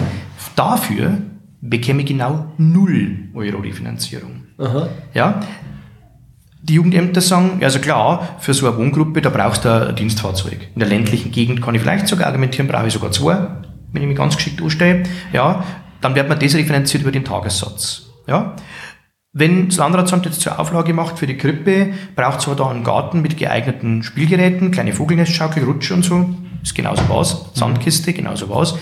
Dafür 0.56 1.18
bekäme 1.60 2.02
ich 2.02 2.06
genau 2.06 2.52
0 2.58 3.30
Euro 3.34 3.58
Refinanzierung. 3.58 4.44
Aha. 4.58 4.88
Ja? 5.14 5.40
Die 6.62 6.74
Jugendämter 6.74 7.20
sagen, 7.20 7.60
also 7.62 7.78
klar, 7.78 8.36
für 8.40 8.52
so 8.52 8.66
eine 8.66 8.76
Wohngruppe, 8.76 9.22
da 9.22 9.30
brauchst 9.30 9.64
du 9.64 9.88
ein 9.88 9.94
Dienstfahrzeug. 9.94 10.68
In 10.74 10.80
der 10.80 10.88
ländlichen 10.88 11.30
Gegend 11.30 11.62
kann 11.62 11.74
ich 11.74 11.82
vielleicht 11.82 12.08
sogar 12.08 12.26
argumentieren, 12.26 12.66
brauche 12.66 12.88
ich 12.88 12.92
sogar 12.92 13.12
zwei, 13.12 13.48
wenn 13.92 14.02
ich 14.02 14.08
mich 14.08 14.16
ganz 14.16 14.36
geschickt 14.36 14.60
anstelle. 14.60 15.04
Ja, 15.32 15.62
dann 16.00 16.14
wird 16.14 16.28
man 16.28 16.38
das 16.38 16.54
refinanziert 16.54 17.02
über 17.02 17.12
den 17.12 17.24
Tagessatz. 17.24 18.06
Ja? 18.26 18.56
Wenn 19.32 19.68
das 19.68 19.76
Landratsamt 19.76 20.24
jetzt 20.24 20.40
zur 20.40 20.58
Auflage 20.58 20.94
macht 20.94 21.18
für 21.18 21.26
die 21.26 21.36
Krippe, 21.36 21.92
braucht 22.16 22.40
es 22.40 22.46
aber 22.46 22.56
da 22.56 22.70
einen 22.70 22.84
Garten 22.84 23.20
mit 23.22 23.36
geeigneten 23.36 24.02
Spielgeräten, 24.02 24.70
kleine 24.70 24.92
Vogelnestschaukel, 24.92 25.62
Rutsche 25.62 25.94
und 25.94 26.04
so, 26.04 26.30
ist 26.62 26.74
genauso 26.74 27.02
was, 27.08 27.50
Sandkiste, 27.54 28.12
genauso 28.12 28.48
was, 28.48 28.76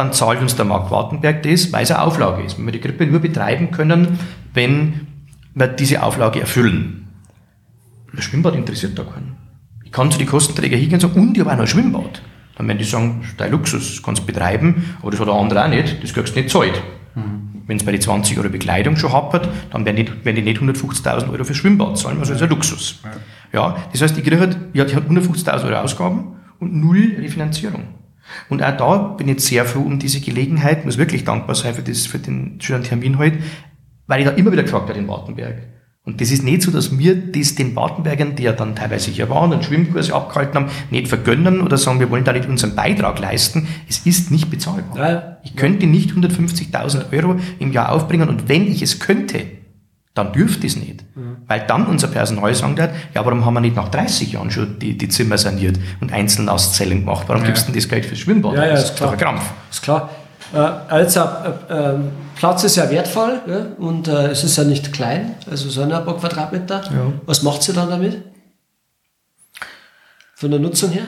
dann 0.00 0.14
zahlt 0.14 0.40
uns 0.40 0.56
der 0.56 0.64
Markt 0.64 0.90
Wartenberg 0.90 1.42
das, 1.42 1.74
weil 1.74 1.82
es 1.82 1.90
eine 1.90 2.00
Auflage 2.00 2.42
ist. 2.42 2.56
Wenn 2.56 2.64
wir 2.64 2.72
die 2.72 2.80
Krippe 2.80 3.06
nur 3.06 3.20
betreiben 3.20 3.70
können, 3.70 4.18
wenn 4.54 5.06
wir 5.54 5.68
diese 5.68 6.02
Auflage 6.02 6.40
erfüllen. 6.40 7.08
Das 8.14 8.24
Schwimmbad 8.24 8.54
interessiert 8.54 8.98
da 8.98 9.04
keinen. 9.04 9.36
Ich 9.84 9.92
kann 9.92 10.10
zu 10.10 10.16
den 10.16 10.26
Kostenträger 10.26 10.78
hingehen 10.78 10.94
und 10.94 11.00
sagen, 11.00 11.20
und 11.20 11.36
ich 11.36 11.40
habe 11.40 11.50
auch 11.50 11.56
noch 11.56 11.64
ein 11.64 11.68
Schwimmbad. 11.68 12.22
Dann 12.56 12.66
werden 12.66 12.78
die 12.78 12.84
sagen, 12.84 13.18
das 13.20 13.30
ist 13.30 13.40
dein 13.40 13.50
Luxus, 13.50 14.02
kannst 14.02 14.22
du 14.22 14.26
betreiben, 14.26 14.96
aber 15.02 15.10
das 15.10 15.20
hat 15.20 15.28
der 15.28 15.34
andere 15.34 15.64
auch 15.64 15.68
nicht, 15.68 16.02
das 16.02 16.14
kriegst 16.14 16.34
du 16.34 16.40
nicht 16.40 16.50
zahlt. 16.50 16.82
Wenn 17.66 17.76
es 17.76 17.84
bei 17.84 17.92
die 17.92 18.00
20 18.00 18.38
Euro 18.38 18.48
Bekleidung 18.48 18.96
schon 18.96 19.12
hapert, 19.12 19.48
dann 19.70 19.84
werden 19.84 19.96
die, 19.96 20.24
werden 20.24 20.36
die 20.36 20.42
nicht 20.42 20.62
150.000 20.62 21.30
Euro 21.30 21.44
für 21.44 21.54
Schwimmbad 21.54 21.98
zahlen, 21.98 22.18
also 22.20 22.32
das 22.32 22.40
ist 22.40 22.44
ein 22.44 22.50
Luxus. 22.50 23.00
Ja. 23.52 23.76
das 23.92 24.00
heißt, 24.00 24.16
ich 24.16 24.24
kriege 24.24 24.40
halt, 24.40 24.56
ich 24.72 24.80
habe 24.80 25.14
150.000 25.14 25.64
Euro 25.66 25.76
Ausgaben 25.76 26.36
und 26.58 26.74
null 26.74 27.16
Refinanzierung. 27.18 27.99
Und 28.48 28.62
auch 28.62 28.76
da 28.76 28.96
bin 29.16 29.28
ich 29.28 29.40
sehr 29.40 29.64
froh 29.64 29.82
um 29.82 29.98
diese 29.98 30.20
Gelegenheit, 30.20 30.84
muss 30.84 30.98
wirklich 30.98 31.24
dankbar 31.24 31.54
sein 31.54 31.74
für, 31.74 31.82
das, 31.82 32.06
für 32.06 32.18
den 32.18 32.60
schönen 32.60 32.84
Termin 32.84 33.18
heute, 33.18 33.38
weil 34.06 34.20
ich 34.20 34.26
da 34.26 34.32
immer 34.32 34.52
wieder 34.52 34.62
gefragt 34.62 34.88
werde 34.88 35.00
in 35.00 35.08
Wartenberg. 35.08 35.56
Und 36.02 36.20
das 36.20 36.30
ist 36.30 36.42
nicht 36.42 36.62
so, 36.62 36.70
dass 36.70 36.98
wir 36.98 37.14
das 37.14 37.54
den 37.54 37.76
Wartenbergern, 37.76 38.34
die 38.34 38.44
ja 38.44 38.52
dann 38.52 38.74
teilweise 38.74 39.10
hier 39.10 39.28
waren 39.28 39.52
und 39.52 39.64
Schwimmkurse 39.64 40.14
abgehalten 40.14 40.54
haben, 40.54 40.70
nicht 40.90 41.08
vergönnen 41.08 41.60
oder 41.60 41.76
sagen, 41.76 42.00
wir 42.00 42.10
wollen 42.10 42.24
da 42.24 42.32
nicht 42.32 42.48
unseren 42.48 42.74
Beitrag 42.74 43.20
leisten. 43.20 43.68
Es 43.88 44.06
ist 44.06 44.30
nicht 44.30 44.50
bezahlbar. 44.50 44.96
Ja, 44.96 45.10
ja. 45.10 45.36
Ich 45.44 45.56
könnte 45.56 45.86
nicht 45.86 46.12
150.000 46.12 47.12
Euro 47.12 47.36
im 47.58 47.72
Jahr 47.72 47.92
aufbringen 47.92 48.28
und 48.28 48.48
wenn 48.48 48.66
ich 48.66 48.80
es 48.80 48.98
könnte, 48.98 49.44
dann 50.14 50.32
dürfte 50.32 50.66
ich 50.66 50.74
es 50.74 50.78
nicht. 50.78 51.04
Weil 51.46 51.60
dann 51.66 51.86
unser 51.86 52.08
Personal 52.08 52.54
sagen 52.54 52.76
wird, 52.76 52.90
ja, 53.14 53.24
warum 53.24 53.44
haben 53.44 53.54
wir 53.54 53.60
nicht 53.60 53.76
nach 53.76 53.88
30 53.88 54.32
Jahren 54.32 54.50
schon 54.50 54.78
die, 54.78 54.98
die 54.98 55.08
Zimmer 55.08 55.38
saniert 55.38 55.78
und 56.00 56.12
Einzelnauszellen 56.12 57.00
gemacht? 57.00 57.24
Warum 57.28 57.44
gibst 57.44 57.62
du 57.62 57.72
denn 57.72 57.80
das 57.80 57.88
Geld 57.88 58.06
fürs 58.06 58.18
Schwimmbad? 58.18 58.54
Ja, 58.54 58.66
ja, 58.66 58.70
das 58.72 58.84
ist 58.84 58.96
klar. 58.96 59.08
doch 59.08 59.12
ein 59.12 59.20
Krampf. 59.20 59.42
Ist 59.70 59.82
klar. 59.82 60.10
Äh, 60.52 60.56
also, 60.56 61.20
äh, 61.20 61.74
äh, 61.74 61.98
Platz 62.36 62.64
ist 62.64 62.76
ja 62.76 62.90
wertvoll 62.90 63.40
ja, 63.46 63.66
und 63.78 64.08
äh, 64.08 64.28
es 64.28 64.42
ist 64.44 64.56
ja 64.56 64.64
nicht 64.64 64.92
klein, 64.92 65.34
also 65.48 65.68
so 65.68 65.82
ein 65.82 65.90
paar 65.90 66.16
Quadratmeter. 66.16 66.82
Ja. 66.84 67.12
Was 67.26 67.42
macht 67.42 67.62
sie 67.62 67.72
dann 67.72 67.90
damit? 67.90 68.22
Von 70.34 70.50
der 70.50 70.58
Nutzung 70.58 70.90
her? 70.90 71.04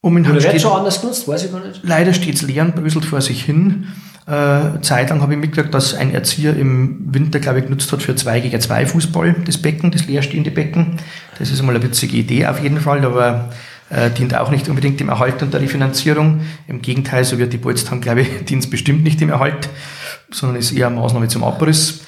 Um 0.00 0.16
in 0.16 0.30
Oder 0.30 0.42
wird 0.42 0.60
schon 0.60 0.72
anders 0.72 1.00
genutzt? 1.00 1.26
Weiß 1.26 1.44
ich 1.44 1.52
gar 1.52 1.60
nicht. 1.60 1.80
Leider 1.82 2.14
steht 2.14 2.36
es 2.36 2.42
leer 2.42 2.62
und 2.62 2.76
bröselt 2.76 3.04
vor 3.04 3.20
sich 3.20 3.42
hin. 3.42 3.88
Äh, 4.28 4.82
zeitlang 4.82 5.22
habe 5.22 5.32
ich 5.32 5.38
mitgekriegt, 5.38 5.72
dass 5.72 5.94
ein 5.94 6.12
Erzieher 6.12 6.54
im 6.54 7.14
Winter, 7.14 7.40
glaube 7.40 7.60
ich, 7.60 7.64
genutzt 7.64 7.90
hat 7.92 8.02
für 8.02 8.14
2 8.14 8.40
gegen 8.40 8.60
2 8.60 8.84
Fußball, 8.84 9.36
das 9.46 9.56
Becken, 9.56 9.90
das 9.90 10.06
leerstehende 10.06 10.50
Becken. 10.50 10.98
Das 11.38 11.50
ist 11.50 11.60
einmal 11.60 11.74
eine 11.74 11.84
witzige 11.84 12.18
Idee 12.18 12.46
auf 12.46 12.62
jeden 12.62 12.78
Fall, 12.78 13.06
aber 13.06 13.48
äh, 13.88 14.10
dient 14.10 14.36
auch 14.36 14.50
nicht 14.50 14.68
unbedingt 14.68 15.00
dem 15.00 15.08
Erhalt 15.08 15.42
und 15.42 15.54
der 15.54 15.62
Refinanzierung. 15.62 16.42
Im 16.66 16.82
Gegenteil, 16.82 17.24
so 17.24 17.38
wird 17.38 17.54
die 17.54 17.58
Bolztang, 17.58 18.02
glaube 18.02 18.20
ich, 18.20 18.44
dient 18.44 18.64
es 18.64 18.68
bestimmt 18.68 19.02
nicht 19.02 19.18
dem 19.18 19.30
Erhalt, 19.30 19.70
sondern 20.30 20.58
ist 20.58 20.72
eher 20.72 20.88
eine 20.88 20.96
Maßnahme 20.96 21.28
zum 21.28 21.42
Abriss. 21.42 22.04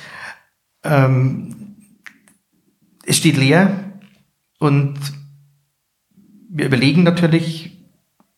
Ähm, 0.84 1.76
es 3.06 3.16
steht 3.16 3.38
leer 3.38 3.94
und 4.58 4.98
wir 6.50 6.66
überlegen 6.66 7.02
natürlich, 7.02 7.78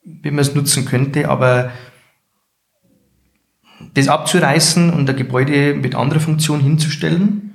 wie 0.04 0.30
man 0.30 0.38
es 0.38 0.54
nutzen 0.54 0.84
könnte, 0.84 1.28
aber 1.28 1.72
das 3.94 4.08
abzureißen 4.08 4.90
und 4.90 5.08
ein 5.08 5.16
Gebäude 5.16 5.74
mit 5.74 5.94
anderer 5.94 6.20
Funktion 6.20 6.60
hinzustellen, 6.60 7.48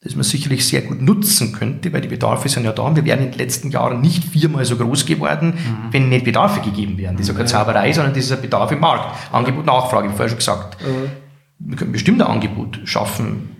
das 0.00 0.14
man 0.14 0.24
sicherlich 0.24 0.64
sehr 0.66 0.82
gut 0.82 1.02
nutzen 1.02 1.52
könnte, 1.52 1.92
weil 1.92 2.00
die 2.00 2.08
Bedarfe 2.08 2.48
sind 2.48 2.64
ja 2.64 2.72
da. 2.72 2.94
Wir 2.94 3.04
wären 3.04 3.24
in 3.24 3.30
den 3.30 3.38
letzten 3.38 3.70
Jahren 3.70 4.00
nicht 4.00 4.24
viermal 4.24 4.64
so 4.64 4.76
groß 4.76 5.04
geworden, 5.04 5.54
wenn 5.90 6.08
nicht 6.08 6.24
Bedarfe 6.24 6.60
gegeben 6.60 6.96
wären. 6.96 7.16
Das 7.16 7.22
ist 7.22 7.28
ja 7.28 7.34
keine 7.34 7.46
Zauberei, 7.46 7.92
sondern 7.92 8.14
das 8.14 8.24
ist 8.24 8.32
ein 8.32 8.40
Bedarf 8.40 8.70
im 8.72 8.80
Markt. 8.80 9.16
Angebot, 9.32 9.66
Nachfrage, 9.66 10.08
wie 10.08 10.12
vorher 10.12 10.28
schon 10.28 10.38
gesagt. 10.38 10.76
Wir 11.58 11.76
können 11.76 11.92
bestimmt 11.92 12.22
ein 12.22 12.28
Angebot 12.28 12.80
schaffen, 12.84 13.56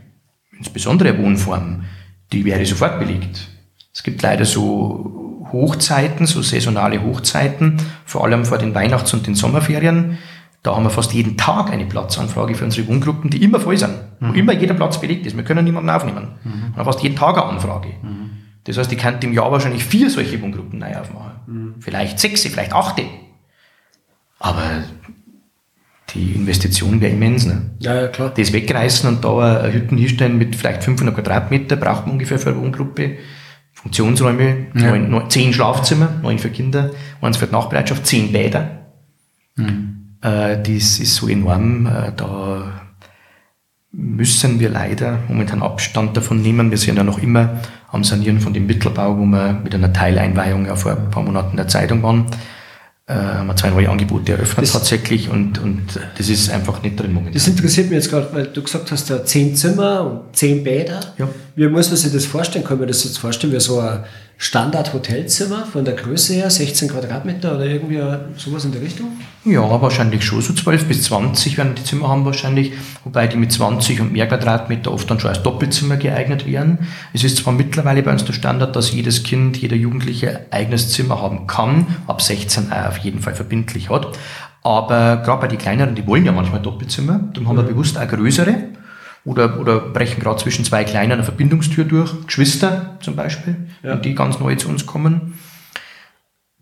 insbesondere 0.57 1.11
eine 1.11 1.19
Wohnform, 1.19 1.85
die 2.33 2.45
wäre 2.45 2.65
sofort 2.65 2.99
belegt. 2.99 3.49
Es 3.93 4.03
gibt 4.03 4.23
leider 4.23 4.45
so 4.45 5.47
Hochzeiten, 5.53 6.27
so 6.27 6.43
saisonale 6.43 7.03
Hochzeiten, 7.03 7.79
vor 8.05 8.25
allem 8.25 8.45
vor 8.45 8.59
den 8.59 8.75
Weihnachts- 8.75 9.15
und 9.15 9.27
den 9.27 9.35
Sommerferien. 9.35 10.19
Da 10.63 10.75
haben 10.75 10.83
wir 10.85 10.91
fast 10.91 11.13
jeden 11.13 11.37
Tag 11.37 11.71
eine 11.71 11.87
Platzanfrage 11.87 12.55
für 12.55 12.65
unsere 12.65 12.89
Wohngruppen, 12.89 13.31
die 13.31 13.43
immer 13.43 13.61
voll 13.61 13.77
sind, 13.77 13.95
wo 14.21 14.33
immer 14.33 14.53
jeder 14.53 14.75
Platz 14.75 15.01
belegt 15.01 15.25
ist. 15.27 15.37
Wir 15.37 15.45
können 15.45 15.65
niemanden 15.65 15.91
aufnehmen. 15.91 16.29
Wir 16.43 16.77
haben 16.77 16.85
fast 16.85 17.03
jeden 17.03 17.15
Tag 17.17 17.37
eine 17.37 17.45
Anfrage. 17.45 17.89
Das 18.65 18.77
heißt, 18.79 18.91
ich 18.91 18.99
könnte 18.99 19.27
im 19.29 19.33
Jahr 19.33 19.53
wahrscheinlich 19.53 19.85
vier 19.85 20.11
solche 20.11 20.41
Wohngruppen 20.43 20.81
neu 20.81 20.97
aufmachen. 20.97 21.75
Vielleicht 21.81 22.19
sechs, 22.19 22.43
vielleicht 22.43 22.73
achte. 22.73 23.03
Aber 24.41 24.83
die 26.15 26.33
Investition 26.33 27.01
wäre 27.01 27.13
immens. 27.13 27.47
Ne? 27.47 27.71
Ja, 27.79 27.95
ja, 28.03 28.09
klar. 28.09 28.33
das 28.37 28.53
wegreißen 28.53 29.09
und 29.09 29.25
da 29.25 29.61
eine 29.61 29.73
Hütten 29.73 29.97
hinstellen 29.99 30.37
mit 30.37 30.57
vielleicht 30.57 30.83
500 30.85 31.15
Quadratmeter, 31.15 31.77
braucht 31.77 32.07
man 32.07 32.15
ungefähr 32.15 32.39
für 32.39 32.51
eine 32.51 32.61
Wohngruppe. 32.61 33.19
Funktionsräume, 33.73 34.67
neun, 34.73 35.11
neun, 35.11 35.31
zehn 35.31 35.53
Schlafzimmer, 35.53 36.09
neun 36.23 36.39
für 36.39 36.51
Kinder, 36.51 36.91
eins 37.21 37.37
für 37.37 37.47
die 37.47 37.53
Nachbereitschaft, 37.53 38.07
zehn 38.07 38.33
Bäder. 38.33 38.87
Äh, 40.23 40.57
das 40.63 40.99
ist 40.99 41.15
so 41.17 41.29
enorm, 41.29 41.87
äh, 41.87 42.13
da 42.17 42.73
müssen 43.93 44.61
wir 44.61 44.69
leider 44.69 45.19
momentan 45.29 45.63
Abstand 45.63 46.17
davon 46.17 46.43
nehmen. 46.43 46.71
Wir 46.71 46.79
sind 46.79 46.97
ja 46.97 47.05
noch 47.05 47.19
immer 47.19 47.61
am 47.91 48.05
Sanieren 48.05 48.41
von 48.41 48.53
dem 48.53 48.67
Mittelbau, 48.67 49.17
wo 49.19 49.25
wir 49.25 49.59
mit 49.63 49.75
einer 49.75 49.93
Teileinweihung 49.93 50.67
ja 50.67 50.77
vor 50.77 50.93
ein 50.93 51.11
paar 51.11 51.23
Monaten 51.23 51.53
in 51.53 51.57
der 51.57 51.69
Zeitung 51.69 52.03
waren. 52.03 52.27
Äh, 53.09 53.15
haben 53.15 53.47
wir 53.47 53.55
zwei 53.57 53.71
neue 53.71 53.89
Angebote 53.89 54.33
eröffnet 54.33 54.65
Das- 54.67 54.73
tatsächlich 54.73 55.31
und, 55.31 55.59
und 55.61 56.01
das 56.19 56.29
ist 56.29 56.51
einfach 56.51 56.83
nicht 56.83 56.99
drin 56.99 57.13
momentan. 57.13 57.35
Das 57.35 57.47
interessiert 57.47 57.87
mich 57.89 57.97
jetzt 57.97 58.11
gerade, 58.11 58.29
weil 58.33 58.47
du 58.49 58.61
gesagt 58.63 58.91
hast, 58.91 59.09
ja, 59.09 59.25
zehn 59.25 59.55
Zimmer 59.55 60.01
und 60.27 60.37
zehn 60.37 60.65
Bäder. 60.65 61.01
Ja. 61.17 61.29
Wie 61.55 61.69
muss 61.69 61.89
man 61.89 61.97
sich 61.97 62.13
das 62.13 62.27
vorstellen? 62.27 62.65
Kann 62.65 62.79
man 62.79 62.89
das 62.89 63.05
jetzt 63.05 63.19
vorstellen 63.19 63.53
wie 63.53 63.61
so 63.61 63.79
ein 63.79 64.01
Standard-Hotelzimmer 64.39 65.65
von 65.65 65.87
der 65.87 65.95
Größe 65.95 66.35
her, 66.35 66.51
16 66.51 66.89
Quadratmeter 66.89 67.57
oder 67.57 67.65
irgendwie 67.65 68.01
sowas 68.37 68.67
in 68.67 68.73
der 68.73 68.83
Richtung? 68.83 69.13
Ja, 69.47 69.63
wahrscheinlich 69.81 70.25
schon 70.25 70.43
so 70.43 70.53
12 70.53 70.85
bis 70.85 71.05
20 71.05 71.57
werden 71.57 71.75
die 71.75 71.85
Zimmer 71.85 72.09
haben 72.09 72.27
wahrscheinlich, 72.27 72.73
wobei 73.05 73.29
die 73.29 73.39
mit 73.39 73.51
20 73.51 74.01
und 74.03 74.13
mehr 74.13 74.29
Quadratmeter 74.29 74.93
oft 74.93 75.11
dann 75.11 75.21
schon 75.21 75.31
als 75.31 75.43
Doppelzimmer 75.43 75.97
geeignet 75.97 76.47
wären. 76.47 76.81
Es 77.15 77.25
ist 77.25 77.39
zwar 77.39 77.55
mittlerweile 77.55 78.03
bei 78.03 78.13
uns 78.13 78.27
der 78.27 78.35
Standard, 78.35 78.77
dass 78.77 78.93
jedes 78.93 79.23
Kind, 79.23 79.57
jeder 79.57 79.77
Jugendliche 79.77 80.29
ein 80.29 80.53
eigenes 80.53 80.91
Zimmer 80.93 81.23
haben 81.23 81.47
kann, 81.47 81.87
ab 82.07 82.21
16 82.21 82.73
auch 82.73 82.89
auf 82.89 82.99
jeden 82.99 83.21
Fall 83.21 83.35
verbindlich 83.35 83.89
hat. 83.89 84.19
Aber 84.63 85.17
gerade 85.19 85.41
bei 85.41 85.49
den 85.49 85.59
kleineren, 85.59 85.95
die 85.95 86.07
wollen 86.07 86.27
ja 86.27 86.33
manchmal 86.33 86.61
Doppelzimmer, 86.61 87.21
darum 87.33 87.49
haben 87.49 87.57
wir 87.57 87.63
bewusst 87.63 87.97
auch 87.97 88.07
größere 88.07 88.55
oder, 89.27 89.61
oder 89.61 89.81
brechen 89.81 90.21
gerade 90.23 90.41
zwischen 90.43 90.65
zwei 90.65 90.85
kleinen 90.85 91.13
eine 91.13 91.25
Verbindungstür 91.25 91.85
durch, 91.85 92.15
Geschwister 92.27 92.97
zum 93.03 93.17
Beispiel, 93.17 93.57
Ja. 93.83 93.97
die 93.97 94.15
ganz 94.15 94.39
neu 94.41 94.55
zu 94.57 94.69
uns 94.71 94.87
kommen. 94.87 95.39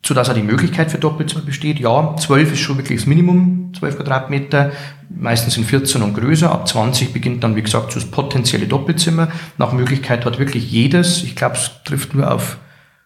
sodass 0.07 0.29
auch 0.29 0.35
die 0.35 0.43
Möglichkeit 0.43 0.91
für 0.91 0.99
Doppelzimmer 0.99 1.41
besteht. 1.47 1.79
Ja, 1.81 2.15
12 2.19 2.53
ist 2.53 2.59
schon 2.61 2.77
wirklich 2.77 2.99
das 3.01 3.07
Minimum, 3.07 3.73
12 3.79 3.97
Quadratmeter. 3.97 4.73
Meistens 5.09 5.55
sind 5.55 5.65
14 5.65 6.03
und 6.03 6.13
größer. 6.13 6.53
Ab 6.53 6.69
20 6.69 7.15
beginnt 7.15 7.43
dann, 7.43 7.57
wie 7.57 7.63
gesagt, 7.63 7.91
so 7.91 8.01
das 8.01 8.11
potenzielle 8.11 8.67
Doppelzimmer. 8.67 9.29
Nach 9.57 9.73
Möglichkeit 9.73 10.27
hat 10.27 10.39
wirklich 10.39 10.71
jedes, 10.71 11.23
ich 11.23 11.35
glaube, 11.37 11.55
es 11.57 11.71
trifft 11.85 12.15
nur 12.15 12.31
auf 12.31 12.59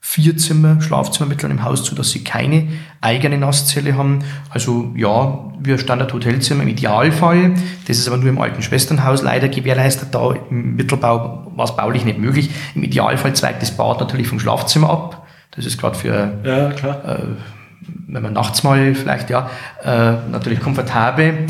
vier 0.08 0.38
Zimmer, 0.38 0.80
Schlafzimmer 0.80 1.28
mittlerweile 1.28 1.58
im 1.58 1.64
Haus 1.64 1.84
zu, 1.84 1.94
dass 1.94 2.12
sie 2.12 2.24
keine 2.24 2.66
eigene 3.02 3.36
Nasszelle 3.36 3.94
haben. 3.94 4.20
Also 4.48 4.90
ja, 4.96 5.52
wie 5.60 5.72
ein 5.72 5.78
Standard-Hotelzimmer 5.78 6.62
im 6.62 6.70
Idealfall. 6.70 7.52
Das 7.86 7.98
ist 7.98 8.08
aber 8.08 8.16
nur 8.16 8.30
im 8.30 8.40
alten 8.40 8.62
Schwesternhaus 8.62 9.20
leider 9.20 9.48
gewährleistet. 9.48 10.08
Da 10.14 10.32
im 10.48 10.76
Mittelbau 10.76 11.52
war 11.54 11.64
es 11.66 11.76
baulich 11.76 12.06
nicht 12.06 12.18
möglich. 12.18 12.48
Im 12.74 12.84
Idealfall 12.84 13.34
zweigt 13.34 13.60
das 13.60 13.76
Bad 13.76 14.00
natürlich 14.00 14.28
vom 14.28 14.40
Schlafzimmer 14.40 14.88
ab. 14.88 15.26
Das 15.50 15.66
ist 15.66 15.78
gerade 15.78 15.98
für, 15.98 16.38
Ja, 16.42 16.68
äh, 16.68 17.18
wenn 18.06 18.22
man 18.22 18.32
nachts 18.32 18.62
mal 18.62 18.94
vielleicht, 18.94 19.28
ja, 19.28 19.50
äh, 19.84 20.12
natürlich 20.30 20.60
komfortabel. 20.60 21.48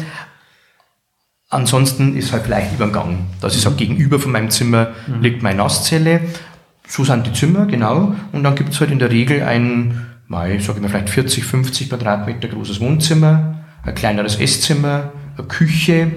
Ansonsten 1.48 2.16
ist 2.16 2.32
halt 2.32 2.42
vielleicht 2.42 2.74
über 2.74 2.86
den 2.86 2.92
Gang. 2.92 3.18
Das 3.40 3.54
ist 3.54 3.64
halt 3.64 3.78
gegenüber 3.78 4.18
von 4.18 4.32
meinem 4.32 4.50
Zimmer 4.50 4.88
liegt 5.22 5.42
meine 5.42 5.58
Nasszelle. 5.58 6.20
So 6.88 7.04
sind 7.04 7.26
die 7.26 7.32
Zimmer, 7.32 7.66
genau. 7.66 8.14
Und 8.32 8.42
dann 8.42 8.54
gibt 8.54 8.70
es 8.70 8.80
halt 8.80 8.90
in 8.90 8.98
der 8.98 9.10
Regel 9.10 9.42
ein, 9.42 10.06
mal, 10.26 10.50
ich 10.50 10.64
sage 10.64 10.80
mal 10.80 10.88
vielleicht 10.88 11.10
40, 11.10 11.44
50 11.44 11.90
Quadratmeter 11.90 12.48
großes 12.48 12.80
Wohnzimmer, 12.80 13.62
ein 13.84 13.94
kleineres 13.94 14.36
Esszimmer, 14.40 15.12
eine 15.36 15.46
Küche, 15.46 16.10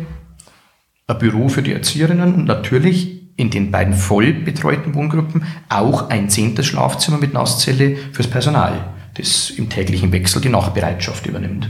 ein 1.07 1.17
Büro 1.19 1.49
für 1.49 1.61
die 1.61 1.73
Erzieherinnen 1.73 2.33
und 2.33 2.45
natürlich 2.45 3.35
in 3.35 3.49
den 3.49 3.69
beiden 3.69 3.93
voll 3.93 4.33
betreuten 4.33 4.95
Wohngruppen 4.95 5.43
auch 5.67 6.09
ein 6.09 6.29
zehntes 6.29 6.67
Schlafzimmer 6.67 7.17
mit 7.17 7.33
Nasszelle 7.33 7.97
fürs 8.13 8.27
Personal, 8.27 8.93
das 9.15 9.49
im 9.49 9.69
täglichen 9.69 10.11
Wechsel 10.13 10.41
die 10.41 10.49
Nachtbereitschaft 10.49 11.25
übernimmt. 11.25 11.69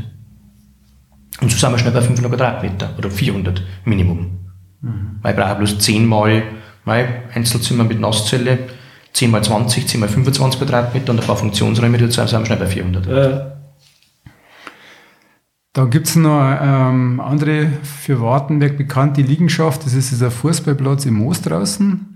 Und 1.39 1.51
so 1.51 1.57
sind 1.57 1.71
wir 1.71 1.79
schnell 1.79 1.93
bei 1.93 2.01
500 2.01 2.31
Quadratmeter 2.31 2.93
oder 2.97 3.09
400 3.09 3.63
Minimum. 3.85 4.37
Weil 5.21 5.33
ich 5.33 5.39
brauche 5.39 5.55
bloß 5.55 5.79
10 5.79 6.05
mal 6.05 6.43
Einzelzimmer 7.33 7.83
mit 7.83 7.99
Nasszelle, 7.99 8.59
10 9.13 9.31
mal 9.31 9.43
20, 9.43 9.87
10 9.87 9.99
mal 9.99 10.09
25 10.09 10.59
Quadratmeter 10.59 11.11
und 11.11 11.19
ein 11.19 11.25
paar 11.25 11.37
Funktionsräume, 11.37 11.97
dazu 11.97 12.25
sind 12.25 12.39
wir 12.39 12.45
schnell 12.45 12.59
bei 12.59 12.67
400. 12.67 13.07
Äh, 13.07 13.41
Dann 15.73 15.89
gibt 15.89 16.07
es 16.07 16.15
noch 16.15 16.57
ähm, 16.61 17.19
andere 17.19 17.67
für 17.83 18.21
Wartenberg 18.21 18.77
bekannte 18.77 19.21
Liegenschaft, 19.21 19.85
das 19.85 19.93
ist 19.93 20.11
dieser 20.11 20.31
Fußballplatz 20.31 21.05
im 21.05 21.15
Moos 21.15 21.41
draußen. 21.41 22.07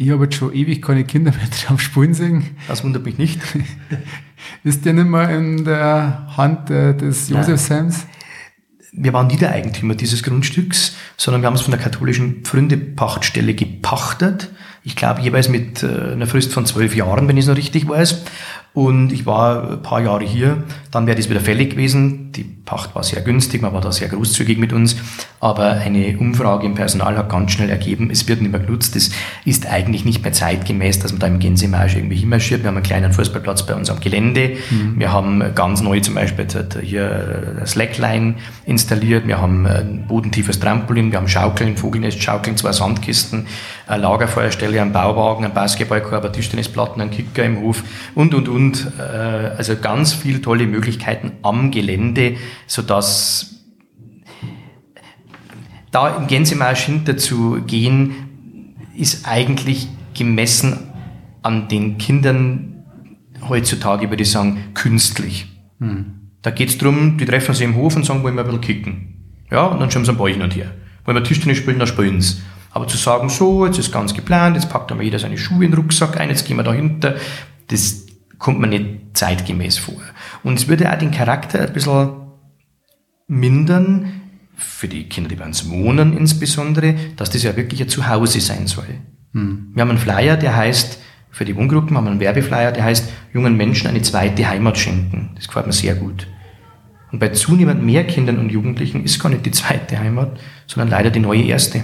Ich 0.00 0.10
habe 0.10 0.24
jetzt 0.24 0.36
schon 0.36 0.54
ewig 0.54 0.80
keine 0.80 1.04
Kinder 1.04 1.32
mehr 1.32 1.48
drauf 1.66 1.80
spielen 1.80 2.14
sehen. 2.14 2.56
Das 2.68 2.84
wundert 2.84 3.04
mich 3.04 3.18
nicht. 3.18 3.40
Ist 4.62 4.84
der 4.84 4.92
nicht 4.92 5.08
mehr 5.08 5.28
in 5.36 5.64
der 5.64 6.36
Hand 6.36 6.70
äh, 6.70 6.94
des 6.94 7.28
Nein. 7.28 7.40
Josefsheims? 7.40 8.06
Wir 8.92 9.12
waren 9.12 9.26
nie 9.26 9.36
der 9.36 9.52
Eigentümer 9.52 9.94
dieses 9.94 10.22
Grundstücks, 10.22 10.96
sondern 11.16 11.42
wir 11.42 11.46
haben 11.46 11.54
es 11.54 11.62
von 11.62 11.72
der 11.72 11.80
katholischen 11.80 12.42
Pfründepachtstelle 12.42 13.54
gepachtet. 13.54 14.50
Ich 14.84 14.96
glaube 14.96 15.20
jeweils 15.20 15.48
mit 15.48 15.82
äh, 15.82 16.12
einer 16.12 16.26
Frist 16.26 16.52
von 16.52 16.64
zwölf 16.64 16.94
Jahren, 16.96 17.28
wenn 17.28 17.36
ich 17.36 17.44
es 17.44 17.48
noch 17.48 17.56
richtig 17.56 17.88
weiß. 17.88 18.22
Und 18.74 19.12
ich 19.12 19.26
war 19.26 19.72
ein 19.72 19.82
paar 19.82 20.00
Jahre 20.00 20.24
hier, 20.24 20.62
dann 20.90 21.06
wäre 21.06 21.16
das 21.16 21.28
wieder 21.28 21.40
fällig 21.40 21.70
gewesen. 21.70 22.32
Die 22.32 22.44
Pacht 22.44 22.94
war 22.94 23.02
sehr 23.02 23.22
günstig, 23.22 23.60
man 23.60 23.72
war 23.72 23.80
da 23.80 23.90
sehr 23.90 24.08
großzügig 24.08 24.58
mit 24.58 24.72
uns. 24.72 24.96
Aber 25.40 25.72
eine 25.72 26.16
Umfrage 26.18 26.66
im 26.66 26.74
Personal 26.74 27.16
hat 27.16 27.28
ganz 27.28 27.52
schnell 27.52 27.70
ergeben, 27.70 28.10
es 28.10 28.26
wird 28.26 28.40
nicht 28.40 28.50
mehr 28.50 28.60
genutzt. 28.60 28.96
Das 28.96 29.10
ist 29.44 29.66
eigentlich 29.66 30.04
nicht 30.04 30.22
mehr 30.22 30.32
zeitgemäß, 30.32 30.98
dass 30.98 31.12
man 31.12 31.20
da 31.20 31.26
im 31.28 31.38
Gänsemarsch 31.38 31.96
irgendwie 31.96 32.16
hinmarschiert. 32.16 32.62
Wir 32.62 32.68
haben 32.68 32.76
einen 32.76 32.84
kleinen 32.84 33.12
Fußballplatz 33.12 33.66
bei 33.66 33.74
uns 33.74 33.90
am 33.90 34.00
Gelände. 34.00 34.56
Wir 34.96 35.12
haben 35.12 35.42
ganz 35.54 35.80
neu 35.80 36.00
zum 36.00 36.14
Beispiel 36.14 36.46
hier 36.82 37.62
Slackline 37.66 38.34
installiert. 38.66 39.26
Wir 39.26 39.40
haben 39.40 39.66
ein 39.66 40.06
bodentiefes 40.08 40.58
Trampolin, 40.58 41.12
wir 41.12 41.18
haben 41.18 41.28
Schaukeln, 41.28 41.76
Vogelnest, 41.76 42.22
Schaukeln, 42.22 42.56
zwei 42.56 42.72
Sandkisten, 42.72 43.46
eine 43.86 44.02
Lagerfeuerstelle, 44.02 44.80
einen 44.80 44.92
Bauwagen, 44.92 45.44
einen 45.44 45.54
Basketballkorb, 45.54 46.24
eine 46.24 46.32
Tischtennisplatten, 46.32 47.00
einen 47.00 47.10
Kicker 47.10 47.44
im 47.44 47.60
Hof 47.60 47.84
und, 48.14 48.34
und, 48.34 48.48
und. 48.48 48.92
Äh, 48.98 49.58
Also 49.58 49.76
ganz 49.76 50.12
viele 50.12 50.40
tolle 50.40 50.66
Möglichkeiten 50.66 51.32
am 51.42 51.70
Gelände, 51.70 52.36
sodass 52.66 53.57
da 55.98 56.16
im 56.16 56.28
Gänsemarsch 56.28 56.84
hinterzugehen, 56.84 58.14
ist 58.96 59.26
eigentlich 59.26 59.88
gemessen 60.14 60.78
an 61.42 61.68
den 61.68 61.98
Kindern 61.98 62.84
heutzutage, 63.48 64.08
würde 64.10 64.22
ich 64.22 64.30
sagen, 64.30 64.58
künstlich. 64.74 65.48
Da 66.42 66.50
geht 66.50 66.68
es 66.68 66.78
darum, 66.78 67.18
die 67.18 67.24
treffen 67.24 67.54
sich 67.54 67.64
im 67.64 67.74
Hof 67.74 67.96
und 67.96 68.04
sagen, 68.04 68.22
wollen 68.22 68.36
wir 68.36 68.42
ein 68.42 68.46
bisschen 68.46 68.60
kicken. 68.60 69.14
Ja, 69.50 69.66
und 69.66 69.80
dann 69.80 69.90
schauen 69.90 70.04
sie 70.04 70.10
am 70.10 70.18
Ball 70.18 70.30
hin 70.30 70.42
und 70.42 70.54
her. 70.54 70.70
Wollen 71.04 71.16
wir 71.16 71.24
Tischtennis 71.24 71.58
spielen, 71.58 71.80
dann 71.80 71.88
spielen 71.88 72.20
sie. 72.20 72.42
Aber 72.70 72.86
zu 72.86 72.96
sagen, 72.96 73.28
so, 73.28 73.66
jetzt 73.66 73.78
ist 73.78 73.90
ganz 73.92 74.14
geplant, 74.14 74.54
jetzt 74.54 74.68
packt 74.68 74.92
einmal 74.92 75.04
jeder 75.04 75.18
seine 75.18 75.38
Schuhe 75.38 75.64
in 75.64 75.72
den 75.72 75.80
Rucksack 75.80 76.20
ein, 76.20 76.28
jetzt 76.28 76.46
gehen 76.46 76.58
wir 76.58 76.62
dahinter, 76.62 77.16
das 77.68 78.06
kommt 78.38 78.60
mir 78.60 78.68
nicht 78.68 78.86
zeitgemäß 79.14 79.78
vor. 79.78 80.00
Und 80.44 80.58
es 80.58 80.68
würde 80.68 80.92
auch 80.92 80.98
den 80.98 81.10
Charakter 81.10 81.60
ein 81.60 81.72
bisschen 81.72 82.10
mindern, 83.26 84.17
für 84.58 84.88
die 84.88 85.04
Kinder, 85.08 85.30
die 85.30 85.36
bei 85.36 85.46
uns 85.46 85.70
wohnen 85.70 86.16
insbesondere, 86.16 86.94
dass 87.16 87.30
das 87.30 87.44
ja 87.44 87.56
wirklich 87.56 87.80
ein 87.80 87.88
Zuhause 87.88 88.40
sein 88.40 88.66
soll. 88.66 88.88
Wir 89.32 89.80
haben 89.80 89.90
einen 89.90 89.98
Flyer, 89.98 90.36
der 90.36 90.56
heißt, 90.56 90.98
für 91.30 91.44
die 91.44 91.54
Wohngruppen 91.54 91.96
haben 91.96 92.04
wir 92.04 92.10
einen 92.10 92.20
Werbeflyer, 92.20 92.72
der 92.72 92.82
heißt, 92.82 93.08
jungen 93.32 93.56
Menschen 93.56 93.86
eine 93.86 94.02
zweite 94.02 94.48
Heimat 94.48 94.76
schenken. 94.76 95.30
Das 95.36 95.46
gefällt 95.46 95.66
mir 95.66 95.72
sehr 95.72 95.94
gut. 95.94 96.26
Und 97.12 97.20
bei 97.20 97.28
zunehmend 97.28 97.84
mehr 97.84 98.04
Kindern 98.04 98.38
und 98.38 98.50
Jugendlichen 98.50 99.04
ist 99.04 99.20
gar 99.20 99.28
nicht 99.28 99.46
die 99.46 99.52
zweite 99.52 99.98
Heimat, 99.98 100.38
sondern 100.66 100.90
leider 100.90 101.10
die 101.10 101.20
neue 101.20 101.44
erste. 101.44 101.82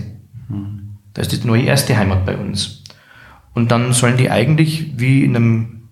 Da 1.12 1.22
ist 1.22 1.32
die 1.32 1.46
neue 1.46 1.62
erste 1.62 1.96
Heimat 1.96 2.26
bei 2.26 2.36
uns. 2.36 2.82
Und 3.52 3.70
dann 3.70 3.92
sollen 3.92 4.16
die 4.16 4.30
eigentlich 4.30 4.98
wie 4.98 5.22
in 5.22 5.36
einem 5.36 5.83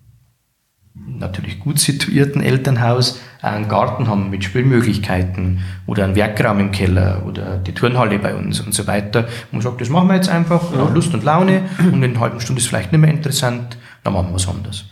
natürlich 1.07 1.59
gut 1.59 1.79
situierten 1.79 2.41
Elternhaus 2.41 3.19
einen 3.41 3.67
Garten 3.67 4.07
haben 4.07 4.29
mit 4.29 4.43
Spielmöglichkeiten 4.43 5.59
oder 5.85 6.05
einen 6.05 6.15
Werkraum 6.15 6.59
im 6.59 6.71
Keller 6.71 7.23
oder 7.25 7.57
die 7.57 7.73
Turnhalle 7.73 8.19
bei 8.19 8.35
uns 8.35 8.59
und 8.61 8.73
so 8.73 8.87
weiter. 8.87 9.25
Und 9.51 9.53
man 9.53 9.61
sagt, 9.61 9.81
das 9.81 9.89
machen 9.89 10.07
wir 10.07 10.15
jetzt 10.15 10.29
einfach, 10.29 10.73
nach 10.75 10.93
Lust 10.93 11.13
und 11.13 11.23
Laune 11.23 11.63
und 11.79 12.01
in 12.03 12.11
einer 12.11 12.19
halben 12.19 12.39
Stunde 12.39 12.61
ist 12.61 12.67
vielleicht 12.67 12.91
nicht 12.91 13.01
mehr 13.01 13.11
interessant, 13.11 13.77
dann 14.03 14.13
machen 14.13 14.29
wir 14.29 14.35
was 14.35 14.47
anderes. 14.47 14.85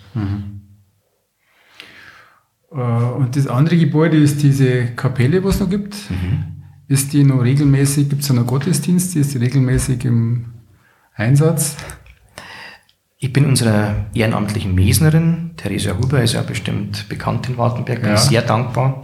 Äh, 2.71 2.75
Und 2.75 3.35
das 3.35 3.47
andere 3.47 3.77
Gebäude 3.77 4.17
ist 4.17 4.41
diese 4.43 4.87
Kapelle, 4.95 5.43
was 5.43 5.55
es 5.55 5.61
noch 5.61 5.69
gibt. 5.69 5.95
Ist 6.87 7.13
die 7.13 7.23
noch 7.23 7.41
regelmäßig, 7.41 8.09
gibt 8.09 8.23
es 8.23 8.33
noch 8.33 8.45
Gottesdienste, 8.45 9.19
ist 9.19 9.33
die 9.33 9.37
regelmäßig 9.37 10.03
im 10.03 10.45
Einsatz? 11.15 11.77
Ich 13.23 13.31
bin 13.31 13.45
unserer 13.45 14.07
ehrenamtlichen 14.15 14.73
Mesnerin, 14.73 15.51
Theresia 15.55 15.95
Huber, 15.95 16.23
ist 16.23 16.33
ja 16.33 16.41
bestimmt 16.41 17.07
bekannt 17.07 17.47
in 17.47 17.55
Wartenberg, 17.55 18.01
bin 18.01 18.09
Ja. 18.09 18.17
sehr 18.17 18.41
dankbar, 18.41 19.03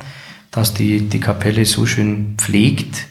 dass 0.49 0.73
die 0.73 1.01
die 1.07 1.19
Kapelle 1.19 1.63
so 1.65 1.85
schön 1.85 2.33
pflegt, 2.35 3.05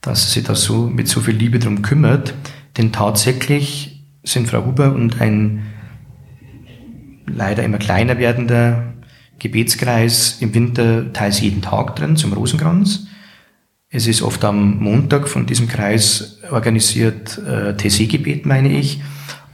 dass 0.00 0.32
sie 0.32 0.42
da 0.42 0.54
so 0.54 0.86
mit 0.86 1.08
so 1.08 1.20
viel 1.20 1.34
Liebe 1.34 1.58
drum 1.58 1.82
kümmert. 1.82 2.32
Denn 2.78 2.90
tatsächlich 2.90 4.02
sind 4.22 4.48
Frau 4.48 4.64
Huber 4.64 4.94
und 4.94 5.20
ein 5.20 5.66
leider 7.26 7.62
immer 7.62 7.76
kleiner 7.76 8.16
werdender 8.16 8.94
Gebetskreis 9.38 10.38
im 10.40 10.54
Winter 10.54 11.12
teils 11.12 11.42
jeden 11.42 11.60
Tag 11.60 11.96
drin 11.96 12.16
zum 12.16 12.32
Rosenkranz. 12.32 13.08
Es 13.90 14.06
ist 14.06 14.22
oft 14.22 14.42
am 14.46 14.78
Montag 14.78 15.28
von 15.28 15.44
diesem 15.44 15.68
Kreis 15.68 16.38
organisiert 16.50 17.36
äh, 17.46 17.76
TC-Gebet, 17.76 18.46
meine 18.46 18.70
ich. 18.72 19.02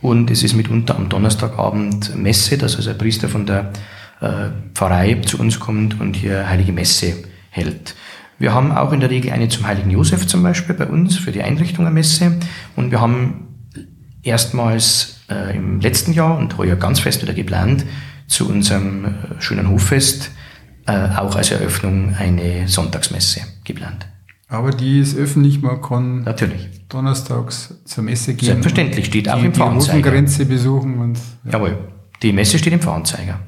Und 0.02 0.31
es 0.31 0.43
ist 0.43 0.55
mitunter 0.55 0.97
am 0.97 1.09
Donnerstagabend 1.09 2.16
Messe, 2.16 2.56
dass 2.56 2.77
also 2.77 2.90
ein 2.90 2.98
Priester 2.98 3.28
von 3.28 3.47
der 3.47 3.72
äh, 4.20 4.48
Pfarrei 4.74 5.14
zu 5.16 5.39
uns 5.39 5.60
kommt 5.60 6.01
und 6.01 6.16
hier 6.16 6.48
heilige 6.48 6.72
Messe 6.72 7.14
hält. 7.51 7.94
Wir 8.39 8.55
haben 8.55 8.72
auch 8.72 8.93
in 8.93 9.01
der 9.01 9.10
Regel 9.10 9.32
eine 9.32 9.48
zum 9.48 9.66
heiligen 9.66 9.90
Josef 9.90 10.27
zum 10.27 10.43
Beispiel 10.43 10.74
bei 10.74 10.86
uns 10.86 11.16
für 11.16 11.32
die 11.32 11.43
Einrichtung 11.43 11.85
der 11.85 11.93
Messe. 11.93 12.39
Und 12.74 12.90
wir 12.90 13.01
haben 13.01 13.68
erstmals 14.22 15.20
äh, 15.28 15.56
im 15.56 15.81
letzten 15.81 16.14
Jahr 16.14 16.39
und 16.39 16.56
heuer 16.56 16.77
ganz 16.77 17.01
fest 17.01 17.20
wieder 17.22 17.35
geplant, 17.35 17.85
zu 18.27 18.48
unserem 18.48 19.05
äh, 19.05 19.10
schönen 19.40 19.68
Hoffest 19.68 20.31
äh, 20.86 20.93
auch 21.16 21.36
als 21.36 21.51
Eröffnung 21.51 22.14
eine 22.18 22.66
Sonntagsmesse 22.66 23.43
geplant. 23.64 24.06
Aber 24.51 24.72
die 24.72 24.98
ist 24.98 25.16
öffentlich, 25.16 25.62
man 25.62 25.81
kann 25.81 26.22
Natürlich. 26.22 26.86
donnerstags 26.89 27.82
zur 27.85 28.02
Messe 28.02 28.35
gehen. 28.35 28.47
Selbstverständlich, 28.47 29.06
steht 29.06 29.28
auch 29.28 29.39
die, 29.39 29.47
im 29.47 29.52
die 29.52 29.59
Fahrzeiger. 29.59 29.77
Rosengrenze 29.78 30.44
besuchen 30.44 30.98
und 30.98 31.18
ja. 31.44 31.52
Jawohl. 31.52 31.78
Die 32.20 32.32
Messe 32.32 32.59
steht 32.59 32.72
im 32.72 32.81
Fahrzeiger. 32.81 33.39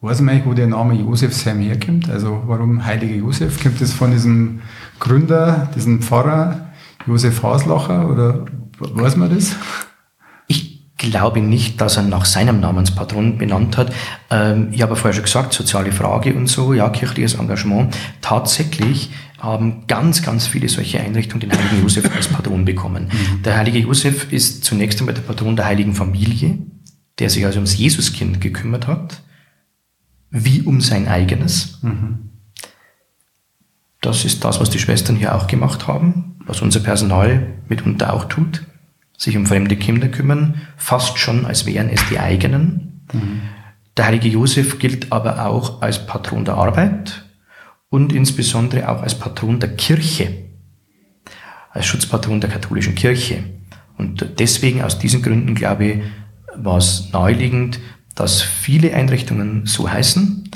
Weiß 0.00 0.20
man 0.20 0.34
eigentlich, 0.34 0.46
wo 0.46 0.54
der 0.54 0.66
Name 0.66 0.94
Josefsheim 0.94 1.60
herkommt? 1.60 2.10
Also 2.10 2.42
warum 2.46 2.84
Heilige 2.84 3.14
Josef? 3.14 3.62
Kommt 3.62 3.80
das 3.80 3.92
von 3.92 4.10
diesem 4.10 4.60
Gründer, 4.98 5.70
diesem 5.76 6.02
Pfarrer 6.02 6.72
Josef 7.06 7.42
Haslacher 7.42 8.10
oder 8.10 8.44
weiß 8.80 9.16
man 9.16 9.32
das? 9.32 9.54
Ich 11.00 11.10
glaube 11.10 11.40
nicht, 11.40 11.80
dass 11.80 11.96
er 11.96 12.02
nach 12.02 12.24
seinem 12.24 12.58
Namenspatron 12.58 13.38
benannt 13.38 13.76
hat. 13.76 13.92
Ähm, 14.30 14.68
ich 14.72 14.82
habe 14.82 14.96
vorher 14.96 15.14
schon 15.14 15.22
gesagt, 15.22 15.52
soziale 15.52 15.92
Frage 15.92 16.34
und 16.34 16.48
so, 16.48 16.74
ja, 16.74 16.88
kirchliches 16.88 17.34
Engagement. 17.34 17.96
Tatsächlich 18.20 19.10
haben 19.38 19.86
ganz, 19.86 20.22
ganz 20.22 20.48
viele 20.48 20.68
solche 20.68 21.00
Einrichtungen 21.00 21.48
den 21.48 21.52
heiligen 21.52 21.82
Josef 21.82 22.10
als 22.16 22.26
Patron 22.26 22.64
bekommen. 22.64 23.04
Mhm. 23.04 23.42
Der 23.44 23.56
heilige 23.56 23.78
Josef 23.78 24.32
ist 24.32 24.64
zunächst 24.64 24.98
einmal 24.98 25.14
der 25.14 25.22
Patron 25.22 25.54
der 25.54 25.66
heiligen 25.66 25.94
Familie, 25.94 26.58
der 27.20 27.30
sich 27.30 27.46
also 27.46 27.58
ums 27.58 27.78
Jesuskind 27.78 28.40
gekümmert 28.40 28.88
hat, 28.88 29.22
wie 30.30 30.62
um 30.62 30.80
sein 30.80 31.06
eigenes. 31.06 31.78
Mhm. 31.82 32.30
Das 34.00 34.24
ist 34.24 34.44
das, 34.44 34.58
was 34.58 34.70
die 34.70 34.80
Schwestern 34.80 35.14
hier 35.14 35.36
auch 35.36 35.46
gemacht 35.46 35.86
haben, 35.86 36.40
was 36.44 36.60
unser 36.60 36.80
Personal 36.80 37.46
mitunter 37.68 38.12
auch 38.12 38.24
tut 38.24 38.62
sich 39.18 39.36
um 39.36 39.44
fremde 39.44 39.76
Kinder 39.76 40.08
kümmern, 40.08 40.62
fast 40.76 41.18
schon 41.18 41.44
als 41.44 41.66
wären 41.66 41.90
es 41.90 42.00
die 42.08 42.18
eigenen. 42.18 43.02
Mhm. 43.12 43.40
Der 43.96 44.06
heilige 44.06 44.28
Josef 44.28 44.78
gilt 44.78 45.12
aber 45.12 45.44
auch 45.44 45.82
als 45.82 46.06
Patron 46.06 46.44
der 46.44 46.54
Arbeit 46.54 47.24
und 47.90 48.12
insbesondere 48.12 48.88
auch 48.88 49.02
als 49.02 49.18
Patron 49.18 49.58
der 49.58 49.74
Kirche, 49.74 50.44
als 51.70 51.86
Schutzpatron 51.86 52.40
der 52.40 52.48
katholischen 52.48 52.94
Kirche. 52.94 53.42
Und 53.96 54.38
deswegen, 54.38 54.82
aus 54.82 55.00
diesen 55.00 55.20
Gründen, 55.20 55.56
glaube 55.56 55.84
ich, 55.84 56.02
war 56.54 56.78
es 56.78 57.08
naheliegend, 57.12 57.80
dass 58.14 58.40
viele 58.40 58.94
Einrichtungen 58.94 59.66
so 59.66 59.90
heißen. 59.90 60.48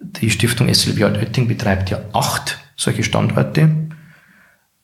Die 0.00 0.30
Stiftung 0.30 0.72
SLB 0.72 1.02
Oetting 1.02 1.46
betreibt 1.46 1.90
ja 1.90 2.00
acht 2.14 2.58
solche 2.74 3.02
Standorte 3.02 3.87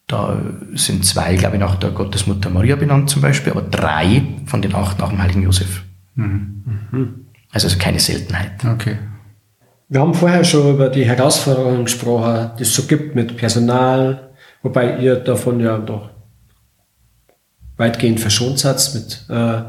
da 0.06 0.38
sind 0.74 1.04
zwei, 1.06 1.34
glaube 1.36 1.56
ich, 1.56 1.60
nach 1.60 1.76
der 1.76 1.90
Gottesmutter 1.90 2.50
Maria 2.50 2.76
benannt 2.76 3.08
zum 3.08 3.22
Beispiel, 3.22 3.52
aber 3.52 3.62
drei 3.62 4.22
von 4.46 4.60
den 4.60 4.74
acht 4.74 4.98
nach 4.98 5.08
dem 5.08 5.22
heiligen 5.22 5.42
Josef. 5.42 5.82
Mhm. 6.14 6.88
Mhm. 6.90 7.26
Also, 7.52 7.68
also 7.68 7.78
keine 7.78 8.00
Seltenheit. 8.00 8.64
Okay. 8.64 8.98
Wir 9.88 10.00
haben 10.00 10.14
vorher 10.14 10.44
schon 10.44 10.74
über 10.74 10.88
die 10.88 11.04
Herausforderungen 11.04 11.84
gesprochen, 11.84 12.50
die 12.58 12.62
es 12.62 12.74
so 12.74 12.82
gibt 12.84 13.14
mit 13.14 13.36
Personal, 13.36 14.30
wobei 14.62 14.98
ihr 14.98 15.16
davon 15.16 15.60
ja 15.60 15.78
doch 15.78 16.10
weitgehend 17.76 18.20
verschont 18.20 18.58
seid, 18.58 18.94
mit, 18.94 19.24
äh, 19.28 19.62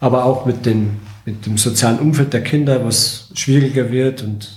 aber 0.00 0.24
auch 0.24 0.46
mit, 0.46 0.66
den, 0.66 1.00
mit 1.24 1.46
dem 1.46 1.58
sozialen 1.58 1.98
Umfeld 1.98 2.32
der 2.32 2.42
Kinder, 2.42 2.84
was 2.84 3.30
schwieriger 3.34 3.90
wird 3.90 4.22
und 4.22 4.56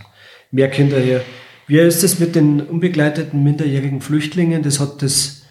mehr 0.52 0.70
Kinder 0.70 1.00
hier. 1.00 1.22
Wie 1.68 1.80
ist 1.80 2.04
es 2.04 2.20
mit 2.20 2.36
den 2.36 2.62
unbegleiteten 2.62 3.44
minderjährigen 3.44 4.02
Flüchtlingen? 4.02 4.62
Das 4.62 4.80
hat 4.80 5.02
das 5.02 5.46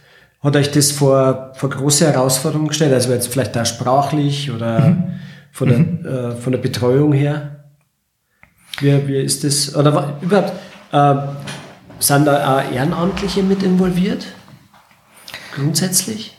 hat 0.44 0.56
euch 0.56 0.70
das 0.70 0.92
vor, 0.92 1.52
vor 1.54 1.70
große 1.70 2.06
Herausforderungen 2.06 2.68
gestellt? 2.68 2.92
Also 2.92 3.10
jetzt 3.10 3.28
vielleicht 3.28 3.56
da 3.56 3.64
sprachlich 3.64 4.50
oder 4.50 4.90
mhm. 4.90 5.04
von, 5.50 5.68
der, 5.68 5.78
mhm. 5.78 6.06
äh, 6.06 6.36
von 6.36 6.52
der 6.52 6.58
Betreuung 6.58 7.14
her? 7.14 7.64
Wie, 8.78 9.08
wie 9.08 9.16
ist 9.16 9.42
das? 9.42 9.74
Oder 9.74 10.18
überhaupt, 10.20 10.52
äh, 10.92 11.14
sind 11.98 12.26
da 12.26 12.58
auch 12.58 12.72
Ehrenamtliche 12.72 13.42
mit 13.42 13.62
involviert? 13.62 14.26
Grundsätzlich? 15.54 16.36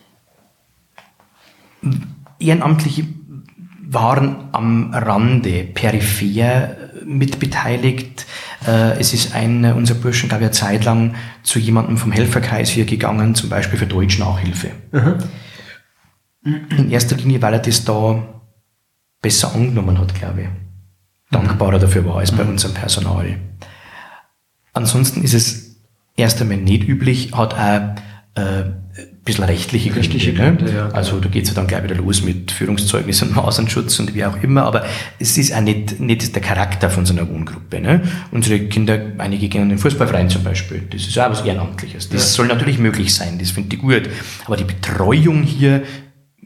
Ehrenamtliche 2.37 3.05
waren 3.87 4.49
am 4.51 4.93
Rande, 4.93 5.63
peripher 5.63 6.75
mitbeteiligt. 7.03 8.27
Es 8.99 9.13
ist 9.13 9.35
ein, 9.35 9.65
unser 9.73 9.95
Burschen, 9.95 10.29
glaube 10.29 10.43
ich, 10.43 10.47
eine 10.47 10.51
Zeit 10.51 10.85
lang 10.85 11.15
zu 11.43 11.59
jemandem 11.59 11.97
vom 11.97 12.11
Helferkreis 12.11 12.69
hier 12.69 12.85
gegangen, 12.85 13.35
zum 13.35 13.49
Beispiel 13.49 13.77
für 13.77 13.87
Deutsch-Nachhilfe. 13.87 14.71
In 16.43 16.91
erster 16.91 17.15
Linie, 17.15 17.41
weil 17.41 17.53
er 17.53 17.59
das 17.59 17.85
da 17.85 18.23
besser 19.21 19.53
angenommen 19.55 19.97
hat, 19.97 20.13
glaube 20.13 20.41
ich. 20.43 20.47
Dankbarer 21.31 21.79
dafür 21.79 22.05
war 22.05 22.17
als 22.17 22.31
bei 22.31 22.43
unserem 22.43 22.75
Personal. 22.75 23.39
Ansonsten 24.73 25.23
ist 25.23 25.33
es 25.33 25.77
erst 26.15 26.41
einmal 26.41 26.57
nicht 26.57 26.87
üblich, 26.87 27.33
hat 27.33 27.55
auch 27.55 27.95
äh, 28.35 28.65
bisschen 29.25 29.43
rechtliche 29.43 29.89
Gründe. 29.89 30.01
Rechtliche 30.01 30.33
Gründe 30.33 30.65
ne? 30.65 30.71
ja, 30.71 30.89
also 30.89 31.19
da 31.19 31.27
geht's 31.27 31.49
ja 31.49 31.55
dann 31.55 31.65
gleich 31.65 31.83
wieder 31.83 31.95
los 31.95 32.21
mit 32.23 32.51
Führungszeugnis 32.51 33.23
und 33.23 33.35
Maßanschutz 33.35 33.99
und 33.99 34.13
wie 34.13 34.23
auch 34.23 34.41
immer, 34.41 34.63
aber 34.63 34.85
es 35.19 35.37
ist 35.37 35.53
auch 35.53 35.61
nicht, 35.61 35.99
nicht 35.99 36.33
der 36.33 36.41
Charakter 36.41 36.91
von 36.91 37.05
so 37.05 37.13
einer 37.13 37.27
Wohngruppe. 37.27 37.81
Ne? 37.81 38.01
Unsere 38.31 38.59
Kinder, 38.67 38.99
einige 39.17 39.49
gehen 39.49 39.63
in 39.63 39.69
den 39.69 39.77
Fußballverein 39.79 40.29
zum 40.29 40.43
Beispiel, 40.43 40.83
das 40.91 41.07
ist 41.07 41.17
auch 41.17 41.31
was 41.31 41.41
Ehrenamtliches. 41.41 42.09
Das 42.09 42.21
ja. 42.21 42.27
soll 42.27 42.47
natürlich 42.47 42.77
möglich 42.77 43.13
sein, 43.13 43.39
das 43.39 43.49
finde 43.49 43.75
ich 43.75 43.81
gut. 43.81 44.03
Aber 44.45 44.57
die 44.57 44.63
Betreuung 44.63 45.41
hier 45.41 45.81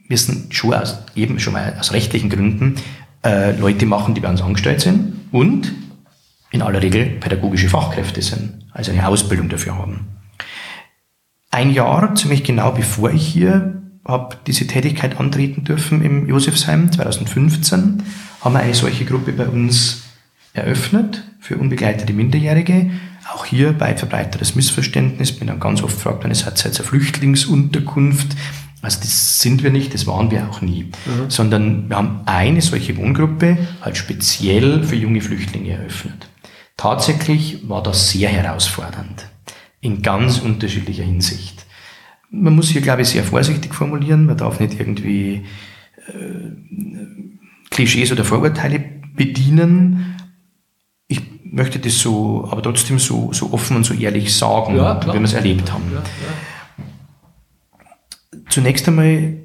müssen 0.07 0.47
schon 0.51 0.73
aus, 0.73 0.97
eben 1.15 1.37
schon 1.39 1.53
mal 1.53 1.75
aus 1.77 1.91
rechtlichen 1.91 2.29
Gründen 2.29 2.75
äh, 3.25 3.51
Leute 3.59 3.85
machen, 3.85 4.15
die 4.15 4.21
bei 4.21 4.29
uns 4.29 4.41
angestellt 4.41 4.79
sind 4.79 5.15
und 5.31 5.73
in 6.51 6.61
aller 6.61 6.81
Regel 6.81 7.05
pädagogische 7.19 7.67
Fachkräfte 7.67 8.21
sind, 8.21 8.65
also 8.71 8.91
eine 8.91 9.05
Ausbildung 9.05 9.49
dafür 9.49 9.77
haben. 9.77 10.07
Ein 11.51 11.71
Jahr, 11.71 12.13
ziemlich 12.15 12.43
genau 12.43 12.71
bevor 12.71 13.11
ich 13.11 13.25
hier 13.25 13.81
habe 14.05 14.37
diese 14.47 14.67
Tätigkeit 14.67 15.19
antreten 15.19 15.63
dürfen 15.63 16.03
im 16.03 16.27
Josefsheim 16.27 16.91
2015, 16.91 18.03
haben 18.41 18.53
wir 18.53 18.59
eine 18.59 18.73
solche 18.73 19.05
Gruppe 19.05 19.33
bei 19.33 19.47
uns 19.47 20.03
eröffnet 20.53 21.23
für 21.39 21.57
unbegleitete 21.57 22.13
Minderjährige. 22.13 22.91
Auch 23.33 23.45
hier 23.45 23.79
weit 23.79 23.99
verbreitetes 23.99 24.55
Missverständnis. 24.55 25.31
Bin 25.31 25.47
dann 25.47 25.59
ganz 25.59 25.83
oft 25.83 25.95
gefragt, 25.95 26.25
es 26.29 26.45
hat 26.45 26.63
eine 26.63 26.73
Flüchtlingsunterkunft. 26.73 28.35
Also 28.81 28.99
das 29.01 29.39
sind 29.39 29.61
wir 29.61 29.71
nicht, 29.71 29.93
das 29.93 30.07
waren 30.07 30.31
wir 30.31 30.49
auch 30.49 30.61
nie. 30.61 30.85
Mhm. 31.05 31.29
Sondern 31.29 31.89
wir 31.89 31.97
haben 31.97 32.21
eine 32.25 32.61
solche 32.61 32.97
Wohngruppe 32.97 33.57
halt 33.81 33.97
speziell 33.97 34.83
für 34.83 34.95
junge 34.95 35.21
Flüchtlinge 35.21 35.73
eröffnet. 35.73 36.27
Tatsächlich 36.77 37.67
war 37.67 37.83
das 37.83 38.09
sehr 38.09 38.29
herausfordernd 38.29 39.27
in 39.81 40.01
ganz 40.01 40.39
unterschiedlicher 40.39 41.03
Hinsicht. 41.03 41.65
Man 42.29 42.55
muss 42.55 42.69
hier, 42.69 42.81
glaube 42.81 43.01
ich, 43.01 43.09
sehr 43.09 43.23
vorsichtig 43.23 43.73
formulieren. 43.73 44.25
Man 44.25 44.37
darf 44.37 44.59
nicht 44.59 44.79
irgendwie 44.79 45.45
äh, 46.07 47.31
Klischees 47.71 48.11
oder 48.11 48.23
Vorurteile 48.23 48.79
bedienen. 49.15 50.17
Ich 51.07 51.21
möchte 51.43 51.79
das 51.79 51.99
so, 51.99 52.47
aber 52.51 52.61
trotzdem 52.61 52.99
so, 52.99 53.33
so 53.33 53.51
offen 53.51 53.77
und 53.77 53.83
so 53.83 53.93
ehrlich 53.93 54.35
sagen, 54.35 54.75
ja, 54.75 55.01
wie 55.01 55.13
wir 55.13 55.21
es 55.21 55.33
erlebt 55.33 55.71
haben. 55.71 55.85
Ja, 55.91 55.99
ja. 55.99 56.03
Zunächst 58.49 58.87
einmal 58.87 59.37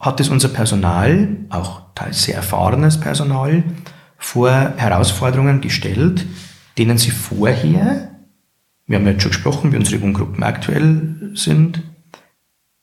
hat 0.00 0.20
es 0.20 0.28
unser 0.28 0.48
Personal, 0.48 1.28
auch 1.48 1.82
teils 1.94 2.22
sehr 2.22 2.36
erfahrenes 2.36 3.00
Personal, 3.00 3.64
vor 4.18 4.50
Herausforderungen 4.76 5.60
gestellt, 5.60 6.26
denen 6.78 6.98
sie 6.98 7.10
vorher 7.10 8.15
wir 8.86 8.98
haben 8.98 9.06
jetzt 9.06 9.22
schon 9.22 9.32
gesprochen, 9.32 9.72
wie 9.72 9.76
unsere 9.76 10.00
Wohngruppen 10.02 10.42
aktuell 10.42 11.32
sind, 11.34 11.82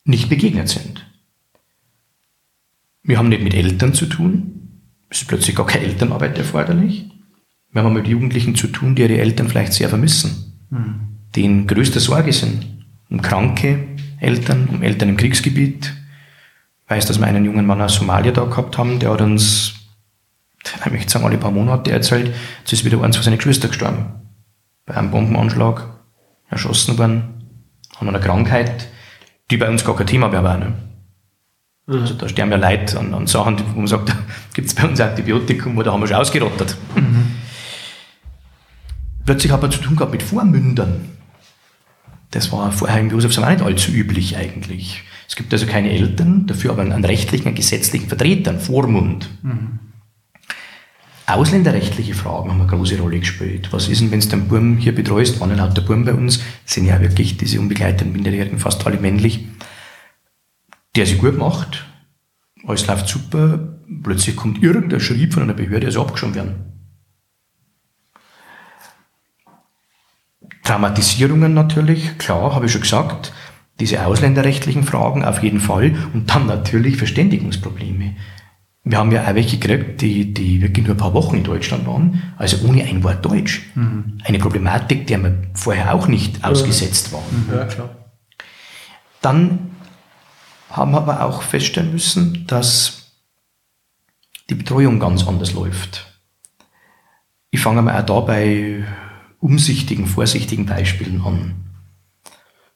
nicht 0.04 0.30
begegnet 0.30 0.70
sind. 0.70 1.10
Wir 3.04 3.18
haben 3.18 3.30
nicht 3.30 3.44
mit 3.44 3.54
Eltern 3.54 3.94
zu 3.94 4.06
tun, 4.06 4.54
es 5.14 5.22
ist 5.22 5.28
plötzlich 5.28 5.56
gar 5.56 5.68
keine 5.68 5.86
Elternarbeit 5.86 6.38
erforderlich. 6.40 7.06
Wir 7.72 7.84
haben 7.84 7.94
mit 7.94 8.08
Jugendlichen 8.08 8.56
zu 8.56 8.68
tun, 8.68 8.96
die 8.96 9.04
ihre 9.04 9.20
Eltern 9.20 9.48
vielleicht 9.48 9.74
sehr 9.74 9.88
vermissen, 9.88 10.60
mhm. 10.72 11.20
die 11.36 11.44
in 11.44 11.68
größter 11.68 12.00
Sorge 12.00 12.34
sind, 12.34 12.66
um 13.10 13.22
kranke 13.22 13.88
Eltern, 14.20 14.68
um 14.72 14.82
Eltern 14.82 15.10
im 15.10 15.18
Kriegsgebiet. 15.18 15.94
Ich 16.86 16.90
weiß, 16.90 17.06
dass 17.06 17.20
wir 17.20 17.28
einen 17.28 17.46
jungen 17.46 17.66
Mann 17.66 17.82
aus 17.82 17.96
Somalia 17.96 18.32
da 18.32 18.46
gehabt 18.46 18.78
haben, 18.78 19.00
der 19.00 19.12
hat 19.12 19.22
uns, 19.22 19.76
ich 20.64 20.92
möchte 20.92 21.12
sagen, 21.12 21.26
alle 21.26 21.38
paar 21.38 21.52
Monate 21.52 21.92
erzählt, 21.92 22.34
jetzt 22.60 22.74
ist 22.74 22.84
wieder 22.84 23.02
eins 23.04 23.16
von 23.16 23.24
seinen 23.24 23.38
Geschwistern 23.38 23.70
gestorben. 23.70 24.06
Bei 24.86 24.96
einem 24.96 25.12
Bombenanschlag 25.12 25.93
erschossen 26.54 26.98
worden, 26.98 27.24
haben 27.98 28.10
eine 28.10 28.20
Krankheit, 28.20 28.88
die 29.52 29.58
bei 29.58 29.70
uns 29.70 29.84
gar 29.84 29.96
kein 29.96 30.08
Thema 30.08 30.30
mehr 30.30 30.44
war. 30.44 30.58
Ne? 30.58 30.74
Mhm. 31.88 32.02
Also 32.02 32.14
da 32.14 32.30
sterben 32.30 32.52
ja 32.52 32.58
Leute 32.58 33.00
an, 33.00 33.14
an 33.14 33.28
Sachen, 33.28 33.58
wo 33.74 33.80
man 33.80 33.88
sagt, 33.88 34.10
da 34.10 34.16
gibt 34.54 34.68
es 34.68 34.76
bei 34.76 34.88
uns 34.88 35.00
Antibiotikum 35.00 35.78
oder 35.78 35.92
haben 35.92 36.02
wir 36.02 36.08
schon 36.08 36.18
ausgerottet. 36.18 36.78
Mhm. 36.96 37.32
Plötzlich 39.26 39.52
hat 39.52 39.62
man 39.62 39.72
zu 39.72 39.80
tun 39.80 39.96
gehabt 39.96 40.12
mit 40.12 40.24
Vormündern. 40.24 41.10
Das 42.32 42.52
war 42.52 42.72
vorher 42.72 43.00
im 43.00 43.12
Josefsheim 43.12 43.44
auch 43.44 43.50
nicht 43.50 43.64
allzu 43.64 43.92
üblich 43.92 44.36
eigentlich. 44.36 45.04
Es 45.28 45.36
gibt 45.36 45.54
also 45.54 45.66
keine 45.66 45.92
Eltern, 45.92 46.46
dafür 46.48 46.72
aber 46.72 46.82
einen, 46.82 47.06
rechtlichen, 47.06 47.48
einen 47.48 47.56
gesetzlichen 47.56 48.08
Vertreter, 48.08 48.52
einen 48.52 48.60
Vormund. 48.60 49.30
Mhm. 49.44 49.80
Ausländerrechtliche 51.26 52.14
Fragen 52.14 52.50
haben 52.50 52.62
eine 52.62 52.70
große 52.70 53.00
Rolle 53.00 53.20
gespielt. 53.20 53.72
Was 53.72 53.88
ist 53.88 54.02
denn, 54.02 54.12
wenn 54.12 54.20
du 54.20 54.28
den 54.28 54.48
Burm 54.48 54.78
hier 54.78 54.94
betreust? 54.94 55.40
Waren 55.40 55.56
lauter 55.56 55.82
Burm 55.82 56.04
bei 56.04 56.14
uns? 56.14 56.42
sind 56.66 56.86
ja 56.86 57.00
wirklich 57.00 57.38
diese 57.38 57.60
unbegleiteten 57.60 58.12
Minderjährigen 58.12 58.60
fast 58.60 58.86
alle 58.86 59.00
männlich. 59.00 59.48
Der 60.96 61.06
sich 61.06 61.18
gut 61.18 61.38
macht. 61.38 61.86
Alles 62.68 62.88
läuft 62.88 63.08
super. 63.08 63.80
Plötzlich 64.04 64.36
kommt 64.36 64.62
irgendein 64.62 65.00
Schrieb 65.00 65.34
von 65.34 65.44
einer 65.44 65.54
Behörde, 65.54 65.86
also 65.88 66.02
abgeschoben 66.02 66.36
werden. 66.36 66.74
Traumatisierungen 70.64 71.54
natürlich, 71.54 72.18
klar, 72.18 72.56
habe 72.56 72.66
ich 72.66 72.72
schon 72.72 72.82
gesagt. 72.82 73.34
diese 73.80 74.06
ausländerrechtlichen 74.06 74.84
Fragen 74.84 75.26
auf 75.26 75.42
jeden 75.42 75.60
Fall 75.60 75.96
und 76.14 76.30
dann 76.30 76.46
natürlich 76.46 76.98
Verständigungsprobleme. 76.98 78.16
Wir 78.86 78.98
haben 78.98 79.12
ja 79.12 79.24
auch 79.26 79.36
welche 79.36 79.58
gekriegt, 79.58 80.02
die, 80.02 80.34
die 80.34 80.62
wirklich 80.62 80.86
nur 80.86 80.96
ein 80.96 81.00
paar 81.00 81.14
Wochen 81.14 81.38
in 81.38 81.44
Deutschland 81.44 81.88
waren, 81.88 82.34
also 82.38 82.68
ohne 82.68 82.84
ein 82.84 83.02
Wort 83.04 83.24
Deutsch. 83.24 83.62
Mhm. 83.76 84.18
Eine 84.24 84.40
Problematik, 84.40 85.08
der 85.08 85.24
wir 85.24 85.38
vorher 85.54 85.94
auch 85.94 86.08
nicht 86.08 86.44
ausgesetzt 86.44 87.14
waren. 87.14 87.50
Ja, 87.50 87.66
klar. 87.66 87.90
Dann 89.22 89.72
haben 90.70 90.92
wir 90.92 90.98
aber 90.98 91.24
auch 91.24 91.44
feststellen 91.44 91.94
müssen, 91.94 92.46
dass 92.46 93.12
die 94.50 94.56
Betreuung 94.56 95.00
ganz 95.00 95.26
anders 95.26 95.54
läuft. 95.54 96.06
Ich 97.52 97.62
fange 97.62 97.82
mal 97.82 98.02
auch 98.02 98.06
da 98.06 98.20
bei 98.20 98.84
umsichtigen, 99.40 100.08
vorsichtigen 100.08 100.66
Beispielen 100.66 101.22
an. 101.22 101.56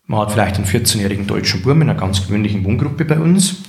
Man 0.05 0.21
hat 0.21 0.31
vielleicht 0.31 0.55
einen 0.55 0.65
14-jährigen 0.65 1.27
deutschen 1.27 1.63
Buben 1.63 1.81
in 1.81 1.89
einer 1.89 1.99
ganz 1.99 2.25
gewöhnlichen 2.25 2.63
Wohngruppe 2.63 3.03
bei 3.03 3.19
uns 3.19 3.63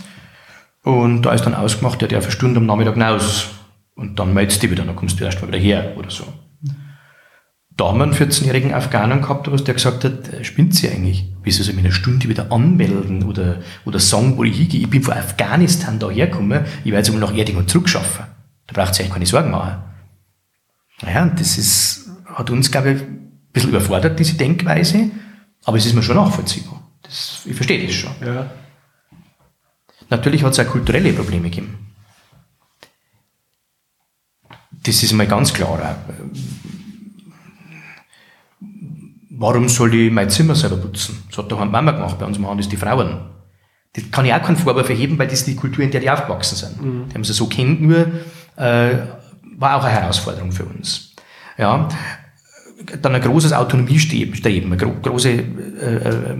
und 0.88 1.20
da 1.20 1.34
ist 1.34 1.44
dann 1.44 1.54
ausgemacht, 1.54 2.00
der 2.00 2.08
darf 2.08 2.24
eine 2.24 2.32
Stunde 2.32 2.60
am 2.60 2.64
Nachmittag 2.64 2.94
hinaus. 2.94 3.48
Und 3.94 4.18
dann 4.18 4.32
meldest 4.32 4.56
du 4.56 4.60
dich 4.62 4.70
wieder, 4.70 4.86
dann 4.86 4.96
kommst 4.96 5.20
du 5.20 5.24
erst 5.24 5.38
mal 5.42 5.48
wieder 5.48 5.58
her 5.58 5.92
oder 5.98 6.08
so. 6.08 6.24
Da 7.76 7.88
haben 7.88 7.98
wir 7.98 8.04
einen 8.04 8.14
14-jährigen 8.14 8.72
Afghanen 8.72 9.20
gehabt, 9.20 9.46
der 9.46 9.74
gesagt 9.74 10.04
hat, 10.04 10.32
äh, 10.32 10.42
spinnt 10.44 10.74
sie 10.74 10.88
eigentlich? 10.88 11.30
Wie 11.42 11.50
soll 11.50 11.66
sie 11.66 11.74
mich 11.74 11.84
eine 11.84 11.92
Stunde 11.92 12.26
wieder 12.30 12.50
anmelden 12.50 13.24
oder, 13.24 13.56
oder 13.84 13.98
sagen, 13.98 14.38
wo 14.38 14.44
ich 14.44 14.56
hingehe? 14.56 14.80
Ich 14.80 14.88
bin 14.88 15.02
von 15.02 15.12
Afghanistan 15.12 15.98
da 15.98 16.08
hergekommen, 16.08 16.64
ich 16.84 16.90
werde 16.90 17.06
jetzt 17.06 17.12
mal 17.12 17.20
nach 17.20 17.36
Erding 17.36 17.58
und 17.58 17.68
zurückschaffen. 17.68 18.24
Da 18.66 18.72
braucht 18.72 18.94
sie 18.94 19.02
eigentlich 19.02 19.12
keine 19.12 19.26
Sorgen 19.26 19.50
machen. 19.50 19.82
Naja, 21.02 21.26
das 21.36 21.58
ist, 21.58 22.08
hat 22.24 22.48
uns, 22.48 22.70
glaube 22.70 22.92
ich, 22.92 23.02
ein 23.02 23.50
bisschen 23.52 23.70
überfordert, 23.70 24.18
diese 24.18 24.38
Denkweise, 24.38 25.10
aber 25.66 25.76
es 25.76 25.84
ist 25.84 25.92
mir 25.92 26.02
schon 26.02 26.16
nachvollziehbar. 26.16 26.82
Das, 27.02 27.42
ich 27.44 27.54
verstehe 27.54 27.84
das 27.84 27.94
schon. 27.94 28.12
Ja. 28.24 28.50
Natürlich 30.10 30.42
hat 30.42 30.52
es 30.52 30.60
auch 30.60 30.70
kulturelle 30.70 31.12
Probleme 31.12 31.50
gegeben. 31.50 31.88
Das 34.82 35.02
ist 35.02 35.12
mal 35.12 35.26
ganz 35.26 35.52
klar. 35.52 35.96
Warum 39.30 39.68
soll 39.68 39.94
ich 39.94 40.10
mein 40.10 40.30
Zimmer 40.30 40.54
selber 40.54 40.76
putzen? 40.76 41.22
Das 41.28 41.38
hat 41.38 41.52
doch 41.52 41.60
eine 41.60 41.70
Mama 41.70 41.92
gemacht, 41.92 42.18
bei 42.18 42.26
uns 42.26 42.38
machen 42.38 42.58
das 42.58 42.68
die 42.68 42.76
Frauen. 42.76 43.20
Das 43.92 44.10
kann 44.10 44.24
ich 44.24 44.32
auch 44.32 44.42
keinen 44.42 44.56
Vorwurf 44.56 44.88
erheben, 44.88 45.18
weil 45.18 45.28
das 45.28 45.44
die 45.44 45.56
Kultur, 45.56 45.84
in 45.84 45.90
der 45.90 46.00
die 46.00 46.10
aufgewachsen 46.10 46.56
sind. 46.56 46.82
Mhm. 46.82 47.08
Die 47.08 47.14
haben 47.14 47.24
sie 47.24 47.32
so 47.32 47.46
kennt, 47.46 47.80
nur 47.80 48.06
äh, 48.56 48.98
war 49.56 49.76
auch 49.76 49.84
eine 49.84 49.94
Herausforderung 49.94 50.52
für 50.52 50.64
uns. 50.64 51.14
Ja, 51.56 51.88
dann 53.02 53.14
ein 53.14 53.20
großes 53.20 53.52
Autonomiestreben, 53.52 54.72
eine 54.72 54.76
gro 54.76 54.92
große 55.02 55.30
äh, 55.30 55.40
äh, 55.40 56.36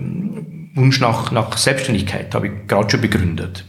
Wunsch 0.75 0.99
nach, 0.99 1.31
nach 1.31 1.57
Selbstständigkeit, 1.57 2.33
habe 2.33 2.47
ich 2.47 2.53
gerade 2.67 2.89
schon 2.89 3.01
begründet. 3.01 3.65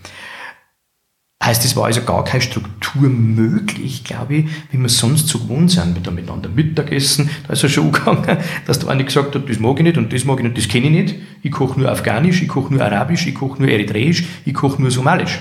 Heißt, 1.42 1.64
es 1.64 1.74
war 1.74 1.86
also 1.86 2.02
gar 2.02 2.22
keine 2.22 2.42
Struktur 2.42 3.08
möglich, 3.08 4.04
glaube 4.04 4.34
ich, 4.34 4.46
wie 4.70 4.78
wir 4.78 4.90
sonst 4.90 5.26
so 5.28 5.38
gewohnt 5.38 5.70
sind. 5.70 5.96
Wir 5.96 6.04
haben 6.04 6.14
miteinander 6.14 6.50
Mittagessen, 6.50 7.30
da 7.46 7.54
ist 7.54 7.62
er 7.62 7.70
schon 7.70 7.92
gegangen, 7.92 8.38
dass 8.66 8.78
der 8.78 8.90
eine 8.90 9.04
gesagt 9.04 9.34
hat, 9.34 9.48
das 9.48 9.58
mag 9.58 9.78
ich 9.78 9.84
nicht 9.84 9.96
und 9.96 10.12
das 10.12 10.26
mag 10.26 10.38
ich 10.38 10.44
nicht, 10.44 10.58
das 10.58 10.68
kenne 10.68 10.86
ich 10.86 10.92
nicht. 10.92 11.14
Ich 11.42 11.50
koche 11.50 11.80
nur 11.80 11.90
Afghanisch, 11.90 12.42
ich 12.42 12.48
koche 12.48 12.74
nur 12.74 12.84
Arabisch, 12.84 13.26
ich 13.26 13.34
koche 13.34 13.62
nur 13.62 13.70
Eritreisch, 13.70 14.24
ich 14.44 14.52
koche 14.52 14.82
nur 14.82 14.90
Somalisch. 14.90 15.40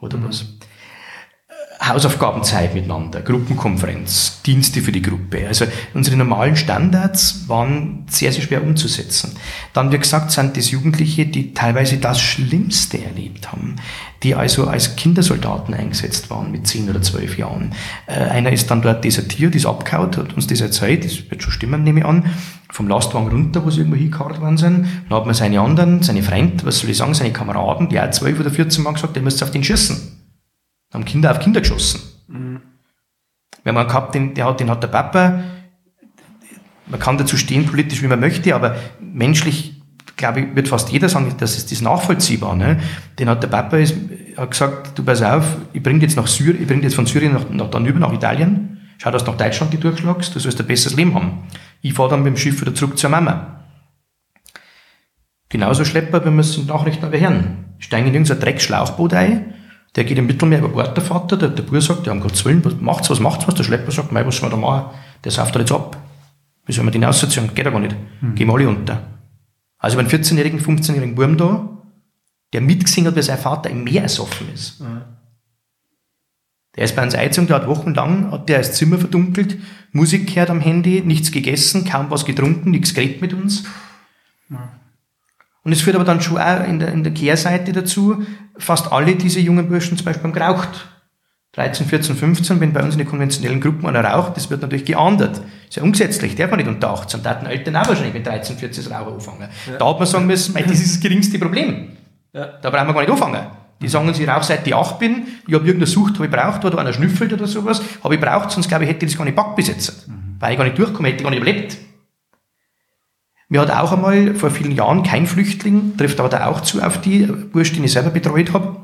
Oder 0.00 0.22
was? 0.24 0.46
Hausaufgabenzeit 1.86 2.74
miteinander, 2.74 3.20
Gruppenkonferenz, 3.20 4.40
Dienste 4.42 4.80
für 4.80 4.92
die 4.92 5.02
Gruppe. 5.02 5.46
Also 5.46 5.66
unsere 5.92 6.16
normalen 6.16 6.56
Standards 6.56 7.46
waren 7.46 8.04
sehr, 8.08 8.32
sehr 8.32 8.42
schwer 8.42 8.62
umzusetzen. 8.62 9.36
Dann, 9.74 9.92
wie 9.92 9.98
gesagt, 9.98 10.30
sind 10.30 10.56
das 10.56 10.70
Jugendliche, 10.70 11.26
die 11.26 11.52
teilweise 11.52 11.98
das 11.98 12.20
Schlimmste 12.20 13.04
erlebt 13.04 13.52
haben, 13.52 13.76
die 14.22 14.34
also 14.34 14.66
als 14.66 14.96
Kindersoldaten 14.96 15.74
eingesetzt 15.74 16.30
waren 16.30 16.50
mit 16.50 16.66
zehn 16.66 16.88
oder 16.88 17.02
zwölf 17.02 17.36
Jahren. 17.36 17.72
Äh, 18.06 18.14
einer 18.14 18.50
ist 18.50 18.70
dann 18.70 18.80
dort 18.80 19.04
desertiert, 19.04 19.54
ist 19.54 19.66
abgehauen, 19.66 20.16
hat 20.16 20.32
uns 20.34 20.46
das 20.46 20.62
erzählt, 20.62 21.04
das 21.04 21.30
wird 21.30 21.42
schon 21.42 21.52
stimmen, 21.52 21.84
nehme 21.84 22.00
ich 22.00 22.06
an, 22.06 22.24
vom 22.70 22.88
Lastwagen 22.88 23.28
runter, 23.28 23.64
wo 23.64 23.70
sie 23.70 23.80
irgendwo 23.80 23.98
hingekarrt 23.98 24.40
worden 24.40 24.56
sind. 24.56 24.86
Dann 25.08 25.18
hat 25.18 25.26
man 25.26 25.34
seine 25.34 25.60
anderen, 25.60 26.02
seine 26.02 26.22
Freunde, 26.22 26.64
was 26.64 26.78
soll 26.78 26.90
ich 26.90 26.96
sagen, 26.96 27.12
seine 27.12 27.32
Kameraden, 27.32 27.90
die 27.90 28.00
auch 28.00 28.10
zwölf 28.10 28.40
oder 28.40 28.50
vierzehn 28.50 28.82
Mal 28.82 28.94
gesagt, 28.94 29.16
der 29.16 29.22
müsste 29.22 29.44
auf 29.44 29.50
den 29.50 29.62
schießen 29.62 30.23
haben 30.94 31.04
Kinder 31.04 31.30
auf 31.32 31.40
Kinder 31.40 31.60
geschossen. 31.60 32.00
Mhm. 32.28 32.60
Haben 33.66 33.76
einen 33.76 33.88
gehabt, 33.88 34.14
den, 34.14 34.34
der 34.34 34.46
hat, 34.46 34.60
den 34.60 34.70
hat 34.70 34.82
der 34.82 34.88
Papa, 34.88 35.42
man 36.86 37.00
kann 37.00 37.18
dazu 37.18 37.36
stehen 37.36 37.66
politisch, 37.66 38.02
wie 38.02 38.06
man 38.06 38.20
möchte, 38.20 38.54
aber 38.54 38.76
menschlich, 39.00 39.82
glaube 40.16 40.40
ich, 40.40 40.54
wird 40.54 40.68
fast 40.68 40.90
jeder 40.90 41.08
sagen, 41.08 41.34
das 41.38 41.56
ist 41.56 41.72
das 41.72 41.80
nachvollziehbar. 41.80 42.54
Ne? 42.56 42.78
Den 43.18 43.28
hat 43.28 43.42
der 43.42 43.48
Papa 43.48 43.78
ist, 43.78 43.96
hat 44.36 44.50
gesagt, 44.50 44.98
du 44.98 45.02
pass 45.02 45.22
auf, 45.22 45.56
ich 45.72 45.82
bringe 45.82 46.00
jetzt 46.00 46.16
nach 46.16 46.26
Syrien, 46.26 46.60
ich 46.60 46.68
bringe 46.68 46.82
jetzt 46.82 46.94
von 46.94 47.06
Syrien 47.06 47.32
nach, 47.32 47.48
nach 47.50 47.70
dann 47.70 47.86
über 47.86 47.98
nach 47.98 48.12
Italien, 48.12 48.80
schau, 48.98 49.10
dass 49.10 49.24
du 49.24 49.30
nach 49.30 49.38
Deutschland 49.38 49.72
die 49.72 49.78
durchschlagst, 49.78 50.34
du 50.34 50.38
sollst 50.38 50.60
ein 50.60 50.66
besseres 50.66 50.96
Leben 50.96 51.14
haben. 51.14 51.44
Ich 51.80 51.94
fahre 51.94 52.10
dann 52.10 52.22
mit 52.22 52.34
dem 52.34 52.36
Schiff 52.36 52.60
wieder 52.60 52.74
zurück 52.74 52.98
zur 52.98 53.10
Mama. 53.10 53.64
Genauso 55.48 55.84
Schlepper, 55.84 56.24
wenn 56.24 56.34
wir 56.34 56.40
es 56.40 56.56
in 56.56 56.66
Nachrichten 56.66 57.04
aber 57.04 57.18
hören. 57.18 57.76
Steigen 57.78 58.08
in 58.08 58.14
irgendein 58.14 58.40
Dreckschlauchboot 58.40 59.14
ein, 59.14 59.54
der 59.96 60.04
geht 60.04 60.18
im 60.18 60.26
Mittelmeer 60.26 60.58
über 60.58 60.68
Bord, 60.68 60.96
der 60.96 61.04
Vater, 61.04 61.36
der, 61.36 61.50
der 61.50 61.62
Bruder 61.62 61.80
sagt, 61.80 62.06
ja, 62.06 62.12
um 62.12 62.20
Gottes 62.20 62.44
Willen, 62.44 62.64
was 62.64 62.74
macht's, 62.80 63.10
was 63.10 63.20
macht's, 63.20 63.46
was? 63.46 63.54
Der 63.54 63.64
Schlepper 63.64 63.92
sagt, 63.92 64.10
mei, 64.12 64.26
was 64.26 64.36
soll 64.36 64.50
man 64.50 64.60
da 64.60 64.66
machen? 64.66 64.90
Der 65.22 65.30
sauft 65.30 65.54
da 65.54 65.60
jetzt 65.60 65.72
ab. 65.72 65.96
Wie 66.66 66.72
soll 66.72 66.84
man 66.84 66.92
den 66.92 67.04
ausziehen? 67.04 67.54
Geht 67.54 67.64
ja 67.64 67.70
gar 67.70 67.80
nicht. 67.80 67.94
Mhm. 68.20 68.34
Gehen 68.34 68.48
wir 68.48 68.54
alle 68.54 68.68
unter. 68.68 69.02
Also, 69.78 69.98
wenn 69.98 70.08
14-jährigen, 70.08 70.60
15-jährigen 70.60 71.14
Burm 71.14 71.36
da, 71.36 71.68
der 72.52 72.60
mitgesehen 72.60 73.06
hat, 73.06 73.16
wie 73.16 73.22
sein 73.22 73.38
Vater 73.38 73.70
im 73.70 73.84
Meer 73.84 74.02
ersoffen 74.02 74.52
ist. 74.52 74.80
Mhm. 74.80 75.02
Der 76.76 76.84
ist 76.84 76.96
bei 76.96 77.04
uns 77.04 77.14
eingezogen, 77.14 77.46
der 77.46 77.56
hat 77.56 77.68
wochenlang, 77.68 78.32
hat 78.32 78.48
der 78.48 78.58
das 78.58 78.72
Zimmer 78.72 78.98
verdunkelt, 78.98 79.58
Musik 79.92 80.26
gehört 80.26 80.50
am 80.50 80.60
Handy, 80.60 81.02
nichts 81.02 81.30
gegessen, 81.30 81.84
kaum 81.84 82.10
was 82.10 82.24
getrunken, 82.24 82.72
nichts 82.72 82.94
geredet 82.94 83.20
mit 83.20 83.32
uns. 83.32 83.64
Mhm. 84.48 84.58
Und 85.64 85.72
es 85.72 85.80
führt 85.80 85.96
aber 85.96 86.04
dann 86.04 86.20
schon 86.20 86.38
auch 86.38 86.66
in 86.66 86.78
der, 86.78 86.92
in 86.92 87.02
der 87.02 87.12
Kehrseite 87.12 87.72
dazu, 87.72 88.22
fast 88.56 88.92
alle 88.92 89.16
diese 89.16 89.40
jungen 89.40 89.68
Burschen 89.68 89.96
zum 89.96 90.04
Beispiel 90.04 90.24
haben 90.24 90.32
geraucht. 90.32 90.88
13, 91.52 91.86
14, 91.86 92.16
15, 92.16 92.60
wenn 92.60 92.72
bei 92.72 92.82
uns 92.82 92.94
in 92.94 92.98
den 92.98 93.08
konventionellen 93.08 93.60
Gruppen 93.60 93.86
einer 93.86 94.04
raucht, 94.04 94.36
das 94.36 94.50
wird 94.50 94.60
natürlich 94.60 94.84
geahndet. 94.84 95.40
Ist 95.68 95.76
ja 95.76 95.82
ungesetzlich, 95.84 96.34
darf 96.34 96.50
man 96.50 96.58
nicht 96.58 96.68
unter 96.68 96.90
18. 96.90 97.22
Da 97.22 97.30
hatten 97.30 97.46
Eltern 97.46 97.76
auch 97.76 97.88
wahrscheinlich 97.88 98.14
mit 98.14 98.26
13, 98.26 98.56
14 98.56 98.84
das 98.84 98.92
Rauchen 98.92 99.14
anfangen. 99.14 99.48
Ja. 99.70 99.76
Da 99.78 99.88
hat 99.88 99.98
man 99.98 100.06
sagen 100.06 100.26
müssen, 100.26 100.54
das 100.54 100.80
ist 100.80 100.96
das 100.96 101.00
geringste 101.00 101.38
Problem. 101.38 101.92
Ja. 102.32 102.46
Da 102.60 102.70
brauchen 102.70 102.88
wir 102.88 102.94
gar 102.94 103.00
nicht 103.02 103.10
anfangen. 103.10 103.46
Die 103.80 103.88
sagen 103.88 104.08
uns, 104.08 104.18
ich 104.18 104.28
rauche 104.28 104.44
seit 104.44 104.66
ich 104.66 104.74
8 104.74 104.98
bin, 104.98 105.26
ich 105.46 105.54
habe 105.54 105.64
irgendeine 105.64 105.86
Sucht, 105.86 106.14
habe 106.14 106.26
ich 106.26 106.30
braucht, 106.30 106.64
oder 106.64 106.78
einer 106.78 106.92
schnüffelt 106.92 107.32
oder 107.32 107.46
sowas, 107.46 107.82
habe 108.02 108.14
ich 108.14 108.20
braucht, 108.20 108.50
sonst 108.50 108.68
glaube 108.68 108.84
ich, 108.84 108.90
hätte 108.90 109.04
ich 109.04 109.12
das 109.12 109.18
gar 109.18 109.24
nicht 109.24 109.36
backbesetzt. 109.36 110.08
Mhm. 110.08 110.36
Weil 110.40 110.52
ich 110.52 110.58
gar 110.58 110.64
nicht 110.64 110.78
durchkomme, 110.78 111.08
hätte 111.08 111.18
ich 111.18 111.22
gar 111.22 111.30
nicht 111.30 111.40
überlebt. 111.40 111.76
Mir 113.54 113.60
hat 113.60 113.70
auch 113.70 113.92
einmal 113.92 114.34
vor 114.34 114.50
vielen 114.50 114.72
Jahren 114.72 115.04
kein 115.04 115.28
Flüchtling, 115.28 115.96
trifft 115.96 116.18
aber 116.18 116.28
da 116.28 116.46
auch 116.46 116.62
zu 116.62 116.82
auf 116.82 117.00
die 117.00 117.20
Bursch, 117.20 117.72
den 117.72 117.84
ich 117.84 117.92
selber 117.92 118.10
betreut 118.10 118.52
habe. 118.52 118.74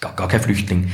Gar, 0.00 0.14
gar 0.14 0.28
kein 0.28 0.40
Flüchtling. 0.40 0.92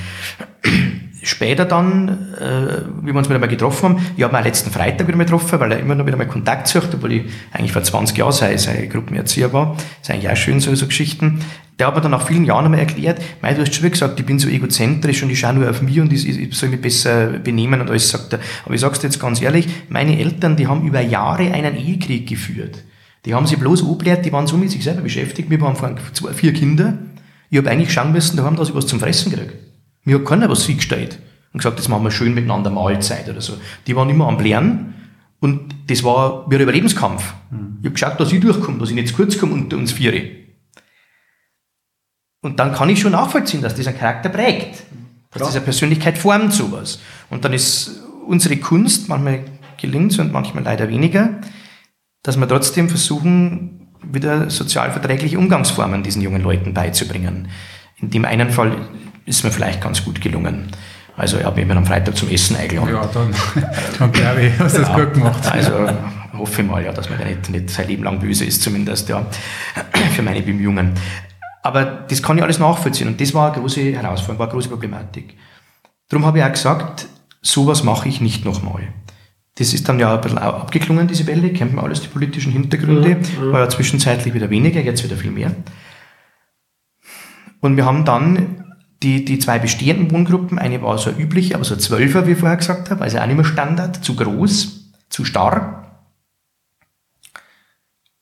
Später 1.23 1.67
dann, 1.67 2.33
äh, 2.41 2.87
wie 3.03 3.13
wir 3.13 3.17
uns 3.17 3.29
wieder 3.29 3.39
mal 3.39 3.49
getroffen 3.49 3.91
haben, 3.91 4.07
ich 4.17 4.25
habe 4.25 4.35
ihn 4.35 4.45
letzten 4.45 4.71
Freitag 4.71 5.07
wieder 5.07 5.19
mal 5.19 5.25
getroffen, 5.25 5.61
weil 5.61 5.73
er 5.73 5.79
immer 5.79 5.95
noch 5.95 6.07
wieder 6.07 6.17
mal 6.17 6.27
Kontakt 6.27 6.67
sucht, 6.69 6.95
obwohl 6.95 7.13
ich 7.13 7.25
eigentlich 7.53 7.73
vor 7.73 7.83
20 7.83 8.17
Jahren 8.17 8.33
sei, 8.33 8.57
sei 8.57 8.87
Gruppenerzieher 8.87 9.53
war. 9.53 9.75
Das 9.77 9.85
ist 10.09 10.11
eigentlich 10.11 10.31
auch 10.31 10.37
schön, 10.37 10.59
so, 10.61 10.75
so 10.75 10.87
Geschichten. 10.87 11.41
Der 11.79 11.89
hat 11.89 11.97
mir 11.97 12.01
dann 12.01 12.13
nach 12.13 12.27
vielen 12.27 12.45
Jahren 12.45 12.67
einmal 12.67 12.81
erklärt, 12.81 13.21
mei, 13.43 13.53
du 13.53 13.63
hast 13.63 13.75
schon 13.75 13.91
gesagt, 13.91 14.21
ich 14.21 14.27
bin 14.27 14.39
so 14.39 14.49
egozentrisch 14.49 15.23
und 15.25 15.31
ich 15.31 15.41
schaue 15.41 15.55
nur 15.55 15.69
auf 15.69 15.83
mich 15.83 15.99
und 15.99 16.13
ich, 16.13 16.29
ich 16.29 16.55
soll 16.55 16.69
mich 16.69 16.81
besser 16.81 17.27
benehmen 17.39 17.81
und 17.81 17.91
alles, 17.91 18.09
sagt 18.09 18.33
er. 18.33 18.39
Aber 18.65 18.75
ich 18.75 18.81
sag's 18.81 19.01
dir 19.01 19.09
jetzt 19.09 19.19
ganz 19.19 19.43
ehrlich, 19.43 19.67
meine 19.89 20.19
Eltern, 20.19 20.57
die 20.57 20.69
haben 20.69 20.87
über 20.87 21.01
Jahre 21.01 21.53
einen 21.53 21.77
Ehekrieg 21.77 22.29
geführt. 22.29 22.85
Die 23.25 23.35
haben 23.35 23.47
sich 23.47 23.59
bloß 23.59 23.83
angelehrt, 23.83 24.25
die 24.25 24.33
waren 24.33 24.47
so 24.47 24.57
mit 24.57 24.71
sich 24.71 24.85
selber 24.85 25.01
beschäftigt. 25.01 25.51
Wir 25.51 25.61
waren 25.61 25.75
vor 25.75 25.97
zwei, 26.13 26.33
vier 26.33 26.53
Kinder. 26.53 26.99
Ich 27.51 27.59
habe 27.59 27.71
eigentlich 27.71 27.93
schauen 27.93 28.13
müssen, 28.13 28.37
da 28.37 28.45
haben 28.45 28.57
dass 28.57 28.69
ich 28.69 28.75
was 28.75 28.87
zum 28.87 29.01
Fressen 29.01 29.33
kriege. 29.33 29.55
Mir 30.05 30.17
hat 30.17 30.27
keiner 30.27 30.49
was 30.49 30.67
gestellt 30.67 31.19
und 31.53 31.59
gesagt, 31.59 31.79
jetzt 31.79 31.89
machen 31.89 32.05
wir 32.05 32.11
schön 32.11 32.35
miteinander 32.35 32.71
Mahlzeit 32.71 33.29
oder 33.29 33.41
so. 33.41 33.55
Die 33.87 33.97
waren 33.97 34.11
immer 34.11 34.29
am 34.29 34.39
Lernen 34.39 34.95
und 35.41 35.75
das 35.89 36.05
war 36.05 36.49
wie 36.51 36.57
ein 36.57 36.61
Überlebenskampf. 36.61 37.35
Mhm. 37.51 37.79
Ich 37.81 37.87
habe 37.87 37.93
geschaut, 37.95 38.21
dass 38.21 38.33
ich 38.33 38.41
durchkomme, 38.41 38.79
dass 38.79 38.91
ich 38.91 38.95
nicht 38.95 39.09
zu 39.09 39.15
kurz 39.15 39.39
komme 39.39 39.55
unter 39.55 39.77
uns 39.77 39.93
Viere. 39.93 40.44
Und 42.45 42.61
dann 42.61 42.75
kann 42.75 42.91
ich 42.91 43.01
schon 43.01 43.13
nachvollziehen, 43.13 43.63
dass 43.63 43.75
das 43.75 43.87
einen 43.87 43.99
Charakter 43.99 44.29
prägt. 44.29 44.83
Dass 45.31 45.41
ja. 45.41 45.47
diese 45.47 45.61
Persönlichkeit 45.63 46.19
formt 46.19 46.53
sowas. 46.53 46.99
Und 47.31 47.43
dann 47.43 47.55
ist 47.55 48.03
unsere 48.27 48.59
Kunst, 48.59 49.09
manchmal 49.09 49.41
gelingt 49.81 50.13
es 50.13 50.19
und 50.19 50.31
manchmal 50.31 50.63
leider 50.63 50.91
weniger, 50.91 51.41
dass 52.23 52.37
wir 52.37 52.47
trotzdem 52.47 52.91
versuchen, 52.91 53.89
wieder 54.03 54.51
sozialverträgliche 54.51 55.39
Umgangsformen 55.39 56.03
diesen 56.03 56.21
jungen 56.21 56.43
Leuten 56.43 56.75
beizubringen. 56.75 57.49
In 57.97 58.11
dem 58.11 58.27
einen 58.27 58.51
Fall 58.51 58.77
ist 59.25 59.43
mir 59.43 59.51
vielleicht 59.51 59.81
ganz 59.81 60.05
gut 60.05 60.21
gelungen. 60.21 60.69
Also 61.17 61.39
ich 61.39 61.45
habe 61.45 61.65
mich 61.65 61.75
am 61.75 61.87
Freitag 61.87 62.15
zum 62.15 62.29
Essen 62.29 62.57
eingeladen. 62.57 62.93
Ja, 62.93 63.07
dann, 63.07 63.35
dann 63.99 64.13
glaube 64.13 64.43
ich, 64.43 64.59
hast 64.59 64.77
du 64.77 64.83
das 64.83 64.93
gut 64.93 65.15
gemacht. 65.15 65.51
Also 65.51 65.89
hoffe 66.37 66.61
ich 66.61 66.69
mal, 66.69 66.85
ja, 66.85 66.93
dass 66.93 67.09
man 67.09 67.19
da 67.19 67.25
nicht, 67.25 67.49
nicht 67.49 67.71
sein 67.71 67.89
Leben 67.89 68.05
lang 68.05 68.19
böse 68.19 68.45
ist, 68.45 68.61
zumindest, 68.63 69.09
ja, 69.09 69.25
für 70.15 70.21
meine 70.21 70.43
Bemühungen. 70.43 70.93
Aber 71.65 71.85
das 71.85 72.23
kann 72.23 72.37
ich 72.37 72.45
alles 72.45 72.59
nachvollziehen 72.59 73.09
und 73.09 73.19
das 73.19 73.33
war 73.33 73.51
eine 73.51 73.61
große 73.61 73.95
Herausforderung, 73.95 74.39
war 74.39 74.47
eine 74.47 74.53
große 74.53 74.69
Problematik. 74.69 75.35
Darum 76.11 76.27
habe 76.27 76.39
ich 76.39 76.45
auch 76.45 76.53
gesagt, 76.53 77.09
sowas 77.41 77.83
mache 77.83 78.07
ich 78.07 78.21
nicht 78.21 78.45
nochmal. 78.45 78.93
Das 79.55 79.73
ist 79.73 79.89
dann 79.89 79.99
ja 79.99 80.15
ein 80.15 80.21
bisschen 80.21 80.37
abgeklungen, 80.37 81.09
diese 81.09 81.27
Welle, 81.27 81.55
kennt 81.55 81.73
man 81.73 81.87
alles, 81.87 82.03
die 82.03 82.09
politischen 82.09 82.53
Hintergründe, 82.53 83.13
ja, 83.13 83.17
ja. 83.17 83.53
war 83.53 83.61
ja 83.61 83.69
zwischenzeitlich 83.71 84.35
wieder 84.35 84.51
weniger, 84.51 84.83
jetzt 84.83 85.05
wieder 85.05 85.17
viel 85.17 85.31
mehr. 85.31 85.53
Und 87.61 87.79
wir 87.79 87.87
haben 87.87 88.05
dann 88.05 88.75
die, 89.03 89.25
die 89.25 89.39
zwei 89.39 89.59
bestehenden 89.59 90.11
Wohngruppen, 90.11 90.59
eine 90.59 90.83
war 90.83 90.99
so 90.99 91.11
üblich, 91.11 91.55
aber 91.55 91.65
so 91.65 91.77
Zwölfer, 91.77 92.27
wie 92.27 92.33
ich 92.33 92.39
vorher 92.39 92.59
gesagt 92.59 92.91
habe, 92.91 93.03
also 93.03 93.19
auch 93.19 93.27
nicht 93.27 93.37
mehr 93.37 93.47
Standard, 93.47 94.05
zu 94.05 94.17
groß, 94.17 94.93
zu 95.09 95.25
starr. 95.25 95.84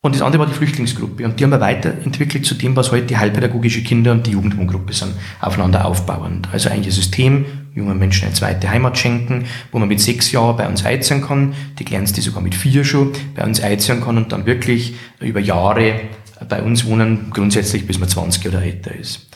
Und 0.04 0.16
das 0.16 0.22
andere 0.22 0.40
war 0.40 0.48
die 0.48 0.54
Flüchtlingsgruppe. 0.54 1.24
Und 1.24 1.38
die 1.38 1.44
haben 1.44 1.52
wir 1.52 1.60
weiterentwickelt 1.60 2.44
zu 2.44 2.56
dem, 2.56 2.74
was 2.74 2.90
heute 2.90 3.06
die 3.06 3.16
heilpädagogische 3.16 3.84
Kinder- 3.84 4.10
und 4.10 4.26
die 4.26 4.32
Jugendwohngruppe 4.32 4.92
sind, 4.92 5.14
aufeinander 5.40 5.84
aufbauend. 5.84 6.48
Also 6.52 6.70
eigentlich 6.70 6.88
ein 6.88 6.92
System, 6.92 7.44
jungen 7.72 8.00
Menschen 8.00 8.24
eine 8.24 8.34
zweite 8.34 8.68
Heimat 8.68 8.98
schenken, 8.98 9.44
wo 9.70 9.78
man 9.78 9.88
mit 9.88 10.00
sechs 10.00 10.32
Jahren 10.32 10.56
bei 10.56 10.66
uns 10.66 10.84
einziehen 10.84 11.22
kann, 11.22 11.54
die 11.78 11.84
Kleinste 11.84 12.20
sogar 12.20 12.42
mit 12.42 12.56
vier 12.56 12.84
schon 12.84 13.12
bei 13.36 13.44
uns 13.44 13.60
einziehen 13.60 14.00
kann 14.00 14.16
und 14.16 14.32
dann 14.32 14.44
wirklich 14.44 14.96
über 15.20 15.38
Jahre 15.38 16.00
bei 16.48 16.60
uns 16.62 16.84
wohnen, 16.84 17.30
grundsätzlich 17.30 17.86
bis 17.86 18.00
man 18.00 18.08
20 18.08 18.48
oder 18.48 18.60
älter 18.60 18.92
ist. 18.92 19.28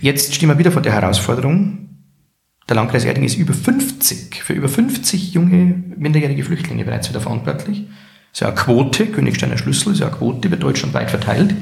Jetzt 0.00 0.34
stehen 0.34 0.48
wir 0.48 0.58
wieder 0.58 0.72
vor 0.72 0.82
der 0.82 0.92
Herausforderung. 0.92 1.88
Der 2.68 2.74
Landkreis 2.74 3.04
Erding 3.04 3.22
ist 3.22 3.38
über 3.38 3.54
50, 3.54 4.42
für 4.42 4.54
über 4.54 4.68
50 4.68 5.34
junge 5.34 5.84
minderjährige 5.96 6.42
Flüchtlinge 6.42 6.84
bereits 6.84 7.08
wieder 7.08 7.20
verantwortlich. 7.20 7.84
Das 8.30 8.34
ist 8.34 8.40
ja 8.40 8.48
eine 8.48 8.56
Quote, 8.56 9.06
Königsteiner 9.06 9.58
Schlüssel, 9.58 9.92
ist 9.92 10.00
ja 10.00 10.08
eine 10.08 10.16
Quote, 10.16 10.50
wird 10.50 10.62
deutschlandweit 10.62 11.10
verteilt. 11.10 11.54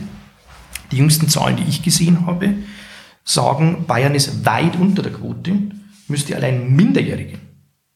Die 0.92 0.96
jüngsten 0.96 1.28
Zahlen, 1.28 1.56
die 1.56 1.64
ich 1.68 1.82
gesehen 1.82 2.26
habe, 2.26 2.54
sagen, 3.24 3.84
Bayern 3.86 4.14
ist 4.14 4.44
weit 4.44 4.76
unter 4.76 5.02
der 5.02 5.12
Quote, 5.12 5.52
müsste 6.08 6.36
allein 6.36 6.74
Minderjährige 6.74 7.38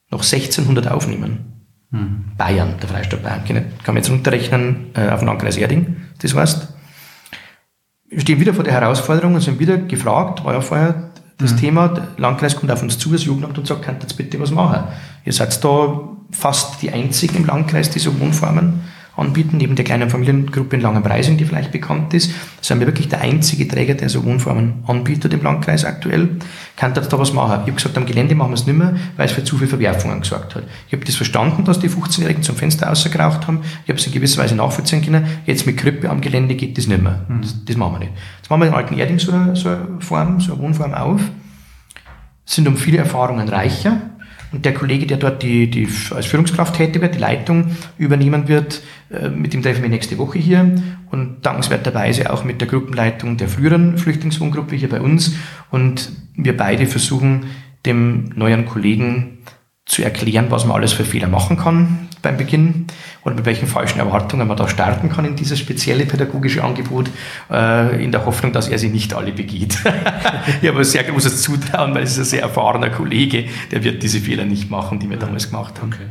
noch 0.09 0.23
1600 0.23 0.89
aufnehmen. 0.89 1.65
Mhm. 1.89 2.25
Bayern, 2.37 2.75
der 2.81 2.89
Freistaat 2.89 3.23
Bayern, 3.23 3.43
kann 3.45 3.65
man 3.87 3.97
jetzt 3.97 4.09
runterrechnen 4.09 4.87
äh, 4.93 5.09
auf 5.09 5.19
den 5.19 5.27
Landkreis 5.27 5.57
Erding, 5.57 5.97
das 6.19 6.35
heißt, 6.35 6.67
wir 8.09 8.19
stehen 8.19 8.39
wieder 8.41 8.53
vor 8.53 8.63
der 8.63 8.73
Herausforderung 8.73 9.35
und 9.35 9.41
sind 9.41 9.59
wieder 9.59 9.77
gefragt, 9.77 10.43
war 10.43 10.53
ja 10.53 10.61
vorher 10.61 11.11
das 11.37 11.53
mhm. 11.53 11.57
Thema, 11.57 11.87
der 11.87 12.07
Landkreis 12.17 12.55
kommt 12.55 12.71
auf 12.71 12.83
uns 12.83 12.97
zu, 12.97 13.11
das 13.11 13.23
Jugendamt 13.23 13.57
und 13.57 13.65
sagt, 13.65 13.83
könnt 13.83 13.99
ihr 13.99 14.03
jetzt 14.03 14.17
bitte 14.17 14.39
was 14.39 14.51
machen? 14.51 14.83
Ihr 15.25 15.33
seid 15.33 15.63
da 15.63 16.17
fast 16.31 16.81
die 16.81 16.91
einzigen 16.91 17.37
im 17.37 17.45
Landkreis, 17.45 17.89
die 17.89 17.99
so 17.99 18.19
Wohnformen 18.19 18.81
anbieten, 19.15 19.57
neben 19.57 19.75
der 19.75 19.83
kleinen 19.83 20.09
Familiengruppe 20.09 20.77
in 20.77 20.81
Langenpreising, 20.81 21.37
die 21.37 21.45
vielleicht 21.45 21.71
bekannt 21.71 22.13
ist. 22.13 22.31
sind 22.61 22.79
wir 22.79 22.87
wirklich 22.87 23.09
der 23.09 23.21
einzige 23.21 23.67
Träger, 23.67 23.93
der 23.93 24.09
so 24.09 24.23
Wohnformen 24.23 24.83
anbietet 24.87 25.33
im 25.33 25.43
Landkreis 25.43 25.83
aktuell. 25.83 26.37
Kann 26.77 26.93
das 26.93 27.09
da 27.09 27.19
was 27.19 27.33
machen? 27.33 27.61
Ich 27.61 27.67
habe 27.67 27.71
gesagt, 27.73 27.97
am 27.97 28.05
Gelände 28.05 28.35
machen 28.35 28.51
wir 28.51 28.55
es 28.55 28.65
nicht 28.65 28.77
mehr, 28.77 28.95
weil 29.17 29.25
es 29.25 29.33
für 29.33 29.43
zu 29.43 29.57
viele 29.57 29.69
Verwerfungen 29.69 30.21
gesorgt 30.21 30.55
hat. 30.55 30.63
Ich 30.87 30.93
habe 30.93 31.03
das 31.03 31.15
verstanden, 31.15 31.65
dass 31.65 31.79
die 31.79 31.89
15-Jährigen 31.89 32.41
zum 32.41 32.55
Fenster 32.55 32.87
rausgeraucht 32.87 33.47
haben. 33.47 33.61
Ich 33.83 33.89
habe 33.89 33.99
es 33.99 34.07
in 34.07 34.13
gewisser 34.13 34.41
Weise 34.41 34.55
nachvollziehen 34.55 35.03
können. 35.03 35.25
Jetzt 35.45 35.65
mit 35.65 35.77
Krippe 35.77 36.09
am 36.09 36.21
Gelände 36.21 36.55
geht 36.55 36.77
das 36.77 36.87
nicht 36.87 37.01
mehr. 37.01 37.25
Mhm. 37.27 37.41
Das, 37.41 37.65
das, 37.65 37.75
machen 37.75 37.93
wir 37.93 37.99
nicht. 37.99 38.13
Jetzt 38.37 38.49
machen 38.49 38.61
wir 38.61 38.67
in 38.67 38.73
Alten 38.73 38.97
Erding 38.97 39.19
so 39.19 39.31
so 39.55 39.69
eine 39.69 39.87
Form, 39.99 40.39
so 40.39 40.53
eine 40.53 40.61
Wohnform 40.61 40.93
auf. 40.93 41.21
Sind 42.45 42.67
um 42.67 42.77
viele 42.77 42.97
Erfahrungen 42.97 43.47
reicher 43.49 44.01
und 44.51 44.65
der 44.65 44.73
Kollege, 44.73 45.07
der 45.07 45.17
dort 45.17 45.43
die, 45.43 45.69
die 45.69 45.87
als 46.11 46.25
Führungskraft 46.25 46.75
tätig 46.75 47.01
wird, 47.01 47.15
die 47.15 47.19
Leitung 47.19 47.75
übernehmen 47.97 48.47
wird, 48.47 48.81
äh, 49.09 49.29
mit 49.29 49.53
dem 49.53 49.61
treffen 49.61 49.81
wir 49.81 49.89
nächste 49.89 50.17
Woche 50.17 50.39
hier 50.39 50.75
und 51.09 51.45
dankenswerterweise 51.45 52.31
auch 52.31 52.43
mit 52.43 52.61
der 52.61 52.67
Gruppenleitung 52.67 53.37
der 53.37 53.47
früheren 53.47 53.97
Flüchtlingswohngruppe 53.97 54.75
hier 54.75 54.89
bei 54.89 55.01
uns. 55.01 55.35
Und 55.69 56.11
wir 56.35 56.55
beide 56.57 56.85
versuchen, 56.85 57.45
dem 57.85 58.29
neuen 58.35 58.65
Kollegen 58.65 59.39
zu 59.85 60.03
erklären, 60.03 60.47
was 60.49 60.65
man 60.65 60.77
alles 60.77 60.93
für 60.93 61.05
Fehler 61.05 61.27
machen 61.27 61.57
kann 61.57 62.09
beim 62.21 62.37
Beginn 62.37 62.87
oder 63.23 63.35
mit 63.35 63.45
welchen 63.45 63.67
falschen 63.67 63.99
Erwartungen 63.99 64.47
man 64.47 64.57
da 64.57 64.67
starten 64.67 65.09
kann 65.09 65.25
in 65.25 65.35
dieses 65.35 65.59
spezielle 65.59 66.05
pädagogische 66.05 66.63
Angebot, 66.63 67.09
äh, 67.49 68.03
in 68.03 68.11
der 68.11 68.25
Hoffnung, 68.25 68.51
dass 68.53 68.67
er 68.67 68.77
sie 68.79 68.89
nicht 68.89 69.13
alle 69.13 69.31
begeht. 69.31 69.77
ich 70.61 70.67
habe 70.67 70.79
ein 70.79 70.83
sehr 70.83 71.03
großes 71.03 71.41
Zutrauen, 71.41 71.93
weil 71.95 72.03
es 72.03 72.11
ist 72.13 72.19
ein 72.19 72.25
sehr 72.25 72.41
erfahrener 72.41 72.89
Kollege, 72.89 73.45
der 73.71 73.83
wird 73.83 74.03
diese 74.03 74.19
Fehler 74.19 74.45
nicht 74.45 74.69
machen, 74.69 74.99
die 74.99 75.09
wir 75.09 75.17
damals 75.17 75.49
gemacht 75.49 75.81
haben. 75.81 75.93
Okay. 75.93 76.07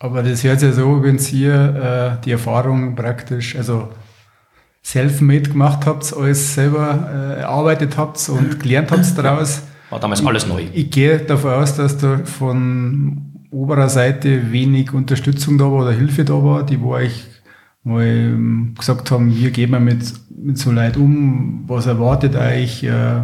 Aber 0.00 0.22
das 0.22 0.44
hört 0.44 0.60
sich 0.60 0.68
ja 0.68 0.74
so, 0.74 1.02
wenn 1.02 1.18
ihr 1.32 2.18
äh, 2.18 2.24
die 2.24 2.30
Erfahrung 2.30 2.94
praktisch, 2.94 3.56
also 3.56 3.88
self-made 4.84 5.50
gemacht 5.50 5.86
habt, 5.86 6.14
alles 6.16 6.54
selber 6.54 7.10
äh, 7.12 7.40
erarbeitet 7.40 7.96
habt 7.96 8.28
und 8.28 8.60
gelernt 8.60 8.90
habt 8.90 9.18
daraus. 9.18 9.62
War 9.90 10.00
damals 10.00 10.24
alles 10.24 10.46
neu. 10.46 10.60
Ich, 10.60 10.74
ich 10.74 10.90
gehe 10.90 11.18
davon 11.18 11.52
aus, 11.52 11.74
dass 11.76 11.98
da 11.98 12.20
von 12.24 13.27
oberer 13.50 13.88
Seite 13.88 14.52
wenig 14.52 14.92
Unterstützung 14.92 15.58
da 15.58 15.64
war 15.64 15.82
oder 15.82 15.92
Hilfe 15.92 16.24
da 16.24 16.34
war, 16.42 16.64
die 16.64 16.80
wo 16.80 16.92
euch 16.92 17.24
mal 17.82 18.06
ähm, 18.06 18.74
gesagt 18.78 19.10
haben, 19.10 19.34
wir 19.34 19.50
gehen 19.50 19.70
mit, 19.84 20.12
mit 20.30 20.58
so 20.58 20.70
Leid 20.70 20.96
um, 20.96 21.64
was 21.66 21.86
erwartet 21.86 22.36
euch, 22.36 22.84
äh, 22.84 23.22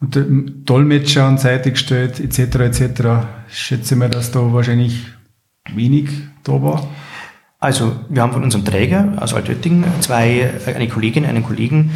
und 0.00 0.68
Dolmetscher 0.68 1.24
an 1.24 1.38
Seite 1.38 1.70
gestellt, 1.70 2.18
etc., 2.18 2.56
etc. 2.56 3.02
Ich 3.48 3.58
schätze 3.58 3.94
mal, 3.94 4.10
dass 4.10 4.32
da 4.32 4.52
wahrscheinlich 4.52 5.06
wenig 5.74 6.10
da 6.42 6.60
war. 6.60 6.88
Also, 7.60 7.94
wir 8.08 8.22
haben 8.22 8.32
von 8.32 8.42
unserem 8.42 8.64
Träger 8.64 9.12
aus 9.20 9.32
Altötting 9.32 9.84
zwei, 10.00 10.50
eine 10.66 10.88
Kollegin, 10.88 11.24
einen 11.24 11.44
Kollegen, 11.44 11.92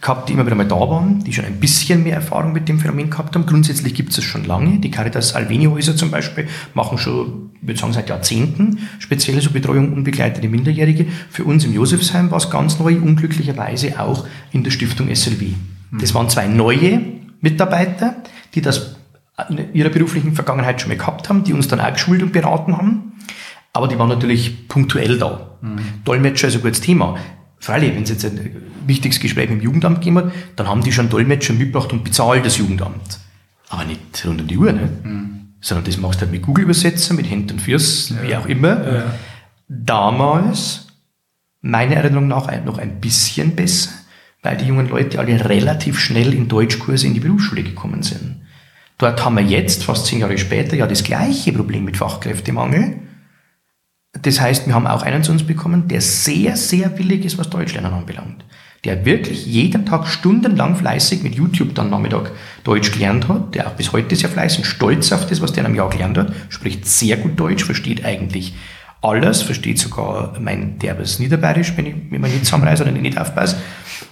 gehabt, 0.00 0.28
die 0.28 0.34
immer 0.34 0.46
wieder 0.46 0.54
mal 0.54 0.66
da 0.66 0.78
waren, 0.78 1.24
die 1.24 1.32
schon 1.32 1.44
ein 1.44 1.58
bisschen 1.58 2.02
mehr 2.04 2.14
Erfahrung 2.14 2.52
mit 2.52 2.68
dem 2.68 2.78
Phänomen 2.78 3.10
gehabt 3.10 3.34
haben. 3.34 3.46
Grundsätzlich 3.46 3.94
gibt 3.94 4.12
es 4.12 4.18
es 4.18 4.24
schon 4.24 4.44
lange. 4.44 4.78
Die 4.78 4.90
Caritas 4.90 5.34
Alveni-Häuser 5.34 5.96
zum 5.96 6.10
Beispiel 6.10 6.48
machen 6.74 6.98
schon, 6.98 7.50
ich 7.60 7.66
würde 7.66 7.80
sagen, 7.80 7.92
seit 7.92 8.08
Jahrzehnten 8.08 8.78
spezielle 8.98 9.40
so 9.40 9.50
Betreuung 9.50 9.92
unbegleitete 9.92 10.48
Minderjährige. 10.48 11.06
Für 11.30 11.44
uns 11.44 11.64
im 11.64 11.74
Josefsheim 11.74 12.30
war 12.30 12.38
es 12.38 12.50
ganz 12.50 12.78
neu, 12.78 12.96
unglücklicherweise 12.96 14.00
auch 14.00 14.26
in 14.52 14.64
der 14.64 14.70
Stiftung 14.70 15.14
SLW. 15.14 15.52
Mhm. 15.90 15.98
Das 15.98 16.14
waren 16.14 16.28
zwei 16.28 16.46
neue 16.46 17.00
Mitarbeiter, 17.40 18.16
die 18.54 18.60
das 18.60 18.96
in 19.48 19.72
ihrer 19.72 19.90
beruflichen 19.90 20.34
Vergangenheit 20.34 20.80
schon 20.80 20.90
mal 20.90 20.98
gehabt 20.98 21.28
haben, 21.28 21.44
die 21.44 21.52
uns 21.52 21.68
dann 21.68 21.80
auch 21.80 21.92
geschult 21.92 22.22
und 22.22 22.32
beraten 22.32 22.76
haben. 22.76 23.12
Aber 23.72 23.86
die 23.86 23.98
waren 23.98 24.08
natürlich 24.08 24.66
punktuell 24.68 25.18
da. 25.18 25.56
Mhm. 25.60 25.78
Dolmetscher 26.04 26.48
ist 26.48 26.56
ein 26.56 26.62
gutes 26.62 26.80
Thema. 26.80 27.16
Freilich, 27.60 27.94
wenn 27.94 28.02
es 28.04 28.10
jetzt 28.10 28.24
ein 28.24 28.56
wichtiges 28.86 29.20
Gespräch 29.20 29.50
mit 29.50 29.60
dem 29.60 29.64
Jugendamt 29.64 30.00
gegeben 30.00 30.32
dann 30.56 30.68
haben 30.68 30.82
die 30.82 30.92
schon 30.92 31.08
Dolmetscher 31.08 31.54
mitgebracht 31.54 31.92
und 31.92 32.04
bezahlt 32.04 32.46
das 32.46 32.56
Jugendamt. 32.58 33.18
Aber 33.68 33.84
nicht 33.84 34.24
rund 34.24 34.40
um 34.40 34.46
die 34.46 34.56
Uhr, 34.56 34.72
ne? 34.72 34.88
Mhm. 35.02 35.34
Sondern 35.60 35.84
das 35.84 35.96
machst 35.98 36.20
du 36.20 36.22
halt 36.22 36.32
mit 36.32 36.42
Google-Übersetzer, 36.42 37.14
mit 37.14 37.28
Händen 37.28 37.52
und 37.52 37.60
Füßen, 37.60 38.16
ja. 38.16 38.22
wie 38.22 38.36
auch 38.36 38.46
immer. 38.46 38.92
Ja. 38.92 39.14
Damals, 39.68 40.86
meiner 41.60 41.96
Erinnerung 41.96 42.28
nach, 42.28 42.48
noch 42.64 42.78
ein 42.78 43.00
bisschen 43.00 43.56
besser, 43.56 43.90
weil 44.42 44.56
die 44.56 44.66
jungen 44.66 44.88
Leute 44.88 45.18
alle 45.18 45.48
relativ 45.48 45.98
schnell 45.98 46.32
in 46.32 46.48
Deutschkurse 46.48 47.06
in 47.06 47.14
die 47.14 47.20
Berufsschule 47.20 47.64
gekommen 47.64 48.02
sind. 48.02 48.42
Dort 48.98 49.24
haben 49.24 49.36
wir 49.36 49.42
jetzt, 49.42 49.84
fast 49.84 50.06
zehn 50.06 50.20
Jahre 50.20 50.38
später, 50.38 50.76
ja 50.76 50.86
das 50.86 51.04
gleiche 51.04 51.52
Problem 51.52 51.84
mit 51.84 51.96
Fachkräftemangel. 51.96 53.00
Das 54.12 54.40
heißt, 54.40 54.66
wir 54.66 54.74
haben 54.74 54.86
auch 54.86 55.02
einen 55.02 55.22
zu 55.22 55.32
uns 55.32 55.46
bekommen, 55.46 55.86
der 55.88 56.00
sehr, 56.00 56.56
sehr 56.56 56.98
willig 56.98 57.24
ist, 57.24 57.38
was 57.38 57.50
Deutschlernen 57.50 57.92
anbelangt. 57.92 58.44
Der 58.84 59.04
wirklich 59.04 59.44
jeden 59.44 59.86
Tag 59.86 60.06
stundenlang 60.06 60.76
fleißig 60.76 61.22
mit 61.22 61.34
YouTube 61.34 61.74
dann 61.74 61.90
Nachmittag 61.90 62.30
Deutsch 62.64 62.92
gelernt 62.92 63.28
hat, 63.28 63.54
der 63.54 63.66
auch 63.66 63.72
bis 63.72 63.92
heute 63.92 64.14
sehr 64.14 64.28
fleißig, 64.28 64.64
stolz 64.64 65.12
auf 65.12 65.26
das, 65.26 65.42
was 65.42 65.52
der 65.52 65.62
in 65.62 65.66
einem 65.66 65.74
Jahr 65.74 65.90
gelernt 65.90 66.16
hat, 66.16 66.32
spricht 66.48 66.86
sehr 66.86 67.16
gut 67.16 67.38
Deutsch, 67.38 67.64
versteht 67.64 68.04
eigentlich 68.04 68.54
alles, 69.00 69.42
versteht 69.42 69.78
sogar 69.78 70.34
mein 70.40 70.78
derbes 70.78 71.18
Niederbayerisch, 71.18 71.76
wenn 71.76 71.86
ich, 71.86 71.94
man 72.10 72.30
nicht 72.30 72.44
zusammenreise 72.44 72.82
oder 72.82 72.92
nicht 72.92 73.18
aufpasse, 73.18 73.56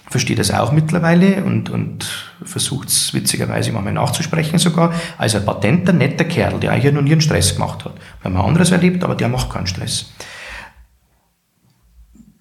versteht 0.09 0.39
das 0.39 0.51
auch 0.51 0.71
mittlerweile 0.71 1.43
und, 1.43 1.69
und 1.69 2.07
versucht 2.43 2.87
es 2.87 3.13
witzigerweise 3.13 3.71
manchmal 3.73 3.93
nachzusprechen 3.93 4.59
sogar. 4.59 4.93
Also 5.17 5.39
ein 5.39 5.45
patenter, 5.45 5.91
netter 5.91 6.23
Kerl, 6.23 6.59
der 6.59 6.71
eigentlich 6.71 6.93
noch 6.93 7.01
nie 7.01 7.11
einen 7.11 7.21
Stress 7.21 7.55
gemacht 7.55 7.83
hat. 7.83 7.93
Wir 8.21 8.31
haben 8.33 8.45
anderes 8.45 8.71
erlebt, 8.71 9.03
aber 9.03 9.15
der 9.15 9.27
macht 9.27 9.49
keinen 9.49 9.67
Stress. 9.67 10.13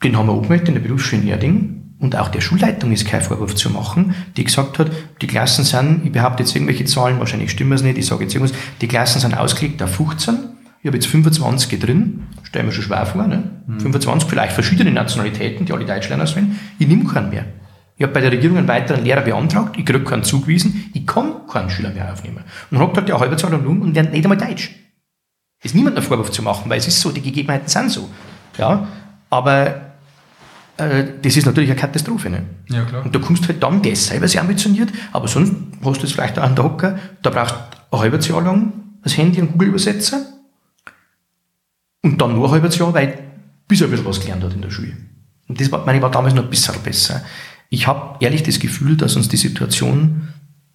Den 0.05 0.17
haben 0.17 0.27
wir 0.27 0.35
angemeldet 0.35 0.69
in 0.69 0.75
der 0.75 0.83
Berufsschule 0.83 1.23
in 1.23 1.29
Erding. 1.29 1.83
Und 1.99 2.15
auch 2.15 2.29
der 2.29 2.43
Schulleitung 2.43 2.93
ist 2.93 3.07
kein 3.07 3.23
Vorwurf 3.23 3.55
zu 3.55 3.71
machen, 3.71 4.15
die 4.37 4.45
gesagt 4.45 4.79
hat, 4.79 4.91
die 5.23 5.27
Klassen 5.27 5.65
sind, 5.65 6.03
ich 6.05 6.13
behaupte 6.13 6.43
jetzt 6.43 6.55
irgendwelche 6.55 6.85
Zahlen, 6.85 7.19
wahrscheinlich 7.19 7.51
stimmen 7.51 7.73
es 7.73 7.83
nicht, 7.83 7.97
ich 7.97 8.05
sage 8.05 8.25
jetzt 8.25 8.35
irgendwas, 8.35 8.57
die 8.83 8.87
Klassen 8.87 9.19
sind 9.19 9.35
ausgelegt 9.35 9.83
auf 9.83 9.95
15, 9.95 10.56
ich 10.87 10.89
habe 10.89 10.99
jetzt 10.99 11.09
25 11.09 11.81
drin, 11.81 12.29
stellen 12.45 12.67
wir 12.67 12.73
schon 12.73 12.85
schwer 12.85 13.05
vor, 13.07 13.27
ne? 13.27 13.43
Mhm. 13.67 13.81
25, 13.81 14.31
vielleicht 14.31 14.53
verschiedene 14.53 14.93
Nationalitäten, 14.93 15.67
die 15.67 15.73
alle 15.73 15.85
Deutsch 15.85 16.09
lernen 16.09 16.29
sollen. 16.29 16.61
Ich 16.79 16.87
nehme 16.87 17.05
keinen 17.07 17.29
mehr. 17.31 17.45
Ich 17.97 18.05
habe 18.05 18.13
bei 18.13 18.21
der 18.21 18.31
Regierung 18.31 18.57
einen 18.57 18.69
weiteren 18.69 19.03
Lehrer 19.03 19.23
beantragt, 19.23 19.77
ich 19.77 19.85
kriege 19.85 20.05
keinen 20.05 20.23
zugewiesen, 20.23 20.89
ich 20.95 21.05
kann 21.05 21.45
keinen 21.51 21.71
Schüler 21.71 21.91
mehr 21.91 22.13
aufnehmen. 22.13 22.45
Und 22.71 22.79
hat 22.79 22.91
gesagt, 22.91 23.09
ja, 23.09 23.19
halbe 23.19 23.37
Zahl 23.37 23.53
und 23.55 23.67
und 23.67 23.95
lernt 23.95 24.13
nicht 24.13 24.25
einmal 24.25 24.39
Deutsch. 24.39 24.77
Ist 25.61 25.75
niemand 25.75 25.97
einen 25.97 26.07
Vorwurf 26.07 26.31
zu 26.31 26.43
machen, 26.43 26.71
weil 26.71 26.79
es 26.79 26.87
ist 26.87 27.01
so, 27.01 27.11
die 27.11 27.21
Gegebenheiten 27.23 27.67
sind 27.67 27.91
so. 27.91 28.09
Ja, 28.57 28.87
aber 29.29 29.67
äh, 30.77 31.05
das 31.21 31.37
ist 31.37 31.47
natürlich 31.47 31.71
eine 31.71 31.81
Katastrophe. 31.81 32.31
Ne? 32.31 32.45
Ja, 32.69 32.85
klar. 32.85 33.05
Und 33.05 33.13
du 33.13 33.19
kommst 33.19 33.49
halt 33.49 33.61
dann, 33.61 33.83
ist 33.83 34.07
selber 34.07 34.29
sehr 34.29 34.41
ambitioniert, 34.41 34.91
aber 35.11 35.27
sonst 35.27 35.53
hast 35.85 36.01
du 36.01 36.07
es 36.07 36.13
vielleicht 36.13 36.39
auch 36.39 36.45
an 36.45 36.55
der 36.55 36.65
Hocker, 36.65 36.97
da 37.23 37.31
brauchst 37.31 37.57
du 37.57 37.97
ein 37.97 38.03
halbes 38.03 38.29
Jahr 38.29 38.41
lang 38.41 38.73
das 39.03 39.17
Handy 39.17 39.41
und 39.41 39.51
Google-Übersetzer 39.51 40.36
und 42.07 42.21
dann 42.21 42.35
nur 42.35 42.47
ein 42.47 42.53
halbes 42.53 42.79
Jahr, 42.79 42.95
weil 42.95 43.19
bis 43.69 43.81
er 43.81 43.89
ein 43.89 43.91
bisschen 43.91 44.07
was 44.07 44.21
gelernt 44.21 44.45
hat 44.45 44.55
in 44.55 44.63
der 44.63 44.71
Schule. 44.71 44.93
Und 45.49 45.61
das 45.61 45.71
war, 45.71 45.85
meine 45.85 45.99
ich, 45.99 46.03
war 46.03 46.11
damals 46.11 46.35
noch 46.35 46.45
ein 46.45 46.51
bisschen 46.51 46.75
besser. 46.83 47.23
Ich 47.69 47.87
habe 47.87 48.25
ehrlich 48.25 48.43
das 48.43 48.61
Gefühl, 48.61 48.97
dass 48.97 49.17
uns 49.17 49.29
die 49.29 49.37
Situation 49.37 50.29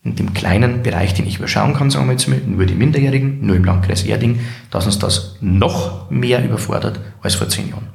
in 0.03 0.15
dem 0.15 0.33
kleinen 0.33 0.83
Bereich, 0.83 1.13
den 1.13 1.27
ich 1.27 1.37
überschauen 1.37 1.73
kann, 1.73 1.91
sagen 1.91 2.07
wir 2.07 2.13
jetzt 2.13 2.27
mal, 2.27 2.41
nur 2.45 2.65
die 2.65 2.73
Minderjährigen, 2.73 3.45
nur 3.45 3.55
im 3.55 3.63
Landkreis 3.63 4.03
Erding, 4.03 4.39
dass 4.71 4.85
uns 4.85 4.99
das 4.99 5.37
noch 5.41 6.09
mehr 6.09 6.43
überfordert 6.43 6.99
als 7.21 7.35
vor 7.35 7.47
zehn 7.47 7.69
Jahren. 7.69 7.87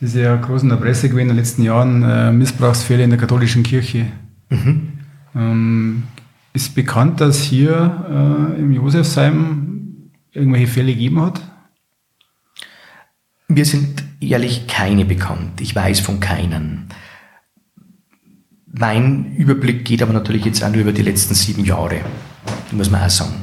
Das 0.00 0.10
ist 0.10 0.16
ja 0.16 0.36
groß 0.36 0.64
in 0.64 0.68
der 0.68 0.76
Presse 0.76 1.08
gewesen 1.08 1.22
in 1.22 1.28
den 1.28 1.36
letzten 1.38 1.62
Jahren, 1.62 2.02
äh, 2.02 2.30
Missbrauchsfälle 2.30 3.04
in 3.04 3.10
der 3.10 3.18
katholischen 3.18 3.62
Kirche. 3.62 4.06
Mhm. 4.50 4.92
Ähm, 5.34 6.02
ist 6.52 6.74
bekannt, 6.74 7.22
dass 7.22 7.40
hier 7.40 8.04
äh, 8.10 8.60
im 8.60 8.72
Josefsheim 8.72 10.10
irgendwelche 10.32 10.66
Fälle 10.66 10.92
gegeben 10.92 11.22
hat? 11.22 11.40
Mir 13.48 13.64
sind 13.64 14.02
ehrlich 14.20 14.66
keine 14.66 15.04
bekannt. 15.04 15.60
Ich 15.60 15.76
weiß 15.76 16.00
von 16.00 16.20
keinen. 16.20 16.88
Mein 18.66 19.36
Überblick 19.36 19.84
geht 19.84 20.02
aber 20.02 20.12
natürlich 20.12 20.44
jetzt 20.44 20.64
auch 20.64 20.70
nur 20.70 20.80
über 20.80 20.92
die 20.92 21.02
letzten 21.02 21.34
sieben 21.34 21.64
Jahre. 21.64 22.00
Muss 22.72 22.90
man 22.90 23.02
auch 23.02 23.10
sagen. 23.10 23.34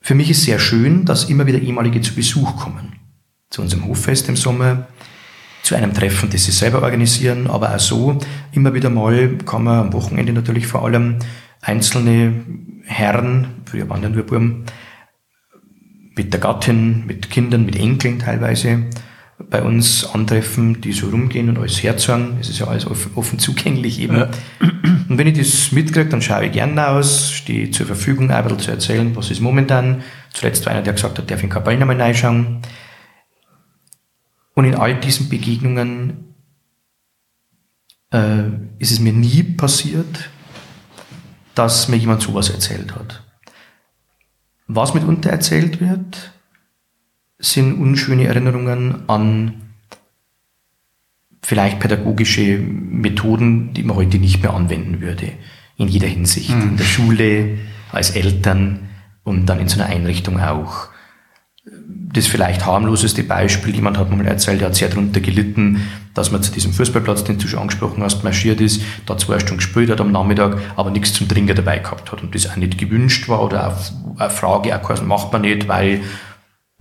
Für 0.00 0.14
mich 0.14 0.30
ist 0.30 0.44
sehr 0.44 0.58
schön, 0.58 1.04
dass 1.04 1.28
immer 1.28 1.46
wieder 1.46 1.58
ehemalige 1.60 2.00
zu 2.00 2.14
Besuch 2.14 2.56
kommen. 2.56 2.94
Zu 3.50 3.62
unserem 3.62 3.86
Hoffest 3.86 4.28
im 4.28 4.36
Sommer, 4.36 4.86
zu 5.62 5.74
einem 5.74 5.92
Treffen, 5.92 6.30
das 6.30 6.44
sie 6.44 6.52
selber 6.52 6.82
organisieren, 6.82 7.46
aber 7.46 7.74
auch 7.74 7.80
so. 7.80 8.18
Immer 8.52 8.74
wieder 8.74 8.90
mal 8.90 9.36
kann 9.44 9.64
man 9.64 9.78
am 9.78 9.92
Wochenende 9.92 10.32
natürlich 10.32 10.66
vor 10.66 10.84
allem 10.84 11.18
einzelne 11.60 12.32
Herren, 12.84 13.46
früher 13.66 13.88
waren 13.88 14.02
ja 14.02 14.08
nur 14.08 14.24
Buben, 14.24 14.64
mit 16.16 16.32
der 16.32 16.40
Gattin, 16.40 17.06
mit 17.06 17.30
Kindern, 17.30 17.64
mit 17.64 17.76
Enkeln 17.76 18.18
teilweise 18.18 18.84
bei 19.50 19.62
uns 19.62 20.04
antreffen, 20.06 20.80
die 20.80 20.92
so 20.92 21.08
rumgehen 21.08 21.48
und 21.48 21.58
alles 21.58 21.82
herzahlen. 21.82 22.36
Es 22.40 22.48
ist 22.48 22.58
ja 22.58 22.66
alles 22.66 22.86
offen, 22.86 23.12
offen 23.14 23.38
zugänglich 23.38 24.00
eben. 24.00 24.16
Ja. 24.16 24.30
Und 25.08 25.18
wenn 25.18 25.26
ich 25.26 25.38
das 25.38 25.72
mitkriege, 25.72 26.08
dann 26.08 26.22
schaue 26.22 26.46
ich 26.46 26.52
gerne 26.52 26.88
aus, 26.88 27.32
stehe 27.32 27.70
zur 27.70 27.86
Verfügung, 27.86 28.30
ein 28.30 28.42
bisschen 28.44 28.58
zu 28.60 28.70
erzählen, 28.70 29.16
was 29.16 29.30
ist 29.30 29.40
momentan. 29.40 30.02
Zuletzt 30.32 30.64
war 30.64 30.72
einer, 30.72 30.82
der 30.82 30.94
gesagt 30.94 31.18
hat, 31.18 31.30
darf 31.30 31.38
ich 31.38 31.44
in 31.44 31.50
Kapellen 31.50 31.82
einmal 31.82 32.00
reinschauen. 32.00 32.62
Und 34.54 34.64
in 34.64 34.74
all 34.74 34.98
diesen 35.00 35.28
Begegnungen 35.28 36.34
äh, 38.12 38.44
ist 38.78 38.92
es 38.92 39.00
mir 39.00 39.12
nie 39.12 39.42
passiert, 39.42 40.30
dass 41.54 41.88
mir 41.88 41.96
jemand 41.96 42.22
sowas 42.22 42.50
erzählt 42.50 42.94
hat. 42.94 43.22
Was 44.74 44.94
mitunter 44.94 45.30
erzählt 45.30 45.80
wird, 45.80 46.32
sind 47.38 47.80
unschöne 47.80 48.26
Erinnerungen 48.26 49.08
an 49.08 49.54
vielleicht 51.42 51.80
pädagogische 51.80 52.58
Methoden, 52.58 53.74
die 53.74 53.82
man 53.82 53.96
heute 53.96 54.18
nicht 54.18 54.42
mehr 54.42 54.54
anwenden 54.54 55.00
würde. 55.00 55.32
In 55.76 55.88
jeder 55.88 56.06
Hinsicht. 56.06 56.54
Mhm. 56.54 56.62
In 56.62 56.76
der 56.76 56.84
Schule, 56.84 57.58
als 57.90 58.10
Eltern 58.10 58.88
und 59.24 59.46
dann 59.46 59.60
in 59.60 59.68
so 59.68 59.80
einer 59.80 59.90
Einrichtung 59.90 60.40
auch. 60.40 60.88
Das 61.84 62.26
vielleicht 62.26 62.64
harmloseste 62.64 63.24
Beispiel, 63.24 63.74
jemand 63.74 63.98
hat 63.98 64.10
mir 64.10 64.16
mal 64.16 64.26
erzählt, 64.26 64.60
der 64.60 64.68
hat 64.68 64.76
sehr 64.76 64.88
darunter 64.88 65.20
gelitten, 65.20 65.82
dass 66.14 66.30
man 66.30 66.42
zu 66.42 66.52
diesem 66.52 66.72
Fußballplatz, 66.72 67.24
den 67.24 67.38
du 67.38 67.48
schon 67.48 67.60
angesprochen 67.60 68.02
hast, 68.02 68.24
marschiert 68.24 68.60
ist, 68.60 68.82
da 69.06 69.16
zwei 69.16 69.38
Stunden 69.38 69.58
gespielt 69.58 69.90
hat 69.90 70.00
am 70.00 70.12
Nachmittag, 70.12 70.58
aber 70.76 70.90
nichts 70.90 71.14
zum 71.14 71.28
Trinken 71.28 71.56
dabei 71.56 71.78
gehabt 71.78 72.12
hat 72.12 72.22
und 72.22 72.34
das 72.34 72.50
auch 72.50 72.56
nicht 72.56 72.78
gewünscht 72.78 73.28
war 73.28 73.42
oder 73.42 73.68
auch 73.68 74.20
eine 74.20 74.30
Frage 74.30 74.76
auch 74.76 74.82
quasi 74.82 75.02
macht 75.04 75.32
man 75.32 75.42
nicht, 75.42 75.68
weil 75.68 76.02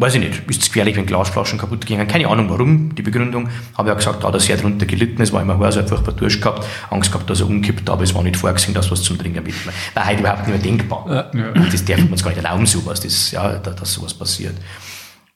weiß 0.01 0.15
ich 0.15 0.21
nicht, 0.21 0.49
ist 0.49 0.63
es 0.63 0.67
gefährlich, 0.67 0.95
wenn 0.95 1.05
Glasflaschen 1.05 1.59
kaputt 1.59 1.85
gingen. 1.85 2.07
Keine 2.07 2.27
Ahnung 2.27 2.49
warum, 2.49 2.95
die 2.95 3.03
Begründung. 3.03 3.49
Habe 3.77 3.89
ja 3.89 3.95
gesagt, 3.95 4.23
da 4.23 4.29
hat 4.29 4.33
er 4.33 4.39
sehr 4.39 4.57
darunter 4.57 4.87
gelitten, 4.87 5.21
es 5.21 5.31
war 5.31 5.43
immer 5.43 5.59
heiß, 5.59 5.75
er 5.75 5.83
hat 5.83 5.89
furchtbar 5.89 6.13
Durst 6.13 6.41
gehabt, 6.41 6.65
Angst 6.89 7.11
gehabt, 7.11 7.29
dass 7.29 7.39
er 7.39 7.47
umkippt, 7.47 7.87
aber 7.87 8.03
es 8.03 8.13
war 8.15 8.23
nicht 8.23 8.35
vorgesehen, 8.35 8.73
dass 8.73 8.89
was 8.89 9.03
zum 9.03 9.19
Trinken 9.19 9.43
mit. 9.43 9.53
War 9.93 10.07
heute 10.07 10.19
überhaupt 10.19 10.47
nicht 10.47 10.49
mehr 10.49 10.57
denkbar. 10.57 11.31
Ja. 11.33 11.51
Das 11.71 11.85
darf 11.85 11.99
man 11.99 12.13
uns 12.13 12.23
gar 12.23 12.31
nicht 12.31 12.43
erlauben, 12.43 12.65
sowas, 12.65 12.99
das, 12.99 13.31
ja, 13.31 13.59
dass 13.59 13.93
sowas 13.93 14.13
passiert. 14.13 14.55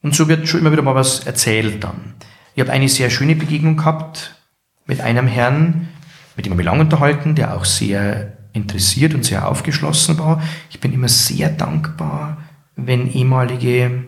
Und 0.02 0.14
so 0.16 0.28
wird 0.28 0.48
schon 0.48 0.60
immer 0.60 0.72
wieder 0.72 0.82
mal 0.82 0.96
was 0.96 1.20
erzählt 1.20 1.82
dann. 1.82 2.14
Ich 2.56 2.60
habe 2.62 2.72
eine 2.72 2.88
sehr 2.88 3.10
schöne 3.10 3.36
Begegnung 3.36 3.76
gehabt 3.76 4.34
mit 4.86 5.02
einem 5.02 5.26
Herrn, 5.26 5.88
mit 6.36 6.46
dem 6.46 6.54
ich 6.54 6.56
mich 6.56 6.64
lange 6.64 6.80
unterhalten, 6.80 7.34
der 7.34 7.54
auch 7.54 7.66
sehr 7.66 8.32
interessiert 8.54 9.12
und 9.12 9.26
sehr 9.26 9.46
aufgeschlossen 9.46 10.18
war. 10.18 10.42
Ich 10.70 10.80
bin 10.80 10.94
immer 10.94 11.08
sehr 11.08 11.50
dankbar, 11.50 12.38
wenn 12.74 13.12
ehemalige 13.12 14.04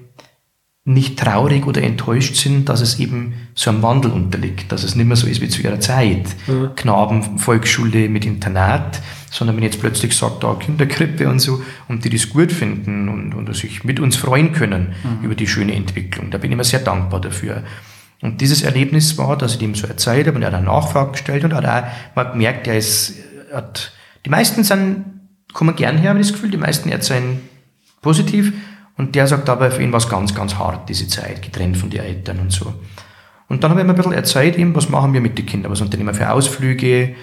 nicht 0.87 1.19
traurig 1.19 1.67
oder 1.67 1.83
enttäuscht 1.83 2.37
sind, 2.37 2.71
dass 2.71 2.81
es 2.81 2.99
eben 2.99 3.35
so 3.55 3.69
einem 3.69 3.83
Wandel 3.83 4.13
unterliegt, 4.13 4.73
dass 4.73 4.83
es 4.83 4.97
nicht 4.97 5.07
mehr 5.07 5.19
so 5.19 5.27
ist 5.27 5.43
wie 5.43 5.51
zu 5.51 5.61
ihrer 5.61 5.81
Zeit. 5.81 6.35
Mhm. 6.47 6.71
Knaben, 6.75 7.39
Volksschule 7.39 8.09
mit 8.09 8.25
Internat, 8.25 9.03
sondern 9.31 9.57
wenn 9.57 9.65
jetzt 9.65 9.79
plötzlich 9.79 10.17
sagt, 10.17 10.43
da 10.43 10.55
Kinderkrippe 10.55 11.29
und 11.29 11.41
so, 11.41 11.61
und 11.89 12.07
die 12.07 12.09
das 12.09 12.31
gut 12.31 12.51
finden 12.51 13.11
und, 13.11 13.35
und 13.35 13.55
sich 13.55 13.85
mit 13.85 14.01
uns 14.01 14.17
freuen 14.17 14.53
können 14.53 14.95
mhm. 15.05 15.27
über 15.27 15.35
die 15.35 15.47
schöne 15.47 15.75
Entwicklung. 15.75 16.31
Da 16.31 16.39
bin 16.39 16.51
ich 16.51 16.55
immer 16.55 16.65
sehr 16.65 16.81
dankbar 16.81 17.21
dafür. 17.21 17.65
Und 18.21 18.41
dieses 18.41 18.63
Erlebnis 18.63 19.17
war, 19.17 19.37
dass 19.37 19.55
ich 19.55 19.63
ihm 19.63 19.75
so 19.75 19.87
erzählt 19.87 20.27
habe 20.27 20.37
und 20.37 20.43
er 20.43 20.49
hat 20.49 20.55
eine 20.55 20.67
Nachfrage 20.67 21.13
gestellt 21.13 21.45
und 21.45 21.55
hat 21.55 21.65
auch 21.65 22.17
man 22.17 22.33
gemerkt, 22.33 22.67
er 22.67 22.77
ist, 22.77 23.15
hat, 23.53 23.93
die 24.25 24.31
meisten 24.31 24.65
sind, 24.65 25.05
kommen 25.53 25.77
gern 25.77 25.99
her, 25.99 26.11
habe 26.11 26.21
ich 26.21 26.27
das 26.27 26.35
Gefühl, 26.35 26.51
die 26.51 26.57
meisten 26.57 26.89
erzählen 26.89 27.41
positiv 28.03 28.53
und 28.97 29.15
der 29.15 29.29
sagt 29.29 29.49
aber, 29.49 29.71
für 29.71 29.83
ihn 29.83 29.93
war 29.93 29.99
es 29.99 30.09
ganz, 30.09 30.35
ganz 30.35 30.57
hart, 30.57 30.89
diese 30.89 31.07
Zeit, 31.07 31.43
getrennt 31.43 31.77
von 31.77 31.91
den 31.91 32.01
Eltern 32.01 32.41
und 32.41 32.51
so. 32.51 32.75
Und 33.49 33.63
dann 33.63 33.71
habe 33.71 33.81
ich 33.81 33.87
mir 33.87 33.93
ein 33.93 33.97
bisschen 33.97 34.13
erzählt, 34.13 34.59
ihm, 34.59 34.75
was 34.75 34.89
machen 34.89 35.13
wir 35.13 35.21
mit 35.21 35.39
den 35.39 35.47
Kindern, 35.47 35.73
was 35.73 35.81
unternehmen 35.81 36.11
wir 36.11 36.15
für 36.15 36.31
Ausflüge. 36.31 37.15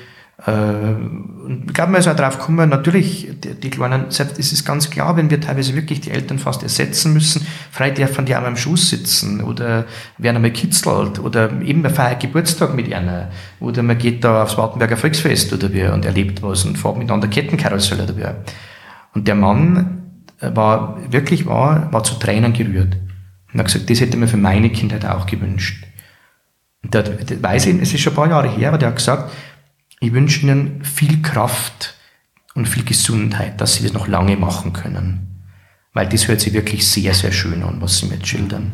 Äh, 0.46 0.52
und 0.52 1.66
ich 1.68 1.74
glaube, 1.74 1.92
man 1.92 2.02
ist 2.02 2.08
auch 2.08 2.16
drauf 2.16 2.40
gekommen, 2.40 2.70
natürlich, 2.70 3.30
die, 3.44 3.54
die 3.56 3.70
Kleinen, 3.70 4.08
es 4.08 4.20
ist 4.20 4.66
ganz 4.66 4.90
klar, 4.90 5.16
wenn 5.16 5.30
wir 5.30 5.40
teilweise 5.40 5.76
wirklich 5.76 6.02
die 6.02 6.12
Eltern 6.12 6.40
fast 6.40 6.64
ersetzen 6.64 7.14
müssen, 7.14 7.46
frei 7.72 7.92
dürfen 7.92 8.26
die 8.26 8.36
auch 8.36 8.44
am 8.44 8.58
Schuss 8.58 8.90
sitzen 8.90 9.42
oder 9.42 9.86
werden 10.18 10.38
einmal 10.38 10.52
kitzelt 10.52 11.20
oder 11.20 11.52
eben 11.62 11.82
man 11.82 11.94
feiert 11.94 12.22
Geburtstag 12.22 12.76
mit 12.76 12.94
einer 12.94 13.30
oder 13.60 13.84
man 13.84 13.98
geht 13.98 14.24
da 14.24 14.44
aufs 14.44 14.58
Wartenberger 14.58 14.98
Volksfest 14.98 15.54
oder 15.54 15.72
wie 15.72 15.86
und 15.86 16.04
erlebt 16.06 16.44
was 16.44 16.66
und 16.66 16.78
fährt 16.78 16.98
miteinander 16.98 17.28
Kettenkarussell 17.28 18.02
oder 18.02 18.18
wie. 18.18 18.26
Und 19.14 19.28
der 19.28 19.36
Mann, 19.36 20.06
war 20.40 20.98
wirklich 21.10 21.46
war, 21.46 21.92
war 21.92 22.04
zu 22.04 22.16
Tränen 22.16 22.54
gerührt. 22.54 22.98
Und 23.52 23.60
hat 23.60 23.68
gesagt, 23.68 23.90
das 23.90 24.02
hätte 24.02 24.18
mir 24.18 24.28
für 24.28 24.38
meine 24.38 24.70
Kindheit 24.70 25.06
auch 25.06 25.26
gewünscht. 25.26 25.86
Und 26.84 26.94
der, 26.94 27.04
der 27.04 27.42
weiß 27.42 27.68
ich, 27.68 27.82
es 27.82 27.94
ist 27.94 28.02
schon 28.02 28.14
ein 28.14 28.16
paar 28.18 28.30
Jahre 28.30 28.50
her, 28.50 28.70
aber 28.70 28.78
der 28.78 28.90
hat 28.90 28.98
gesagt, 28.98 29.32
ich 30.06 30.14
wünsche 30.14 30.42
Ihnen 30.42 30.84
viel 30.84 31.22
Kraft 31.22 31.96
und 32.54 32.68
viel 32.68 32.86
Gesundheit, 32.86 33.60
dass 33.60 33.76
Sie 33.76 33.84
das 33.84 33.94
noch 33.94 34.08
lange 34.08 34.38
machen 34.38 34.72
können. 34.72 35.44
Weil 35.94 36.08
das 36.08 36.28
hört 36.28 36.42
sich 36.42 36.54
wirklich 36.54 36.88
sehr, 36.88 37.14
sehr 37.14 37.32
schön 37.32 37.64
an, 37.64 37.82
was 37.82 37.98
Sie 37.98 38.06
mir 38.06 38.24
schildern. 38.24 38.74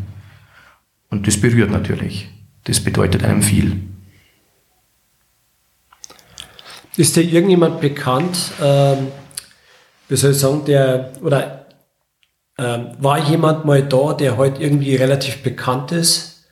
Und 1.09 1.27
das 1.27 1.39
berührt 1.39 1.71
natürlich. 1.71 2.29
Das 2.65 2.79
bedeutet 2.79 3.23
einem 3.23 3.41
viel. 3.41 3.81
Ist 6.97 7.15
dir 7.15 7.21
irgendjemand 7.21 7.79
bekannt, 7.79 8.51
ähm, 8.61 9.07
wie 10.09 10.15
soll 10.17 10.31
ich 10.31 10.37
sagen, 10.37 10.65
der, 10.65 11.13
oder 11.21 11.65
ähm, 12.57 12.89
war 12.99 13.17
jemand 13.29 13.63
mal 13.63 13.81
da, 13.81 14.13
der 14.13 14.35
heute 14.35 14.61
irgendwie 14.61 14.95
relativ 14.95 15.41
bekannt 15.41 15.93
ist, 15.93 16.43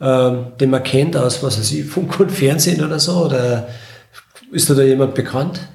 ähm, 0.00 0.52
den 0.58 0.70
man 0.70 0.82
kennt 0.82 1.16
aus, 1.16 1.42
was 1.42 1.58
weiß 1.58 1.72
ich, 1.72 1.84
Funk 1.84 2.18
und 2.18 2.32
Fernsehen 2.32 2.82
oder 2.82 2.98
so, 2.98 3.26
oder 3.26 3.68
ist 4.52 4.70
da, 4.70 4.80
jemand 4.82 5.14
bekannt? 5.14 5.68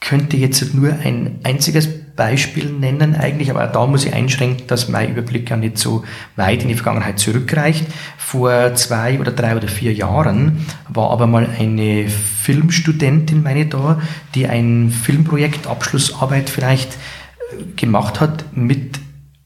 Könnte 0.00 0.36
jetzt 0.36 0.74
nur 0.74 0.92
ein 0.92 1.40
einziges 1.42 1.88
Beispiel 2.18 2.72
nennen 2.72 3.14
eigentlich, 3.14 3.50
aber 3.50 3.66
da 3.68 3.86
muss 3.86 4.04
ich 4.04 4.12
einschränken, 4.12 4.66
dass 4.66 4.88
mein 4.88 5.10
Überblick 5.10 5.50
ja 5.50 5.56
nicht 5.56 5.78
so 5.78 6.04
weit 6.34 6.62
in 6.62 6.68
die 6.68 6.74
Vergangenheit 6.74 7.20
zurückreicht. 7.20 7.86
Vor 8.16 8.74
zwei 8.74 9.20
oder 9.20 9.30
drei 9.30 9.56
oder 9.56 9.68
vier 9.68 9.92
Jahren 9.92 10.66
war 10.88 11.10
aber 11.10 11.28
mal 11.28 11.48
eine 11.58 12.08
Filmstudentin, 12.08 13.44
meine 13.44 13.62
ich 13.62 13.68
da, 13.68 14.00
die 14.34 14.48
ein 14.48 14.90
Filmprojekt, 14.90 15.68
Abschlussarbeit 15.68 16.50
vielleicht 16.50 16.94
äh, 16.94 17.64
gemacht 17.76 18.20
hat 18.20 18.56
mit 18.56 18.98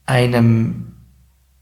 einem 0.06 0.86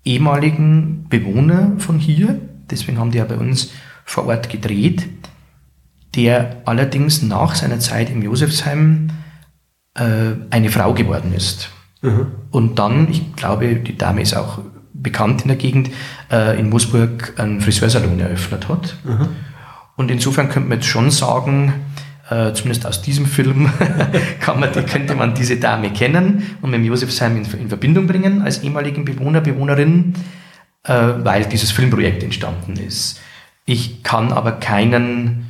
ehemaligen 0.05 1.07
Bewohner 1.09 1.73
von 1.79 1.99
hier, 1.99 2.41
deswegen 2.71 2.99
haben 2.99 3.11
die 3.11 3.19
ja 3.19 3.25
bei 3.25 3.37
uns 3.37 3.73
vor 4.05 4.27
Ort 4.27 4.49
gedreht, 4.49 5.09
der 6.15 6.63
allerdings 6.65 7.23
nach 7.23 7.55
seiner 7.55 7.79
Zeit 7.79 8.11
im 8.11 8.23
Josefsheim 8.23 9.11
äh, 9.95 10.33
eine 10.51 10.71
Frau 10.71 10.95
geworden 10.95 11.33
ist. 11.35 11.71
Mhm. 12.03 12.27
Und 12.51 12.79
dann, 12.79 13.09
ich 13.11 13.35
glaube, 13.37 13.77
die 13.77 13.97
Dame 13.97 14.23
ist 14.23 14.37
auch 14.37 14.59
bekannt 14.93 15.43
in 15.43 15.49
der 15.49 15.57
Gegend, 15.57 15.91
äh, 16.31 16.59
in 16.59 16.69
Moosburg 16.69 17.35
einen 17.39 17.61
Friseursalon 17.61 18.19
eröffnet 18.21 18.69
hat. 18.69 18.97
Mhm. 19.05 19.29
Und 19.97 20.11
insofern 20.11 20.49
könnte 20.49 20.69
man 20.69 20.79
jetzt 20.79 20.89
schon 20.89 21.11
sagen, 21.11 21.75
äh, 22.31 22.53
zumindest 22.53 22.87
aus 22.87 23.03
diesem 23.03 23.27
Film 23.27 23.71
man, 24.47 24.87
könnte 24.87 25.15
man 25.15 25.35
diese 25.35 25.57
Dame 25.57 25.91
kennen 25.91 26.57
und 26.63 26.71
mit 26.71 26.85
Josefsheim 26.85 27.37
in, 27.37 27.45
in 27.61 27.69
Verbindung 27.69 28.07
bringen 28.07 28.43
als 28.43 28.63
ehemaligen 28.63 29.05
Bewohner, 29.05 29.41
Bewohnerin, 29.41 30.15
äh, 30.85 30.95
weil 30.95 31.45
dieses 31.47 31.71
Filmprojekt 31.71 32.23
entstanden 32.23 32.77
ist. 32.77 33.21
Ich 33.67 34.03
kann 34.03 34.33
aber 34.33 34.53
keinen 34.53 35.50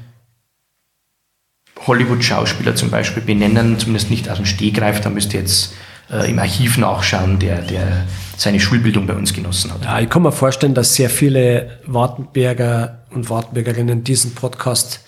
Hollywood-Schauspieler 1.87 2.75
zum 2.75 2.91
Beispiel 2.91 3.23
benennen, 3.23 3.79
zumindest 3.79 4.11
nicht 4.11 4.29
aus 4.29 4.37
dem 4.37 4.47
Stehgreif, 4.47 5.01
da 5.01 5.11
müsste 5.11 5.39
jetzt 5.39 5.75
äh, 6.11 6.31
im 6.31 6.39
Archiv 6.39 6.79
nachschauen, 6.79 7.39
der, 7.39 7.63
der 7.63 8.05
seine 8.37 8.61
Schulbildung 8.61 9.07
bei 9.07 9.15
uns 9.15 9.33
genossen 9.33 9.73
hat. 9.73 9.85
Ja, 9.85 10.01
ich 10.01 10.09
kann 10.09 10.23
mir 10.23 10.33
vorstellen, 10.33 10.75
dass 10.75 10.95
sehr 10.95 11.11
viele 11.11 11.79
Wartenberger 11.87 12.99
und 13.11 13.29
Wartenbergerinnen 13.31 14.05
diesen 14.05 14.35
Podcast 14.35 15.01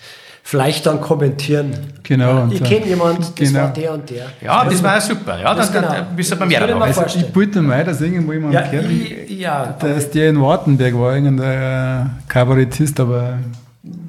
vielleicht 0.43 0.85
dann 0.85 0.99
kommentieren. 0.99 1.73
Genau. 2.03 2.47
Ich 2.51 2.63
kenne 2.63 2.85
jemanden, 2.85 3.21
das 3.21 3.49
genau. 3.49 3.61
war 3.61 3.73
der 3.73 3.93
und 3.93 4.09
der. 4.09 4.25
Ja, 4.41 4.65
das 4.65 4.83
war 4.83 4.95
ja 4.95 5.01
super. 5.01 5.39
Ja, 5.39 5.55
das, 5.55 5.71
das 5.71 5.81
genau. 5.81 6.05
müssen 6.15 6.39
wir 6.39 6.45
mehr 6.45 6.81
also 6.81 7.05
Ich 7.17 7.27
bitte 7.27 7.61
mal, 7.61 7.83
dass 7.83 8.01
irgendwo 8.01 8.33
jemand 8.33 8.53
ja, 8.53 8.61
kennt, 8.63 9.29
ja, 9.29 9.75
dass 9.79 10.11
der 10.11 10.29
in 10.29 10.41
Wartenberg 10.41 10.93
war, 10.95 11.15
irgendein 11.15 12.19
Kabarettist, 12.27 12.99
aber 12.99 13.39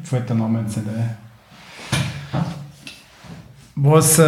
fällt 0.02 0.28
der 0.28 0.36
Name 0.36 0.60
jetzt 0.60 0.76
nicht 0.76 0.88
ein. 0.88 1.23
Was, 3.76 4.18
äh, 4.18 4.22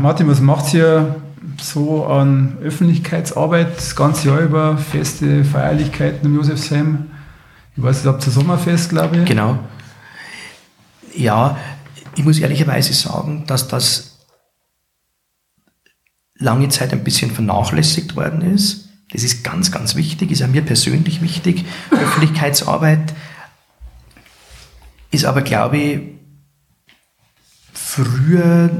Martin, 0.00 0.28
was 0.28 0.40
macht 0.40 0.74
ihr 0.74 1.22
so 1.60 2.06
an 2.06 2.58
Öffentlichkeitsarbeit 2.60 3.76
das 3.76 3.94
ganze 3.94 4.28
Jahr 4.28 4.40
über, 4.40 4.76
Feste, 4.78 5.44
Feierlichkeiten 5.44 6.26
im 6.26 6.36
Josefsheim? 6.36 7.10
Ich 7.76 7.82
weiß 7.82 7.98
nicht, 7.98 8.06
habt 8.12 8.26
ihr 8.26 8.32
Sommerfest, 8.32 8.90
glaube 8.90 9.18
ich? 9.18 9.24
Genau. 9.26 9.58
Ja, 11.14 11.56
ich 12.16 12.24
muss 12.24 12.38
ehrlicherweise 12.40 12.92
sagen, 12.92 13.44
dass 13.46 13.68
das 13.68 14.26
lange 16.34 16.68
Zeit 16.68 16.92
ein 16.92 17.04
bisschen 17.04 17.30
vernachlässigt 17.30 18.16
worden 18.16 18.42
ist. 18.42 18.88
Das 19.12 19.22
ist 19.22 19.44
ganz, 19.44 19.70
ganz 19.70 19.94
wichtig, 19.94 20.30
ist 20.30 20.42
auch 20.42 20.48
mir 20.48 20.62
persönlich 20.62 21.22
wichtig. 21.22 21.64
Öffentlichkeitsarbeit 21.90 23.14
ist 25.10 25.24
aber, 25.24 25.42
glaube 25.42 25.76
ich, 25.76 26.00
früher 27.90 28.70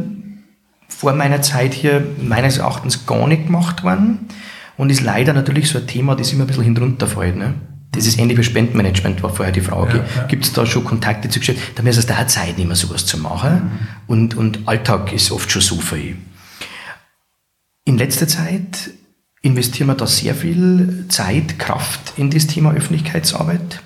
vor 0.88 1.12
meiner 1.14 1.42
Zeit 1.42 1.74
hier 1.74 2.06
meines 2.20 2.58
Erachtens 2.58 3.06
gar 3.06 3.26
nicht 3.26 3.46
gemacht 3.46 3.82
worden 3.82 4.28
und 4.76 4.90
ist 4.90 5.02
leider 5.02 5.32
natürlich 5.32 5.68
so 5.68 5.78
ein 5.78 5.86
Thema, 5.86 6.14
das 6.14 6.32
immer 6.32 6.44
ein 6.44 6.46
bisschen 6.46 6.64
hinunterfällt. 6.64 7.36
Ne? 7.36 7.54
Das 7.92 8.06
ist 8.06 8.18
ähnlich 8.18 8.38
wie 8.38 8.44
Spendenmanagement, 8.44 9.22
war 9.22 9.30
vorher 9.30 9.52
die 9.52 9.60
Frage. 9.60 9.98
Ja, 9.98 10.22
ja. 10.22 10.26
Gibt 10.28 10.44
es 10.44 10.52
da 10.52 10.64
schon 10.64 10.84
Kontakte 10.84 11.28
zu 11.28 11.40
Geschäften? 11.40 11.74
Da 11.74 11.88
ist 11.88 11.96
es 11.96 12.06
da 12.06 12.26
Zeit 12.28 12.56
nicht 12.56 12.66
mehr 12.66 12.76
sowas 12.76 13.04
zu 13.04 13.18
machen. 13.18 13.54
Mhm. 13.54 13.70
Und, 14.06 14.36
und 14.36 14.68
Alltag 14.68 15.12
ist 15.12 15.32
oft 15.32 15.50
schon 15.50 15.62
so 15.62 15.76
viel. 15.76 16.16
In 17.84 17.98
letzter 17.98 18.28
Zeit 18.28 18.90
investieren 19.42 19.88
wir 19.88 19.94
da 19.94 20.06
sehr 20.06 20.34
viel 20.34 21.06
Zeit, 21.08 21.58
Kraft 21.58 22.12
in 22.16 22.30
das 22.30 22.46
Thema 22.46 22.72
Öffentlichkeitsarbeit. 22.72 23.82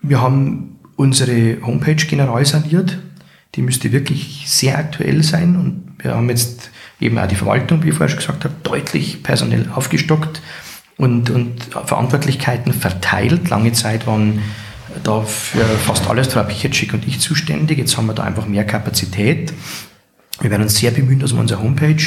Wir 0.00 0.20
haben 0.20 0.78
unsere 0.96 1.60
Homepage 1.66 1.94
general 1.94 2.44
saniert. 2.44 2.98
Die 3.54 3.62
müsste 3.62 3.92
wirklich 3.92 4.44
sehr 4.46 4.78
aktuell 4.78 5.22
sein 5.22 5.56
und 5.56 5.94
wir 6.02 6.14
haben 6.14 6.28
jetzt 6.28 6.70
eben 7.00 7.18
auch 7.18 7.26
die 7.26 7.36
Verwaltung, 7.36 7.82
wie 7.82 7.90
ich 7.90 7.94
vorher 7.94 8.08
schon 8.08 8.18
gesagt 8.18 8.44
habe, 8.44 8.54
deutlich 8.62 9.22
personell 9.22 9.68
aufgestockt 9.74 10.42
und, 10.96 11.30
und 11.30 11.64
Verantwortlichkeiten 11.64 12.72
verteilt. 12.72 13.50
Lange 13.50 13.72
Zeit 13.72 14.06
waren 14.06 14.42
da 15.02 15.22
für 15.22 15.64
fast 15.64 16.08
alles 16.08 16.28
Frau 16.28 16.42
Pichetschik 16.42 16.94
und 16.94 17.06
ich 17.06 17.20
zuständig. 17.20 17.78
Jetzt 17.78 17.96
haben 17.96 18.06
wir 18.06 18.14
da 18.14 18.24
einfach 18.24 18.46
mehr 18.46 18.64
Kapazität. 18.64 19.52
Wir 20.40 20.50
werden 20.50 20.62
uns 20.62 20.76
sehr 20.76 20.90
bemühen, 20.90 21.20
dass 21.20 21.32
wir 21.32 21.40
unsere 21.40 21.62
Homepage 21.62 22.02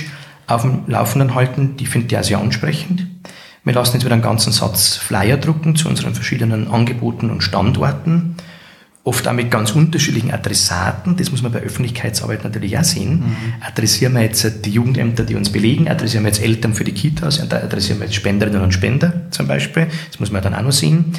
auf 0.48 0.61
dem 0.61 0.84
Laufenden 0.88 1.36
halten. 1.36 1.78
Die 1.78 1.86
finde 1.86 2.07
ich 2.07 2.18
auch 2.18 2.24
sehr 2.24 2.40
ansprechend. 2.40 3.07
Wir 3.64 3.74
lassen 3.74 3.95
jetzt 3.95 4.06
wieder 4.06 4.14
einen 4.14 4.22
ganzen 4.22 4.53
Satz 4.53 4.95
Flyer 4.95 5.38
drucken 5.38 5.76
zu 5.76 5.90
unseren 5.90 6.14
verschiedenen 6.14 6.69
Angeboten 6.69 7.30
und 7.30 7.41
Standorten 7.41 8.36
oft 9.08 9.26
auch 9.26 9.34
mit 9.34 9.50
ganz 9.50 9.72
unterschiedlichen 9.72 10.32
Adressaten, 10.32 11.16
das 11.16 11.32
muss 11.32 11.42
man 11.42 11.54
bei 11.54 11.60
Öffentlichkeitsarbeit 11.60 12.44
natürlich 12.44 12.78
auch 12.78 12.84
sehen. 12.84 13.20
Mhm. 13.20 13.54
Adressieren 13.62 14.14
wir 14.14 14.22
jetzt 14.22 14.66
die 14.66 14.70
Jugendämter, 14.70 15.24
die 15.24 15.36
uns 15.36 15.50
belegen, 15.50 15.88
adressieren 15.88 16.26
wir 16.26 16.30
jetzt 16.30 16.42
Eltern 16.42 16.74
für 16.74 16.84
die 16.84 16.92
Kitas, 16.92 17.40
adressieren 17.40 18.00
wir 18.00 18.08
jetzt 18.08 18.16
Spenderinnen 18.16 18.62
und 18.62 18.74
Spender 18.74 19.32
zum 19.32 19.48
Beispiel, 19.48 19.88
das 20.12 20.20
muss 20.20 20.30
man 20.30 20.42
dann 20.42 20.54
auch 20.54 20.62
noch 20.62 20.74
sehen. 20.74 21.14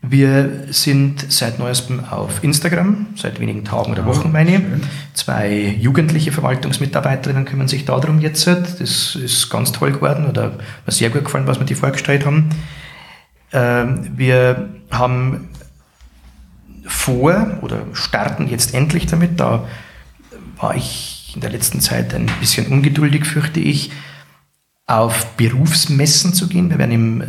Wir 0.00 0.64
sind 0.68 1.32
seit 1.32 1.58
neuestem 1.58 2.04
auf 2.04 2.44
Instagram, 2.44 3.06
seit 3.16 3.40
wenigen 3.40 3.64
Tagen 3.64 3.90
oder 3.90 4.04
Wochen 4.04 4.30
meine. 4.30 4.58
Schön. 4.58 4.82
Zwei 5.14 5.76
jugendliche 5.80 6.30
Verwaltungsmitarbeiterinnen 6.30 7.46
kümmern 7.46 7.68
sich 7.68 7.86
darum 7.86 8.20
jetzt. 8.20 8.46
Das 8.46 9.16
ist 9.16 9.48
ganz 9.48 9.72
toll 9.72 9.92
geworden 9.92 10.26
oder 10.26 10.58
mir 10.84 10.92
sehr 10.92 11.08
gut 11.08 11.24
gefallen, 11.24 11.46
was 11.46 11.58
wir 11.58 11.64
die 11.64 11.74
vorgestellt 11.74 12.26
haben. 12.26 12.50
Ähm, 13.52 14.10
wir 14.14 14.68
haben 14.90 15.48
vor 16.86 17.58
oder 17.62 17.86
starten 17.92 18.48
jetzt 18.48 18.74
endlich 18.74 19.06
damit. 19.06 19.40
Da 19.40 19.66
war 20.56 20.76
ich 20.76 21.32
in 21.34 21.40
der 21.40 21.50
letzten 21.50 21.80
Zeit 21.80 22.14
ein 22.14 22.30
bisschen 22.40 22.66
ungeduldig, 22.66 23.24
fürchte 23.24 23.60
ich, 23.60 23.90
auf 24.86 25.36
Berufsmessen 25.36 26.34
zu 26.34 26.48
gehen. 26.48 26.70
Wir 26.70 26.78
werden 26.78 26.92
im, 26.92 27.24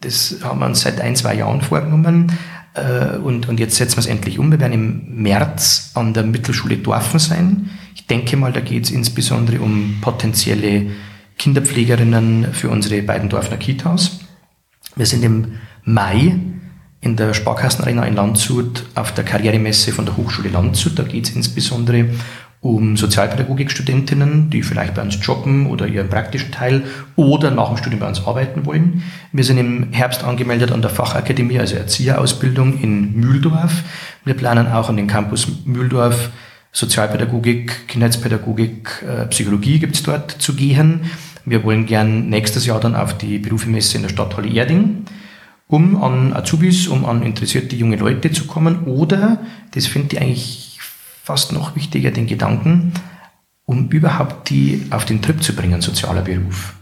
das 0.00 0.36
haben 0.42 0.60
wir 0.60 0.66
uns 0.66 0.82
seit 0.82 1.00
ein, 1.00 1.16
zwei 1.16 1.34
Jahren 1.34 1.62
vorgenommen 1.62 2.32
äh, 2.74 3.16
und, 3.16 3.48
und 3.48 3.58
jetzt 3.58 3.76
setzen 3.76 3.96
wir 3.96 4.00
es 4.00 4.06
endlich 4.06 4.38
um. 4.38 4.50
Wir 4.50 4.60
werden 4.60 4.72
im 4.72 5.22
März 5.22 5.92
an 5.94 6.14
der 6.14 6.24
Mittelschule 6.24 6.76
Dorfen 6.76 7.18
sein. 7.18 7.70
Ich 7.94 8.06
denke 8.06 8.36
mal, 8.36 8.52
da 8.52 8.60
geht 8.60 8.84
es 8.84 8.90
insbesondere 8.90 9.60
um 9.60 9.98
potenzielle 10.00 10.90
Kinderpflegerinnen 11.38 12.52
für 12.52 12.68
unsere 12.68 13.02
beiden 13.02 13.28
Dorfner 13.28 13.56
Kitas. 13.56 14.20
Wir 14.94 15.06
sind 15.06 15.22
im 15.22 15.52
Mai 15.84 16.38
in 17.00 17.16
der 17.16 17.32
Sparkassenarena 17.34 18.04
in 18.04 18.14
Landshut 18.14 18.84
auf 18.94 19.12
der 19.12 19.24
Karrieremesse 19.24 19.92
von 19.92 20.04
der 20.04 20.16
Hochschule 20.16 20.50
Landshut. 20.50 20.98
Da 20.98 21.02
geht 21.02 21.28
es 21.28 21.36
insbesondere 21.36 22.10
um 22.62 22.98
Sozialpädagogikstudentinnen, 22.98 24.50
die 24.50 24.62
vielleicht 24.62 24.94
bei 24.94 25.00
uns 25.00 25.18
jobben 25.22 25.66
oder 25.66 25.86
ihren 25.86 26.10
praktischen 26.10 26.52
Teil 26.52 26.84
oder 27.16 27.50
nach 27.50 27.68
dem 27.68 27.78
Studium 27.78 28.00
bei 28.00 28.08
uns 28.08 28.26
arbeiten 28.26 28.66
wollen. 28.66 29.02
Wir 29.32 29.44
sind 29.44 29.56
im 29.56 29.92
Herbst 29.92 30.24
angemeldet 30.24 30.70
an 30.70 30.82
der 30.82 30.90
Fachakademie, 30.90 31.58
also 31.58 31.76
Erzieherausbildung 31.76 32.78
in 32.78 33.18
Mühldorf. 33.18 33.82
Wir 34.26 34.34
planen 34.34 34.66
auch 34.66 34.90
an 34.90 34.98
den 34.98 35.06
Campus 35.06 35.48
Mühldorf 35.64 36.30
Sozialpädagogik, 36.72 37.88
Kindheitspädagogik, 37.88 39.04
äh, 39.08 39.26
Psychologie 39.26 39.78
gibt's 39.78 40.02
dort 40.02 40.30
zu 40.30 40.54
gehen. 40.54 41.10
Wir 41.46 41.64
wollen 41.64 41.86
gern 41.86 42.28
nächstes 42.28 42.66
Jahr 42.66 42.78
dann 42.78 42.94
auf 42.94 43.16
die 43.16 43.38
Berufemesse 43.38 43.96
in 43.96 44.02
der 44.02 44.10
Stadthalle 44.10 44.48
Erding 44.48 45.06
um 45.70 46.02
an 46.02 46.32
Azubis, 46.32 46.88
um 46.88 47.04
an 47.04 47.22
interessierte 47.22 47.76
junge 47.76 47.96
Leute 47.96 48.32
zu 48.32 48.46
kommen 48.46 48.84
oder, 48.84 49.40
das 49.70 49.86
finde 49.86 50.16
ich 50.16 50.22
eigentlich 50.22 50.78
fast 51.22 51.52
noch 51.52 51.76
wichtiger, 51.76 52.10
den 52.10 52.26
Gedanken, 52.26 52.92
um 53.64 53.88
überhaupt 53.88 54.50
die 54.50 54.86
auf 54.90 55.04
den 55.04 55.22
Trip 55.22 55.40
zu 55.42 55.54
bringen, 55.54 55.80
sozialer 55.80 56.22
Beruf. 56.22 56.74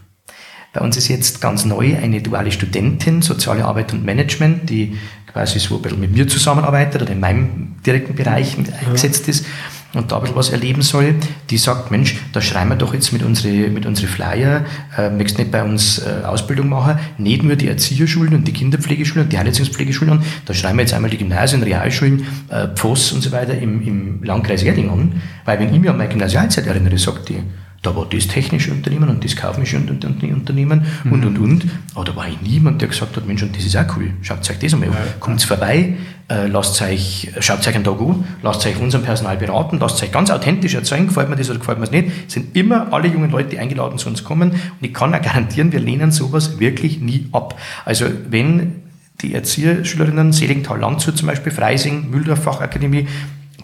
Bei 0.73 0.81
uns 0.81 0.97
ist 0.97 1.07
jetzt 1.07 1.39
ganz 1.39 1.65
neu 1.65 1.97
eine 1.97 2.21
duale 2.21 2.51
Studentin, 2.51 3.21
Soziale 3.21 3.65
Arbeit 3.65 3.93
und 3.93 4.05
Management, 4.05 4.69
die 4.69 4.97
quasi 5.31 5.59
so 5.59 5.75
ein 5.75 5.81
bisschen 5.81 5.99
mit 5.99 6.11
mir 6.11 6.27
zusammenarbeitet 6.27 7.01
oder 7.01 7.11
in 7.11 7.19
meinem 7.19 7.75
direkten 7.85 8.15
Bereich 8.15 8.57
eingesetzt 8.57 9.27
ist 9.27 9.45
und 9.93 10.11
da 10.11 10.17
ein 10.17 10.21
bisschen 10.21 10.35
was 10.35 10.49
erleben 10.49 10.81
soll, 10.83 11.15
die 11.49 11.57
sagt, 11.57 11.89
Mensch, 11.89 12.17
da 12.33 12.41
schreiben 12.41 12.69
wir 12.69 12.75
doch 12.75 12.93
jetzt 12.93 13.11
mit 13.11 13.23
unsere, 13.23 13.69
mit 13.69 13.85
unsere 13.87 14.07
Flyer, 14.07 14.65
äh, 14.95 15.09
möchtest 15.09 15.39
nicht 15.39 15.51
bei 15.51 15.63
uns 15.63 15.99
äh, 15.99 16.25
Ausbildung 16.25 16.69
machen, 16.69 16.99
nicht 17.17 17.41
nur 17.41 17.55
die 17.55 17.67
Erzieherschulen 17.67 18.35
und 18.35 18.47
die 18.47 18.53
Kinderpflegeschulen 18.53 19.25
und 19.25 19.33
die 19.33 19.39
Heilerziehungspflegeschulen 19.39 20.19
an, 20.19 20.23
da 20.45 20.53
schreiben 20.53 20.77
wir 20.77 20.83
jetzt 20.83 20.93
einmal 20.93 21.09
die 21.09 21.17
Gymnasien, 21.17 21.63
Realschulen, 21.63 22.27
äh, 22.49 22.67
Pfoss 22.75 23.11
und 23.13 23.21
so 23.21 23.31
weiter 23.31 23.57
im, 23.57 23.81
im 23.81 24.23
Landkreis 24.23 24.61
Erding 24.61 24.89
an, 24.91 25.21
weil 25.45 25.59
wenn 25.59 25.73
ich 25.73 25.79
mich 25.79 25.89
an 25.89 25.97
meine 25.97 26.09
Gymnasialzeit 26.09 26.67
erinnere, 26.67 26.97
sagt 26.99 27.29
die, 27.29 27.41
da 27.81 27.95
war 27.95 28.05
das 28.05 28.27
technische 28.27 28.71
Unternehmen 28.71 29.09
und 29.09 29.23
das 29.23 29.35
kaufmännische 29.35 29.77
Unternehmen 29.77 30.85
mhm. 31.03 31.11
und, 31.11 31.25
und, 31.25 31.37
und. 31.37 31.65
Aber 31.95 32.05
da 32.05 32.15
war 32.15 32.25
eigentlich 32.25 32.51
niemand, 32.51 32.81
der 32.81 32.89
gesagt 32.89 33.15
hat, 33.15 33.25
Mensch, 33.25 33.41
und 33.41 33.55
das 33.55 33.63
ist 33.63 33.75
auch 33.77 33.85
cool. 33.95 34.11
Schaut 34.21 34.49
euch 34.49 34.59
das 34.59 34.73
einmal 34.73 34.89
an. 34.89 34.95
Ja. 34.95 35.13
Kommt 35.19 35.41
vorbei, 35.41 35.95
äh, 36.29 36.47
lasst 36.47 36.81
euch, 36.81 37.31
schaut 37.39 37.65
euch 37.67 37.75
einen 37.75 37.83
Tag 37.83 37.99
an, 37.99 38.23
lasst 38.43 38.65
euch 38.65 38.79
unserem 38.79 39.05
Personal 39.05 39.37
beraten, 39.37 39.79
lasst 39.79 40.03
euch 40.03 40.11
ganz 40.11 40.29
authentisch 40.29 40.73
erzählen, 40.73 41.07
gefällt 41.07 41.29
mir 41.29 41.37
das 41.37 41.49
oder 41.49 41.59
gefällt 41.59 41.79
mir 41.79 41.85
das 41.85 41.91
nicht. 41.91 42.09
Es 42.27 42.33
sind 42.33 42.55
immer 42.55 42.91
alle 42.91 43.07
jungen 43.07 43.31
Leute, 43.31 43.57
eingeladen 43.59 43.97
zu 43.97 44.09
uns 44.09 44.23
kommen. 44.23 44.51
Und 44.51 44.59
ich 44.81 44.93
kann 44.93 45.13
auch 45.15 45.21
garantieren, 45.21 45.71
wir 45.71 45.79
lehnen 45.79 46.11
sowas 46.11 46.59
wirklich 46.59 46.99
nie 46.99 47.27
ab. 47.31 47.57
Also 47.85 48.05
wenn 48.29 48.83
die 49.21 49.33
Erzieherschülerinnen, 49.33 50.31
Seligenthal 50.31 50.79
Landshut 50.79 51.17
zum 51.17 51.27
Beispiel, 51.27 51.51
Freising, 51.51 52.09
Mühldorf 52.09 52.43
Fachakademie, 52.43 53.07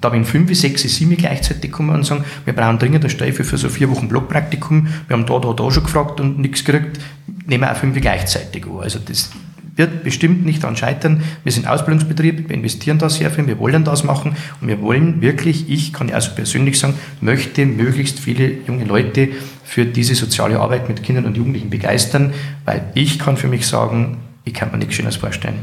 da 0.02 0.12
wenn 0.12 0.26
fünf, 0.26 0.54
sechs, 0.56 0.82
sieben 0.84 1.18
gleichzeitig 1.18 1.72
kommen 1.72 1.90
und 1.90 2.06
sagen, 2.06 2.26
wir 2.46 2.54
brauchen 2.54 2.80
dringend 2.80 3.04
eine 3.04 3.10
Stelle 3.10 3.34
für 3.34 3.58
so 3.58 3.70
vier 3.70 3.90
Wochen 3.90 4.08
Blockpraktikum, 4.08 4.88
wir 5.08 5.18
haben 5.18 5.26
da, 5.26 5.40
da, 5.40 5.54
da 5.54 5.72
schon 5.72 5.84
gefragt 5.84 6.20
und 6.20 6.40
nichts 6.40 6.64
gekriegt, 6.64 7.00
nehmen 7.48 7.64
wir 7.64 7.72
auch 7.72 7.78
fünf 7.78 8.00
gleichzeitig 8.00 8.66
an. 8.66 8.80
Also 8.82 9.00
das 9.00 9.32
wird 9.76 10.04
bestimmt 10.04 10.46
nicht 10.46 10.64
daran 10.64 10.78
scheitern. 10.78 11.24
Wir 11.44 11.52
sind 11.52 11.68
Ausbildungsbetrieb, 11.68 12.50
wir 12.50 12.56
investieren 12.56 12.98
da 12.98 13.10
sehr 13.10 13.30
viel, 13.30 13.48
wir 13.48 13.60
wollen 13.60 13.84
das 13.84 14.04
machen 14.04 14.36
und 14.62 14.68
wir 14.68 14.82
wollen 14.82 15.22
wirklich, 15.22 15.70
ich 15.70 15.92
kann 15.92 16.08
ja 16.08 16.16
also 16.16 16.32
persönlich 16.34 16.80
sagen, 16.80 16.94
möchte 17.22 17.66
möglichst 17.66 18.20
viele 18.20 18.52
junge 18.68 18.86
Leute 18.86 19.30
für 19.64 19.86
diese 19.86 20.16
soziale 20.16 20.60
Arbeit 20.60 20.88
mit 20.88 21.04
Kindern 21.04 21.26
und 21.26 21.36
Jugendlichen 21.36 21.70
begeistern, 21.70 22.34
weil 22.64 22.84
ich 22.94 23.20
kann 23.20 23.38
für 23.38 23.48
mich 23.48 23.68
sagen, 23.68 24.18
ich 24.46 24.54
kann 24.54 24.72
mir 24.72 24.78
nichts 24.78 24.96
Schönes 24.96 25.18
vorstellen. 25.18 25.60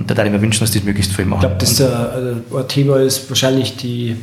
Und 0.00 0.10
da 0.10 0.16
würde 0.16 0.30
ich 0.30 0.32
mir 0.32 0.40
wünschen, 0.40 0.60
dass 0.60 0.70
das 0.70 0.82
möglichst 0.82 1.12
viel 1.12 1.26
machen. 1.26 1.42
Ich 1.42 1.46
glaube, 1.46 1.60
das 1.60 1.76
der, 1.76 2.36
ein 2.58 2.68
Thema 2.68 2.96
ist 3.00 3.28
wahrscheinlich 3.28 3.76
die 3.76 4.16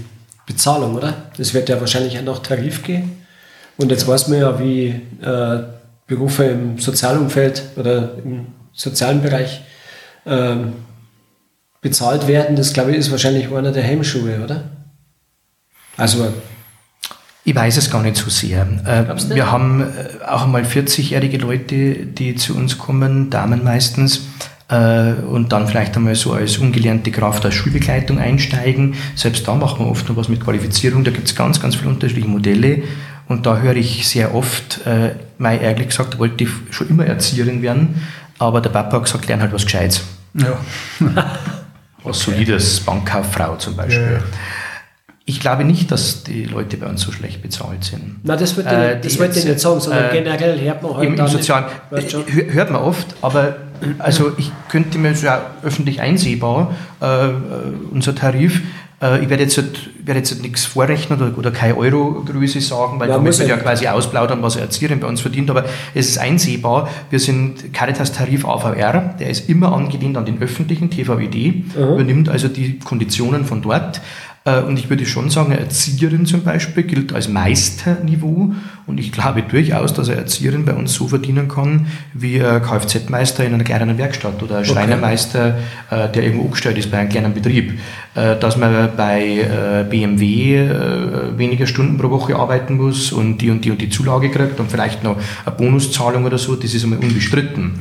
Bezahlung, 0.48 0.96
oder? 0.96 1.14
Das 1.38 1.54
wird 1.54 1.70
ja 1.70 1.80
wahrscheinlich 1.80 2.18
auch 2.18 2.24
nach 2.24 2.40
Tarif 2.40 2.82
gehen. 2.82 3.12
Und 3.78 3.92
jetzt 3.92 4.08
weiß 4.08 4.28
man 4.30 4.40
ja, 4.40 4.60
wie 4.60 4.88
äh, 5.22 5.64
Berufe 6.08 6.46
im 6.46 6.80
Sozialumfeld 6.80 7.62
oder 7.76 8.16
im 8.26 8.48
sozialen 8.74 9.22
Bereich 9.22 9.62
ähm, 10.26 10.74
bezahlt 11.82 12.28
werden. 12.28 12.56
Das, 12.56 12.74
glaube 12.74 12.92
ich, 12.92 12.98
ist 12.98 13.12
wahrscheinlich 13.12 13.52
einer 13.52 13.72
der 13.72 13.84
Hemmschuhe, 13.84 14.44
oder? 14.44 14.64
Also 15.96 16.34
ich 17.44 17.56
weiß 17.56 17.78
es 17.78 17.92
gar 17.92 18.02
nicht 18.02 18.18
so 18.18 18.32
sehr. 18.32 18.68
Äh, 18.84 19.36
wir 19.36 19.52
haben 19.52 19.82
äh, 19.82 20.26
auch 20.26 20.46
einmal 20.46 20.64
40-jährige 20.64 21.38
Leute, 21.38 22.08
die 22.08 22.34
zu 22.36 22.56
uns 22.56 22.80
kommen, 22.80 23.30
Damen 23.30 23.64
meistens, 23.64 24.18
äh, 24.18 24.57
und 24.70 25.48
dann 25.50 25.66
vielleicht 25.68 25.96
einmal 25.96 26.16
so 26.16 26.34
als 26.34 26.58
ungelernte 26.58 27.10
Kraft 27.10 27.46
als 27.46 27.54
Schulbegleitung 27.54 28.20
einsteigen. 28.20 28.96
Selbst 29.16 29.48
da 29.48 29.56
machen 29.56 29.86
wir 29.86 29.90
oft 29.90 30.10
noch 30.10 30.18
was 30.18 30.28
mit 30.28 30.44
Qualifizierung. 30.44 31.06
Da 31.06 31.12
gibt 31.12 31.28
es 31.28 31.36
ganz, 31.36 31.62
ganz 31.62 31.76
viele 31.76 31.90
unterschiedliche 31.90 32.28
Modelle. 32.28 32.84
Und 33.28 33.46
da 33.46 33.58
höre 33.58 33.76
ich 33.76 34.08
sehr 34.08 34.34
oft, 34.34 34.86
äh, 34.86 35.12
mal 35.38 35.62
ehrlich 35.62 35.88
gesagt, 35.88 36.18
wollte 36.18 36.46
ich 36.46 36.50
schon 36.72 36.90
immer 36.90 37.06
Erzieherin 37.06 37.62
werden, 37.62 38.02
aber 38.40 38.62
der 38.62 38.70
Papa 38.70 38.98
hat 38.98 39.04
gesagt, 39.04 39.28
lern 39.28 39.42
halt 39.42 39.54
was 39.54 39.66
Gescheites. 39.66 40.04
Ja. 40.34 40.58
was 42.04 42.28
okay. 42.28 42.38
solides, 42.38 42.80
Bankkauffrau 42.82 43.56
zum 43.58 43.76
Beispiel. 43.76 44.20
Ja. 44.20 44.38
Ich 45.26 45.42
glaube 45.42 45.66
nicht, 45.66 45.92
dass 45.92 46.24
die 46.24 46.46
Leute 46.46 46.78
bei 46.78 46.88
uns 46.88 47.02
so 47.02 47.12
schlecht 47.12 47.42
bezahlt 47.42 47.84
sind. 47.84 48.20
Na, 48.24 48.38
das 48.38 48.56
wollte 48.56 48.70
äh, 48.70 49.06
ich 49.06 49.20
nicht 49.20 49.60
sagen, 49.60 49.82
sondern 49.82 50.06
äh, 50.06 50.14
generell 50.14 50.62
hört 50.62 50.82
man 50.82 50.96
halt 50.96 51.10
im, 51.10 51.16
im 51.16 51.28
Sozialen, 51.28 51.66
hört 51.90 52.72
man 52.72 52.82
oft, 52.82 53.08
aber 53.22 53.58
also 54.00 54.32
ich 54.38 54.52
könnte 54.70 54.98
mir 54.98 55.16
so 55.16 55.28
öffentlich 55.64 56.02
einsehbar 56.02 56.76
äh, 57.00 57.30
unser 57.92 58.16
Tarif 58.16 58.62
äh, 59.02 59.24
ich 59.24 59.30
werde 59.30 59.44
jetzt, 59.44 59.58
werde 59.58 60.20
jetzt 60.20 60.42
nichts 60.42 60.66
vorrechnen 60.66 61.22
oder, 61.22 61.38
oder 61.38 61.52
keine 61.52 61.78
Euro-Größe 61.78 62.62
sagen, 62.62 63.00
weil 63.00 63.10
ja, 63.10 63.16
damit 63.16 63.38
wird 63.38 63.50
ja 63.50 63.58
quasi 63.58 63.88
ausplaudern, 63.88 64.42
was 64.42 64.56
Erzieherin 64.56 65.00
bei 65.00 65.08
uns 65.08 65.22
verdient, 65.22 65.50
aber 65.50 65.66
es 65.94 66.10
ist 66.10 66.18
einsehbar. 66.18 66.90
Wir 67.10 67.20
sind 67.20 67.74
Caritas-Tarif 67.74 68.46
AVR, 68.46 69.16
der 69.20 69.30
ist 69.30 69.50
immer 69.50 69.74
angelehnt 69.74 70.18
an 70.18 70.26
den 70.26 70.42
öffentlichen 70.42 70.90
TVED, 70.90 71.36
mhm. 71.36 71.84
übernimmt 71.94 72.30
also 72.30 72.48
die 72.48 72.80
Konditionen 72.80 73.46
von 73.46 73.62
dort. 73.62 74.02
Äh, 74.48 74.62
und 74.62 74.80
ich 74.80 74.90
würde 74.90 75.06
schon 75.06 75.30
sagen, 75.30 75.52
eine 75.52 75.60
Erzieherin 75.60 76.26
zum 76.26 76.44
Beispiel 76.44 76.84
gilt 76.84 77.14
als 77.14 77.28
Meisterniveau. 77.28 78.54
Und 78.86 79.00
ich 79.00 79.12
glaube 79.12 79.44
durchaus, 79.44 79.94
dass 79.94 80.08
eine 80.08 80.20
Erzieherin 80.20 80.64
bei 80.64 80.74
uns 80.74 80.94
so 80.94 81.08
verdienen 81.08 81.50
kann, 81.50 81.88
wie 82.14 82.42
ein 82.42 82.62
Kfz-Meister 82.62 83.46
in 83.46 83.54
einer 83.54 83.66
kleinen 83.66 83.98
Werkstatt 83.98 84.42
oder 84.42 84.60
ein 84.60 84.66
Schreinermeister, 84.66 85.58
okay. 85.90 86.06
Äh, 86.06 86.12
der 86.14 86.24
irgendwo 86.24 86.46
angestellt 86.46 86.78
ist 86.78 86.90
bei 86.90 87.00
einem 87.00 87.10
kleinen 87.10 87.34
Betrieb. 87.34 87.78
Äh, 88.16 88.40
dass 88.40 88.56
man 88.56 88.90
bei 88.96 89.86
BMW 89.90 90.70
weniger 91.38 91.68
Stunden 91.68 91.98
pro 91.98 92.10
Woche 92.10 92.36
arbeiten 92.36 92.78
muss 92.78 93.12
und 93.12 93.40
die 93.40 93.50
und 93.50 93.66
die 93.66 93.72
und 93.72 93.82
die 93.82 93.90
Zulage 93.90 94.30
kriegt 94.30 94.60
und 94.60 94.72
vielleicht 94.72 95.04
noch 95.04 95.18
eine 95.46 95.56
Bonuszahlung 95.56 96.26
oder 96.26 96.38
so, 96.38 96.56
das 96.56 96.74
ist 96.74 96.84
einmal 96.84 97.00
unbestritten. 97.00 97.74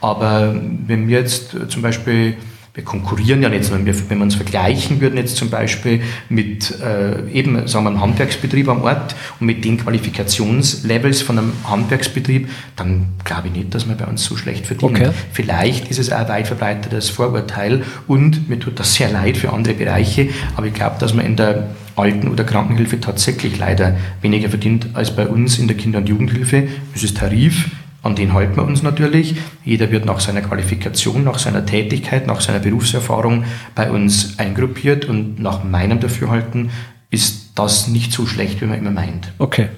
Aber 0.00 0.54
wenn 0.86 1.08
wir 1.08 1.18
jetzt 1.18 1.56
zum 1.68 1.82
Beispiel 1.82 2.36
wir 2.74 2.82
konkurrieren 2.82 3.40
ja 3.40 3.48
nicht, 3.48 3.64
sondern 3.64 3.86
wir, 3.86 3.94
wenn 4.10 4.18
wir 4.18 4.24
uns 4.24 4.34
vergleichen 4.34 5.00
würden 5.00 5.16
jetzt 5.16 5.36
zum 5.36 5.48
Beispiel 5.48 6.02
mit 6.28 6.74
äh, 6.80 7.30
eben 7.30 7.68
sagen 7.68 7.84
wir, 7.84 7.90
einem 7.90 8.00
Handwerksbetrieb 8.00 8.68
am 8.68 8.82
Ort 8.82 9.14
und 9.38 9.46
mit 9.46 9.64
den 9.64 9.78
Qualifikationslevels 9.78 11.22
von 11.22 11.38
einem 11.38 11.52
Handwerksbetrieb, 11.62 12.48
dann 12.74 13.10
glaube 13.22 13.46
ich 13.46 13.54
nicht, 13.54 13.74
dass 13.74 13.88
wir 13.88 13.94
bei 13.94 14.06
uns 14.06 14.24
so 14.24 14.36
schlecht 14.36 14.66
verdienen. 14.66 14.96
Okay. 14.96 15.10
Vielleicht 15.32 15.88
ist 15.88 16.00
es 16.00 16.10
auch 16.10 16.18
ein 16.18 16.28
weit 16.28 16.48
verbreitetes 16.48 17.10
Vorurteil 17.10 17.84
und 18.08 18.48
mir 18.48 18.58
tut 18.58 18.80
das 18.80 18.94
sehr 18.94 19.08
leid 19.08 19.36
für 19.36 19.52
andere 19.52 19.74
Bereiche, 19.74 20.30
aber 20.56 20.66
ich 20.66 20.74
glaube, 20.74 20.96
dass 20.98 21.14
man 21.14 21.24
in 21.24 21.36
der 21.36 21.68
Alten- 21.94 22.26
oder 22.26 22.42
Krankenhilfe 22.42 23.00
tatsächlich 23.00 23.56
leider 23.56 23.96
weniger 24.20 24.48
verdient 24.48 24.88
als 24.94 25.14
bei 25.14 25.28
uns 25.28 25.60
in 25.60 25.68
der 25.68 25.76
Kinder- 25.76 26.00
und 26.00 26.08
Jugendhilfe. 26.08 26.66
Es 26.92 27.04
ist 27.04 27.18
Tarif, 27.18 27.70
an 28.04 28.14
den 28.14 28.34
halten 28.34 28.56
wir 28.56 28.64
uns 28.64 28.82
natürlich. 28.82 29.36
Jeder 29.64 29.90
wird 29.90 30.04
nach 30.04 30.20
seiner 30.20 30.42
Qualifikation, 30.42 31.24
nach 31.24 31.38
seiner 31.38 31.64
Tätigkeit, 31.64 32.26
nach 32.26 32.40
seiner 32.40 32.58
Berufserfahrung 32.58 33.44
bei 33.74 33.90
uns 33.90 34.38
eingruppiert 34.38 35.06
und 35.06 35.40
nach 35.40 35.64
meinem 35.64 36.00
Dafürhalten 36.00 36.70
ist 37.10 37.52
das 37.54 37.88
nicht 37.88 38.12
so 38.12 38.26
schlecht, 38.26 38.60
wie 38.60 38.66
man 38.66 38.78
immer 38.78 38.90
meint. 38.90 39.32
Okay, 39.38 39.68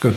gut. 0.00 0.14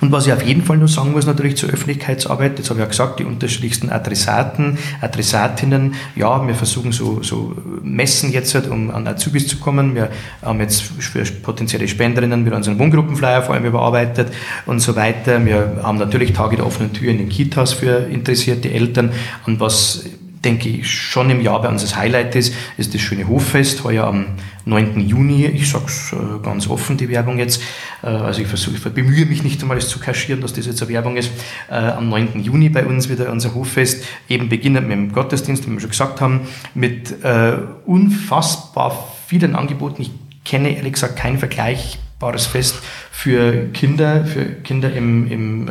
Und 0.00 0.12
was 0.12 0.26
ich 0.26 0.32
auf 0.32 0.42
jeden 0.42 0.62
Fall 0.62 0.76
nur 0.76 0.88
sagen 0.88 1.12
muss, 1.12 1.26
natürlich 1.26 1.56
zur 1.56 1.70
Öffentlichkeitsarbeit, 1.70 2.58
das 2.58 2.70
habe 2.70 2.80
ich 2.80 2.84
ja 2.84 2.88
gesagt, 2.88 3.18
die 3.18 3.24
unterschiedlichsten 3.24 3.90
Adressaten, 3.90 4.78
Adressatinnen, 5.00 5.94
ja, 6.14 6.46
wir 6.46 6.54
versuchen 6.54 6.92
so, 6.92 7.22
so 7.22 7.56
Messen 7.82 8.30
jetzt, 8.30 8.54
halt, 8.54 8.68
um 8.68 8.90
an 8.90 9.06
Azubis 9.06 9.48
zu 9.48 9.58
kommen. 9.58 9.94
Wir 9.94 10.10
haben 10.42 10.60
jetzt 10.60 10.82
für 10.82 11.24
potenzielle 11.24 11.88
Spenderinnen 11.88 12.44
wieder 12.44 12.56
unseren 12.56 12.78
Wohngruppenflyer 12.78 13.42
vor 13.42 13.54
allem 13.54 13.64
überarbeitet 13.64 14.32
und 14.66 14.80
so 14.80 14.96
weiter. 14.96 15.44
Wir 15.44 15.80
haben 15.82 15.98
natürlich 15.98 16.32
Tage 16.32 16.56
der 16.56 16.66
offenen 16.66 16.92
Tür 16.92 17.10
in 17.10 17.18
den 17.18 17.28
Kitas 17.28 17.72
für 17.72 18.06
interessierte 18.06 18.70
Eltern. 18.70 19.10
Und 19.46 19.60
was 19.60 20.04
denke 20.44 20.68
ich, 20.68 20.90
schon 20.90 21.30
im 21.30 21.40
Jahr 21.40 21.60
bei 21.60 21.68
uns 21.68 21.82
das 21.82 21.96
Highlight 21.96 22.34
ist, 22.34 22.54
ist 22.76 22.94
das 22.94 23.00
schöne 23.00 23.28
Hoffest, 23.28 23.84
heuer 23.84 24.04
am 24.04 24.26
9. 24.64 25.00
Juni. 25.00 25.46
Ich 25.46 25.70
sage 25.70 25.84
es 25.86 26.12
äh, 26.12 26.42
ganz 26.42 26.68
offen, 26.68 26.96
die 26.96 27.08
Werbung 27.08 27.38
jetzt. 27.38 27.62
Äh, 28.02 28.08
also 28.08 28.42
ich 28.42 28.48
versuche, 28.48 28.76
ich 28.76 28.82
bemühe 28.82 29.24
mich 29.26 29.42
nicht 29.42 29.62
einmal, 29.62 29.76
es 29.76 29.88
zu 29.88 29.98
kaschieren, 29.98 30.40
dass 30.40 30.52
das 30.52 30.66
jetzt 30.66 30.82
eine 30.82 30.90
Werbung 30.92 31.16
ist. 31.16 31.30
Äh, 31.68 31.74
am 31.74 32.08
9. 32.08 32.40
Juni 32.40 32.68
bei 32.68 32.84
uns 32.84 33.08
wieder 33.08 33.30
unser 33.30 33.54
Hoffest, 33.54 34.04
eben 34.28 34.48
beginnend 34.48 34.88
mit 34.88 34.96
dem 34.96 35.12
Gottesdienst, 35.12 35.66
wie 35.66 35.72
wir 35.72 35.80
schon 35.80 35.90
gesagt 35.90 36.20
haben, 36.20 36.42
mit 36.74 37.14
unfassbar 37.86 39.14
vielen 39.26 39.54
Angeboten. 39.54 40.02
Ich 40.02 40.10
kenne 40.44 40.76
ehrlich 40.76 40.94
gesagt 40.94 41.16
kein 41.16 41.38
vergleichbares 41.38 42.46
Fest 42.46 42.76
für 43.16 43.68
Kinder, 43.72 44.26
für 44.26 44.44
Kinder 44.44 44.92
im, 44.92 45.26
im 45.26 45.70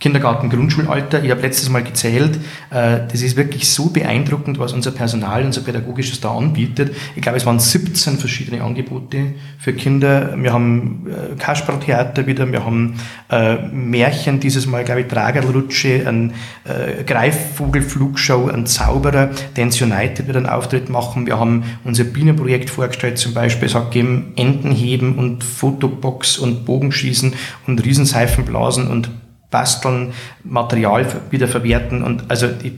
Kindergarten, 0.00 0.48
Grundschulalter. 0.48 1.22
Ich 1.22 1.30
habe 1.30 1.42
letztes 1.42 1.68
Mal 1.68 1.82
gezählt, 1.82 2.36
äh, 2.70 3.00
das 3.10 3.20
ist 3.20 3.36
wirklich 3.36 3.68
so 3.68 3.90
beeindruckend, 3.90 4.58
was 4.58 4.72
unser 4.72 4.92
Personal, 4.92 5.44
unser 5.44 5.60
Pädagogisches 5.60 6.20
da 6.20 6.34
anbietet. 6.34 6.96
Ich 7.14 7.22
glaube, 7.22 7.36
es 7.36 7.44
waren 7.44 7.60
17 7.60 8.16
verschiedene 8.16 8.62
Angebote 8.62 9.34
für 9.58 9.74
Kinder. 9.74 10.34
Wir 10.38 10.54
haben 10.54 11.06
äh, 11.06 11.36
Kasperltheater 11.36 12.26
wieder, 12.26 12.50
wir 12.50 12.64
haben 12.64 12.98
äh, 13.28 13.56
Märchen, 13.68 14.40
dieses 14.40 14.66
Mal, 14.66 14.84
glaube 14.84 15.02
ich, 15.02 15.08
Tragerlutsche, 15.08 16.06
ein 16.06 16.32
Greifvogelflugshow, 17.06 18.48
ein 18.48 18.66
Zauberer, 18.66 19.30
Dance 19.54 19.84
United 19.84 20.26
wird 20.26 20.36
einen 20.36 20.46
Auftritt 20.46 20.88
machen. 20.88 21.26
Wir 21.26 21.38
haben 21.38 21.64
unser 21.84 22.04
Bienenprojekt 22.04 22.70
vorgestellt 22.70 23.18
zum 23.18 23.34
Beispiel. 23.34 23.66
Es 23.66 23.74
hat 23.74 23.90
gegeben 23.90 24.32
Entenheben 24.36 25.16
und 25.18 25.42
Fotobox 25.42 26.38
und 26.38 26.59
Bogenschießen 26.64 27.34
und 27.66 27.84
Riesenseifenblasen 27.84 28.88
und 28.88 29.10
basteln, 29.50 30.12
Material 30.44 31.06
wieder 31.30 31.48
verwerten 31.48 32.02
und 32.02 32.30
also 32.30 32.48
ich 32.62 32.72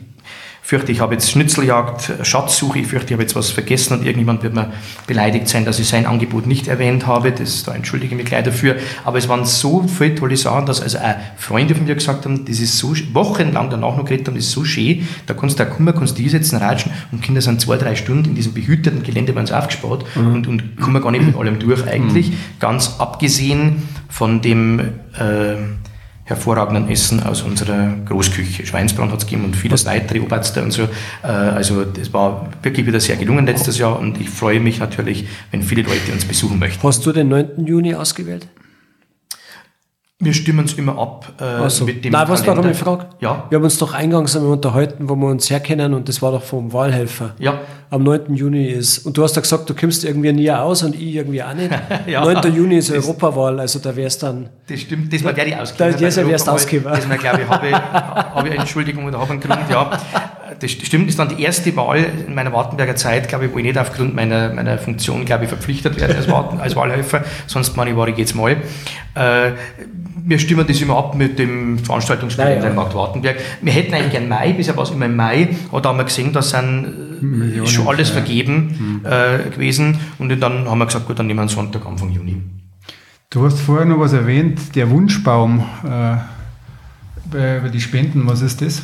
fürchte, 0.65 0.93
ich 0.93 1.01
habe 1.01 1.15
jetzt 1.15 1.29
Schnitzeljagd, 1.29 2.13
Schatzsuche, 2.23 2.79
ich 2.79 2.87
fürchte, 2.87 3.09
ich 3.09 3.13
habe 3.15 3.23
jetzt 3.23 3.35
was 3.35 3.51
vergessen 3.51 3.99
und 3.99 4.07
irgendjemand 4.07 4.45
wird 4.45 4.55
mir 4.55 4.73
beleidigt 5.09 5.49
sein, 5.49 5.65
dass 5.65 5.81
ich 5.81 5.89
sein 5.89 6.07
Angebot 6.07 6.47
nicht 6.47 6.69
erwähnt 6.69 7.07
habe. 7.07 7.33
Das, 7.33 7.65
da 7.65 7.75
entschuldige 7.75 8.15
ich 8.15 8.17
mich 8.17 8.27
gleich 8.27 8.45
dafür. 8.45 8.77
Aber 9.05 9.19
es 9.19 9.29
waren 9.29 9.45
so 9.45 9.83
viele 9.83 10.15
tolle 10.15 10.37
Sachen, 10.37 10.65
dass 10.67 10.81
also 10.81 10.99
auch 10.99 11.17
Freunde 11.37 11.75
von 11.75 11.85
mir 11.85 11.97
gesagt 11.97 12.25
haben, 12.25 12.45
das 12.45 12.61
ist 12.61 12.79
so, 12.79 12.95
wochenlang 13.13 13.71
danach 13.71 13.97
noch 13.97 14.05
geredet 14.05 14.29
haben, 14.29 14.37
das 14.37 14.45
ist 14.45 14.53
so 14.53 14.65
schön, 14.65 15.07
da 15.27 15.35
kannst 15.35 15.59
du 15.59 15.65
auch 15.65 15.71
kommen, 15.71 15.93
kannst 15.95 16.19
du 16.19 16.29
setzen, 16.29 16.57
ratschen 16.57 16.93
und 17.11 17.21
Kinder 17.23 17.41
sind 17.41 17.61
zwei, 17.61 17.77
drei 17.77 17.97
Stunden 17.97 18.31
in 18.31 18.35
diesem 18.37 18.55
behüteten 18.55 19.03
Gelände 19.03 19.33
bei 19.33 19.41
uns 19.41 19.51
aufgespart 19.51 20.05
mhm. 20.15 20.35
und, 20.35 20.47
und 20.47 20.81
kommen 20.81 21.03
gar 21.03 21.11
nicht 21.11 21.27
mit 21.27 21.37
allem 21.37 21.59
durch 21.59 21.85
eigentlich. 21.87 22.31
Mhm. 22.31 22.37
Ganz 22.61 22.95
abgesehen 22.99 23.83
von 24.09 24.41
dem, 24.41 24.79
äh, 25.19 25.57
hervorragenden 26.25 26.89
Essen 26.89 27.23
aus 27.23 27.43
unserer 27.43 27.95
Großküche. 28.07 28.65
Schweinsbrand 28.65 29.13
hat 29.13 29.19
es 29.19 29.27
gegeben 29.27 29.45
und 29.45 29.57
vieles 29.57 29.87
weitere 29.87 30.21
Oberste 30.21 30.63
und 30.63 30.71
so. 30.71 30.85
Äh, 31.23 31.27
also 31.27 31.85
das 31.85 32.13
war 32.13 32.49
wirklich 32.63 32.87
wieder 32.87 33.01
sehr 33.01 33.17
gelungen 33.17 33.47
letztes 33.47 33.79
Jahr 33.79 33.99
und 33.99 34.21
ich 34.21 34.31
freue 34.31 34.61
mich 34.61 34.79
natürlich, 34.79 35.27
wenn 35.51 35.63
viele 35.63 35.83
Leute 35.83 36.13
uns 36.13 36.25
besuchen 36.25 36.59
möchten. 36.59 36.83
Hast 36.83 37.05
du 37.05 37.13
den 37.13 37.29
9. 37.29 37.67
Juni 37.67 37.95
ausgewählt? 37.95 38.47
Wir 40.25 40.35
stimmen 40.35 40.67
es 40.67 40.75
immer 40.75 40.97
ab 40.97 41.33
äh, 41.41 41.43
also. 41.43 41.85
mit 41.85 42.05
dem 42.05 42.13
Nein, 42.13 42.29
was 42.29 42.47
warum 42.47 42.71
ich 42.71 42.77
frage? 42.77 43.07
Ja. 43.19 43.45
Wir 43.49 43.57
haben 43.57 43.65
uns 43.65 43.77
doch 43.79 43.93
eingangs 43.93 44.37
unterhalten, 44.37 45.09
wo 45.09 45.17
wir 45.17 45.27
uns 45.27 45.51
herkennen 45.51 45.95
und 45.95 46.09
das 46.09 46.23
war 46.23 46.31
doch 46.31 46.45
vom 46.45 46.73
Wahlhelfer. 46.73 47.35
Ja. 47.41 47.59
Am 47.91 48.05
9. 48.05 48.33
Juni 48.37 48.67
ist. 48.67 48.99
Und 48.99 49.17
du 49.19 49.25
hast 49.25 49.35
ja 49.35 49.43
gesagt, 49.43 49.69
du 49.69 49.75
kommst 49.75 50.05
irgendwie 50.05 50.33
nie 50.33 50.49
aus 50.49 50.85
und 50.85 50.95
ich 50.95 51.17
irgendwie 51.17 51.43
auch 51.43 51.55
nicht. 51.55 51.71
ja. 52.07 52.25
9. 52.25 52.55
Juni 52.55 52.77
ist 52.77 52.91
das, 52.91 53.05
Europawahl, 53.05 53.59
also 53.59 53.81
da 53.81 53.97
wär's 53.97 54.17
dann. 54.17 54.49
Das 54.69 54.81
stimmt, 54.81 55.13
das 55.13 55.25
war 55.25 55.33
der 55.33 55.45
die 55.45 55.57
Ausgeber. 55.57 55.91
Da, 55.91 55.99
der 55.99 56.29
wärst 56.29 56.49
ausgeber. 56.49 56.91
Das 56.91 57.09
mal, 57.09 57.19
glaube 57.19 57.41
ich, 57.43 57.49
habe 57.49 57.69
ich, 57.69 57.75
hab 57.75 58.47
ich 58.47 58.59
Entschuldigung 58.61 59.05
oder 59.07 59.19
habe 59.19 59.33
einen 59.33 59.41
Grund, 59.41 59.69
ja. 59.69 59.91
Das 60.61 60.71
stimmt, 60.71 61.07
das 61.07 61.13
ist 61.13 61.19
dann 61.19 61.29
die 61.29 61.43
erste 61.43 61.75
Wahl 61.77 62.05
in 62.27 62.35
meiner 62.35 62.53
Wartenberger 62.53 62.97
Zeit, 62.97 63.29
glaube 63.29 63.47
ich, 63.47 63.53
wo 63.53 63.59
ich 63.59 63.65
nicht 63.65 63.79
aufgrund 63.79 64.15
meiner, 64.15 64.53
meiner 64.53 64.79
Funktion, 64.79 65.25
glaube 65.25 65.45
ich, 65.45 65.49
verpflichtet 65.49 66.01
werde 66.01 66.17
als, 66.17 66.29
Warten, 66.31 66.61
als 66.61 66.77
Wahlhelfer. 66.77 67.25
Sonst, 67.47 67.77
meine 67.77 67.91
ich, 67.91 67.97
war 67.97 68.09
ich 68.09 68.17
jetzt 68.17 68.35
mal. 68.35 68.57
Äh, 69.15 69.53
wir 70.25 70.39
stimmen 70.39 70.67
das 70.67 70.81
immer 70.81 70.97
ab 70.97 71.15
mit 71.15 71.39
dem 71.39 71.79
Veranstaltungskalender 71.79 72.63
naja. 72.63 72.75
Markt 72.75 72.95
Wartenberg. 72.95 73.37
Wir 73.61 73.73
hätten 73.73 73.95
eigentlich 73.95 74.13
gern 74.13 74.29
Mai, 74.29 74.53
bisher 74.53 74.77
war 74.77 74.85
es 74.85 74.91
immer 74.91 75.07
im 75.07 75.17
Mai, 75.17 75.49
aber 75.71 75.81
da 75.81 75.89
haben 75.91 75.99
wir 75.99 76.05
gesehen, 76.05 76.33
da 76.33 76.43
sind 76.43 77.21
äh, 77.21 77.25
Millionen, 77.25 77.67
schon 77.67 77.89
alles 77.89 78.09
ja. 78.09 78.15
vergeben 78.15 79.01
mhm. 79.03 79.07
äh, 79.07 79.51
gewesen 79.51 79.99
und 80.19 80.29
dann 80.41 80.69
haben 80.69 80.79
wir 80.79 80.87
gesagt, 80.87 81.07
gut, 81.07 81.19
dann 81.19 81.27
nehmen 81.27 81.39
wir 81.39 81.43
einen 81.43 81.49
Sonntag 81.49 81.87
Anfang 81.87 82.11
Juni. 82.11 82.41
Du 83.31 83.45
hast 83.45 83.61
vorher 83.61 83.87
noch 83.87 83.99
was 83.99 84.13
erwähnt, 84.13 84.77
der 84.77 84.91
Wunschbaum 84.91 85.61
äh, 85.85 86.17
bei, 87.31 87.61
bei 87.61 87.69
die 87.73 87.81
Spenden, 87.81 88.27
was 88.27 88.43
ist 88.43 88.61
das? 88.61 88.83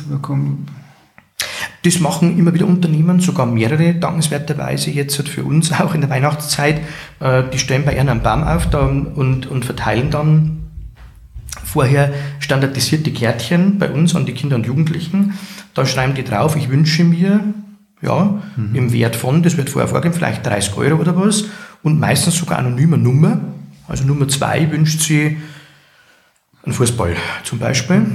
Das 1.83 1.99
machen 1.99 2.37
immer 2.37 2.53
wieder 2.53 2.67
Unternehmen, 2.67 3.19
sogar 3.19 3.45
mehrere, 3.45 3.95
dankenswerterweise 3.95 4.91
jetzt 4.91 5.27
für 5.27 5.43
uns 5.43 5.71
auch 5.71 5.93
in 5.93 6.01
der 6.01 6.09
Weihnachtszeit. 6.09 6.81
Äh, 7.19 7.43
die 7.53 7.59
stellen 7.59 7.85
bei 7.85 7.93
ihnen 7.93 8.09
einen 8.09 8.21
Baum 8.21 8.43
auf 8.43 8.73
und, 8.73 9.47
und 9.47 9.65
verteilen 9.65 10.11
dann 10.11 10.59
vorher 11.63 12.11
standardisierte 12.39 13.11
Kärtchen 13.11 13.77
bei 13.77 13.89
uns 13.89 14.15
an 14.15 14.25
die 14.25 14.33
Kinder 14.33 14.55
und 14.55 14.65
Jugendlichen. 14.65 15.33
Da 15.73 15.85
schreiben 15.85 16.15
die 16.15 16.23
drauf, 16.23 16.55
ich 16.55 16.69
wünsche 16.69 17.03
mir, 17.03 17.41
ja, 18.01 18.41
mhm. 18.55 18.75
im 18.75 18.93
Wert 18.93 19.15
von, 19.15 19.43
das 19.43 19.57
wird 19.57 19.69
vorher 19.69 19.87
vorgegeben, 19.87 20.15
vielleicht 20.15 20.45
30 20.45 20.75
Euro 20.77 20.99
oder 20.99 21.15
was, 21.15 21.45
und 21.83 21.99
meistens 21.99 22.37
sogar 22.37 22.59
anonyme 22.59 22.97
Nummer. 22.97 23.39
Also 23.87 24.03
Nummer 24.03 24.27
zwei 24.27 24.71
wünscht 24.71 25.01
sie 25.01 25.37
einen 26.63 26.73
Fußball 26.73 27.15
zum 27.43 27.59
Beispiel. 27.59 28.05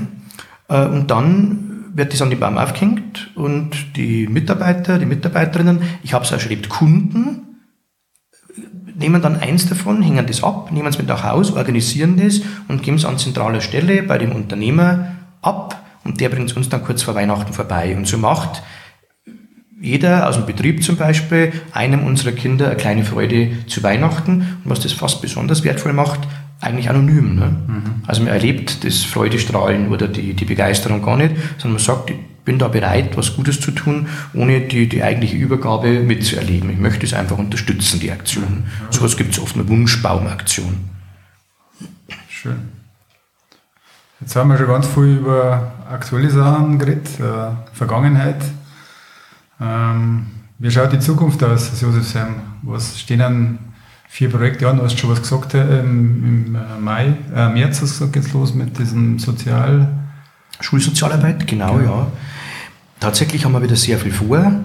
Äh, 0.68 0.86
und 0.86 1.10
dann 1.10 1.73
wird 1.94 2.12
das 2.12 2.20
an 2.20 2.30
den 2.30 2.40
Baum 2.40 2.58
aufgehängt 2.58 3.30
und 3.34 3.96
die 3.96 4.26
Mitarbeiter, 4.26 4.98
die 4.98 5.06
Mitarbeiterinnen, 5.06 5.80
ich 6.02 6.12
habe 6.12 6.24
es 6.24 6.32
auch 6.32 6.40
schreibt 6.40 6.68
Kunden, 6.68 7.60
nehmen 8.96 9.22
dann 9.22 9.36
eins 9.36 9.68
davon, 9.68 10.02
hängen 10.02 10.26
das 10.26 10.42
ab, 10.42 10.70
nehmen 10.72 10.88
es 10.88 10.98
mit 10.98 11.06
nach 11.06 11.24
Hause, 11.24 11.54
organisieren 11.56 12.16
das 12.16 12.40
und 12.68 12.82
geben 12.82 12.96
es 12.96 13.04
an 13.04 13.18
zentraler 13.18 13.60
Stelle 13.60 14.02
bei 14.02 14.18
dem 14.18 14.32
Unternehmer 14.32 15.14
ab 15.40 15.80
und 16.04 16.20
der 16.20 16.28
bringt 16.28 16.50
es 16.50 16.56
uns 16.56 16.68
dann 16.68 16.84
kurz 16.84 17.02
vor 17.02 17.14
Weihnachten 17.14 17.52
vorbei. 17.52 17.96
Und 17.96 18.06
so 18.06 18.18
macht 18.18 18.62
jeder 19.80 20.28
aus 20.28 20.36
dem 20.36 20.46
Betrieb 20.46 20.82
zum 20.82 20.96
Beispiel 20.96 21.52
einem 21.72 22.06
unserer 22.06 22.32
Kinder 22.32 22.66
eine 22.66 22.76
kleine 22.76 23.04
Freude 23.04 23.66
zu 23.66 23.82
Weihnachten. 23.82 24.58
Und 24.64 24.70
was 24.70 24.80
das 24.80 24.92
fast 24.92 25.20
besonders 25.20 25.64
wertvoll 25.64 25.92
macht, 25.92 26.20
eigentlich 26.60 26.88
anonym. 26.88 27.34
Ne? 27.34 27.56
Mhm. 27.66 27.82
Also 28.06 28.22
man 28.22 28.32
erlebt 28.32 28.84
das 28.84 29.04
Freudestrahlen 29.04 29.88
oder 29.88 30.08
die, 30.08 30.34
die 30.34 30.44
Begeisterung 30.44 31.02
gar 31.02 31.16
nicht, 31.16 31.34
sondern 31.58 31.72
man 31.72 31.82
sagt, 31.82 32.10
ich 32.10 32.16
bin 32.44 32.58
da 32.58 32.68
bereit, 32.68 33.16
was 33.16 33.36
Gutes 33.36 33.60
zu 33.60 33.70
tun, 33.70 34.06
ohne 34.34 34.60
die, 34.60 34.88
die 34.88 35.02
eigentliche 35.02 35.36
Übergabe 35.36 36.00
mitzuerleben. 36.00 36.70
Ich 36.70 36.78
möchte 36.78 37.06
es 37.06 37.14
einfach 37.14 37.38
unterstützen, 37.38 38.00
die 38.00 38.10
Aktion. 38.10 38.44
Mhm. 38.44 38.64
So 38.90 38.98
etwas 39.00 39.16
gibt 39.16 39.32
es 39.32 39.40
oft, 39.40 39.54
eine 39.54 39.68
Wunschbaumaktion. 39.68 40.90
Schön. 42.28 42.68
Jetzt 44.20 44.36
haben 44.36 44.48
wir 44.48 44.56
schon 44.56 44.68
ganz 44.68 44.86
viel 44.86 45.18
über 45.18 45.72
aktuelle 45.90 46.30
Sachen 46.30 46.78
geredet, 46.78 47.08
äh, 47.20 47.74
Vergangenheit. 47.74 48.42
Ähm, 49.60 50.26
wie 50.58 50.70
schaut 50.70 50.92
die 50.92 50.98
Zukunft 50.98 51.42
aus, 51.42 51.80
Josefsheim? 51.80 52.36
Was 52.62 52.98
stehen 52.98 53.20
an 53.20 53.58
vier 54.14 54.30
Projekte 54.30 54.68
an. 54.68 54.76
Du 54.76 54.84
hast 54.84 54.96
schon 54.96 55.10
was 55.10 55.20
gesagt 55.20 55.54
äh, 55.54 55.80
im, 55.80 56.54
äh, 56.54 56.80
Mai, 56.80 57.16
äh, 57.34 57.48
März 57.48 57.82
hast 57.82 58.00
du 58.00 58.06
gesagt, 58.06 58.12
geht's 58.12 58.32
los 58.32 58.54
mit 58.54 58.78
diesem 58.78 59.18
Sozial... 59.18 59.88
Schulsozialarbeit, 60.60 61.48
genau, 61.48 61.78
genau, 61.78 61.82
ja. 61.82 62.12
Tatsächlich 63.00 63.44
haben 63.44 63.50
wir 63.52 63.62
wieder 63.62 63.74
sehr 63.74 63.98
viel 63.98 64.12
vor. 64.12 64.38
Man 64.38 64.64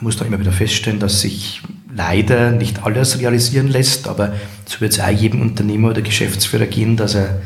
muss 0.00 0.18
da 0.18 0.26
immer 0.26 0.38
wieder 0.38 0.52
feststellen, 0.52 1.00
dass 1.00 1.22
sich 1.22 1.62
leider 1.90 2.50
nicht 2.50 2.84
alles 2.84 3.18
realisieren 3.18 3.68
lässt, 3.68 4.08
aber 4.08 4.34
so 4.66 4.82
wird 4.82 4.92
es 4.92 5.00
auch 5.00 5.08
jedem 5.08 5.40
Unternehmer 5.40 5.88
oder 5.88 6.02
Geschäftsführer 6.02 6.66
gehen, 6.66 6.98
dass 6.98 7.14
er 7.14 7.40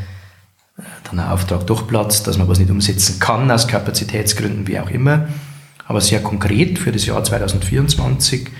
äh, 0.78 0.82
dann 1.04 1.20
ein 1.20 1.28
Auftrag 1.28 1.64
durchplatzt, 1.68 2.26
dass 2.26 2.38
man 2.38 2.48
was 2.48 2.58
nicht 2.58 2.72
umsetzen 2.72 3.20
kann, 3.20 3.48
aus 3.52 3.68
Kapazitätsgründen, 3.68 4.66
wie 4.66 4.80
auch 4.80 4.90
immer. 4.90 5.28
Aber 5.86 6.00
sehr 6.00 6.24
konkret 6.24 6.76
für 6.76 6.90
das 6.90 7.06
Jahr 7.06 7.22
2024 7.22 8.50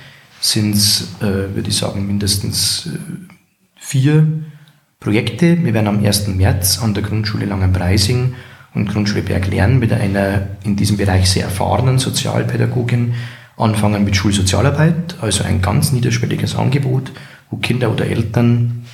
sind 0.41 0.75
es, 0.75 1.09
äh, 1.21 1.55
würde 1.55 1.69
ich 1.69 1.77
sagen, 1.77 2.07
mindestens 2.07 2.87
äh, 2.87 2.99
vier 3.77 4.27
Projekte. 5.01 5.63
Wir 5.65 5.75
werden 5.75 5.89
am 5.89 6.05
1. 6.05 6.29
März 6.29 6.81
an 6.81 6.95
der 6.95 7.03
Grundschule 7.03 7.47
Langenpreising 7.47 8.35
und 8.75 8.89
Grundschule 8.89 9.23
Berg 9.23 9.47
lernen 9.49 9.79
mit 9.79 9.93
einer 9.93 10.49
in 10.65 10.77
diesem 10.77 10.97
Bereich 10.97 11.31
sehr 11.31 11.45
erfahrenen 11.45 11.99
Sozialpädagogin 11.99 13.15
anfangen 13.57 14.05
mit 14.05 14.17
Schulsozialarbeit, 14.17 15.17
also 15.21 15.43
ein 15.45 15.61
ganz 15.61 15.93
niederschwelliges 15.93 16.55
Angebot, 16.55 17.13
wo 17.51 17.57
Kinder 17.57 17.91
oder 17.91 18.07
Eltern 18.07 18.85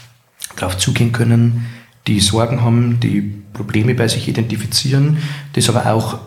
darauf 0.56 0.78
zugehen 0.78 1.12
können, 1.12 1.66
die 2.06 2.20
Sorgen 2.20 2.62
haben, 2.62 3.00
die 3.00 3.20
Probleme 3.52 3.94
bei 3.94 4.08
sich 4.08 4.28
identifizieren, 4.28 5.18
das 5.52 5.68
aber 5.68 5.92
auch 5.92 6.18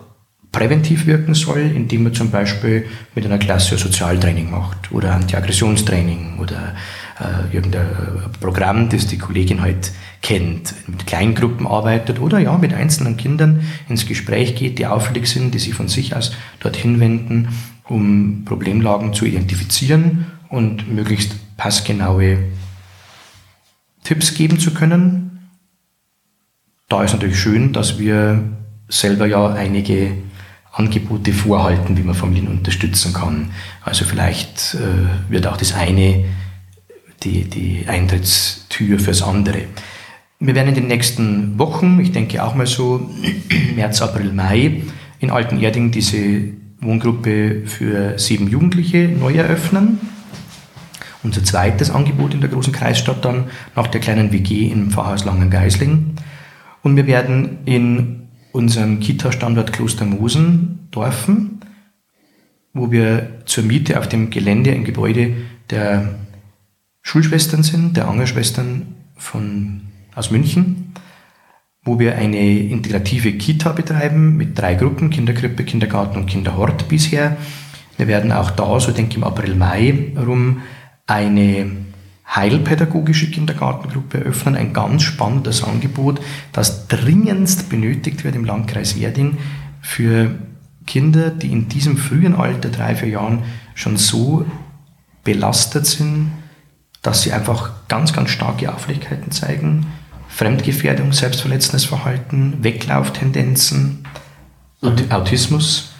präventiv 0.51 1.05
wirken 1.05 1.33
soll, 1.33 1.59
indem 1.59 2.03
man 2.03 2.13
zum 2.13 2.31
Beispiel 2.31 2.85
mit 3.15 3.25
einer 3.25 3.37
Klasse 3.37 3.77
Sozialtraining 3.77 4.49
macht 4.49 4.91
oder 4.91 5.13
Antiaggressionstraining 5.13 6.39
oder 6.39 6.75
äh, 7.19 7.53
irgendein 7.53 7.87
Programm, 8.39 8.89
das 8.89 9.07
die 9.07 9.17
Kollegin 9.17 9.61
halt 9.61 9.91
kennt, 10.21 10.73
mit 10.87 11.05
Kleingruppen 11.05 11.67
arbeitet 11.67 12.19
oder 12.19 12.39
ja, 12.39 12.57
mit 12.57 12.73
einzelnen 12.73 13.17
Kindern 13.17 13.61
ins 13.89 14.05
Gespräch 14.05 14.55
geht, 14.55 14.79
die 14.79 14.87
auffällig 14.87 15.27
sind, 15.27 15.53
die 15.53 15.59
sich 15.59 15.73
von 15.73 15.87
sich 15.87 16.15
aus 16.15 16.33
dorthin 16.59 16.99
wenden, 16.99 17.49
um 17.83 18.43
Problemlagen 18.45 19.13
zu 19.13 19.25
identifizieren 19.25 20.27
und 20.49 20.93
möglichst 20.93 21.35
passgenaue 21.57 22.39
Tipps 24.03 24.33
geben 24.33 24.59
zu 24.59 24.73
können. 24.73 25.49
Da 26.89 27.03
ist 27.03 27.13
natürlich 27.13 27.39
schön, 27.39 27.73
dass 27.73 27.99
wir 27.99 28.41
selber 28.87 29.25
ja 29.25 29.49
einige 29.49 30.13
Angebote 30.77 31.33
vorhalten, 31.33 31.97
wie 31.97 32.03
man 32.03 32.13
Familien 32.13 32.47
unterstützen 32.47 33.11
kann. 33.11 33.49
Also 33.83 34.05
vielleicht 34.05 34.75
äh, 34.75 35.31
wird 35.31 35.47
auch 35.47 35.57
das 35.57 35.73
eine 35.73 36.25
die, 37.23 37.45
die 37.45 37.85
Eintrittstür 37.87 38.99
fürs 38.99 39.23
andere. 39.23 39.63
Wir 40.39 40.53
werden 40.53 40.69
in 40.69 40.75
den 40.75 40.87
nächsten 40.87 41.57
Wochen, 41.57 41.99
ich 41.99 42.11
denke 42.11 42.43
auch 42.43 42.53
mal 42.53 42.67
so 42.67 43.09
März, 43.75 44.03
April, 44.03 44.31
Mai, 44.33 44.83
in 45.19 45.31
Altenerding 45.31 45.89
diese 45.89 46.17
Wohngruppe 46.79 47.63
für 47.65 48.19
sieben 48.19 48.47
Jugendliche 48.47 49.07
neu 49.07 49.33
eröffnen. 49.33 49.99
Unser 51.23 51.43
zweites 51.43 51.89
Angebot 51.89 52.35
in 52.35 52.41
der 52.41 52.51
großen 52.51 52.71
Kreisstadt 52.71 53.25
dann 53.25 53.45
nach 53.75 53.87
der 53.87 53.99
kleinen 53.99 54.31
WG 54.31 54.67
im 54.67 54.91
Pfarrhaus 54.91 55.25
Langengeisling. 55.25 56.15
Und 56.83 56.95
wir 56.95 57.07
werden 57.07 57.57
in 57.65 58.26
unserem 58.57 58.99
Kita-Standort 58.99 59.71
Klostermosen 59.71 60.87
Dorfen, 60.89 61.59
wo 62.73 62.91
wir 62.91 63.41
zur 63.45 63.63
Miete 63.63 63.99
auf 63.99 64.09
dem 64.09 64.31
Gelände 64.31 64.71
im 64.71 64.83
Gebäude 64.83 65.33
der 65.69 66.15
Schulschwestern 67.03 67.61
sind, 67.61 67.95
der 67.95 68.07
Angerschwestern 68.07 68.95
von, 69.15 69.81
aus 70.15 70.31
München, 70.31 70.93
wo 71.83 71.99
wir 71.99 72.15
eine 72.15 72.59
integrative 72.59 73.33
Kita 73.33 73.73
betreiben 73.73 74.35
mit 74.37 74.57
drei 74.57 74.73
Gruppen, 74.73 75.11
Kinderkrippe, 75.11 75.63
Kindergarten 75.63 76.17
und 76.17 76.25
Kinderhort 76.25 76.89
bisher. 76.89 77.37
Wir 77.97 78.07
werden 78.07 78.31
auch 78.31 78.49
da, 78.51 78.79
so 78.79 78.91
denke 78.91 79.11
ich 79.11 79.17
im 79.17 79.23
April, 79.23 79.55
Mai 79.55 80.13
rum, 80.17 80.63
eine 81.05 81.71
heilpädagogische 82.27 83.31
Kindergartengruppe 83.31 84.19
eröffnen, 84.19 84.55
ein 84.55 84.73
ganz 84.73 85.03
spannendes 85.03 85.63
Angebot, 85.63 86.19
das 86.51 86.87
dringendst 86.87 87.69
benötigt 87.69 88.23
wird 88.23 88.35
im 88.35 88.45
Landkreis 88.45 88.95
Erding 88.95 89.37
für 89.81 90.35
Kinder, 90.85 91.29
die 91.29 91.51
in 91.51 91.69
diesem 91.69 91.97
frühen 91.97 92.35
Alter, 92.35 92.69
drei, 92.69 92.95
vier 92.95 93.09
Jahren, 93.09 93.43
schon 93.75 93.97
so 93.97 94.45
belastet 95.23 95.85
sind, 95.85 96.31
dass 97.01 97.21
sie 97.21 97.33
einfach 97.33 97.71
ganz, 97.87 98.13
ganz 98.13 98.29
starke 98.29 98.73
Auffälligkeiten 98.73 99.31
zeigen. 99.31 99.87
Fremdgefährdung, 100.27 101.13
selbstverletzendes 101.13 101.85
Verhalten, 101.85 102.57
Weglauftendenzen, 102.61 104.05
und 104.81 105.11
Autismus, 105.11 105.93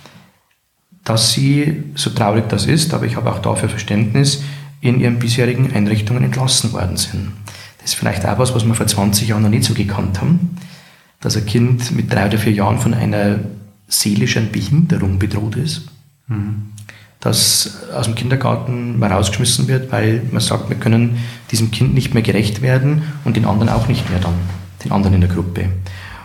dass 1.04 1.32
sie, 1.34 1.84
so 1.96 2.10
traurig 2.12 2.48
das 2.50 2.66
ist, 2.66 2.94
aber 2.94 3.06
ich 3.06 3.16
habe 3.16 3.32
auch 3.32 3.40
dafür 3.40 3.70
Verständnis, 3.70 4.44
in 4.88 5.00
ihren 5.00 5.20
bisherigen 5.20 5.74
Einrichtungen 5.74 6.24
entlassen 6.24 6.74
worden 6.74 6.98
sind. 6.98 7.32
ist 7.84 7.96
vielleicht 7.96 8.26
auch 8.26 8.40
was, 8.40 8.54
was 8.54 8.66
wir 8.66 8.74
vor 8.74 8.88
20 8.88 9.28
Jahren 9.28 9.44
noch 9.44 9.50
nicht 9.50 9.64
so 9.64 9.74
gekannt 9.74 10.22
haben, 10.22 10.58
dass 11.20 11.38
ein 11.38 11.46
Kind 11.46 11.92
mit 11.92 12.12
drei 12.12 12.28
oder 12.28 12.38
vier 12.38 12.54
Jahren 12.54 12.80
von 12.80 12.94
einer 12.94 13.40
seelischen 13.88 14.52
Behinderung 14.52 15.20
bedroht 15.20 15.56
ist. 15.56 15.84
Mhm. 16.28 16.68
Dass 17.20 17.84
aus 17.94 18.06
dem 18.06 18.16
Kindergarten 18.16 19.00
mal 19.00 19.12
rausgeschmissen 19.12 19.68
wird, 19.68 19.92
weil 19.92 20.22
man 20.32 20.42
sagt, 20.42 20.70
wir 20.70 20.78
können 20.78 21.18
diesem 21.52 21.72
Kind 21.72 21.94
nicht 21.94 22.14
mehr 22.14 22.24
gerecht 22.24 22.62
werden 22.62 23.04
und 23.26 23.36
den 23.36 23.46
anderen 23.46 23.70
auch 23.70 23.88
nicht 23.88 24.10
mehr 24.10 24.20
dann, 24.20 24.36
den 24.84 24.92
anderen 24.92 25.16
in 25.16 25.22
der 25.22 25.30
Gruppe. 25.30 25.70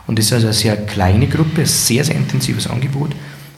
Und 0.07 0.19
das 0.19 0.27
ist 0.27 0.33
also 0.35 0.49
eine 0.49 0.55
sehr 0.55 0.77
kleine 0.77 1.29
Gruppe, 1.29 1.63
ein 1.63 1.67
sehr, 1.67 2.05
sehr 2.05 2.17
intensives 2.17 2.67
Angebot, 2.67 3.13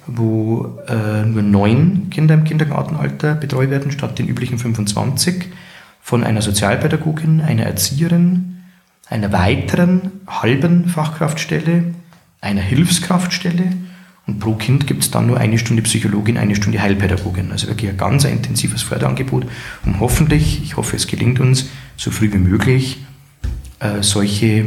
wo 0.07 0.79
äh, 0.87 1.25
nur 1.25 1.43
neun 1.43 2.11
Kinder 2.11 2.35
im 2.35 2.45
Kindergartenalter 2.45 3.35
betreut 3.35 3.71
werden, 3.71 3.91
statt 3.91 4.19
den 4.19 4.29
üblichen 4.29 4.59
25, 4.59 5.47
von 6.01 6.25
einer 6.25 6.43
Sozialpädagogin, 6.43 7.41
einer 7.41 7.65
Erzieherin, 7.65 8.63
einer 9.09 9.33
weiteren 9.33 10.13
halben 10.27 10.89
Fachkraftstelle, 10.89 11.85
einer 12.41 12.61
Hilfskraftstelle 12.61 13.73
und 14.27 14.39
pro 14.39 14.55
Kind 14.55 14.87
gibt 14.87 15.03
es 15.03 15.11
dann 15.11 15.27
nur 15.27 15.39
eine 15.39 15.59
Stunde 15.59 15.83
Psychologin, 15.83 16.39
eine 16.39 16.57
Stunde 16.57 16.81
Heilpädagogin. 16.81 17.53
Also 17.53 17.69
wirklich 17.69 17.91
ein 17.91 17.99
ganz 17.99 18.25
intensives 18.25 18.83
Förderangebot, 18.83 19.47
um 19.85 20.01
hoffentlich, 20.01 20.63
ich 20.63 20.77
hoffe 20.77 20.97
es 20.97 21.07
gelingt 21.07 21.41
uns, 21.41 21.69
so 21.97 22.11
früh 22.11 22.33
wie 22.33 22.39
möglich 22.39 23.05
äh, 23.81 24.03
solche 24.03 24.67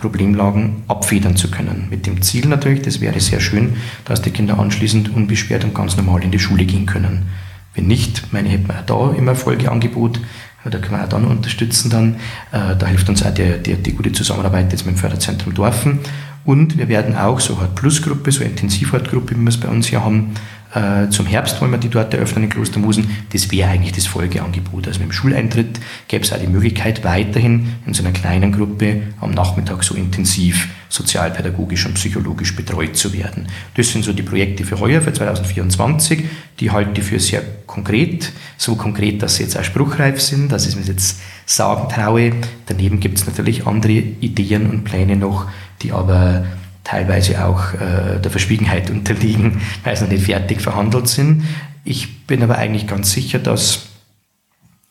Problemlagen 0.00 0.82
abfedern 0.88 1.36
zu 1.36 1.50
können. 1.50 1.86
Mit 1.90 2.06
dem 2.06 2.22
Ziel 2.22 2.46
natürlich, 2.46 2.82
das 2.82 3.00
wäre 3.00 3.20
sehr 3.20 3.40
schön, 3.40 3.76
dass 4.04 4.22
die 4.22 4.30
Kinder 4.30 4.58
anschließend 4.58 5.14
unbeschwert 5.14 5.64
und 5.64 5.74
ganz 5.74 5.96
normal 5.96 6.24
in 6.24 6.30
die 6.30 6.38
Schule 6.38 6.64
gehen 6.64 6.86
können. 6.86 7.28
Wenn 7.74 7.86
nicht, 7.86 8.32
meine, 8.32 8.48
hätten 8.48 8.66
wir 8.66 8.82
da 8.84 9.12
immer 9.12 9.34
Folgeangebot, 9.34 10.20
da 10.64 10.78
können 10.78 10.98
wir 10.98 11.04
auch 11.04 11.08
dann 11.08 11.24
unterstützen 11.24 11.90
dann. 11.90 12.16
Äh, 12.52 12.76
da 12.76 12.86
hilft 12.86 13.08
uns 13.08 13.24
auch 13.24 13.32
die, 13.32 13.62
die, 13.64 13.76
die 13.76 13.92
gute 13.92 14.12
Zusammenarbeit 14.12 14.72
jetzt 14.72 14.84
mit 14.84 14.96
dem 14.96 14.98
Förderzentrum 14.98 15.54
Dorfen. 15.54 16.00
Und 16.44 16.78
wir 16.78 16.88
werden 16.88 17.16
auch 17.16 17.40
so 17.40 17.56
eine 17.56 17.68
Plusgruppe, 17.68 18.32
so 18.32 18.40
eine 18.40 18.50
Intensivhartgruppe, 18.50 19.36
wie 19.36 19.40
wir 19.40 19.48
es 19.48 19.60
bei 19.60 19.68
uns 19.68 19.86
hier 19.86 20.04
haben, 20.04 20.34
äh, 20.74 21.08
zum 21.10 21.26
Herbst 21.26 21.60
wollen 21.60 21.72
wir 21.72 21.78
die 21.78 21.88
dort 21.88 22.14
eröffnen 22.14 22.44
in 22.44 22.50
Klostermusen. 22.50 23.10
Das 23.32 23.50
wäre 23.50 23.70
eigentlich 23.70 23.92
das 23.92 24.06
Folgeangebot. 24.06 24.86
Also 24.86 25.00
mit 25.00 25.08
dem 25.08 25.12
Schuleintritt 25.12 25.80
gäbe 26.06 26.24
es 26.24 26.32
auch 26.32 26.38
die 26.38 26.46
Möglichkeit, 26.46 27.02
weiterhin 27.02 27.72
in 27.86 27.94
so 27.94 28.04
einer 28.04 28.12
kleinen 28.12 28.52
Gruppe 28.52 29.02
am 29.20 29.32
Nachmittag 29.32 29.82
so 29.82 29.94
intensiv 29.94 30.68
sozialpädagogisch 30.88 31.86
und 31.86 31.94
psychologisch 31.94 32.54
betreut 32.54 32.96
zu 32.96 33.12
werden. 33.12 33.46
Das 33.74 33.90
sind 33.90 34.04
so 34.04 34.12
die 34.12 34.22
Projekte 34.22 34.64
für 34.64 34.78
heuer, 34.78 35.00
für 35.00 35.12
2024. 35.12 36.24
Die 36.60 36.70
halte 36.70 37.00
ich 37.00 37.06
für 37.06 37.18
sehr 37.18 37.42
konkret, 37.66 38.32
so 38.56 38.76
konkret, 38.76 39.22
dass 39.22 39.36
sie 39.36 39.44
jetzt 39.44 39.58
auch 39.58 39.64
spruchreif 39.64 40.20
sind, 40.20 40.52
dass 40.52 40.66
ich 40.68 40.76
mir 40.76 40.82
jetzt 40.82 41.20
sagen 41.46 41.88
traue. 41.88 42.32
Daneben 42.66 43.00
gibt 43.00 43.18
es 43.18 43.26
natürlich 43.26 43.66
andere 43.66 43.92
Ideen 43.92 44.68
und 44.68 44.84
Pläne 44.84 45.16
noch, 45.16 45.46
die 45.82 45.92
aber 45.92 46.44
teilweise 46.90 47.44
auch 47.44 47.72
äh, 47.74 48.18
der 48.20 48.30
Verschwiegenheit 48.30 48.90
unterliegen, 48.96 49.60
weil 49.84 49.96
sie 49.96 50.04
noch 50.04 50.10
nicht 50.10 50.24
fertig 50.24 50.60
verhandelt 50.60 51.08
sind. 51.08 51.44
Ich 51.84 52.26
bin 52.26 52.42
aber 52.42 52.58
eigentlich 52.58 52.86
ganz 52.86 53.12
sicher, 53.12 53.38
dass 53.38 53.86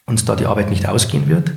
uns 0.06 0.26
da 0.26 0.36
die 0.36 0.46
Arbeit 0.46 0.70
nicht 0.70 0.88
ausgehen 0.88 1.28
wird. 1.28 1.52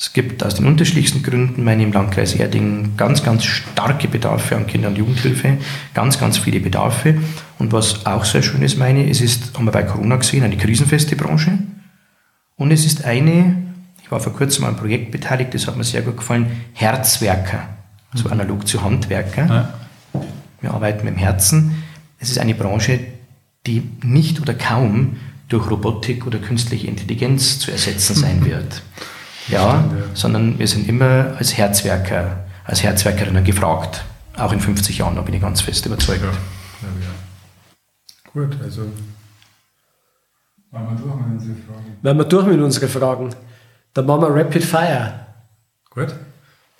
Es 0.00 0.12
gibt 0.12 0.44
aus 0.44 0.54
den 0.54 0.66
unterschiedlichsten 0.66 1.22
Gründen, 1.22 1.64
meine 1.64 1.82
im 1.82 1.92
Landkreis 1.92 2.34
Erding, 2.34 2.96
ganz, 2.96 3.24
ganz 3.24 3.44
starke 3.44 4.08
Bedarfe 4.08 4.56
an 4.56 4.66
Kinder- 4.66 4.88
und 4.88 4.96
Jugendhilfe, 4.96 5.58
ganz, 5.92 6.18
ganz 6.18 6.38
viele 6.38 6.60
Bedarfe. 6.60 7.16
Und 7.58 7.72
was 7.72 8.06
auch 8.06 8.24
sehr 8.24 8.42
schön 8.42 8.62
ist, 8.62 8.78
meine, 8.78 9.08
es 9.10 9.20
ist, 9.20 9.56
haben 9.56 9.64
wir 9.64 9.72
bei 9.72 9.82
Corona 9.82 10.16
gesehen, 10.16 10.44
eine 10.44 10.56
krisenfeste 10.56 11.16
Branche. 11.16 11.58
Und 12.56 12.70
es 12.70 12.86
ist 12.86 13.04
eine, 13.04 13.56
ich 14.02 14.10
war 14.10 14.20
vor 14.20 14.32
kurzem 14.32 14.64
an 14.64 14.70
einem 14.70 14.78
Projekt 14.78 15.10
beteiligt, 15.10 15.52
das 15.52 15.66
hat 15.66 15.76
mir 15.76 15.84
sehr 15.84 16.02
gut 16.02 16.16
gefallen, 16.16 16.46
Herzwerker 16.74 17.77
so 18.14 18.28
analog 18.28 18.66
zu 18.66 18.82
Handwerker. 18.82 19.46
Ja. 19.46 20.20
Wir 20.60 20.72
arbeiten 20.72 21.04
mit 21.04 21.14
dem 21.14 21.18
Herzen. 21.18 21.82
Es 22.18 22.30
ist 22.30 22.38
eine 22.38 22.54
Branche, 22.54 23.00
die 23.66 23.88
nicht 24.02 24.40
oder 24.40 24.54
kaum 24.54 25.16
durch 25.48 25.70
Robotik 25.70 26.26
oder 26.26 26.38
künstliche 26.38 26.86
Intelligenz 26.86 27.58
zu 27.58 27.70
ersetzen 27.70 28.14
sein 28.22 28.44
wird. 28.44 28.82
Ja, 29.48 29.84
sondern 30.12 30.58
wir 30.58 30.68
sind 30.68 30.88
immer 30.88 31.34
als 31.38 31.56
Herzwerker, 31.56 32.44
als 32.64 32.82
Herzwerkerinnen 32.82 33.44
gefragt. 33.44 34.04
Auch 34.36 34.52
in 34.52 34.60
50 34.60 34.98
Jahren, 34.98 35.16
da 35.16 35.22
bin 35.22 35.34
ich 35.34 35.40
ganz 35.40 35.62
fest 35.62 35.86
überzeugt. 35.86 36.22
Ja. 36.22 36.30
Ja, 36.30 36.88
Gut, 38.32 38.56
also 38.62 38.82
waren 40.70 40.86
wir 40.90 40.96
durch 41.02 41.16
mit 41.16 41.26
unseren 41.32 41.56
Fragen. 41.66 41.96
Wenn 42.02 42.16
wir 42.18 42.24
durch 42.24 42.46
mit 42.46 42.60
unseren 42.60 42.88
Fragen, 42.88 43.34
dann 43.94 44.06
machen 44.06 44.20
wir 44.22 44.28
Rapid 44.28 44.64
Fire. 44.64 45.26
Gut. 45.90 46.14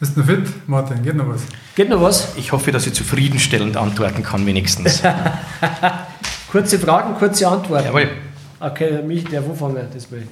Bist 0.01 0.15
du 0.15 0.21
noch 0.21 0.27
fit, 0.29 0.69
Martin? 0.69 1.03
Geht 1.03 1.17
noch 1.17 1.29
was? 1.29 1.43
Geht 1.75 1.89
noch 1.89 2.01
was? 2.01 2.37
Ich 2.37 2.53
hoffe, 2.53 2.71
dass 2.71 2.87
ich 2.87 2.93
zufriedenstellend 2.93 3.77
antworten 3.77 4.23
kann, 4.23 4.47
wenigstens. 4.47 5.03
kurze 6.53 6.79
Fragen, 6.79 7.15
kurze 7.15 7.49
Antworten. 7.49 7.87
Jawohl. 7.87 8.09
Okay, 8.61 9.03
mich, 9.03 9.25
der 9.25 9.45
wo 9.45 9.55
fangen 9.55 9.89
das 9.93 10.09
will. 10.13 10.29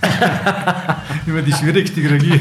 Über 1.26 1.42
die 1.42 1.52
schwierigste 1.52 2.02
kriege 2.02 2.40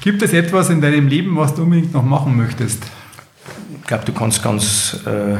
Gibt 0.00 0.22
es 0.22 0.32
etwas 0.32 0.68
in 0.70 0.80
deinem 0.80 1.06
Leben, 1.06 1.36
was 1.36 1.54
du 1.54 1.62
unbedingt 1.62 1.94
noch 1.94 2.02
machen 2.02 2.36
möchtest? 2.36 2.82
Ich 3.80 3.86
glaube, 3.86 4.04
du 4.04 4.12
kannst 4.12 4.42
ganz 4.42 4.98
äh, 5.06 5.36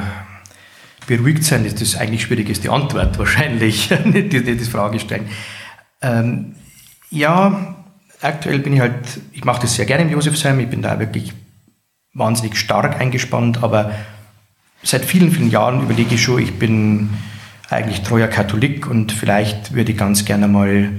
beruhigt 1.09 1.43
sein. 1.43 1.65
Das 1.65 1.83
ist 1.83 1.97
eigentlich 1.97 2.23
schwierig, 2.23 2.49
ist 2.49 2.63
die 2.63 2.71
Antwort 2.71 3.19
wahrscheinlich, 3.19 3.91
nicht 4.05 4.33
die, 4.33 4.45
die, 4.45 4.57
die 4.57 4.65
Frage 4.65 5.01
stellen. 5.01 5.29
Ähm, 6.01 6.55
ja, 7.11 7.76
aktuell 8.21 8.59
bin 8.61 8.73
ich 8.73 8.81
halt, 8.81 9.21
ich 9.33 9.45
mache 9.45 9.63
das 9.63 9.75
sehr 9.75 9.87
gerne 9.87 10.05
im 10.05 10.11
Josefsheim, 10.11 10.61
ich 10.61 10.69
bin 10.69 10.83
da 10.83 10.99
wirklich 10.99 11.33
wahnsinnig 12.15 12.57
stark 12.57 13.01
eingespannt, 13.01 13.63
aber 13.63 13.93
seit 14.83 15.05
vielen, 15.05 15.31
vielen 15.31 15.51
Jahren 15.51 15.83
überlege 15.83 16.15
ich 16.15 16.23
schon, 16.23 16.43
ich 16.43 16.59
bin 16.59 17.11
eigentlich 17.69 18.03
treuer 18.03 18.29
Katholik 18.29 18.89
und 18.89 19.13
vielleicht 19.13 19.75
würde 19.75 19.93
ich 19.93 19.99
ganz 19.99 20.25
gerne 20.25 20.49
mal 20.49 20.91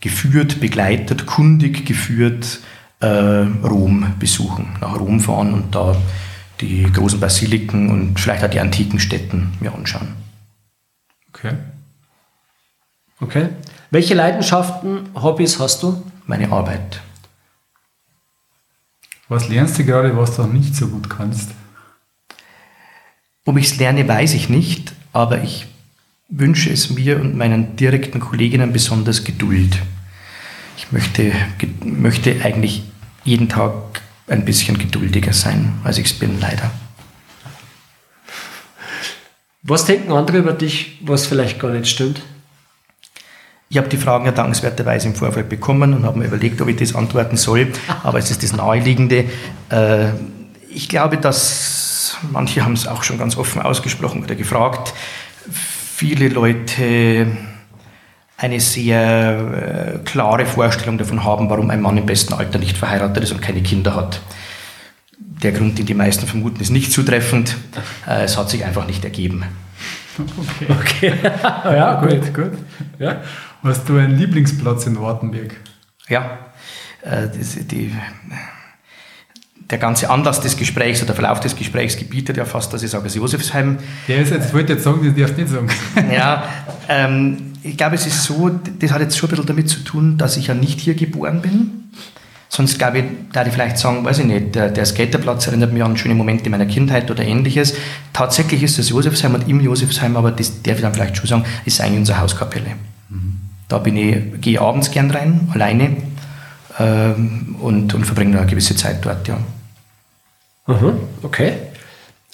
geführt, 0.00 0.60
begleitet, 0.60 1.26
kundig 1.26 1.84
geführt 1.86 2.60
äh, 3.00 3.06
Rom 3.06 4.14
besuchen, 4.18 4.76
nach 4.80 4.98
Rom 4.98 5.20
fahren 5.20 5.52
und 5.52 5.74
da 5.74 5.96
die 6.60 6.84
großen 6.84 7.18
Basiliken 7.18 7.90
und 7.90 8.20
vielleicht 8.20 8.44
auch 8.44 8.50
die 8.50 8.60
antiken 8.60 9.00
Städten 9.00 9.52
mir 9.60 9.74
anschauen. 9.74 10.08
Okay. 11.28 11.54
Okay. 13.20 13.48
Welche 13.90 14.14
Leidenschaften, 14.14 15.08
Hobbys 15.14 15.58
hast 15.58 15.82
du? 15.82 16.02
Meine 16.26 16.50
Arbeit. 16.50 17.00
Was 19.28 19.48
lernst 19.48 19.78
du 19.78 19.84
gerade, 19.84 20.16
was 20.16 20.36
du 20.36 20.44
nicht 20.44 20.76
so 20.76 20.88
gut 20.88 21.08
kannst? 21.08 21.50
Ob 23.44 23.56
ich 23.56 23.66
es 23.66 23.76
lerne, 23.76 24.06
weiß 24.06 24.34
ich 24.34 24.48
nicht, 24.48 24.92
aber 25.12 25.42
ich 25.42 25.66
wünsche 26.28 26.70
es 26.70 26.90
mir 26.90 27.20
und 27.20 27.36
meinen 27.36 27.76
direkten 27.76 28.20
Kolleginnen 28.20 28.72
besonders 28.72 29.24
Geduld. 29.24 29.78
Ich 30.76 30.92
möchte, 30.92 31.32
möchte 31.84 32.44
eigentlich 32.44 32.84
jeden 33.24 33.48
Tag 33.48 34.02
ein 34.26 34.44
bisschen 34.44 34.78
geduldiger 34.78 35.32
sein, 35.32 35.74
als 35.84 35.98
ich 35.98 36.06
es 36.06 36.18
bin, 36.18 36.40
leider. 36.40 36.70
Was 39.62 39.84
denken 39.84 40.12
andere 40.12 40.38
über 40.38 40.52
dich, 40.52 40.98
was 41.02 41.26
vielleicht 41.26 41.60
gar 41.60 41.70
nicht 41.70 41.88
stimmt? 41.88 42.20
Ich 43.72 43.78
habe 43.78 43.88
die 43.88 43.96
Fragen 43.96 44.26
ja 44.26 44.32
dankenswerterweise 44.32 45.08
im 45.08 45.14
Vorfeld 45.14 45.48
bekommen 45.48 45.94
und 45.94 46.04
habe 46.04 46.18
mir 46.18 46.26
überlegt, 46.26 46.60
ob 46.60 46.68
ich 46.68 46.76
das 46.76 46.94
antworten 46.94 47.38
soll. 47.38 47.72
Aber 48.02 48.18
es 48.18 48.30
ist 48.30 48.42
das 48.42 48.52
Naheliegende. 48.52 49.24
Äh, 49.70 50.08
ich 50.68 50.90
glaube, 50.90 51.16
dass 51.16 52.18
manche 52.30 52.66
haben 52.66 52.74
es 52.74 52.86
auch 52.86 53.02
schon 53.02 53.16
ganz 53.16 53.34
offen 53.38 53.62
ausgesprochen 53.62 54.24
oder 54.24 54.34
gefragt. 54.34 54.92
Viele 55.50 56.28
Leute 56.28 57.28
eine 58.36 58.60
sehr 58.60 59.94
äh, 59.94 59.98
klare 60.04 60.44
Vorstellung 60.44 60.98
davon 60.98 61.24
haben, 61.24 61.48
warum 61.48 61.70
ein 61.70 61.80
Mann 61.80 61.96
im 61.96 62.04
besten 62.04 62.34
Alter 62.34 62.58
nicht 62.58 62.76
verheiratet 62.76 63.24
ist 63.24 63.32
und 63.32 63.40
keine 63.40 63.62
Kinder 63.62 63.94
hat. 63.94 64.20
Der 65.16 65.52
Grund, 65.52 65.78
den 65.78 65.86
die 65.86 65.94
meisten 65.94 66.26
vermuten, 66.26 66.60
ist 66.60 66.68
nicht 66.68 66.92
zutreffend. 66.92 67.56
Äh, 68.06 68.24
es 68.24 68.36
hat 68.36 68.50
sich 68.50 68.66
einfach 68.66 68.86
nicht 68.86 69.02
ergeben. 69.02 69.46
Okay. 70.18 70.66
okay. 70.68 71.14
ja, 71.64 71.98
gut, 71.98 72.34
gut. 72.34 72.52
Ja. 72.98 73.22
Hast 73.62 73.88
du 73.88 73.96
einen 73.96 74.18
Lieblingsplatz 74.18 74.86
in 74.86 75.00
Wartenberg? 75.00 75.54
Ja, 76.08 76.38
äh, 77.02 77.28
die, 77.28 77.64
die, 77.64 77.92
der 79.70 79.78
ganze 79.78 80.10
Anlass 80.10 80.40
des 80.40 80.56
Gesprächs 80.56 80.98
oder 80.98 81.06
der 81.08 81.14
Verlauf 81.14 81.38
des 81.38 81.54
Gesprächs 81.54 81.96
gebietet 81.96 82.36
ja 82.36 82.44
fast, 82.44 82.72
dass 82.72 82.82
ich 82.82 82.90
sage, 82.90 83.06
es 83.06 83.14
ist 83.14 83.20
Josefsheim. 83.20 83.78
Ja, 84.08 84.16
jetzt 84.16 84.52
wollte 84.52 84.72
jetzt 84.72 84.82
sagen, 84.82 85.00
das 85.04 85.14
darfst 85.14 85.38
nicht 85.38 85.48
sagen. 85.48 85.68
ja, 86.12 86.42
ähm, 86.88 87.52
ich 87.62 87.76
glaube, 87.76 87.94
es 87.94 88.04
ist 88.04 88.24
so, 88.24 88.50
das 88.50 88.90
hat 88.90 89.00
jetzt 89.00 89.16
schon 89.16 89.28
ein 89.28 89.30
bisschen 89.30 89.46
damit 89.46 89.68
zu 89.68 89.80
tun, 89.84 90.18
dass 90.18 90.36
ich 90.36 90.48
ja 90.48 90.54
nicht 90.54 90.80
hier 90.80 90.94
geboren 90.94 91.40
bin. 91.40 91.90
Sonst 92.48 92.78
glaube 92.78 92.98
ich, 92.98 93.04
da 93.32 93.46
ich 93.46 93.52
vielleicht 93.52 93.78
sagen, 93.78 94.04
weiß 94.04 94.18
ich 94.18 94.26
nicht, 94.26 94.56
der, 94.56 94.70
der 94.70 94.84
Skaterplatz 94.84 95.46
erinnert 95.46 95.72
mich 95.72 95.84
an 95.84 95.96
schöne 95.96 96.16
Momente 96.16 96.50
meiner 96.50 96.66
Kindheit 96.66 97.10
oder 97.12 97.22
ähnliches. 97.22 97.74
Tatsächlich 98.12 98.64
ist 98.64 98.78
das 98.78 98.88
Josefsheim 98.88 99.34
und 99.34 99.48
im 99.48 99.60
Josefsheim, 99.60 100.16
aber 100.16 100.32
das 100.32 100.62
darf 100.62 100.76
ich 100.76 100.82
dann 100.82 100.92
vielleicht 100.92 101.16
schon 101.16 101.28
sagen, 101.28 101.44
ist 101.64 101.80
eigentlich 101.80 102.00
unsere 102.00 102.20
Hauskapelle. 102.20 102.72
Da 103.72 103.78
bin 103.78 103.96
ich, 103.96 104.42
gehe 104.42 104.60
abends 104.60 104.90
gern 104.90 105.10
rein, 105.10 105.48
alleine, 105.54 105.96
ähm, 106.78 107.56
und, 107.58 107.94
und 107.94 108.04
verbringe 108.04 108.38
eine 108.38 108.46
gewisse 108.46 108.76
Zeit 108.76 108.98
dort, 109.02 109.26
ja. 109.26 109.38
Mhm, 110.66 111.00
okay. 111.22 111.54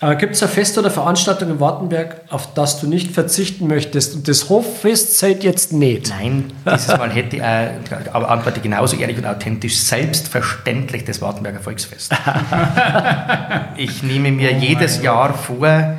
Äh, 0.01 0.17
Gibt 0.17 0.35
es 0.35 0.43
ein 0.43 0.49
Fest 0.49 0.77
oder 0.79 0.91
Veranstaltung 0.91 1.49
in 1.51 1.61
Wartenberg, 1.61 2.23
auf 2.31 2.55
das 2.55 2.81
du 2.81 2.89
nicht 2.89 3.13
verzichten 3.13 3.69
möchtest? 3.69 4.17
Und 4.17 4.27
das 4.27 4.49
Hoffest 4.49 5.17
zählt 5.17 5.45
jetzt 5.45 5.73
nicht. 5.73 6.09
Nein, 6.09 6.53
dieses 6.67 6.89
Mal 6.89 7.13
hätte 7.13 7.37
ich, 7.37 7.43
äh, 7.43 7.71
aber 8.13 8.33
antworte 8.33 8.59
genauso 8.59 8.97
ehrlich 8.97 9.17
und 9.17 9.25
authentisch, 9.25 9.77
selbstverständlich 9.77 11.05
das 11.05 11.23
Wartenberger 11.23 11.61
Volksfest. 11.61 12.13
ich 13.77 14.03
nehme 14.03 14.33
mir 14.33 14.51
oh 14.57 14.61
jedes 14.61 15.01
Jahr 15.03 15.33
vor, 15.35 15.99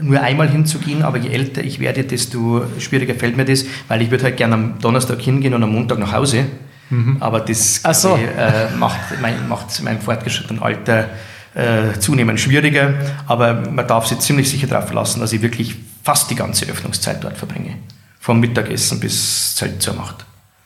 nur 0.00 0.20
einmal 0.20 0.48
hinzugehen, 0.48 1.02
aber 1.02 1.18
je 1.18 1.30
älter 1.30 1.62
ich 1.62 1.80
werde, 1.80 2.04
desto 2.04 2.62
schwieriger 2.78 3.14
fällt 3.14 3.36
mir 3.36 3.44
das, 3.44 3.64
weil 3.88 4.02
ich 4.02 4.10
würde 4.10 4.24
halt 4.24 4.36
gerne 4.36 4.54
am 4.54 4.78
Donnerstag 4.80 5.20
hingehen 5.20 5.54
und 5.54 5.62
am 5.62 5.72
Montag 5.72 5.98
nach 5.98 6.12
Hause. 6.12 6.46
Mhm. 6.90 7.16
Aber 7.20 7.40
das 7.40 7.82
so. 7.92 8.16
ich, 8.16 8.22
äh, 8.22 8.68
macht, 8.78 9.20
mein, 9.20 9.48
macht 9.48 9.82
meinem 9.82 10.00
fortgeschrittenen 10.00 10.62
Alter 10.62 11.08
äh, 11.54 11.98
zunehmend 11.98 12.40
schwieriger, 12.40 12.94
aber 13.26 13.54
man 13.54 13.86
darf 13.86 14.06
sich 14.06 14.18
ziemlich 14.20 14.48
sicher 14.48 14.66
darauf 14.66 14.86
verlassen, 14.86 15.20
dass 15.20 15.32
ich 15.32 15.42
wirklich 15.42 15.76
fast 16.02 16.30
die 16.30 16.34
ganze 16.34 16.66
Öffnungszeit 16.66 17.22
dort 17.22 17.36
verbringe. 17.36 17.76
Vom 18.20 18.40
Mittagessen 18.40 19.00
bis 19.00 19.56
Zelt 19.56 19.82
zur 19.82 19.94
Macht. 19.94 20.24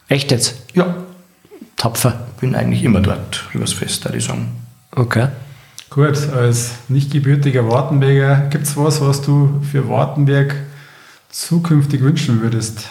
Echt 0.09 0.31
jetzt? 0.31 0.57
Ja. 0.74 0.95
Tapfer. 1.77 2.27
Bin 2.41 2.55
eigentlich 2.55 2.85
immer 2.85 3.01
dort 3.01 3.45
übers 3.53 3.73
Fest, 3.73 4.05
würde 4.05 4.19
ich 4.19 4.24
sagen. 4.24 4.49
Okay. 4.95 5.29
Gut, 5.94 6.31
als 6.32 6.70
nicht 6.89 7.10
gebürtiger 7.10 7.69
Wartenberger, 7.69 8.48
gibt 8.48 8.64
es 8.64 8.78
was, 8.78 9.02
was 9.02 9.20
du 9.20 9.60
für 9.70 9.90
Wartenberg 9.90 10.55
zukünftig 11.28 12.01
wünschen 12.01 12.40
würdest? 12.40 12.89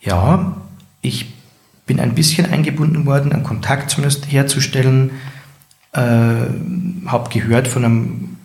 Ja, 0.00 0.56
ich 1.02 1.34
bin 1.84 2.00
ein 2.00 2.14
bisschen 2.14 2.50
eingebunden 2.50 3.04
worden, 3.04 3.32
einen 3.32 3.42
Kontakt 3.42 3.90
zumindest 3.90 4.32
herzustellen 4.32 5.10
äh, 5.92 6.00
habe 6.00 7.28
gehört 7.30 7.68
von 7.68 7.84
einem 7.84 8.36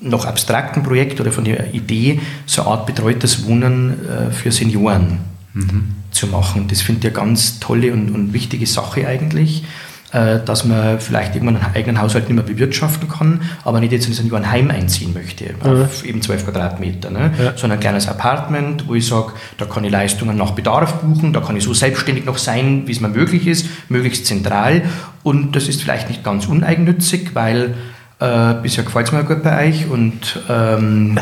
noch 0.00 0.24
abstrakten 0.24 0.82
Projekt 0.82 1.20
oder 1.20 1.30
von 1.30 1.44
der 1.44 1.74
Idee, 1.74 2.20
so 2.44 2.62
eine 2.62 2.70
Art 2.72 2.86
betreutes 2.86 3.46
Wohnen 3.46 4.04
äh, 4.08 4.30
für 4.32 4.50
Senioren 4.50 5.18
mhm. 5.54 5.94
zu 6.10 6.26
machen. 6.26 6.66
Das 6.66 6.80
finde 6.82 7.06
ich 7.06 7.16
eine 7.16 7.24
ganz 7.26 7.60
tolle 7.60 7.92
und, 7.92 8.10
und 8.10 8.32
wichtige 8.32 8.66
Sache 8.66 9.06
eigentlich 9.06 9.62
dass 10.10 10.64
man 10.64 11.00
vielleicht 11.00 11.34
irgendwann 11.34 11.56
einen 11.56 11.74
eigenen 11.74 12.00
Haushalt 12.00 12.24
nicht 12.28 12.34
mehr 12.34 12.44
bewirtschaften 12.44 13.08
kann, 13.08 13.42
aber 13.64 13.80
nicht 13.80 13.92
jetzt 13.92 14.08
in 14.08 14.34
ein 14.34 14.50
Heim 14.50 14.70
einziehen 14.70 15.12
möchte, 15.12 15.54
mhm. 15.62 15.82
auf 15.82 16.04
eben 16.04 16.22
12 16.22 16.44
Quadratmeter, 16.44 17.10
ne? 17.10 17.32
Ja. 17.38 17.52
sondern 17.56 17.78
ein 17.78 17.80
kleines 17.80 18.08
Apartment, 18.08 18.88
wo 18.88 18.94
ich 18.94 19.06
sage, 19.06 19.32
da 19.58 19.66
kann 19.66 19.84
ich 19.84 19.92
Leistungen 19.92 20.36
nach 20.36 20.52
Bedarf 20.52 20.94
buchen, 20.94 21.32
da 21.32 21.40
kann 21.40 21.56
ich 21.56 21.64
so 21.64 21.74
selbstständig 21.74 22.24
noch 22.24 22.38
sein, 22.38 22.84
wie 22.86 22.92
es 22.92 23.00
mir 23.00 23.08
möglich 23.08 23.46
ist, 23.46 23.66
möglichst 23.90 24.26
zentral 24.26 24.82
und 25.22 25.54
das 25.54 25.68
ist 25.68 25.82
vielleicht 25.82 26.08
nicht 26.08 26.24
ganz 26.24 26.46
uneigennützig, 26.46 27.34
weil 27.34 27.74
äh, 28.18 28.54
bisher 28.62 28.84
gefällt 28.84 29.08
es 29.08 29.12
mir 29.12 29.24
gut 29.24 29.42
bei 29.42 29.68
euch 29.68 29.88
und 29.88 30.40
ähm, 30.48 31.18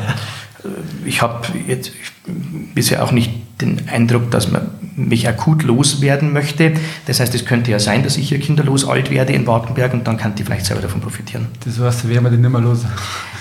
ich 1.05 1.23
habe 1.23 1.47
jetzt 1.67 1.93
bisher 2.75 3.03
auch 3.03 3.13
nicht 3.13 3.31
den 3.61 3.89
Eindruck, 3.89 4.31
dass 4.31 4.51
man 4.51 4.71
mich 4.97 5.29
akut 5.29 5.63
loswerden 5.63 6.33
möchte. 6.33 6.75
Das 7.07 7.21
heißt, 7.21 7.35
es 7.35 7.45
könnte 7.45 7.71
ja 7.71 7.79
sein, 7.79 8.03
dass 8.03 8.17
ich 8.17 8.29
hier 8.29 8.39
kinderlos 8.39 8.87
alt 8.87 9.11
werde 9.11 9.33
in 9.33 9.47
Wartenberg 9.47 9.93
und 9.93 10.07
dann 10.07 10.17
kann 10.17 10.35
die 10.35 10.45
vielleicht 10.45 10.67
selber 10.67 10.83
davon 10.83 11.01
profitieren. 11.01 11.47
Das 11.65 11.79
heißt, 11.79 12.09
wäre 12.09 12.21
man 12.21 12.33
den 12.33 12.41
nicht 12.41 12.51
mehr 12.51 12.61
los? 12.61 12.85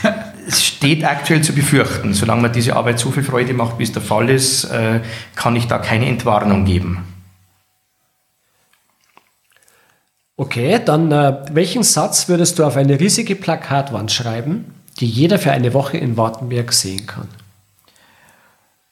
es 0.47 0.63
steht 0.63 1.03
aktuell 1.03 1.41
zu 1.41 1.53
befürchten. 1.53 2.13
Solange 2.13 2.43
man 2.43 2.53
diese 2.53 2.75
Arbeit 2.75 2.99
so 2.99 3.11
viel 3.11 3.23
Freude 3.23 3.53
macht, 3.53 3.79
wie 3.79 3.83
es 3.83 3.91
der 3.91 4.01
Fall 4.01 4.29
ist, 4.29 4.65
äh, 4.65 5.01
kann 5.35 5.55
ich 5.55 5.67
da 5.67 5.79
keine 5.79 6.07
Entwarnung 6.07 6.65
geben. 6.65 7.05
Okay, 10.37 10.81
dann 10.83 11.11
äh, 11.11 11.37
welchen 11.51 11.83
Satz 11.83 12.27
würdest 12.27 12.59
du 12.59 12.65
auf 12.65 12.75
eine 12.75 12.99
riesige 12.99 13.35
Plakatwand 13.35 14.11
schreiben, 14.11 14.65
die 14.99 15.07
jeder 15.07 15.39
für 15.39 15.51
eine 15.51 15.73
Woche 15.73 15.97
in 15.97 16.17
Wartenberg 16.17 16.73
sehen 16.73 17.05
kann? 17.05 17.27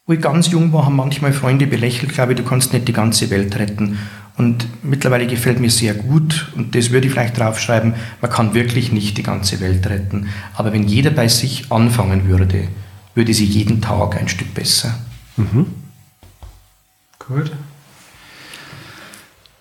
Wo 0.05 0.11
ich 0.11 0.21
ganz 0.21 0.51
jung 0.51 0.73
war, 0.73 0.85
haben 0.85 0.97
manchmal 0.97 1.31
Freunde 1.31 1.65
belächelt, 1.65 2.11
glaube 2.13 2.33
ich, 2.33 2.37
du 2.37 2.43
kannst 2.43 2.73
nicht 2.73 2.89
die 2.89 2.93
ganze 2.93 3.29
Welt 3.29 3.55
retten. 3.55 3.99
Und 4.35 4.67
mittlerweile 4.83 5.27
gefällt 5.27 5.61
mir 5.61 5.69
sehr 5.69 5.93
gut, 5.93 6.51
und 6.55 6.75
das 6.75 6.91
würde 6.91 7.07
ich 7.07 7.13
vielleicht 7.13 7.37
draufschreiben, 7.37 7.93
man 8.19 8.31
kann 8.31 8.53
wirklich 8.53 8.91
nicht 8.91 9.17
die 9.17 9.23
ganze 9.23 9.61
Welt 9.61 9.87
retten. 9.87 10.27
Aber 10.55 10.73
wenn 10.73 10.83
jeder 10.83 11.11
bei 11.11 11.29
sich 11.29 11.71
anfangen 11.71 12.27
würde, 12.27 12.67
würde 13.15 13.33
sie 13.33 13.45
jeden 13.45 13.79
Tag 13.79 14.17
ein 14.17 14.27
Stück 14.27 14.53
besser. 14.53 14.93
Mhm. 15.37 15.67
Gut. 17.19 17.51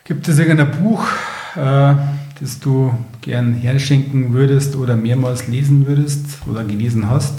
Gibt 0.04 0.26
es 0.26 0.38
irgendein 0.40 0.72
Buch, 0.82 1.06
äh, 1.54 1.94
das 2.40 2.58
du 2.58 2.92
gern 3.20 3.54
herschenken 3.54 4.32
würdest 4.32 4.74
oder 4.74 4.96
mehrmals 4.96 5.46
lesen 5.46 5.86
würdest 5.86 6.38
oder 6.46 6.64
gelesen 6.64 7.08
hast? 7.08 7.34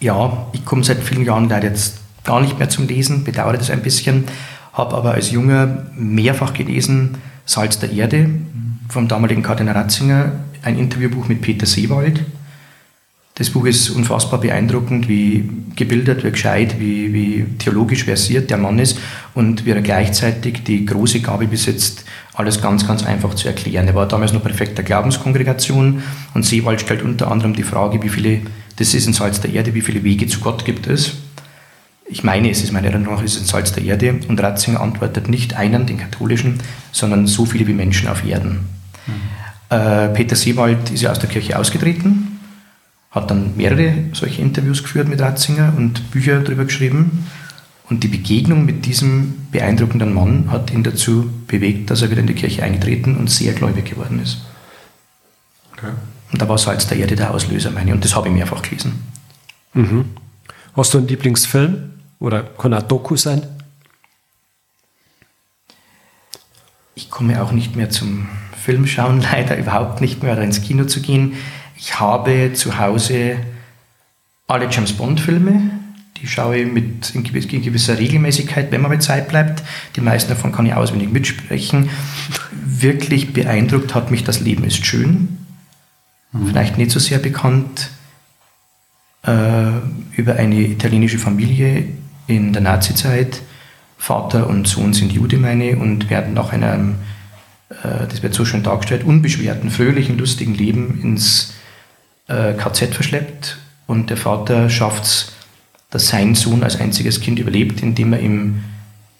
Ja, 0.00 0.46
ich 0.52 0.64
komme 0.64 0.82
seit 0.82 1.02
vielen 1.02 1.24
Jahren 1.24 1.48
leider 1.48 1.68
jetzt 1.68 1.98
gar 2.24 2.40
nicht 2.40 2.58
mehr 2.58 2.70
zum 2.70 2.88
Lesen, 2.88 3.22
bedauere 3.22 3.58
das 3.58 3.70
ein 3.70 3.82
bisschen, 3.82 4.24
habe 4.72 4.96
aber 4.96 5.12
als 5.12 5.30
Junger 5.30 5.86
mehrfach 5.94 6.54
gelesen 6.54 7.18
Salz 7.44 7.78
der 7.78 7.92
Erde 7.92 8.30
vom 8.88 9.08
damaligen 9.08 9.42
Kardinal 9.42 9.76
Ratzinger, 9.76 10.32
ein 10.62 10.78
Interviewbuch 10.78 11.28
mit 11.28 11.42
Peter 11.42 11.66
Seewald. 11.66 12.24
Das 13.34 13.50
Buch 13.50 13.64
ist 13.64 13.90
unfassbar 13.90 14.40
beeindruckend, 14.40 15.08
wie 15.08 15.48
gebildet, 15.74 16.24
wie 16.24 16.30
gescheit, 16.30 16.78
wie, 16.78 17.12
wie 17.14 17.46
theologisch 17.58 18.04
versiert 18.04 18.50
der 18.50 18.58
Mann 18.58 18.78
ist 18.78 18.98
und 19.34 19.64
wie 19.64 19.70
er 19.70 19.80
gleichzeitig 19.80 20.62
die 20.64 20.84
große 20.84 21.20
Gabe 21.20 21.46
besitzt, 21.46 22.04
alles 22.34 22.60
ganz, 22.60 22.86
ganz 22.86 23.04
einfach 23.04 23.34
zu 23.34 23.48
erklären. 23.48 23.88
Er 23.88 23.94
war 23.94 24.06
damals 24.06 24.32
noch 24.32 24.42
Präfekt 24.42 24.76
der 24.76 24.84
Glaubenskongregation 24.84 26.02
und 26.34 26.44
Seewald 26.44 26.80
stellt 26.80 27.02
unter 27.02 27.30
anderem 27.30 27.54
die 27.54 27.62
Frage, 27.62 28.02
wie 28.02 28.10
viele, 28.10 28.42
das 28.80 28.94
ist 28.94 29.06
in 29.06 29.12
Salz 29.12 29.40
der 29.40 29.52
Erde, 29.52 29.74
wie 29.74 29.80
viele 29.80 30.02
Wege 30.02 30.26
zu 30.26 30.40
Gott 30.40 30.64
gibt 30.64 30.88
es 30.88 31.12
ich 32.10 32.24
meine, 32.24 32.50
es 32.50 32.62
ist 32.62 32.72
meine 32.72 32.88
Erinnerung 32.88 33.14
nach, 33.14 33.22
es 33.22 33.36
ist 33.36 33.42
ein 33.42 33.46
Salz 33.46 33.72
der 33.72 33.84
Erde. 33.84 34.18
Und 34.26 34.42
Ratzinger 34.42 34.80
antwortet 34.80 35.28
nicht 35.28 35.54
einen, 35.54 35.86
den 35.86 35.98
katholischen, 35.98 36.58
sondern 36.90 37.28
so 37.28 37.46
viele 37.46 37.66
wie 37.68 37.72
Menschen 37.72 38.08
auf 38.08 38.26
Erden. 38.26 38.68
Mhm. 39.06 39.76
Äh, 39.76 40.08
Peter 40.08 40.34
Seewald 40.34 40.90
ist 40.90 41.02
ja 41.02 41.12
aus 41.12 41.20
der 41.20 41.30
Kirche 41.30 41.56
ausgetreten, 41.56 42.40
hat 43.12 43.30
dann 43.30 43.56
mehrere 43.56 43.94
solche 44.12 44.42
Interviews 44.42 44.82
geführt 44.82 45.08
mit 45.08 45.20
Ratzinger 45.20 45.72
und 45.76 46.10
Bücher 46.10 46.40
darüber 46.40 46.64
geschrieben. 46.64 47.26
Und 47.88 48.02
die 48.02 48.08
Begegnung 48.08 48.64
mit 48.64 48.86
diesem 48.86 49.46
beeindruckenden 49.52 50.12
Mann 50.12 50.50
hat 50.50 50.72
ihn 50.72 50.82
dazu 50.82 51.30
bewegt, 51.46 51.90
dass 51.90 52.02
er 52.02 52.10
wieder 52.10 52.20
in 52.20 52.26
die 52.26 52.34
Kirche 52.34 52.64
eingetreten 52.64 53.16
und 53.16 53.30
sehr 53.30 53.52
gläubig 53.52 53.84
geworden 53.84 54.20
ist. 54.20 54.38
Okay. 55.72 55.92
Und 56.32 56.40
da 56.40 56.48
war 56.48 56.58
Salz 56.58 56.86
der 56.86 56.98
Erde 56.98 57.16
der 57.16 57.32
Auslöser, 57.32 57.70
meine 57.70 57.90
ich. 57.90 57.94
Und 57.94 58.04
das 58.04 58.14
habe 58.14 58.28
ich 58.28 58.34
mehrfach 58.34 58.62
gelesen. 58.62 59.02
Mhm. 59.74 60.04
Hast 60.74 60.94
du 60.94 60.98
einen 60.98 61.08
Lieblingsfilm? 61.08 61.90
Oder 62.20 62.42
kann 62.42 62.74
auch 62.74 62.82
Doku 62.82 63.16
sein? 63.16 63.42
Ich 66.94 67.10
komme 67.10 67.42
auch 67.42 67.50
nicht 67.52 67.76
mehr 67.76 67.90
zum 67.90 68.28
Filmschauen, 68.62 69.20
leider 69.32 69.56
überhaupt 69.56 70.00
nicht 70.00 70.22
mehr, 70.22 70.34
oder 70.34 70.42
ins 70.42 70.62
Kino 70.62 70.84
zu 70.84 71.00
gehen. 71.00 71.34
Ich 71.76 71.98
habe 71.98 72.52
zu 72.52 72.78
Hause 72.78 73.38
alle 74.46 74.68
James 74.70 74.92
Bond-Filme, 74.92 75.70
die 76.20 76.26
schaue 76.26 76.58
ich 76.58 76.70
mit 76.70 77.14
in 77.14 77.22
gewisser 77.22 77.98
Regelmäßigkeit, 77.98 78.70
wenn 78.70 78.82
man 78.82 78.90
mit 78.90 79.02
Zeit 79.02 79.28
bleibt. 79.28 79.62
Die 79.96 80.02
meisten 80.02 80.28
davon 80.28 80.52
kann 80.52 80.66
ich 80.66 80.74
auswendig 80.74 81.10
mitsprechen. 81.10 81.88
Wirklich 82.52 83.32
beeindruckt 83.32 83.94
hat 83.94 84.10
mich 84.10 84.24
Das 84.24 84.40
Leben 84.40 84.64
ist 84.64 84.84
schön. 84.84 85.39
Mhm. 86.32 86.48
Vielleicht 86.48 86.78
nicht 86.78 86.90
so 86.90 86.98
sehr 86.98 87.18
bekannt. 87.18 87.90
Äh, 89.22 89.70
über 90.16 90.36
eine 90.36 90.60
italienische 90.60 91.18
Familie, 91.18 91.84
in 92.30 92.52
der 92.52 92.62
Nazizeit. 92.62 93.42
Vater 93.98 94.48
und 94.48 94.66
Sohn 94.66 94.94
sind 94.94 95.12
Jude, 95.12 95.36
meine 95.36 95.76
und 95.76 96.08
werden 96.08 96.32
nach 96.32 96.52
einem, 96.52 96.94
äh, 97.70 98.06
das 98.08 98.22
wird 98.22 98.32
so 98.34 98.44
schön 98.44 98.62
dargestellt, 98.62 99.04
unbeschwerten, 99.04 99.70
fröhlichen, 99.70 100.16
lustigen 100.16 100.54
Leben 100.54 101.00
ins 101.02 101.52
äh, 102.28 102.54
KZ 102.54 102.94
verschleppt. 102.94 103.58
Und 103.86 104.08
der 104.08 104.16
Vater 104.16 104.70
schafft 104.70 105.04
es, 105.04 105.32
dass 105.90 106.08
sein 106.08 106.34
Sohn 106.34 106.62
als 106.62 106.80
einziges 106.80 107.20
Kind 107.20 107.38
überlebt, 107.38 107.82
indem 107.82 108.12
er 108.12 108.20
ihm 108.20 108.62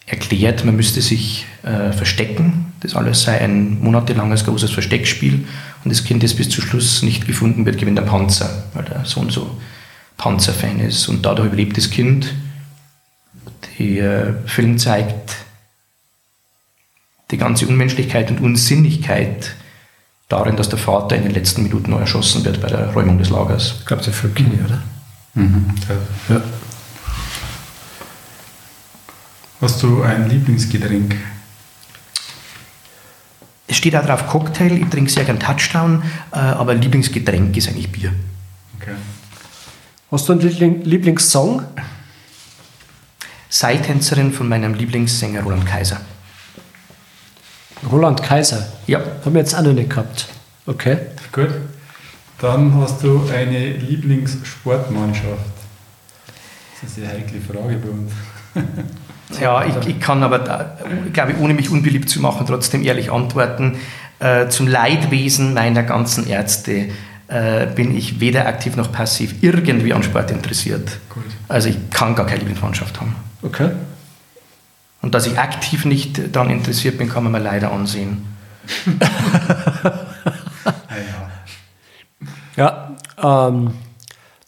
erklärt, 0.07 0.65
man 0.65 0.75
müsste 0.75 1.01
sich 1.01 1.45
äh, 1.63 1.91
verstecken. 1.91 2.73
Das 2.79 2.95
alles 2.95 3.21
sei 3.21 3.39
ein 3.39 3.81
monatelanges 3.81 4.45
großes 4.45 4.71
Versteckspiel. 4.71 5.45
Und 5.83 5.91
das 5.91 6.03
Kind, 6.03 6.23
das 6.23 6.35
bis 6.35 6.49
zum 6.49 6.63
Schluss 6.63 7.01
nicht 7.01 7.25
gefunden 7.25 7.65
wird, 7.65 7.77
gewinnt 7.77 7.99
ein 7.99 8.05
Panzer, 8.05 8.63
weil 8.73 8.85
der 8.85 9.05
Sohn 9.05 9.29
so 9.29 9.59
Panzerfan 10.17 10.79
ist. 10.79 11.07
Und 11.07 11.25
dadurch 11.25 11.47
überlebt 11.47 11.77
das 11.77 11.89
Kind 11.89 12.33
der 13.79 14.27
äh, 14.27 14.33
Film 14.47 14.77
zeigt 14.77 15.35
die 17.31 17.37
ganze 17.37 17.67
Unmenschlichkeit 17.67 18.29
und 18.29 18.41
Unsinnigkeit 18.41 19.55
darin, 20.27 20.57
dass 20.57 20.69
der 20.69 20.79
Vater 20.79 21.15
in 21.15 21.23
den 21.23 21.31
letzten 21.31 21.63
Minuten 21.63 21.91
noch 21.91 21.99
erschossen 21.99 22.43
wird 22.43 22.61
bei 22.61 22.67
der 22.67 22.91
Räumung 22.93 23.17
des 23.17 23.29
Lagers. 23.29 23.75
Ich 23.79 23.85
glaube, 23.85 24.03
der 24.03 24.13
Film 24.13 24.33
kenne 24.33 24.53
ich, 24.53 24.65
oder? 24.65 24.81
Mhm. 25.33 25.73
Ja. 26.29 26.41
Hast 29.61 29.83
du 29.83 30.01
ein 30.01 30.29
Lieblingsgetränk? 30.29 31.15
Es 33.71 33.77
steht 33.77 33.95
auch 33.95 34.05
drauf 34.05 34.27
Cocktail, 34.27 34.73
ich 34.73 34.89
trinke 34.89 35.09
sehr 35.09 35.23
gern 35.23 35.39
Touchdown, 35.39 36.03
äh, 36.33 36.35
aber 36.35 36.73
Lieblingsgetränk 36.73 37.55
ist 37.55 37.69
eigentlich 37.69 37.89
Bier. 37.89 38.11
Okay. 38.77 38.91
Hast 40.11 40.27
du 40.27 40.33
einen 40.33 40.41
Liebling 40.41 40.81
Lieblingssong? 40.83 41.63
Seitänzerin 43.47 44.33
von 44.33 44.49
meinem 44.49 44.73
Lieblingssänger 44.73 45.43
Roland 45.43 45.65
Kaiser. 45.65 46.01
Roland 47.89 48.21
Kaiser? 48.21 48.67
Ja. 48.87 48.99
Haben 49.23 49.35
wir 49.35 49.39
jetzt 49.39 49.55
auch 49.55 49.61
noch 49.61 49.71
nicht 49.71 49.89
gehabt. 49.89 50.27
Okay. 50.65 50.97
Gut. 51.31 51.51
Dann 52.39 52.75
hast 52.75 53.01
du 53.01 53.23
eine 53.33 53.71
Lieblingssportmannschaft. 53.77 55.25
Das 56.81 56.91
ist 56.91 56.97
eine 56.97 57.07
heikle 57.07 57.39
Frage 57.39 57.77
bei 57.77 57.89
uns. 57.89 58.11
ja, 59.39 59.65
ich, 59.65 59.87
ich, 59.87 59.99
kann 59.99 60.23
aber, 60.23 60.39
da, 60.39 60.77
glaube 61.13 61.33
ich, 61.33 61.37
ohne 61.37 61.53
mich 61.53 61.69
unbeliebt 61.69 62.09
zu 62.09 62.19
machen, 62.19 62.45
trotzdem 62.47 62.83
ehrlich 62.83 63.11
antworten. 63.11 63.77
Äh, 64.19 64.49
zum 64.49 64.67
Leidwesen 64.67 65.53
meiner 65.53 65.83
ganzen 65.83 66.27
Ärzte 66.27 66.89
äh, 67.27 67.65
bin 67.67 67.95
ich 67.95 68.19
weder 68.19 68.45
aktiv 68.45 68.75
noch 68.75 68.91
passiv 68.91 69.35
irgendwie 69.41 69.93
an 69.93 70.03
Sport 70.03 70.31
interessiert. 70.31 70.99
Gut. 71.09 71.23
Also 71.47 71.69
ich 71.69 71.89
kann 71.89 72.13
gar 72.15 72.25
keine 72.25 72.39
Lieblingsmannschaft 72.39 72.99
haben. 72.99 73.15
Okay. 73.41 73.71
Und 75.01 75.15
dass 75.15 75.25
ich 75.25 75.39
aktiv 75.39 75.85
nicht 75.85 76.35
daran 76.35 76.51
interessiert 76.51 76.97
bin, 76.97 77.09
kann 77.09 77.23
man 77.23 77.31
mir 77.31 77.39
leider 77.39 77.71
ansehen. 77.71 78.25
ja, 82.55 82.91
ähm, 83.21 83.71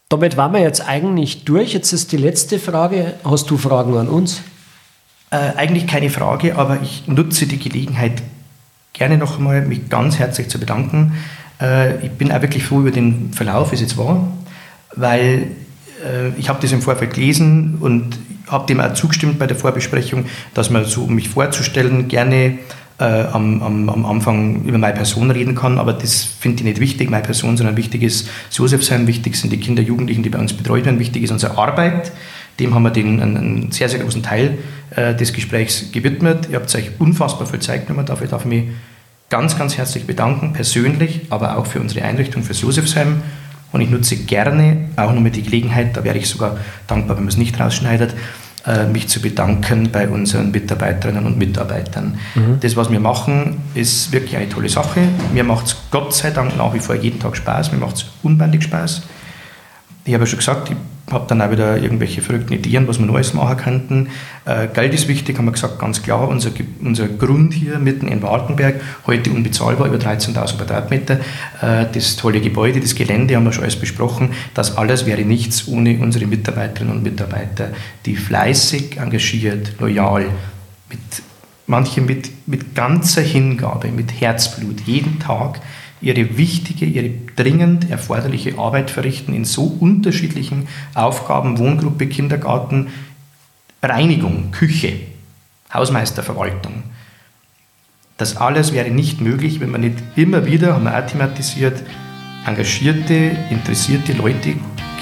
damit 0.09 0.37
waren 0.37 0.53
wir 0.53 0.59
jetzt 0.59 0.87
eigentlich 0.87 1.43
durch. 1.45 1.73
Jetzt 1.73 1.91
ist 1.91 2.11
die 2.11 2.17
letzte 2.17 2.59
Frage. 2.59 3.15
Hast 3.23 3.49
du 3.49 3.57
Fragen 3.57 3.97
an 3.97 4.07
uns? 4.07 4.41
Äh, 5.33 5.57
eigentlich 5.57 5.87
keine 5.87 6.11
Frage, 6.11 6.57
aber 6.57 6.77
ich 6.83 7.07
nutze 7.07 7.47
die 7.47 7.57
Gelegenheit 7.57 8.21
gerne 8.93 9.17
noch 9.17 9.39
einmal, 9.39 9.63
mich 9.63 9.89
ganz 9.89 10.19
herzlich 10.19 10.47
zu 10.47 10.59
bedanken. 10.59 11.13
Äh, 11.59 12.05
ich 12.05 12.11
bin 12.11 12.31
auch 12.31 12.43
wirklich 12.43 12.63
froh 12.63 12.81
über 12.81 12.91
den 12.91 13.33
Verlauf, 13.33 13.71
wie 13.71 13.75
es 13.75 13.81
jetzt 13.81 13.97
war, 13.97 14.27
weil 14.95 15.47
äh, 16.05 16.37
ich 16.37 16.49
habe 16.49 16.59
das 16.61 16.71
im 16.71 16.83
Vorfeld 16.83 17.15
gelesen 17.15 17.79
und 17.79 18.19
habe 18.47 18.67
dem 18.67 18.79
auch 18.79 18.93
zugestimmt 18.93 19.39
bei 19.39 19.47
der 19.47 19.57
Vorbesprechung, 19.57 20.25
dass 20.53 20.69
man 20.69 20.85
so, 20.85 21.05
um 21.05 21.15
mich 21.15 21.29
vorzustellen, 21.29 22.09
gerne 22.09 22.59
äh, 22.99 23.03
am, 23.03 23.63
am, 23.63 23.89
am, 23.89 24.05
Anfang 24.05 24.65
über 24.65 24.77
meine 24.77 24.93
Person 24.93 25.31
reden 25.31 25.55
kann, 25.55 25.79
aber 25.79 25.93
das 25.93 26.23
finde 26.23 26.57
ich 26.57 26.63
nicht 26.65 26.79
wichtig, 26.79 27.09
meine 27.09 27.23
Person, 27.23 27.57
sondern 27.57 27.75
wichtig 27.75 28.03
ist 28.03 28.29
das 28.49 28.59
Josefsheim, 28.59 29.07
wichtig 29.07 29.35
sind 29.35 29.51
die 29.51 29.59
Kinder, 29.59 29.81
Jugendlichen, 29.81 30.21
die 30.21 30.29
bei 30.29 30.37
uns 30.37 30.53
betreut 30.53 30.85
werden, 30.85 30.99
wichtig 30.99 31.23
ist 31.23 31.31
unsere 31.31 31.57
Arbeit. 31.57 32.11
Dem 32.59 32.73
haben 32.75 32.83
wir 32.83 32.91
den, 32.91 33.21
einen, 33.21 33.37
einen 33.37 33.71
sehr, 33.71 33.89
sehr 33.89 33.99
großen 33.99 34.23
Teil 34.23 34.57
äh, 34.95 35.15
des 35.15 35.33
Gesprächs 35.33 35.91
gewidmet. 35.91 36.49
Ihr 36.51 36.57
habt 36.57 36.73
euch 36.75 36.91
unfassbar 36.99 37.47
viel 37.47 37.59
Zeit 37.59 37.87
genommen, 37.87 38.05
dafür 38.05 38.27
darf 38.27 38.41
ich 38.41 38.49
mich 38.49 38.63
ganz, 39.29 39.57
ganz 39.57 39.77
herzlich 39.77 40.05
bedanken, 40.05 40.53
persönlich, 40.53 41.21
aber 41.29 41.57
auch 41.57 41.65
für 41.65 41.79
unsere 41.79 42.05
Einrichtung, 42.05 42.43
für 42.43 42.53
Josefsheim. 42.53 43.21
Und 43.71 43.81
ich 43.81 43.89
nutze 43.89 44.15
gerne 44.17 44.89
auch 44.95 45.11
nochmal 45.11 45.31
die 45.31 45.41
Gelegenheit, 45.41 45.97
da 45.97 46.03
wäre 46.03 46.17
ich 46.17 46.29
sogar 46.29 46.57
dankbar, 46.85 47.17
wenn 47.17 47.23
man 47.23 47.31
es 47.31 47.37
nicht 47.37 47.59
rausschneidet, 47.59 48.13
äh, 48.67 48.85
mich 48.85 49.07
zu 49.07 49.19
bedanken 49.19 49.89
bei 49.91 50.07
unseren 50.07 50.51
Mitarbeiterinnen 50.51 51.25
und 51.25 51.39
Mitarbeitern. 51.39 52.19
Mhm. 52.35 52.59
Das, 52.59 52.77
was 52.77 52.91
wir 52.91 52.99
machen, 52.99 53.57
ist 53.73 54.11
wirklich 54.11 54.37
eine 54.37 54.47
tolle 54.47 54.69
Sache. 54.69 55.01
Mir 55.33 55.43
macht 55.43 55.65
es 55.65 55.77
Gott 55.89 56.13
sei 56.13 56.29
Dank 56.29 56.55
nach 56.55 56.73
wie 56.73 56.79
vor 56.79 56.95
jeden 56.95 57.19
Tag 57.19 57.35
Spaß. 57.35 57.71
Mir 57.71 57.79
macht 57.79 57.95
es 57.95 58.05
unbändig 58.21 58.63
Spaß. 58.63 59.01
Ich 60.05 60.13
habe 60.13 60.23
ja 60.23 60.27
schon 60.27 60.39
gesagt, 60.39 60.69
ich 60.69 60.75
habe 61.13 61.25
dann 61.27 61.41
auch 61.41 61.51
wieder 61.51 61.77
irgendwelche 61.77 62.21
verrückten 62.21 62.53
Ideen, 62.53 62.87
was 62.87 62.99
wir 62.99 63.05
Neues 63.05 63.33
machen 63.33 63.55
könnten. 63.57 64.09
Äh, 64.45 64.67
Geld 64.67 64.93
ist 64.93 65.07
wichtig, 65.07 65.37
haben 65.37 65.45
wir 65.45 65.51
gesagt, 65.51 65.79
ganz 65.79 66.01
klar. 66.01 66.27
Unser, 66.27 66.51
unser 66.81 67.07
Grund 67.07 67.53
hier 67.53 67.79
mitten 67.79 68.07
in 68.07 68.21
Wartenberg, 68.21 68.81
heute 69.07 69.31
unbezahlbar, 69.31 69.87
über 69.87 69.97
13.000 69.97 70.57
Quadratmeter. 70.57 71.19
Äh, 71.61 71.85
das 71.93 72.17
tolle 72.17 72.41
Gebäude, 72.41 72.81
das 72.81 72.95
Gelände 72.95 73.35
haben 73.35 73.45
wir 73.45 73.53
schon 73.53 73.63
alles 73.63 73.77
besprochen. 73.77 74.31
Das 74.53 74.77
alles 74.77 75.05
wäre 75.05 75.21
nichts 75.21 75.67
ohne 75.67 75.97
unsere 75.99 76.25
Mitarbeiterinnen 76.25 76.97
und 76.97 77.03
Mitarbeiter, 77.03 77.69
die 78.05 78.15
fleißig, 78.17 78.97
engagiert, 78.97 79.73
loyal, 79.79 80.25
mit, 80.89 80.99
manche 81.67 82.01
mit, 82.01 82.29
mit 82.47 82.75
ganzer 82.75 83.21
Hingabe, 83.21 83.89
mit 83.89 84.19
Herzblut, 84.19 84.81
jeden 84.85 85.19
Tag 85.19 85.61
ihre 86.03 86.37
wichtige, 86.37 86.85
ihre 86.85 87.09
dringend 87.35 87.89
erforderliche 87.89 88.57
Arbeit 88.57 88.91
verrichten 88.91 89.33
in 89.33 89.45
so 89.45 89.63
unterschiedlichen 89.63 90.67
Aufgaben, 90.93 91.57
Wohngruppe, 91.57 92.07
Kindergarten, 92.07 92.87
Reinigung, 93.81 94.51
Küche, 94.51 94.93
Hausmeisterverwaltung. 95.73 96.83
Das 98.17 98.37
alles 98.37 98.73
wäre 98.73 98.91
nicht 98.91 99.21
möglich, 99.21 99.59
wenn 99.59 99.71
man 99.71 99.81
nicht 99.81 99.97
immer 100.15 100.45
wieder, 100.45 100.73
haben 100.73 100.83
wir 100.83 100.97
auch 100.97 101.05
thematisiert, 101.05 101.81
engagierte, 102.45 103.35
interessierte 103.49 104.13
Leute 104.13 104.55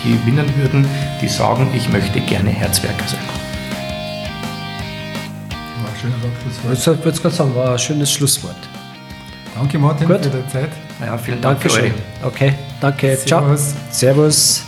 gewinnen 0.03 0.45
würden, 0.57 0.85
die 1.21 1.27
sagen, 1.27 1.67
ich 1.75 1.89
möchte 1.89 2.21
gerne 2.21 2.49
Herzwerker 2.49 3.07
sein. 3.07 3.19
War 5.83 5.91
ein 5.91 5.99
schönes 5.99 6.15
Abschlusswort. 6.23 6.99
Ich 6.99 7.05
würde 7.05 7.21
gerade 7.21 7.35
sagen, 7.35 7.55
war 7.55 7.71
ein 7.73 7.79
schönes 7.79 8.11
Schlusswort. 8.11 8.55
Danke 9.55 9.77
Martin 9.77 10.07
Gut. 10.07 10.23
für 10.23 10.29
deine 10.29 10.47
Zeit. 10.47 10.69
Ja, 11.01 11.17
vielen 11.17 11.41
Dank 11.41 11.59
Dankeschön. 11.59 11.91
für 11.91 12.25
euch. 12.27 12.33
Okay, 12.33 12.53
danke. 12.79 13.17
Servus. 13.17 13.25
Ciao. 13.25 13.91
Servus. 13.91 14.63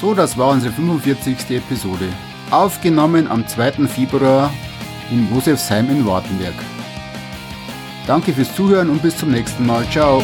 So, 0.00 0.14
das 0.14 0.36
war 0.36 0.48
unsere 0.48 0.72
45. 0.72 1.50
Episode. 1.50 2.06
Aufgenommen 2.50 3.28
am 3.28 3.46
2. 3.46 3.86
Februar 3.86 4.52
in 5.10 5.32
Josefsheim 5.32 5.88
in 5.90 6.04
Wartenberg. 6.04 6.54
Danke 8.06 8.32
fürs 8.32 8.54
Zuhören 8.54 8.90
und 8.90 9.00
bis 9.00 9.16
zum 9.16 9.30
nächsten 9.30 9.64
Mal. 9.64 9.84
Ciao. 9.90 10.22